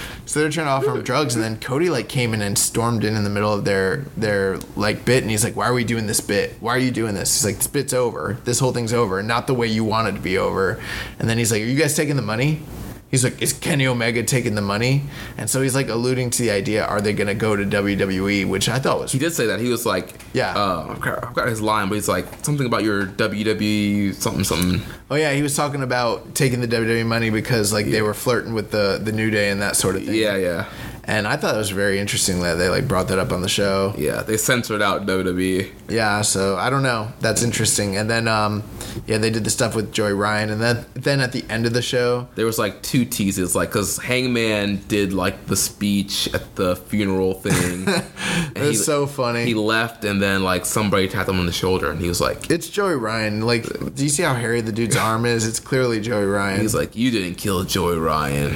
So 0.30 0.38
they're 0.38 0.48
trying 0.48 0.66
to 0.66 0.70
offer 0.70 0.96
him 0.96 1.02
drugs, 1.02 1.34
and 1.34 1.42
then 1.42 1.58
Cody 1.58 1.90
like 1.90 2.08
came 2.08 2.34
in 2.34 2.40
and 2.40 2.56
stormed 2.56 3.02
in 3.02 3.16
in 3.16 3.24
the 3.24 3.30
middle 3.30 3.52
of 3.52 3.64
their 3.64 4.04
their 4.16 4.60
like 4.76 5.04
bit, 5.04 5.24
and 5.24 5.30
he's 5.30 5.42
like, 5.42 5.56
"Why 5.56 5.66
are 5.66 5.74
we 5.74 5.82
doing 5.82 6.06
this 6.06 6.20
bit? 6.20 6.54
Why 6.60 6.76
are 6.76 6.78
you 6.78 6.92
doing 6.92 7.16
this?" 7.16 7.34
He's 7.34 7.44
like, 7.44 7.56
"This 7.56 7.66
bit's 7.66 7.92
over. 7.92 8.38
This 8.44 8.60
whole 8.60 8.70
thing's 8.70 8.92
over. 8.92 9.24
Not 9.24 9.48
the 9.48 9.54
way 9.54 9.66
you 9.66 9.82
want 9.82 10.06
it 10.06 10.12
to 10.12 10.20
be 10.20 10.38
over." 10.38 10.80
And 11.18 11.28
then 11.28 11.36
he's 11.36 11.50
like, 11.50 11.62
"Are 11.62 11.64
you 11.64 11.76
guys 11.76 11.96
taking 11.96 12.14
the 12.14 12.22
money?" 12.22 12.62
He's 13.10 13.24
like, 13.24 13.42
"Is 13.42 13.52
Kenny 13.52 13.86
Omega 13.86 14.22
taking 14.22 14.54
the 14.54 14.62
money?" 14.62 15.02
And 15.36 15.50
so 15.50 15.60
he's 15.62 15.74
like 15.74 15.88
alluding 15.88 16.30
to 16.30 16.42
the 16.42 16.50
idea: 16.52 16.84
Are 16.84 17.00
they 17.00 17.12
gonna 17.12 17.34
go 17.34 17.56
to 17.56 17.64
WWE? 17.64 18.46
Which 18.48 18.68
I 18.68 18.78
thought 18.78 19.00
was 19.00 19.12
he 19.12 19.18
did 19.18 19.32
say 19.32 19.46
that. 19.46 19.58
He 19.60 19.68
was 19.68 19.84
like, 19.84 20.14
Yeah. 20.32 20.54
uh, 20.54 20.86
I've 20.90 21.34
got 21.34 21.48
his 21.48 21.60
line, 21.60 21.88
but 21.88 21.96
he's 21.96 22.08
like 22.08 22.26
something 22.44 22.66
about 22.66 22.84
your 22.84 23.06
WWE 23.06 24.14
something 24.14 24.44
something." 24.44 24.82
Oh 25.10 25.16
yeah, 25.16 25.32
he 25.32 25.42
was 25.42 25.56
talking 25.56 25.82
about 25.82 26.34
taking 26.34 26.60
the 26.60 26.68
WWE 26.68 27.04
money 27.04 27.30
because 27.30 27.72
like 27.72 27.86
they 27.86 28.02
were 28.02 28.14
flirting 28.14 28.54
with 28.54 28.70
the 28.70 29.00
the 29.02 29.12
New 29.12 29.30
Day 29.30 29.50
and 29.50 29.60
that 29.62 29.76
sort 29.76 29.96
of 29.96 30.04
thing. 30.04 30.14
Yeah, 30.14 30.36
yeah. 30.36 30.66
And 31.10 31.26
I 31.26 31.36
thought 31.36 31.56
it 31.56 31.58
was 31.58 31.70
very 31.70 31.98
interesting 31.98 32.40
that 32.42 32.54
they 32.54 32.68
like 32.68 32.86
brought 32.86 33.08
that 33.08 33.18
up 33.18 33.32
on 33.32 33.42
the 33.42 33.48
show. 33.48 33.92
Yeah, 33.98 34.22
they 34.22 34.36
censored 34.36 34.80
out. 34.80 35.06
WWE. 35.06 35.68
Yeah, 35.88 36.22
so 36.22 36.56
I 36.56 36.70
don't 36.70 36.84
know. 36.84 37.10
That's 37.18 37.42
interesting. 37.42 37.96
And 37.96 38.08
then 38.08 38.28
um 38.28 38.62
yeah, 39.08 39.18
they 39.18 39.30
did 39.30 39.42
the 39.42 39.50
stuff 39.50 39.74
with 39.74 39.92
Joey 39.92 40.12
Ryan 40.12 40.50
and 40.50 40.60
then 40.60 40.86
then 40.94 41.18
at 41.20 41.32
the 41.32 41.44
end 41.50 41.66
of 41.66 41.72
the 41.72 41.82
show, 41.82 42.28
There 42.36 42.46
was 42.46 42.60
like 42.60 42.80
two 42.82 43.04
teases, 43.04 43.56
like 43.56 43.70
because 43.70 43.98
Hangman 43.98 44.82
did 44.86 45.12
like 45.12 45.46
the 45.46 45.56
speech 45.56 46.32
at 46.32 46.54
the 46.54 46.76
funeral 46.76 47.34
thing. 47.34 47.88
and 48.54 48.56
it 48.56 48.68
was 48.68 48.84
so 48.84 49.08
funny. 49.08 49.44
He 49.44 49.54
left, 49.54 50.04
and 50.04 50.22
then 50.22 50.44
like 50.44 50.64
somebody 50.64 51.08
tapped 51.08 51.28
him 51.28 51.40
on 51.40 51.46
the 51.46 51.52
shoulder, 51.52 51.90
and 51.90 52.00
he 52.00 52.06
was 52.06 52.20
like, 52.20 52.50
it's 52.50 52.68
Joey 52.68 52.94
Ryan. 52.94 53.40
Like, 53.40 53.64
do 53.96 54.04
you 54.04 54.08
see 54.10 54.22
how 54.22 54.34
hairy 54.34 54.60
the 54.60 54.72
dude's 54.72 54.96
arm 54.96 55.26
is? 55.26 55.46
It's 55.46 55.58
clearly 55.60 56.00
Joey 56.00 56.26
Ryan. 56.26 56.60
he's 56.60 56.74
like, 56.74 56.94
you 56.94 57.10
didn't 57.10 57.34
kill 57.36 57.64
Joey 57.64 57.98
Ryan, 57.98 58.54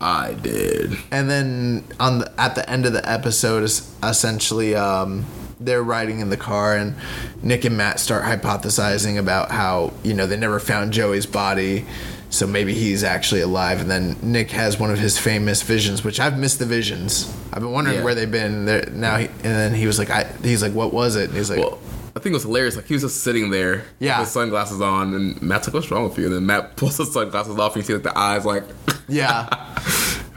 I 0.00 0.32
did. 0.34 0.96
and 1.10 1.28
then 1.30 1.84
on 1.98 2.20
the, 2.20 2.32
at 2.40 2.54
the 2.54 2.68
end 2.68 2.86
of 2.86 2.92
the 2.92 3.06
episode 3.08 3.62
is 3.64 3.94
essentially 4.02 4.74
um, 4.74 5.26
they're 5.60 5.82
riding 5.82 6.20
in 6.20 6.30
the 6.30 6.36
car 6.38 6.74
and 6.74 6.94
nick 7.42 7.64
and 7.66 7.76
matt 7.76 8.00
start 8.00 8.24
hypothesizing 8.24 9.18
about 9.18 9.50
how 9.50 9.92
you 10.02 10.14
know 10.14 10.26
they 10.26 10.36
never 10.38 10.58
found 10.58 10.92
joey's 10.94 11.26
body 11.26 11.84
so 12.30 12.46
maybe 12.46 12.72
he's 12.72 13.04
actually 13.04 13.42
alive 13.42 13.80
and 13.82 13.90
then 13.90 14.16
nick 14.22 14.50
has 14.52 14.78
one 14.80 14.90
of 14.90 14.98
his 14.98 15.18
famous 15.18 15.60
visions 15.62 16.02
which 16.02 16.18
i've 16.18 16.38
missed 16.38 16.58
the 16.60 16.64
visions 16.64 17.30
i've 17.52 17.60
been 17.60 17.72
wondering 17.72 17.96
Yeah. 17.98 18.04
where 18.04 18.14
they've 18.14 18.30
been 18.30 18.64
there 18.64 18.88
now 18.92 19.18
he, 19.18 19.26
and 19.26 19.36
then 19.42 19.74
he 19.74 19.86
was 19.86 19.98
like 19.98 20.08
I, 20.08 20.24
he's 20.42 20.62
like 20.62 20.72
what 20.72 20.94
was 20.94 21.16
it 21.16 21.28
and 21.28 21.36
he's 21.36 21.50
like 21.50 21.58
Well, 21.58 21.78
I 22.16 22.18
think 22.20 22.32
it 22.32 22.36
was 22.36 22.42
hilarious. 22.42 22.76
Like 22.76 22.86
he 22.86 22.94
was 22.94 23.02
just 23.02 23.22
sitting 23.22 23.50
there, 23.50 23.84
Yeah. 23.98 24.18
with 24.18 24.26
his 24.26 24.32
sunglasses 24.34 24.80
on, 24.80 25.14
and 25.14 25.40
Matt's 25.42 25.68
like, 25.68 25.74
"What's 25.74 25.90
wrong 25.90 26.04
with 26.08 26.18
you?" 26.18 26.26
And 26.26 26.34
then 26.34 26.46
Matt 26.46 26.76
pulls 26.76 26.96
his 26.96 27.12
sunglasses 27.12 27.56
off, 27.58 27.74
and 27.76 27.82
you 27.82 27.86
see 27.86 27.94
like 27.94 28.02
the 28.02 28.18
eyes, 28.18 28.44
like, 28.44 28.64
Yeah. 29.08 29.48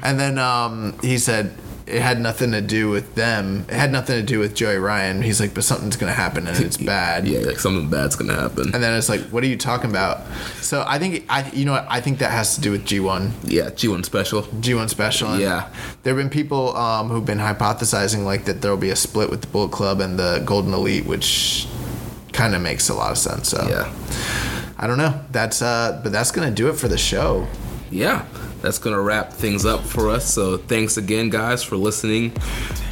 and 0.04 0.20
then 0.20 0.38
um, 0.38 0.96
he 1.02 1.18
said 1.18 1.54
it 1.86 2.02
had 2.02 2.20
nothing 2.20 2.52
to 2.54 2.62
do 2.62 2.90
with 2.90 3.16
them. 3.16 3.66
It 3.68 3.76
had 3.76 3.92
nothing 3.92 4.16
to 4.16 4.24
do 4.24 4.40
with 4.40 4.56
Joey 4.56 4.78
Ryan. 4.78 5.22
He's 5.22 5.40
like, 5.42 5.54
but 5.54 5.64
something's 5.66 5.98
gonna 5.98 6.14
happen 6.14 6.48
and 6.48 6.58
it's 6.60 6.78
bad. 6.96 7.28
yeah, 7.28 7.40
like 7.42 7.60
something 7.60 7.90
bad's 7.90 8.16
gonna 8.16 8.36
happen. 8.40 8.72
And 8.74 8.82
then 8.84 8.98
it's 8.98 9.10
like, 9.10 9.22
what 9.32 9.44
are 9.44 9.48
you 9.48 9.58
talking 9.58 9.90
about? 9.90 10.22
So 10.62 10.84
I 10.88 10.98
think 11.00 11.26
I, 11.30 11.50
you 11.52 11.66
know, 11.66 11.74
what? 11.74 11.86
I 11.90 12.00
think 12.02 12.20
that 12.20 12.32
has 12.32 12.56
to 12.56 12.62
do 12.62 12.72
with 12.72 12.86
G1, 12.86 13.32
Yeah, 13.44 13.70
G1 13.70 14.06
special. 14.06 14.44
G1 14.44 14.90
special. 14.90 15.32
And 15.34 15.42
Yeah. 15.42 15.70
There 16.04 16.14
have 16.16 16.24
been 16.24 16.30
people 16.30 16.76
um, 16.78 17.10
who've 17.10 17.26
been 17.26 17.40
hypothesizing 17.40 18.24
like 18.24 18.46
that 18.46 18.62
there 18.62 18.72
will 18.72 18.78
be 18.78 18.90
a 18.92 18.96
split 18.96 19.30
with 19.30 19.42
the 19.42 19.48
Bullet 19.48 19.72
Club 19.72 20.00
and 20.00 20.18
the 20.18 20.42
Golden 20.46 20.74
Elite, 20.74 21.06
which 21.06 21.68
kind 22.32 22.56
of 22.56 22.62
makes 22.62 22.90
a 22.90 22.94
lot 22.94 23.12
of 23.12 23.18
sense. 23.18 23.50
So 23.50 23.66
Yeah, 23.70 23.94
I 24.78 24.88
don't 24.88 24.98
know. 24.98 25.20
That's 25.32 25.62
uh, 25.62 26.00
but 26.02 26.12
that's 26.12 26.32
gonna 26.32 26.50
do 26.52 26.70
it 26.70 26.74
for 26.74 26.88
the 26.88 26.98
show. 26.98 27.46
yeah. 27.92 28.26
That's 28.64 28.80
gonna 28.80 29.02
wrap 29.02 29.34
things 29.34 29.66
up 29.66 29.82
for 29.82 30.10
us. 30.10 30.34
So 30.34 30.56
thanks 30.56 30.96
again, 30.96 31.30
guys, 31.30 31.62
for 31.62 31.76
listening 31.76 32.32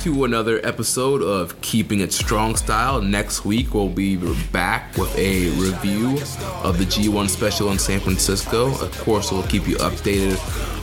to 0.02 0.26
another 0.26 0.60
episode 0.66 1.22
of 1.22 1.62
Keeping 1.62 2.02
It 2.02 2.12
Strong 2.12 2.58
Style. 2.58 3.02
Next 3.02 3.46
week 3.46 3.74
we'll 3.74 3.88
be 3.88 4.18
back 4.52 4.98
with 4.98 5.18
a 5.18 5.50
review 5.52 6.18
of 6.62 6.78
the 6.78 6.84
G1 6.84 7.30
special 7.30 7.72
in 7.72 7.80
San 7.80 8.02
Francisco. 8.02 8.68
Of 8.68 9.00
course, 9.00 9.32
we'll 9.32 9.44
keep 9.44 9.66
you 9.66 9.78
updated 9.78 10.38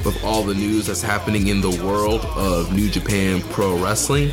with 0.07 0.25
all 0.25 0.43
the 0.43 0.55
news 0.55 0.87
that's 0.87 1.03
happening 1.03 1.49
in 1.49 1.61
the 1.61 1.83
world 1.85 2.25
of 2.35 2.73
New 2.75 2.89
Japan 2.89 3.43
Pro 3.51 3.77
Wrestling. 3.77 4.31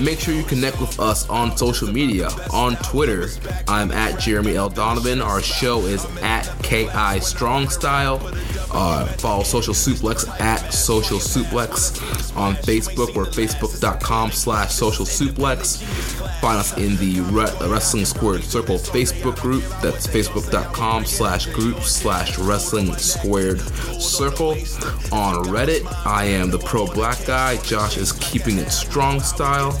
Make 0.00 0.18
sure 0.18 0.34
you 0.34 0.42
connect 0.42 0.80
with 0.80 0.98
us 0.98 1.28
on 1.28 1.56
social 1.56 1.90
media. 1.90 2.28
On 2.52 2.76
Twitter, 2.76 3.28
I'm 3.68 3.92
at 3.92 4.18
Jeremy 4.18 4.56
L. 4.56 4.68
Donovan. 4.68 5.22
Our 5.22 5.40
show 5.40 5.80
is 5.82 6.04
at 6.20 6.42
KI 6.62 7.20
Strong 7.20 7.68
Style. 7.68 8.20
Uh, 8.72 9.06
follow 9.06 9.44
Social 9.44 9.72
Suplex 9.72 10.28
at 10.40 10.72
Social 10.72 11.18
Suplex. 11.18 12.36
On 12.36 12.54
Facebook, 12.56 13.14
we're 13.14 13.24
facebook.com 13.24 14.32
slash 14.32 14.72
Social 14.72 15.04
Suplex. 15.04 15.82
Find 16.40 16.58
us 16.58 16.76
in 16.76 16.96
the 16.96 17.20
Re- 17.30 17.68
Wrestling 17.70 18.04
Squared 18.04 18.42
Circle 18.42 18.76
Facebook 18.78 19.40
group. 19.40 19.62
That's 19.80 20.06
facebook.com 20.06 21.04
slash 21.04 21.46
group 21.46 21.80
slash 21.80 22.36
Wrestling 22.38 22.92
Squared 22.96 23.60
Circle. 23.60 24.50
On 25.12 25.44
Reddit, 25.44 25.86
I 26.04 26.24
am 26.24 26.50
the 26.50 26.58
Pro 26.58 26.86
Black 26.86 27.24
Guy. 27.26 27.56
Josh 27.58 27.96
is 27.96 28.12
keeping 28.12 28.58
it 28.58 28.70
strong 28.70 29.20
style. 29.20 29.80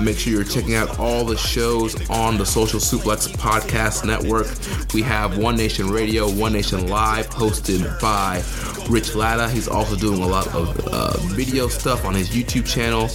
Make 0.00 0.18
sure 0.18 0.32
you're 0.32 0.44
checking 0.44 0.74
out 0.74 0.98
all 0.98 1.24
the 1.24 1.36
shows 1.36 1.94
on 2.10 2.36
the 2.36 2.44
Social 2.44 2.80
Suplex 2.80 3.28
Podcast 3.36 4.04
Network. 4.04 4.48
We 4.92 5.02
have 5.02 5.38
One 5.38 5.56
Nation 5.56 5.88
Radio, 5.88 6.30
One 6.30 6.52
Nation 6.52 6.88
Live, 6.88 7.28
hosted 7.30 8.00
by 8.00 8.42
Rich 8.90 9.14
Latta. 9.14 9.48
He's 9.48 9.68
also 9.68 9.96
doing 9.96 10.22
a 10.22 10.26
lot 10.26 10.46
of 10.48 10.78
uh, 10.88 11.16
video 11.34 11.68
stuff 11.68 12.04
on 12.04 12.14
his 12.14 12.30
YouTube 12.30 12.66
channel. 12.66 13.08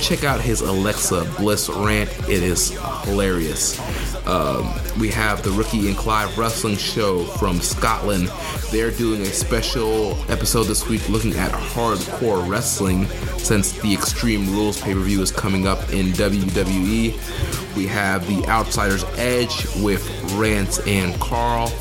Check 0.00 0.24
out 0.24 0.40
his 0.40 0.60
Alexa 0.60 1.24
Bliss 1.38 1.68
rant, 1.68 2.10
it 2.28 2.42
is 2.42 2.70
hilarious. 3.04 3.78
Um, 4.26 4.74
we 4.98 5.08
have 5.10 5.42
the 5.42 5.50
Rookie 5.52 5.88
and 5.88 5.96
Clive 5.96 6.36
Wrestling 6.36 6.76
Show 6.76 7.24
from 7.24 7.60
Scotland. 7.60 8.28
They're 8.72 8.90
doing 8.90 9.22
a 9.22 9.26
special 9.26 10.16
episode 10.28 10.64
this 10.64 10.88
week 10.88 11.08
looking 11.08 11.34
at 11.34 11.52
hardcore 11.52 12.46
wrestling 12.48 13.06
since 13.38 13.72
the 13.80 13.92
Extreme 13.92 14.50
Rules 14.50 14.80
pay 14.80 14.94
per 14.94 15.00
view 15.00 15.22
is 15.22 15.30
coming 15.30 15.66
up 15.68 15.92
in 15.92 16.12
WWE. 16.30 17.76
We 17.76 17.86
have 17.86 18.26
the 18.26 18.46
Outsider's 18.48 19.04
Edge 19.16 19.66
with 19.76 20.04
Rance 20.34 20.80
and 20.86 21.18
Carl. 21.20 21.72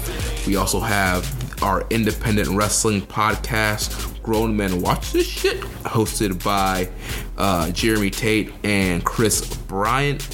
We 0.45 0.55
also 0.55 0.79
have 0.79 1.63
our 1.63 1.85
independent 1.89 2.49
wrestling 2.49 3.01
podcast, 3.01 4.21
Grown 4.21 4.55
Men 4.55 4.81
Watch 4.81 5.13
This 5.13 5.25
Shit, 5.25 5.61
hosted 5.83 6.43
by 6.43 6.89
uh, 7.37 7.71
Jeremy 7.71 8.09
Tate 8.11 8.53
and 8.63 9.03
Chris 9.03 9.55
Bryant. 9.57 10.27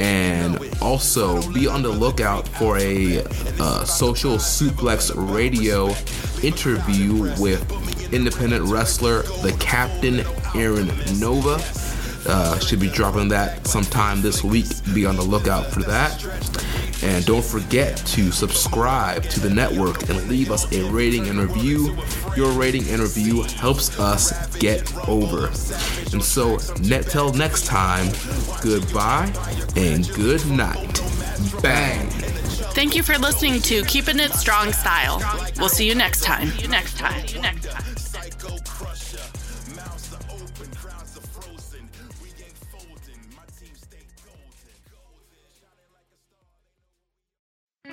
And 0.00 0.58
also 0.80 1.46
be 1.52 1.66
on 1.66 1.82
the 1.82 1.90
lookout 1.90 2.48
for 2.48 2.78
a 2.78 3.22
uh, 3.58 3.84
social 3.84 4.36
suplex 4.36 5.12
radio 5.34 5.88
interview 6.42 7.34
with 7.38 7.60
independent 8.10 8.64
wrestler, 8.64 9.22
the 9.42 9.54
Captain 9.60 10.24
Aaron 10.54 10.88
Nova. 11.18 11.62
Uh, 12.26 12.58
should 12.58 12.80
be 12.80 12.88
dropping 12.88 13.28
that 13.28 13.66
sometime 13.66 14.20
this 14.20 14.44
week. 14.44 14.66
Be 14.94 15.06
on 15.06 15.16
the 15.16 15.22
lookout 15.22 15.66
for 15.66 15.80
that. 15.80 16.22
And 17.02 17.24
don't 17.24 17.44
forget 17.44 17.96
to 17.96 18.30
subscribe 18.30 19.22
to 19.24 19.40
the 19.40 19.48
network 19.48 20.08
and 20.10 20.28
leave 20.28 20.50
us 20.50 20.70
a 20.72 20.82
rating 20.90 21.28
and 21.28 21.38
review. 21.38 21.96
Your 22.36 22.50
rating 22.52 22.86
and 22.88 23.00
review 23.00 23.42
helps 23.42 23.98
us 23.98 24.54
get 24.58 24.94
over. 25.08 25.46
And 26.12 26.22
so, 26.22 26.58
net 26.82 27.06
till 27.06 27.32
next 27.32 27.64
time, 27.64 28.08
goodbye 28.62 29.32
and 29.76 30.06
good 30.14 30.46
night. 30.46 31.00
Bang. 31.62 32.08
Thank 32.72 32.94
you 32.94 33.02
for 33.02 33.18
listening 33.18 33.60
to 33.62 33.82
Keeping 33.84 34.20
It 34.20 34.32
Strong 34.32 34.72
Style. 34.72 35.20
We'll 35.58 35.68
see 35.68 35.88
you 35.88 35.94
next 35.94 36.22
time. 36.22 36.48
See 36.48 36.62
you 36.62 36.68
next 36.68 36.98
time. 36.98 37.26
See 37.26 37.36
you 37.36 37.42
next 37.42 37.66
time. 37.66 38.96